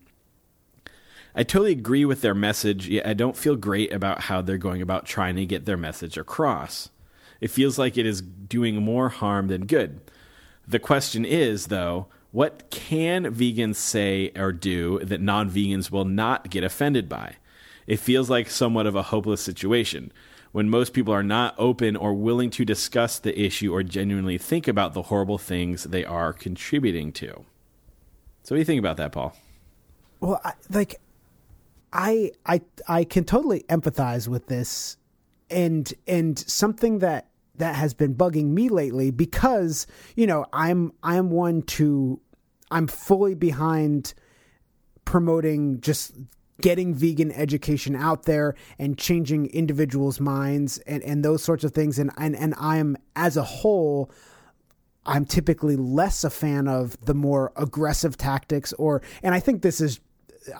I 1.35 1.44
totally 1.44 1.73
agree 1.73 2.06
with 2.06 2.22
their 2.22 2.34
message, 2.34 2.88
yet 2.88 3.06
I 3.06 3.14
don't 3.14 3.38
feel 3.38 3.56
great 3.56 3.94
about 3.94 4.22
how 4.22 4.41
they're 4.41 4.57
going 4.57 4.81
about 4.81 5.06
trying 5.06 5.35
to 5.35 5.45
get 5.45 5.65
their 5.65 5.77
message 5.77 6.18
across. 6.18 6.89
It 7.39 7.52
feels 7.52 7.77
like 7.77 7.98
it 7.98 8.07
is 8.07 8.22
doing 8.22 8.77
more 8.77 9.10
harm 9.10 9.48
than 9.48 9.68
good. 9.68 10.02
The 10.68 10.80
question 10.80 11.23
is, 11.23 11.68
though, 11.68 12.07
what 12.38 12.69
can 12.69 13.26
vegans 13.34 13.77
say 13.77 14.31
or 14.35 14.51
do 14.51 14.99
that 14.99 15.19
non 15.19 15.49
vegans 15.49 15.89
will 15.89 16.05
not 16.05 16.51
get 16.51 16.64
offended 16.64 17.09
by? 17.09 17.34
It 17.88 17.97
feels 17.97 18.30
like 18.30 18.47
somewhat 18.47 18.85
of 18.85 18.93
a 18.93 19.01
hopeless 19.01 19.41
situation. 19.41 20.11
when 20.51 20.69
most 20.69 20.93
people 20.93 21.11
are 21.11 21.23
not 21.23 21.55
open 21.57 21.95
or 21.95 22.14
willing 22.14 22.51
to 22.51 22.64
discuss 22.64 23.18
the 23.18 23.38
issue 23.39 23.73
or 23.73 23.81
genuinely 23.81 24.38
think 24.38 24.68
about 24.68 24.93
the 24.93 25.01
horrible 25.03 25.39
things 25.39 25.85
they 25.85 26.05
are 26.05 26.31
contributing 26.31 27.11
to. 27.11 27.43
So, 28.43 28.53
what 28.53 28.57
do 28.57 28.59
you 28.59 28.65
think 28.65 28.80
about 28.80 28.97
that, 28.97 29.11
Paul? 29.11 29.35
Well, 30.19 30.39
I, 30.45 30.53
like 30.69 31.01
I 31.91 32.34
I 32.45 32.61
I 32.88 33.03
can 33.03 33.23
totally 33.23 33.64
empathize 33.68 34.27
with 34.27 34.45
this 34.45 34.97
and 35.49 35.91
and 36.05 36.38
something 36.38 36.99
that 36.99 37.30
that 37.55 37.76
has 37.76 37.95
been 37.95 38.14
bugging 38.14 38.49
me 38.49 38.69
lately 38.69 39.09
because, 39.09 39.88
you 40.15 40.27
know, 40.27 40.45
I'm 40.53 40.93
I'm 41.01 41.31
one 41.31 41.64
to 41.64 42.22
I'm 42.72 42.88
fully 42.88 43.35
behind 43.35 44.14
promoting 45.06 45.80
just 45.81 46.14
getting 46.61 46.94
vegan 46.94 47.31
education 47.31 47.95
out 47.95 48.23
there 48.23 48.56
and 48.80 48.98
changing 48.98 49.45
individuals' 49.48 50.19
minds 50.19 50.80
and, 50.80 51.03
and 51.03 51.23
those 51.23 51.44
sorts 51.44 51.64
of 51.64 51.72
things. 51.72 51.99
And, 51.99 52.11
and 52.18 52.35
and 52.35 52.53
I'm 52.57 52.98
as 53.15 53.38
a 53.38 53.44
whole 53.44 54.11
I'm 55.06 55.26
typically 55.26 55.77
less 55.77 56.23
a 56.23 56.30
fan 56.30 56.68
of 56.68 56.98
the 57.06 57.14
more 57.14 57.53
aggressive 57.56 58.18
tactics 58.18 58.73
or 58.73 59.02
and 59.23 59.34
I 59.34 59.39
think 59.39 59.61
this 59.61 59.80
is 59.80 59.99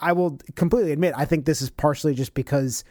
I 0.00 0.12
will 0.12 0.38
completely 0.54 0.92
admit 0.92 1.14
I 1.16 1.26
think 1.26 1.44
this 1.44 1.60
is 1.62 1.70
partially 1.70 2.14
just 2.14 2.34
because 2.34 2.84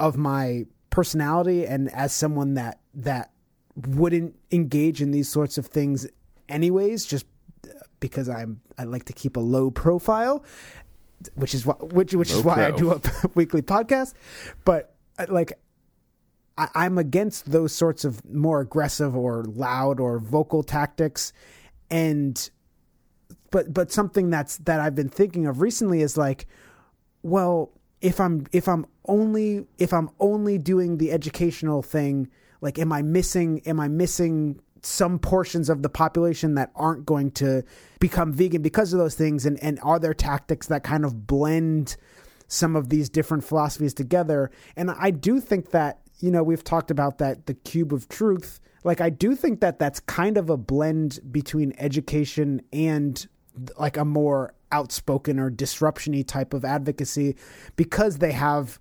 of 0.00 0.16
my 0.16 0.66
personality 0.90 1.66
and 1.66 1.92
as 1.94 2.12
someone 2.12 2.54
that 2.54 2.80
that 2.94 3.30
wouldn't 3.76 4.34
engage 4.50 5.00
in 5.00 5.10
these 5.10 5.28
sorts 5.28 5.58
of 5.58 5.66
things 5.66 6.06
anyways 6.48 7.04
just 7.04 7.26
because 8.00 8.28
I'm 8.28 8.60
I 8.78 8.84
like 8.84 9.04
to 9.06 9.12
keep 9.12 9.36
a 9.36 9.40
low 9.40 9.70
profile 9.70 10.44
which 11.34 11.54
is 11.54 11.64
what 11.64 11.92
which 11.92 12.14
which 12.14 12.30
is 12.30 12.36
Low 12.36 12.54
why 12.54 12.66
I 12.66 12.70
do 12.70 12.92
a 12.92 13.00
weekly 13.34 13.62
podcast. 13.62 14.14
But 14.64 14.94
uh, 15.18 15.26
like 15.28 15.58
I, 16.58 16.68
I'm 16.74 16.98
against 16.98 17.50
those 17.50 17.72
sorts 17.72 18.04
of 18.04 18.24
more 18.24 18.60
aggressive 18.60 19.16
or 19.16 19.44
loud 19.44 20.00
or 20.00 20.18
vocal 20.18 20.62
tactics. 20.62 21.32
And 21.90 22.50
but 23.50 23.72
but 23.72 23.90
something 23.92 24.30
that's 24.30 24.58
that 24.58 24.80
I've 24.80 24.94
been 24.94 25.08
thinking 25.08 25.46
of 25.46 25.60
recently 25.60 26.02
is 26.02 26.16
like 26.16 26.46
well 27.22 27.72
if 28.00 28.20
I'm 28.20 28.46
if 28.52 28.68
I'm 28.68 28.86
only 29.06 29.66
if 29.78 29.92
I'm 29.92 30.10
only 30.20 30.58
doing 30.58 30.98
the 30.98 31.12
educational 31.12 31.82
thing 31.82 32.28
like 32.60 32.78
am 32.78 32.92
I 32.92 33.02
missing 33.02 33.60
am 33.64 33.78
I 33.78 33.88
missing 33.88 34.60
some 34.86 35.18
portions 35.18 35.68
of 35.68 35.82
the 35.82 35.88
population 35.88 36.54
that 36.54 36.70
aren't 36.76 37.04
going 37.04 37.30
to 37.32 37.64
become 37.98 38.32
vegan 38.32 38.62
because 38.62 38.92
of 38.92 38.98
those 38.98 39.14
things 39.14 39.44
and 39.44 39.62
and 39.62 39.78
are 39.82 39.98
there 39.98 40.14
tactics 40.14 40.68
that 40.68 40.84
kind 40.84 41.04
of 41.04 41.26
blend 41.26 41.96
some 42.48 42.76
of 42.76 42.88
these 42.88 43.08
different 43.08 43.44
philosophies 43.44 43.92
together? 43.92 44.50
And 44.76 44.90
I 44.90 45.10
do 45.10 45.40
think 45.40 45.70
that 45.72 46.00
you 46.20 46.30
know 46.30 46.42
we've 46.42 46.64
talked 46.64 46.90
about 46.90 47.18
that 47.18 47.46
the 47.46 47.54
cube 47.54 47.92
of 47.92 48.08
truth. 48.08 48.60
Like 48.84 49.00
I 49.00 49.10
do 49.10 49.34
think 49.34 49.60
that 49.60 49.78
that's 49.78 50.00
kind 50.00 50.38
of 50.38 50.48
a 50.50 50.56
blend 50.56 51.18
between 51.30 51.74
education 51.78 52.62
and 52.72 53.26
like 53.78 53.96
a 53.96 54.04
more 54.04 54.54
outspoken 54.70 55.38
or 55.38 55.50
disruptiony 55.50 56.22
type 56.22 56.54
of 56.54 56.64
advocacy 56.64 57.36
because 57.74 58.18
they 58.18 58.32
have 58.32 58.78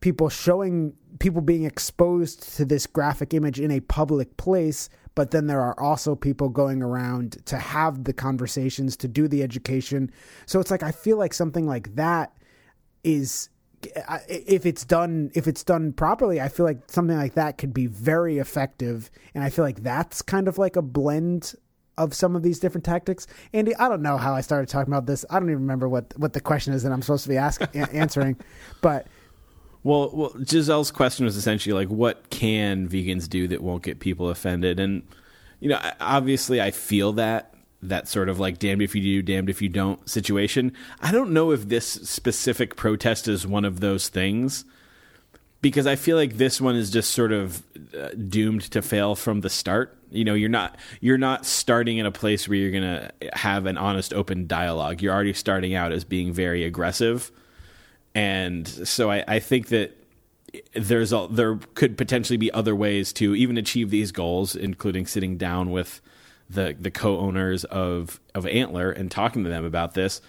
people 0.00 0.28
showing 0.28 0.94
people 1.18 1.40
being 1.40 1.64
exposed 1.64 2.56
to 2.56 2.64
this 2.64 2.86
graphic 2.86 3.34
image 3.34 3.60
in 3.60 3.70
a 3.70 3.80
public 3.80 4.36
place 4.36 4.88
but 5.14 5.32
then 5.32 5.46
there 5.46 5.60
are 5.60 5.78
also 5.78 6.14
people 6.14 6.48
going 6.48 6.82
around 6.82 7.44
to 7.46 7.58
have 7.58 8.04
the 8.04 8.12
conversations 8.12 8.96
to 8.98 9.08
do 9.08 9.28
the 9.28 9.42
education. 9.42 10.10
So 10.46 10.60
it's 10.60 10.70
like 10.70 10.82
i 10.82 10.92
feel 10.92 11.16
like 11.16 11.34
something 11.34 11.66
like 11.66 11.94
that 11.96 12.32
is 13.02 13.48
if 14.28 14.66
it's 14.66 14.84
done 14.84 15.30
if 15.34 15.46
it's 15.46 15.64
done 15.64 15.92
properly 15.94 16.38
i 16.38 16.48
feel 16.48 16.66
like 16.66 16.90
something 16.90 17.16
like 17.16 17.32
that 17.32 17.58
could 17.58 17.74
be 17.74 17.86
very 17.86 18.38
effective. 18.38 19.10
And 19.34 19.42
i 19.44 19.50
feel 19.50 19.64
like 19.64 19.82
that's 19.82 20.22
kind 20.22 20.48
of 20.48 20.58
like 20.58 20.76
a 20.76 20.82
blend 20.82 21.54
of 21.98 22.14
some 22.14 22.34
of 22.34 22.42
these 22.42 22.58
different 22.58 22.84
tactics. 22.84 23.26
Andy 23.52 23.74
i 23.76 23.88
don't 23.88 24.02
know 24.02 24.16
how 24.16 24.34
i 24.34 24.40
started 24.40 24.68
talking 24.68 24.92
about 24.92 25.06
this. 25.06 25.24
I 25.28 25.34
don't 25.40 25.50
even 25.50 25.62
remember 25.62 25.88
what 25.88 26.14
what 26.16 26.32
the 26.32 26.40
question 26.40 26.72
is 26.72 26.82
that 26.84 26.92
i'm 26.92 27.02
supposed 27.02 27.24
to 27.24 27.28
be 27.28 27.36
asking 27.36 27.68
answering. 27.92 28.36
But 28.80 29.06
Well, 29.82 30.10
well, 30.12 30.32
Giselle's 30.44 30.90
question 30.90 31.24
was 31.24 31.36
essentially 31.36 31.72
like, 31.72 31.88
what 31.88 32.28
can 32.30 32.88
vegans 32.88 33.28
do 33.28 33.48
that 33.48 33.62
won't 33.62 33.82
get 33.82 34.00
people 34.00 34.28
offended? 34.28 34.78
And 34.78 35.02
you 35.60 35.68
know, 35.68 35.80
obviously, 36.00 36.60
I 36.60 36.70
feel 36.70 37.12
that 37.14 37.54
that 37.82 38.08
sort 38.08 38.28
of 38.28 38.38
like 38.38 38.58
damned 38.58 38.82
if 38.82 38.94
you 38.94 39.00
do, 39.00 39.22
damned 39.22 39.48
if 39.48 39.62
you 39.62 39.68
don't 39.68 40.06
situation. 40.08 40.72
I 41.00 41.12
don't 41.12 41.32
know 41.32 41.50
if 41.50 41.68
this 41.68 41.86
specific 41.86 42.76
protest 42.76 43.26
is 43.26 43.46
one 43.46 43.64
of 43.64 43.80
those 43.80 44.08
things 44.08 44.64
because 45.62 45.86
I 45.86 45.96
feel 45.96 46.16
like 46.16 46.36
this 46.36 46.60
one 46.60 46.76
is 46.76 46.90
just 46.90 47.10
sort 47.10 47.32
of 47.32 47.62
uh, 47.98 48.10
doomed 48.28 48.62
to 48.72 48.82
fail 48.82 49.14
from 49.14 49.40
the 49.40 49.50
start. 49.50 49.96
You 50.10 50.24
know, 50.24 50.34
you're 50.34 50.48
not 50.50 50.76
you're 51.00 51.18
not 51.18 51.46
starting 51.46 51.98
in 51.98 52.04
a 52.04 52.12
place 52.12 52.48
where 52.48 52.58
you're 52.58 52.70
going 52.70 52.82
to 52.82 53.12
have 53.32 53.66
an 53.66 53.78
honest, 53.78 54.12
open 54.12 54.46
dialogue. 54.46 55.00
You're 55.00 55.14
already 55.14 55.32
starting 55.32 55.74
out 55.74 55.92
as 55.92 56.04
being 56.04 56.32
very 56.32 56.64
aggressive 56.64 57.30
and 58.14 58.66
so 58.66 59.10
I, 59.10 59.24
I 59.26 59.38
think 59.38 59.68
that 59.68 59.96
there's 60.74 61.12
a, 61.12 61.28
there 61.30 61.56
could 61.74 61.96
potentially 61.96 62.36
be 62.36 62.50
other 62.52 62.74
ways 62.74 63.12
to 63.14 63.34
even 63.34 63.56
achieve 63.56 63.90
these 63.90 64.12
goals, 64.12 64.56
including 64.56 65.06
sitting 65.06 65.36
down 65.36 65.70
with 65.70 66.00
the 66.48 66.76
the 66.78 66.90
co-owners 66.90 67.64
of 67.64 68.20
of 68.34 68.46
Antler 68.46 68.90
and 68.90 69.10
talking 69.10 69.44
to 69.44 69.50
them 69.50 69.64
about 69.64 69.94
this. 69.94 70.20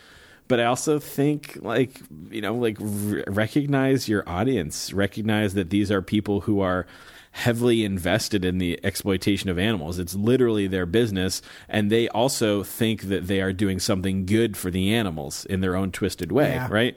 But 0.47 0.59
I 0.59 0.65
also 0.65 0.99
think 0.99 1.57
like 1.61 2.01
you 2.29 2.41
know 2.41 2.55
like 2.55 2.79
r- 2.79 3.23
recognize 3.27 4.07
your 4.07 4.27
audience, 4.29 4.93
recognize 4.93 5.53
that 5.55 5.69
these 5.69 5.89
are 5.91 6.01
people 6.01 6.41
who 6.41 6.61
are 6.61 6.85
heavily 7.31 7.83
invested 7.85 8.43
in 8.43 8.57
the 8.57 8.79
exploitation 8.83 9.49
of 9.49 9.57
animals. 9.57 9.97
It's 9.99 10.13
literally 10.15 10.67
their 10.67 10.85
business, 10.85 11.41
and 11.69 11.89
they 11.89 12.07
also 12.09 12.61
think 12.63 13.03
that 13.03 13.27
they 13.27 13.41
are 13.41 13.53
doing 13.53 13.79
something 13.79 14.25
good 14.25 14.57
for 14.57 14.69
the 14.69 14.93
animals 14.93 15.45
in 15.45 15.61
their 15.61 15.75
own 15.75 15.91
twisted 15.91 16.31
way, 16.31 16.51
Yeah. 16.55 16.67
right? 16.69 16.95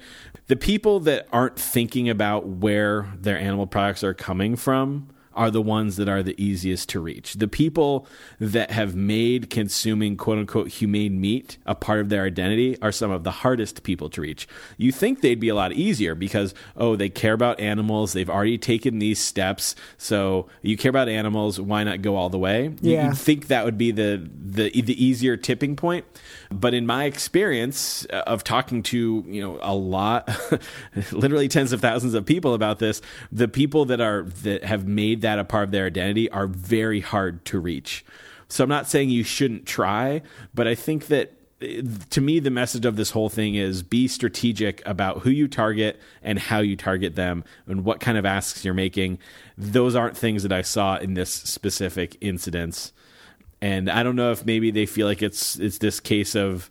The 0.49 0.57
people 0.57 1.01
that 1.01 1.29
aren't 1.33 1.59
thinking 1.59 2.09
about 2.09 2.47
where 2.47 3.07
their 3.19 3.39
animal 3.39 3.67
products 3.67 4.03
are 4.05 4.13
coming 4.15 4.57
from 4.57 5.09
are 5.37 5.51
the 5.51 5.61
ones 5.63 5.97
that 5.97 6.09
are 6.09 6.23
the 6.23 6.35
easiest 6.43 6.89
to 6.91 7.01
reach. 7.01 7.35
The 7.35 7.49
people 7.49 8.07
that 8.41 8.71
have 8.71 8.95
made 8.95 9.51
consuming 9.51 10.17
quote 10.17 10.39
unquote 10.39 10.69
humane 10.69 11.21
meat 11.21 11.59
a 11.67 11.75
part 11.75 12.01
of 12.01 12.09
their 12.09 12.25
identity 12.25 12.77
are 12.81 12.93
some 12.93 13.11
of 13.11 13.25
the 13.25 13.31
hardest 13.31 13.83
people 13.83 14.09
to 14.11 14.21
reach. 14.21 14.47
You 14.77 14.93
think 14.93 15.21
they'd 15.21 15.41
be 15.41 15.49
a 15.49 15.55
lot 15.55 15.73
easier 15.73 16.15
because, 16.15 16.55
oh, 16.77 16.97
they 16.97 17.09
care 17.09 17.33
about 17.33 17.61
animals. 17.61 18.13
They've 18.13 18.31
already 18.31 18.59
taken 18.59 18.99
these 18.99 19.19
steps. 19.23 19.75
So 19.99 20.49
you 20.63 20.77
care 20.77 20.91
about 20.91 21.09
animals. 21.09 21.61
Why 21.61 21.85
not 21.85 22.03
go 22.03 22.17
all 22.17 22.31
the 22.31 22.39
way? 22.39 22.65
You- 22.81 22.93
Yeah. 22.95 23.09
You'd 23.09 23.19
think 23.19 23.49
that 23.49 23.65
would 23.65 23.77
be 23.77 23.91
the, 23.91 24.29
the, 24.45 24.71
the 24.81 25.05
easier 25.05 25.37
tipping 25.37 25.75
point. 25.77 26.05
But 26.51 26.75
in 26.75 26.87
my 26.87 27.05
experience 27.05 28.07
uh, 28.13 28.23
of 28.27 28.45
talking 28.45 28.83
to, 28.85 29.25
you 29.27 29.41
know, 29.41 29.59
a 29.63 29.75
lot, 29.75 30.29
literally 31.13 31.49
tens 31.49 31.73
of 31.73 31.81
thousands 31.81 32.15
of 32.15 32.25
people 32.25 32.55
about 32.55 32.79
this, 32.79 33.03
the 33.33 33.49
people 33.49 33.85
that 33.87 34.01
are, 34.01 34.23
that 34.43 34.65
have 34.65 34.87
made 34.87 35.23
that 35.25 35.39
a 35.39 35.45
part 35.45 35.65
of 35.65 35.71
their 35.71 35.87
identity 35.87 36.31
are 36.31 36.47
very 36.47 37.01
hard 37.01 37.47
to 37.47 37.59
reach. 37.59 38.05
So 38.49 38.63
I'm 38.63 38.69
not 38.69 38.87
saying 38.87 39.09
you 39.09 39.25
shouldn't 39.25 39.65
try, 39.65 40.21
but 40.55 40.69
I 40.69 40.75
think 40.75 41.07
that 41.07 41.33
uh, 41.63 41.67
to 42.11 42.21
me 42.21 42.41
the 42.41 42.51
message 42.51 42.85
of 42.85 42.97
this 42.97 43.11
whole 43.11 43.31
thing 43.31 43.55
is 43.55 43.83
be 43.83 44.07
strategic 44.07 44.87
about 44.87 45.21
who 45.21 45.31
you 45.31 45.49
target 45.49 45.99
and 46.23 46.39
how 46.39 46.59
you 46.59 46.77
target 46.77 47.17
them 47.17 47.43
and 47.67 47.87
what 47.87 48.01
kind 48.01 48.19
of 48.19 48.27
asks 48.27 48.67
you're 48.67 48.75
making. 48.75 49.19
Those 49.57 49.95
aren't 49.95 50.15
things 50.17 50.43
that 50.43 50.53
I 50.53 50.61
saw 50.61 50.99
in 50.99 51.15
this 51.15 51.33
specific 51.33 52.19
incidents. 52.21 52.93
And 53.63 53.91
I 53.91 54.03
don't 54.03 54.17
know 54.17 54.31
if 54.31 54.45
maybe 54.45 54.71
they 54.71 54.85
feel 54.85 55.07
like 55.07 55.23
it's 55.23 55.59
it's 55.59 55.79
this 55.79 56.01
case 56.01 56.37
of 56.37 56.71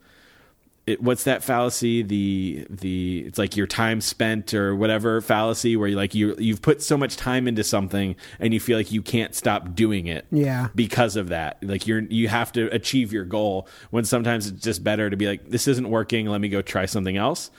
it, 0.85 1.01
what's 1.01 1.23
that 1.23 1.43
fallacy? 1.43 2.01
The 2.03 2.67
the 2.69 3.23
it's 3.25 3.37
like 3.37 3.55
your 3.55 3.67
time 3.67 4.01
spent 4.01 4.53
or 4.53 4.75
whatever 4.75 5.21
fallacy 5.21 5.77
where 5.77 5.87
you 5.87 5.95
like 5.95 6.13
you 6.13 6.35
you've 6.37 6.61
put 6.61 6.81
so 6.81 6.97
much 6.97 7.15
time 7.15 7.47
into 7.47 7.63
something 7.63 8.15
and 8.39 8.53
you 8.53 8.59
feel 8.59 8.77
like 8.77 8.91
you 8.91 9.01
can't 9.01 9.33
stop 9.33 9.75
doing 9.75 10.07
it. 10.07 10.25
Yeah. 10.31 10.67
Because 10.75 11.15
of 11.15 11.29
that, 11.29 11.57
like 11.63 11.87
you're 11.87 12.01
you 12.01 12.27
have 12.27 12.51
to 12.53 12.67
achieve 12.73 13.13
your 13.13 13.23
goal. 13.23 13.67
When 13.91 14.03
sometimes 14.03 14.47
it's 14.47 14.61
just 14.61 14.83
better 14.83 15.09
to 15.09 15.15
be 15.15 15.25
like, 15.25 15.49
this 15.49 15.67
isn't 15.69 15.89
working. 15.89 16.27
Let 16.27 16.41
me 16.41 16.49
go 16.49 16.61
try 16.61 16.85
something 16.85 17.15
else. 17.15 17.49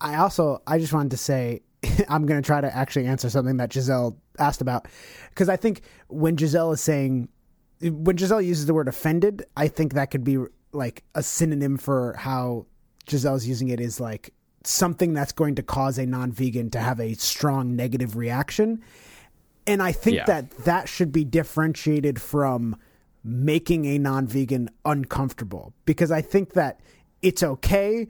I 0.00 0.16
also 0.16 0.62
I 0.66 0.78
just 0.78 0.94
wanted 0.94 1.10
to 1.10 1.18
say 1.18 1.60
I'm 2.08 2.24
going 2.24 2.40
to 2.40 2.46
try 2.46 2.62
to 2.62 2.74
actually 2.74 3.06
answer 3.06 3.28
something 3.28 3.58
that 3.58 3.70
Giselle 3.70 4.16
asked 4.38 4.62
about 4.62 4.88
because 5.28 5.50
I 5.50 5.56
think 5.56 5.82
when 6.08 6.38
Giselle 6.38 6.72
is 6.72 6.80
saying 6.80 7.28
when 7.82 8.16
Giselle 8.16 8.40
uses 8.40 8.64
the 8.64 8.72
word 8.72 8.88
offended, 8.88 9.44
I 9.56 9.68
think 9.68 9.92
that 9.92 10.10
could 10.10 10.24
be 10.24 10.38
like 10.76 11.02
a 11.14 11.22
synonym 11.22 11.76
for 11.76 12.14
how 12.18 12.66
Giselle's 13.08 13.46
using 13.46 13.68
it 13.68 13.80
is 13.80 14.00
like 14.00 14.32
something 14.64 15.14
that's 15.14 15.32
going 15.32 15.54
to 15.56 15.62
cause 15.62 15.98
a 15.98 16.06
non-vegan 16.06 16.70
to 16.70 16.78
have 16.80 17.00
a 17.00 17.14
strong 17.14 17.76
negative 17.76 18.16
reaction. 18.16 18.82
And 19.66 19.82
I 19.82 19.92
think 19.92 20.16
Yeah. 20.16 20.24
that 20.26 20.50
that 20.64 20.88
should 20.88 21.12
be 21.12 21.24
differentiated 21.24 22.20
from 22.20 22.76
making 23.24 23.84
a 23.86 23.98
non-vegan 23.98 24.70
uncomfortable 24.84 25.72
because 25.84 26.10
I 26.12 26.20
think 26.22 26.52
that 26.52 26.80
it's 27.22 27.42
okay 27.42 28.06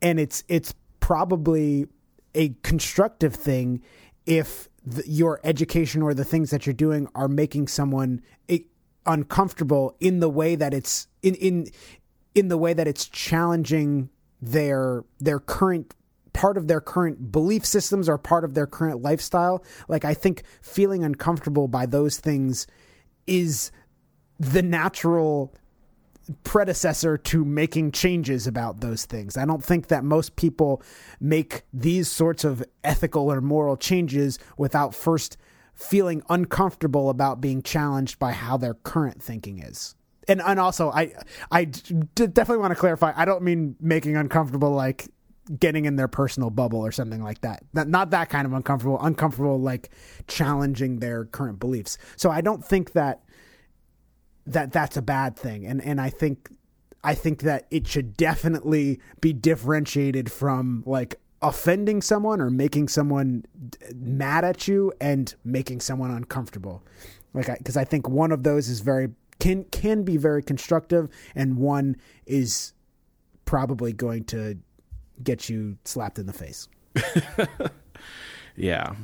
and 0.00 0.20
it's 0.20 0.44
it's 0.48 0.74
probably 1.00 1.86
a 2.34 2.50
constructive 2.62 3.34
thing 3.34 3.82
if 4.24 4.68
the, 4.84 5.02
your 5.06 5.40
education 5.42 6.00
or 6.02 6.14
the 6.14 6.24
things 6.24 6.50
that 6.50 6.64
you're 6.66 6.72
doing 6.74 7.08
are 7.14 7.28
making 7.28 7.66
someone 7.68 8.22
eh, 8.48 8.58
uncomfortable 9.06 9.96
in 9.98 10.20
the 10.20 10.28
way 10.28 10.54
that 10.54 10.72
it's 10.72 11.08
in 11.22 11.34
in 11.34 11.66
in 12.34 12.48
the 12.48 12.56
way 12.58 12.72
that 12.72 12.88
it's 12.88 13.08
challenging 13.08 14.08
their 14.40 15.04
their 15.20 15.38
current 15.38 15.94
part 16.32 16.56
of 16.56 16.66
their 16.66 16.80
current 16.80 17.30
belief 17.30 17.64
systems 17.64 18.08
or 18.08 18.16
part 18.16 18.44
of 18.44 18.54
their 18.54 18.66
current 18.66 19.02
lifestyle 19.02 19.62
like 19.88 20.04
i 20.04 20.14
think 20.14 20.42
feeling 20.62 21.04
uncomfortable 21.04 21.68
by 21.68 21.86
those 21.86 22.18
things 22.18 22.66
is 23.26 23.70
the 24.38 24.62
natural 24.62 25.54
predecessor 26.44 27.16
to 27.16 27.44
making 27.44 27.92
changes 27.92 28.46
about 28.46 28.80
those 28.80 29.04
things. 29.04 29.36
I 29.36 29.44
don't 29.44 29.64
think 29.64 29.88
that 29.88 30.04
most 30.04 30.36
people 30.36 30.82
make 31.20 31.62
these 31.72 32.10
sorts 32.10 32.44
of 32.44 32.64
ethical 32.84 33.32
or 33.32 33.40
moral 33.40 33.76
changes 33.76 34.38
without 34.56 34.94
first 34.94 35.36
feeling 35.74 36.22
uncomfortable 36.28 37.10
about 37.10 37.40
being 37.40 37.62
challenged 37.62 38.18
by 38.18 38.32
how 38.32 38.56
their 38.56 38.74
current 38.74 39.22
thinking 39.22 39.58
is. 39.58 39.94
And 40.28 40.40
and 40.40 40.60
also 40.60 40.90
I 40.90 41.12
I 41.50 41.64
d- 41.64 42.02
definitely 42.14 42.58
want 42.58 42.72
to 42.72 42.78
clarify 42.78 43.12
I 43.16 43.24
don't 43.24 43.42
mean 43.42 43.76
making 43.80 44.16
uncomfortable 44.16 44.70
like 44.70 45.08
getting 45.58 45.84
in 45.86 45.96
their 45.96 46.08
personal 46.08 46.50
bubble 46.50 46.78
or 46.78 46.92
something 46.92 47.22
like 47.22 47.40
that. 47.40 47.64
Not, 47.72 47.88
not 47.88 48.10
that 48.10 48.30
kind 48.30 48.46
of 48.46 48.52
uncomfortable, 48.52 48.98
uncomfortable 49.02 49.58
like 49.58 49.90
challenging 50.28 51.00
their 51.00 51.24
current 51.24 51.58
beliefs. 51.58 51.98
So 52.16 52.30
I 52.30 52.40
don't 52.40 52.64
think 52.64 52.92
that 52.92 53.22
that 54.46 54.72
that's 54.72 54.96
a 54.96 55.02
bad 55.02 55.36
thing 55.36 55.66
and 55.66 55.80
and 55.82 56.00
I 56.00 56.10
think 56.10 56.50
I 57.04 57.14
think 57.14 57.42
that 57.42 57.66
it 57.70 57.86
should 57.86 58.16
definitely 58.16 59.00
be 59.20 59.32
differentiated 59.32 60.30
from 60.30 60.82
like 60.86 61.20
offending 61.40 62.02
someone 62.02 62.40
or 62.40 62.50
making 62.50 62.88
someone 62.88 63.44
mad 63.94 64.44
at 64.44 64.68
you 64.68 64.92
and 65.00 65.34
making 65.44 65.80
someone 65.80 66.10
uncomfortable 66.10 66.82
like 67.34 67.46
because 67.58 67.76
I, 67.76 67.84
think 67.84 68.08
one 68.08 68.30
of 68.30 68.42
those 68.42 68.68
is 68.68 68.80
very 68.80 69.08
can 69.42 69.64
can 69.64 70.04
be 70.04 70.16
very 70.16 70.42
constructive 70.42 71.08
and 71.34 71.56
one 71.56 71.96
is 72.26 72.72
probably 73.44 73.92
going 73.92 74.22
to 74.22 74.56
get 75.22 75.48
you 75.48 75.76
slapped 75.84 76.18
in 76.18 76.26
the 76.26 76.32
face 76.32 76.68
Yeah. 78.56 78.94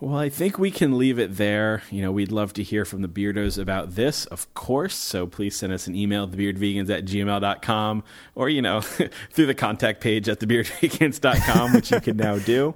Well, 0.00 0.16
I 0.16 0.30
think 0.30 0.58
we 0.58 0.70
can 0.70 0.96
leave 0.96 1.18
it 1.18 1.36
there. 1.36 1.82
You 1.90 2.00
know, 2.00 2.10
we'd 2.10 2.32
love 2.32 2.54
to 2.54 2.62
hear 2.62 2.86
from 2.86 3.02
the 3.02 3.08
Beardos 3.08 3.58
about 3.58 3.96
this, 3.96 4.24
of 4.26 4.52
course. 4.54 4.94
So 4.94 5.26
please 5.26 5.54
send 5.54 5.74
us 5.74 5.86
an 5.86 5.94
email, 5.94 6.26
thebeardedvegans 6.26 6.88
at 6.88 7.04
gmail.com, 7.04 8.04
or, 8.34 8.48
you 8.48 8.62
know, 8.62 8.80
through 9.30 9.46
the 9.46 9.54
contact 9.54 10.00
page 10.00 10.28
at 10.28 10.40
thebeardedvegans.com, 10.40 11.74
which 11.74 11.90
you 11.90 12.00
can 12.00 12.16
now 12.16 12.38
do. 12.38 12.74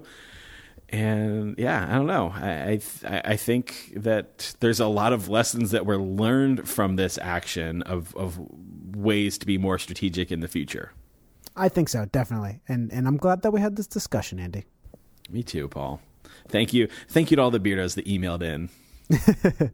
And 0.95 1.57
yeah, 1.59 1.89
I 1.91 1.95
don't 1.97 2.07
know. 2.07 2.33
I, 2.37 2.81
I 3.05 3.21
I 3.33 3.37
think 3.37 3.95
that 3.97 4.55
there's 4.61 4.79
a 4.79 4.87
lot 4.87 5.13
of 5.13 5.29
lessons 5.29 5.73
that 5.73 5.85
were 5.85 5.99
learned 5.99 6.69
from 6.69 6.95
this 6.95 7.19
action 7.19 7.83
of, 7.83 8.15
of 8.15 8.39
ways 8.95 9.37
to 9.39 9.47
be 9.47 9.59
more 9.59 9.77
strategic 9.77 10.31
in 10.31 10.39
the 10.39 10.47
future. 10.47 10.93
I 11.57 11.69
think 11.69 11.89
so 11.89 12.05
definitely 12.07 12.61
and 12.69 12.93
and 12.93 13.09
I'm 13.09 13.17
glad 13.17 13.43
that 13.43 13.51
we 13.51 13.61
had 13.61 13.75
this 13.75 13.89
discussion 13.89 14.39
Andy 14.39 14.67
Me 15.29 15.43
too, 15.43 15.67
Paul. 15.67 16.01
Thank 16.49 16.73
you. 16.73 16.87
Thank 17.09 17.31
you 17.33 17.37
to 17.39 17.43
all 17.43 17.51
the 17.51 17.59
Beardos 17.59 17.97
that 17.97 18.07
emailed 18.07 18.43
in. 18.43 18.69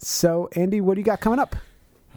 so 0.00 0.48
Andy 0.56 0.80
what 0.80 0.94
do 0.94 1.00
you 1.00 1.04
got 1.04 1.20
coming 1.20 1.38
up 1.38 1.54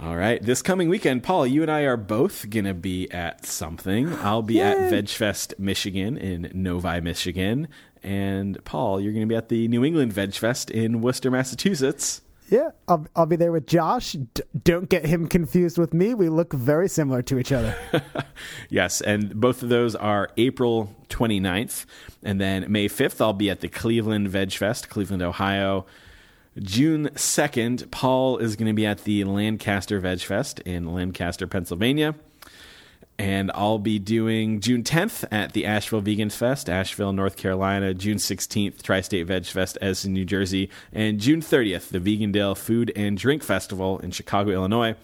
All 0.02 0.16
right. 0.16 0.42
This 0.42 0.62
coming 0.62 0.88
weekend, 0.88 1.24
Paul, 1.24 1.46
you 1.46 1.62
and 1.62 1.70
I 1.70 1.82
are 1.82 1.98
both 1.98 2.50
going 2.50 2.64
to 2.64 2.74
be 2.74 3.12
at 3.12 3.46
something. 3.46 4.14
I'll 4.24 4.42
be 4.42 4.62
at 4.62 4.78
VegFest 4.92 5.60
Michigan 5.60 6.18
in 6.18 6.50
Novi, 6.54 7.02
Michigan. 7.02 7.68
And 8.04 8.64
Paul, 8.66 9.02
you're 9.02 9.14
going 9.14 9.28
to 9.28 9.28
be 9.28 9.36
at 9.36 9.50
the 9.50 9.68
New 9.68 9.84
England 9.84 10.14
VegFest 10.14 10.72
in 10.72 11.02
Worcester, 11.02 11.30
Massachusetts. 11.30 12.22
Yeah, 12.50 12.72
I'll, 12.88 13.06
I'll 13.16 13.26
be 13.28 13.36
there 13.36 13.52
with 13.52 13.68
Josh. 13.68 14.14
D- 14.14 14.42
don't 14.64 14.90
get 14.90 15.06
him 15.06 15.28
confused 15.28 15.78
with 15.78 15.94
me. 15.94 16.16
We 16.16 16.30
look 16.30 16.52
very 16.52 16.90
similar 16.90 17.22
to 17.24 17.38
each 17.38 17.52
other. 17.52 17.76
Yes, 18.70 19.02
and 19.02 19.40
both 19.40 19.64
of 19.64 19.70
those 19.70 19.96
are 19.96 20.30
April 20.38 20.96
29th. 21.10 21.86
And 22.24 22.40
then 22.40 22.72
May 22.72 22.88
5th, 22.88 23.20
I'll 23.20 23.34
be 23.34 23.50
at 23.50 23.62
the 23.62 23.68
Cleveland 23.68 24.30
Veg 24.30 24.52
Fest, 24.52 24.90
Cleveland, 24.90 25.22
Ohio. 25.22 25.86
June 26.58 27.10
2nd, 27.16 27.92
Paul 27.92 28.38
is 28.38 28.56
going 28.56 28.68
to 28.68 28.74
be 28.74 28.86
at 28.86 29.04
the 29.04 29.24
Lancaster 29.24 30.00
Veg 30.00 30.22
Fest 30.22 30.60
in 30.62 30.94
Lancaster, 30.94 31.48
Pennsylvania. 31.48 32.16
And 33.20 33.52
I'll 33.54 33.80
be 33.80 34.00
doing 34.00 34.62
June 34.62 34.82
10th 34.82 35.26
at 35.30 35.52
the 35.52 35.66
Asheville 35.66 36.02
Vegans 36.02 36.32
Fest, 36.32 36.70
Asheville, 36.70 37.12
North 37.12 37.36
Carolina. 37.36 37.94
June 37.94 38.16
16th, 38.16 38.82
Tri 38.82 39.02
State 39.02 39.28
Veg 39.28 39.46
Fest, 39.46 39.78
Edison, 39.82 40.14
New 40.14 40.24
Jersey. 40.24 40.70
And 40.94 41.20
June 41.20 41.42
30th, 41.42 41.90
the 41.90 42.00
Vegandale 42.00 42.58
Food 42.58 42.94
and 42.96 43.18
Drink 43.18 43.44
Festival 43.44 44.00
in 44.00 44.12
Chicago, 44.12 44.52
Illinois. 44.52 44.96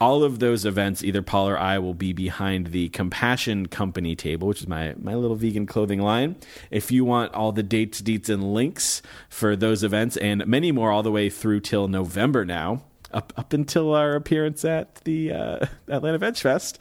All 0.00 0.24
of 0.24 0.40
those 0.40 0.66
events, 0.66 1.04
either 1.04 1.22
Paul 1.22 1.48
or 1.48 1.56
I 1.56 1.78
will 1.78 1.94
be 1.94 2.12
behind 2.12 2.72
the 2.72 2.88
Compassion 2.88 3.66
Company 3.66 4.16
table, 4.16 4.48
which 4.48 4.60
is 4.60 4.66
my, 4.66 4.94
my 4.98 5.14
little 5.14 5.36
vegan 5.36 5.66
clothing 5.66 6.00
line. 6.00 6.34
If 6.72 6.90
you 6.90 7.04
want 7.04 7.34
all 7.34 7.52
the 7.52 7.62
dates, 7.62 8.02
deets, 8.02 8.28
and 8.28 8.52
links 8.52 9.00
for 9.28 9.54
those 9.54 9.84
events 9.84 10.16
and 10.16 10.44
many 10.48 10.72
more 10.72 10.90
all 10.90 11.04
the 11.04 11.12
way 11.12 11.30
through 11.30 11.60
till 11.60 11.86
November 11.86 12.44
now, 12.44 12.82
up, 13.12 13.32
up 13.36 13.52
until 13.52 13.94
our 13.94 14.16
appearance 14.16 14.64
at 14.64 14.96
the 15.04 15.30
uh, 15.32 15.66
Atlanta 15.88 16.18
Veg 16.18 16.36
Fest, 16.36 16.80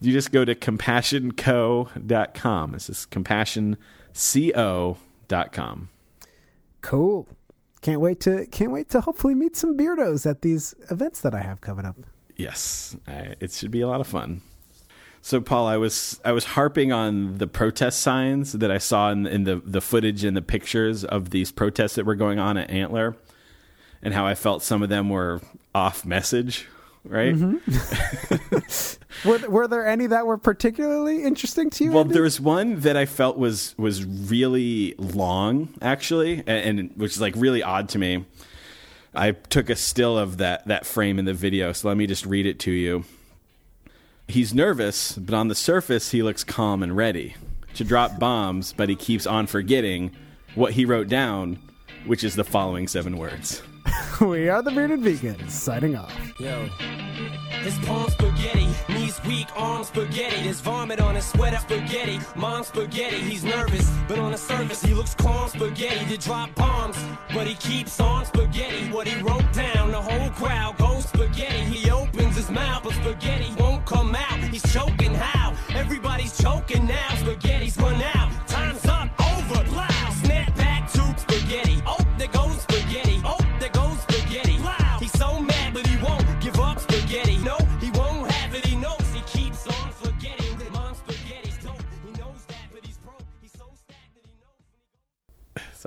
you 0.00 0.12
just 0.12 0.32
go 0.32 0.44
to 0.44 0.54
compassionco.com. 0.54 2.72
This 2.72 2.90
is 2.90 3.06
compassionco.com. 3.10 5.88
cool. 6.80 7.26
Can't 7.80 8.00
wait 8.00 8.18
to 8.20 8.46
can't 8.46 8.72
wait 8.72 8.88
to 8.90 9.00
hopefully 9.00 9.34
meet 9.36 9.56
some 9.56 9.76
beardos 9.76 10.28
at 10.28 10.42
these 10.42 10.74
events 10.90 11.20
that 11.20 11.32
I 11.34 11.42
have 11.42 11.60
coming 11.60 11.84
up. 11.84 11.96
Yes, 12.36 12.96
I, 13.06 13.34
it 13.40 13.52
should 13.52 13.70
be 13.70 13.80
a 13.80 13.88
lot 13.88 14.00
of 14.00 14.06
fun. 14.06 14.42
So, 15.22 15.40
Paul, 15.40 15.66
I 15.66 15.76
was 15.76 16.20
I 16.24 16.32
was 16.32 16.44
harping 16.44 16.92
on 16.92 17.38
the 17.38 17.46
protest 17.46 18.00
signs 18.00 18.52
that 18.52 18.70
I 18.70 18.78
saw 18.78 19.10
in, 19.10 19.26
in 19.26 19.44
the 19.44 19.56
the 19.64 19.80
footage 19.80 20.24
and 20.24 20.36
the 20.36 20.42
pictures 20.42 21.04
of 21.04 21.30
these 21.30 21.52
protests 21.52 21.94
that 21.94 22.06
were 22.06 22.14
going 22.14 22.38
on 22.38 22.56
at 22.56 22.70
Antler, 22.70 23.16
and 24.02 24.14
how 24.14 24.26
I 24.26 24.34
felt 24.34 24.62
some 24.62 24.82
of 24.82 24.88
them 24.88 25.08
were 25.08 25.40
off 25.74 26.04
message. 26.04 26.66
Right. 27.04 27.34
Mm-hmm. 27.34 28.88
Were, 29.24 29.38
were 29.48 29.68
there 29.68 29.86
any 29.86 30.06
that 30.06 30.26
were 30.26 30.38
particularly 30.38 31.24
interesting 31.24 31.70
to 31.70 31.84
you? 31.84 31.92
Well, 31.92 32.02
Andy? 32.02 32.14
there 32.14 32.22
was 32.22 32.40
one 32.40 32.80
that 32.80 32.96
I 32.96 33.06
felt 33.06 33.36
was 33.38 33.74
was 33.76 34.04
really 34.04 34.94
long, 34.98 35.74
actually, 35.82 36.42
and, 36.46 36.78
and 36.78 36.90
which 36.96 37.12
is 37.12 37.20
like 37.20 37.34
really 37.36 37.62
odd 37.62 37.88
to 37.90 37.98
me. 37.98 38.24
I 39.14 39.32
took 39.32 39.70
a 39.70 39.76
still 39.76 40.18
of 40.18 40.38
that 40.38 40.66
that 40.68 40.86
frame 40.86 41.18
in 41.18 41.24
the 41.24 41.34
video, 41.34 41.72
so 41.72 41.88
let 41.88 41.96
me 41.96 42.06
just 42.06 42.26
read 42.26 42.46
it 42.46 42.58
to 42.60 42.70
you. 42.70 43.04
He's 44.28 44.52
nervous, 44.52 45.12
but 45.12 45.34
on 45.34 45.48
the 45.48 45.54
surface 45.54 46.10
he 46.10 46.22
looks 46.22 46.44
calm 46.44 46.82
and 46.82 46.96
ready 46.96 47.34
to 47.74 47.84
drop 47.84 48.18
bombs, 48.18 48.74
but 48.76 48.88
he 48.88 48.96
keeps 48.96 49.26
on 49.26 49.46
forgetting 49.46 50.14
what 50.54 50.72
he 50.72 50.84
wrote 50.84 51.08
down, 51.08 51.58
which 52.06 52.22
is 52.24 52.36
the 52.36 52.44
following 52.44 52.86
seven 52.88 53.16
words. 53.16 53.62
we 54.20 54.48
are 54.48 54.62
the 54.62 54.70
bearded 54.70 55.00
vegans 55.00 55.50
signing 55.50 55.96
off. 55.96 56.12
Yo. 56.40 56.68
His 57.68 57.78
palm 57.86 58.08
spaghetti, 58.08 58.66
knees 58.88 59.22
weak, 59.26 59.46
arms 59.54 59.88
spaghetti. 59.88 60.42
There's 60.44 60.60
vomit 60.62 61.02
on 61.02 61.16
his 61.16 61.26
sweater 61.26 61.58
spaghetti. 61.58 62.18
Mom 62.34 62.64
spaghetti, 62.64 63.18
he's 63.18 63.44
nervous, 63.44 63.90
but 64.08 64.18
on 64.18 64.32
the 64.32 64.38
surface 64.38 64.80
he 64.82 64.94
looks 64.94 65.14
calm 65.14 65.50
spaghetti 65.50 66.06
to 66.06 66.16
drop 66.16 66.54
bombs. 66.54 66.96
But 67.34 67.46
he 67.46 67.54
keeps 67.56 68.00
on 68.00 68.24
spaghetti. 68.24 68.90
What 68.90 69.06
he 69.06 69.20
wrote 69.20 69.52
down, 69.52 69.90
the 69.90 70.00
whole 70.00 70.30
crowd 70.30 70.78
goes 70.78 71.04
spaghetti. 71.10 71.60
He 71.64 71.90
opens 71.90 72.36
his 72.36 72.50
mouth, 72.50 72.84
but 72.84 72.94
spaghetti 72.94 73.52
won't 73.58 73.84
come 73.84 74.14
out. 74.14 74.38
He's 74.44 74.62
choking 74.72 75.12
how? 75.12 75.52
Everybody's 75.74 76.38
choking 76.38 76.86
now. 76.86 77.08
Spaghetti's 77.16 77.76
run 77.76 78.00
out. 78.14 78.32
Time's 78.48 78.86
up, 78.86 79.10
over, 79.20 79.62
plow. 79.64 80.10
Snap 80.22 80.56
back 80.56 80.90
to 80.92 81.14
spaghetti. 81.18 81.82
Oh, 81.86 81.98
there 82.16 82.28
goes 82.28 82.64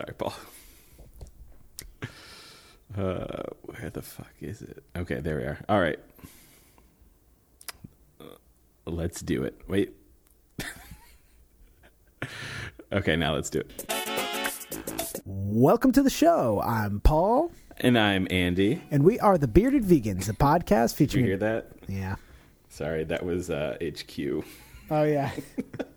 Sorry, 0.02 0.14
Paul. 0.16 0.34
Uh, 2.98 3.44
where 3.62 3.90
the 3.90 4.02
fuck 4.02 4.34
is 4.42 4.62
it? 4.62 4.84
Okay, 4.98 5.22
there 5.22 5.38
we 5.38 5.44
are. 5.44 5.58
All 5.70 5.80
right. 5.80 5.98
Uh, 8.20 8.26
let's 8.86 9.22
do 9.22 9.44
it. 9.44 9.62
Wait. 9.66 9.94
okay, 12.92 13.16
now 13.16 13.34
let's 13.34 13.50
do 13.50 13.60
it. 13.60 15.22
Welcome 15.26 15.94
to 15.94 16.04
the 16.04 16.10
show. 16.10 16.62
I'm 16.66 17.00
Paul, 17.00 17.54
And 17.78 17.98
I'm 17.98 18.28
Andy. 18.30 18.82
and 18.92 19.04
we 19.04 19.18
are 19.22 19.38
the 19.38 19.48
Bearded 19.48 19.86
Vegans, 19.86 20.28
a 20.28 20.34
podcast 20.34 20.98
Did 20.98 21.14
you 21.14 21.24
hear 21.24 21.38
that? 21.38 21.72
Yeah. 21.88 22.18
Sorry, 22.68 23.06
that 23.06 23.24
was 23.24 23.50
uh, 23.50 23.78
HQ. 23.82 24.44
Oh 24.90 25.04
yeah. 25.04 25.32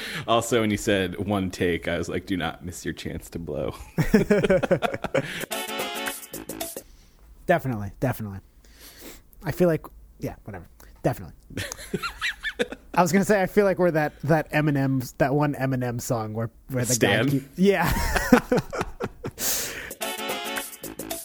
Also, 0.26 0.60
when 0.60 0.70
you 0.70 0.76
said 0.76 1.18
one 1.26 1.50
take, 1.50 1.88
I 1.88 1.98
was 1.98 2.08
like, 2.08 2.26
do 2.26 2.36
not 2.36 2.64
miss 2.64 2.84
your 2.84 2.94
chance 2.94 3.28
to 3.30 3.38
blow. 3.38 3.74
Definitely, 7.46 7.90
definitely. 8.00 8.38
I 9.42 9.50
feel 9.50 9.68
like, 9.68 9.84
yeah, 10.20 10.36
whatever. 10.44 10.66
Definitely. 11.02 11.34
I 12.94 13.02
was 13.02 13.10
gonna 13.10 13.24
say 13.24 13.42
I 13.42 13.46
feel 13.46 13.64
like 13.64 13.78
we're 13.78 13.90
that 13.90 14.12
that 14.22 14.50
Eminem 14.52 15.12
that 15.18 15.34
one 15.34 15.54
Eminem 15.54 16.00
song 16.00 16.34
where 16.34 16.50
where 16.68 16.84
the 16.84 16.94
Stan? 16.94 17.24
guy 17.24 17.30
keep, 17.30 17.42
yeah 17.56 17.90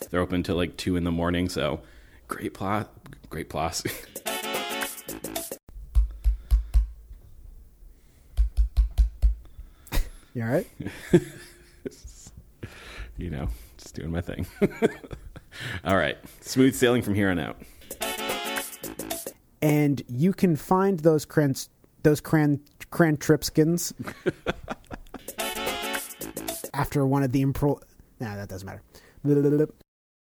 They're 0.09 0.21
open 0.21 0.41
till 0.43 0.55
like 0.55 0.77
two 0.77 0.95
in 0.95 1.03
the 1.03 1.11
morning, 1.11 1.49
so 1.49 1.81
great 2.27 2.53
plot, 2.53 2.91
great 3.29 3.49
plus. 3.49 3.83
You 10.37 10.43
all 10.43 10.49
right 10.49 10.67
you 13.17 13.29
know, 13.29 13.49
just 13.77 13.95
doing 13.95 14.11
my 14.11 14.21
thing. 14.21 14.45
All 15.83 15.97
right, 15.97 16.17
smooth 16.41 16.75
sailing 16.75 17.01
from 17.01 17.15
here 17.15 17.29
on 17.29 17.39
out. 17.39 17.57
and 19.61 20.01
you 20.07 20.33
can 20.33 20.55
find 20.55 20.99
those 20.99 21.25
cran 21.25 21.55
those 22.03 22.21
cran 22.21 22.59
crantripskins 22.91 23.93
after 26.73 27.05
one 27.05 27.23
of 27.23 27.31
the 27.31 27.43
impro. 27.43 27.81
Nah, 28.19 28.35
that 28.35 28.49
doesn't 28.49 28.65
matter. 28.65 28.81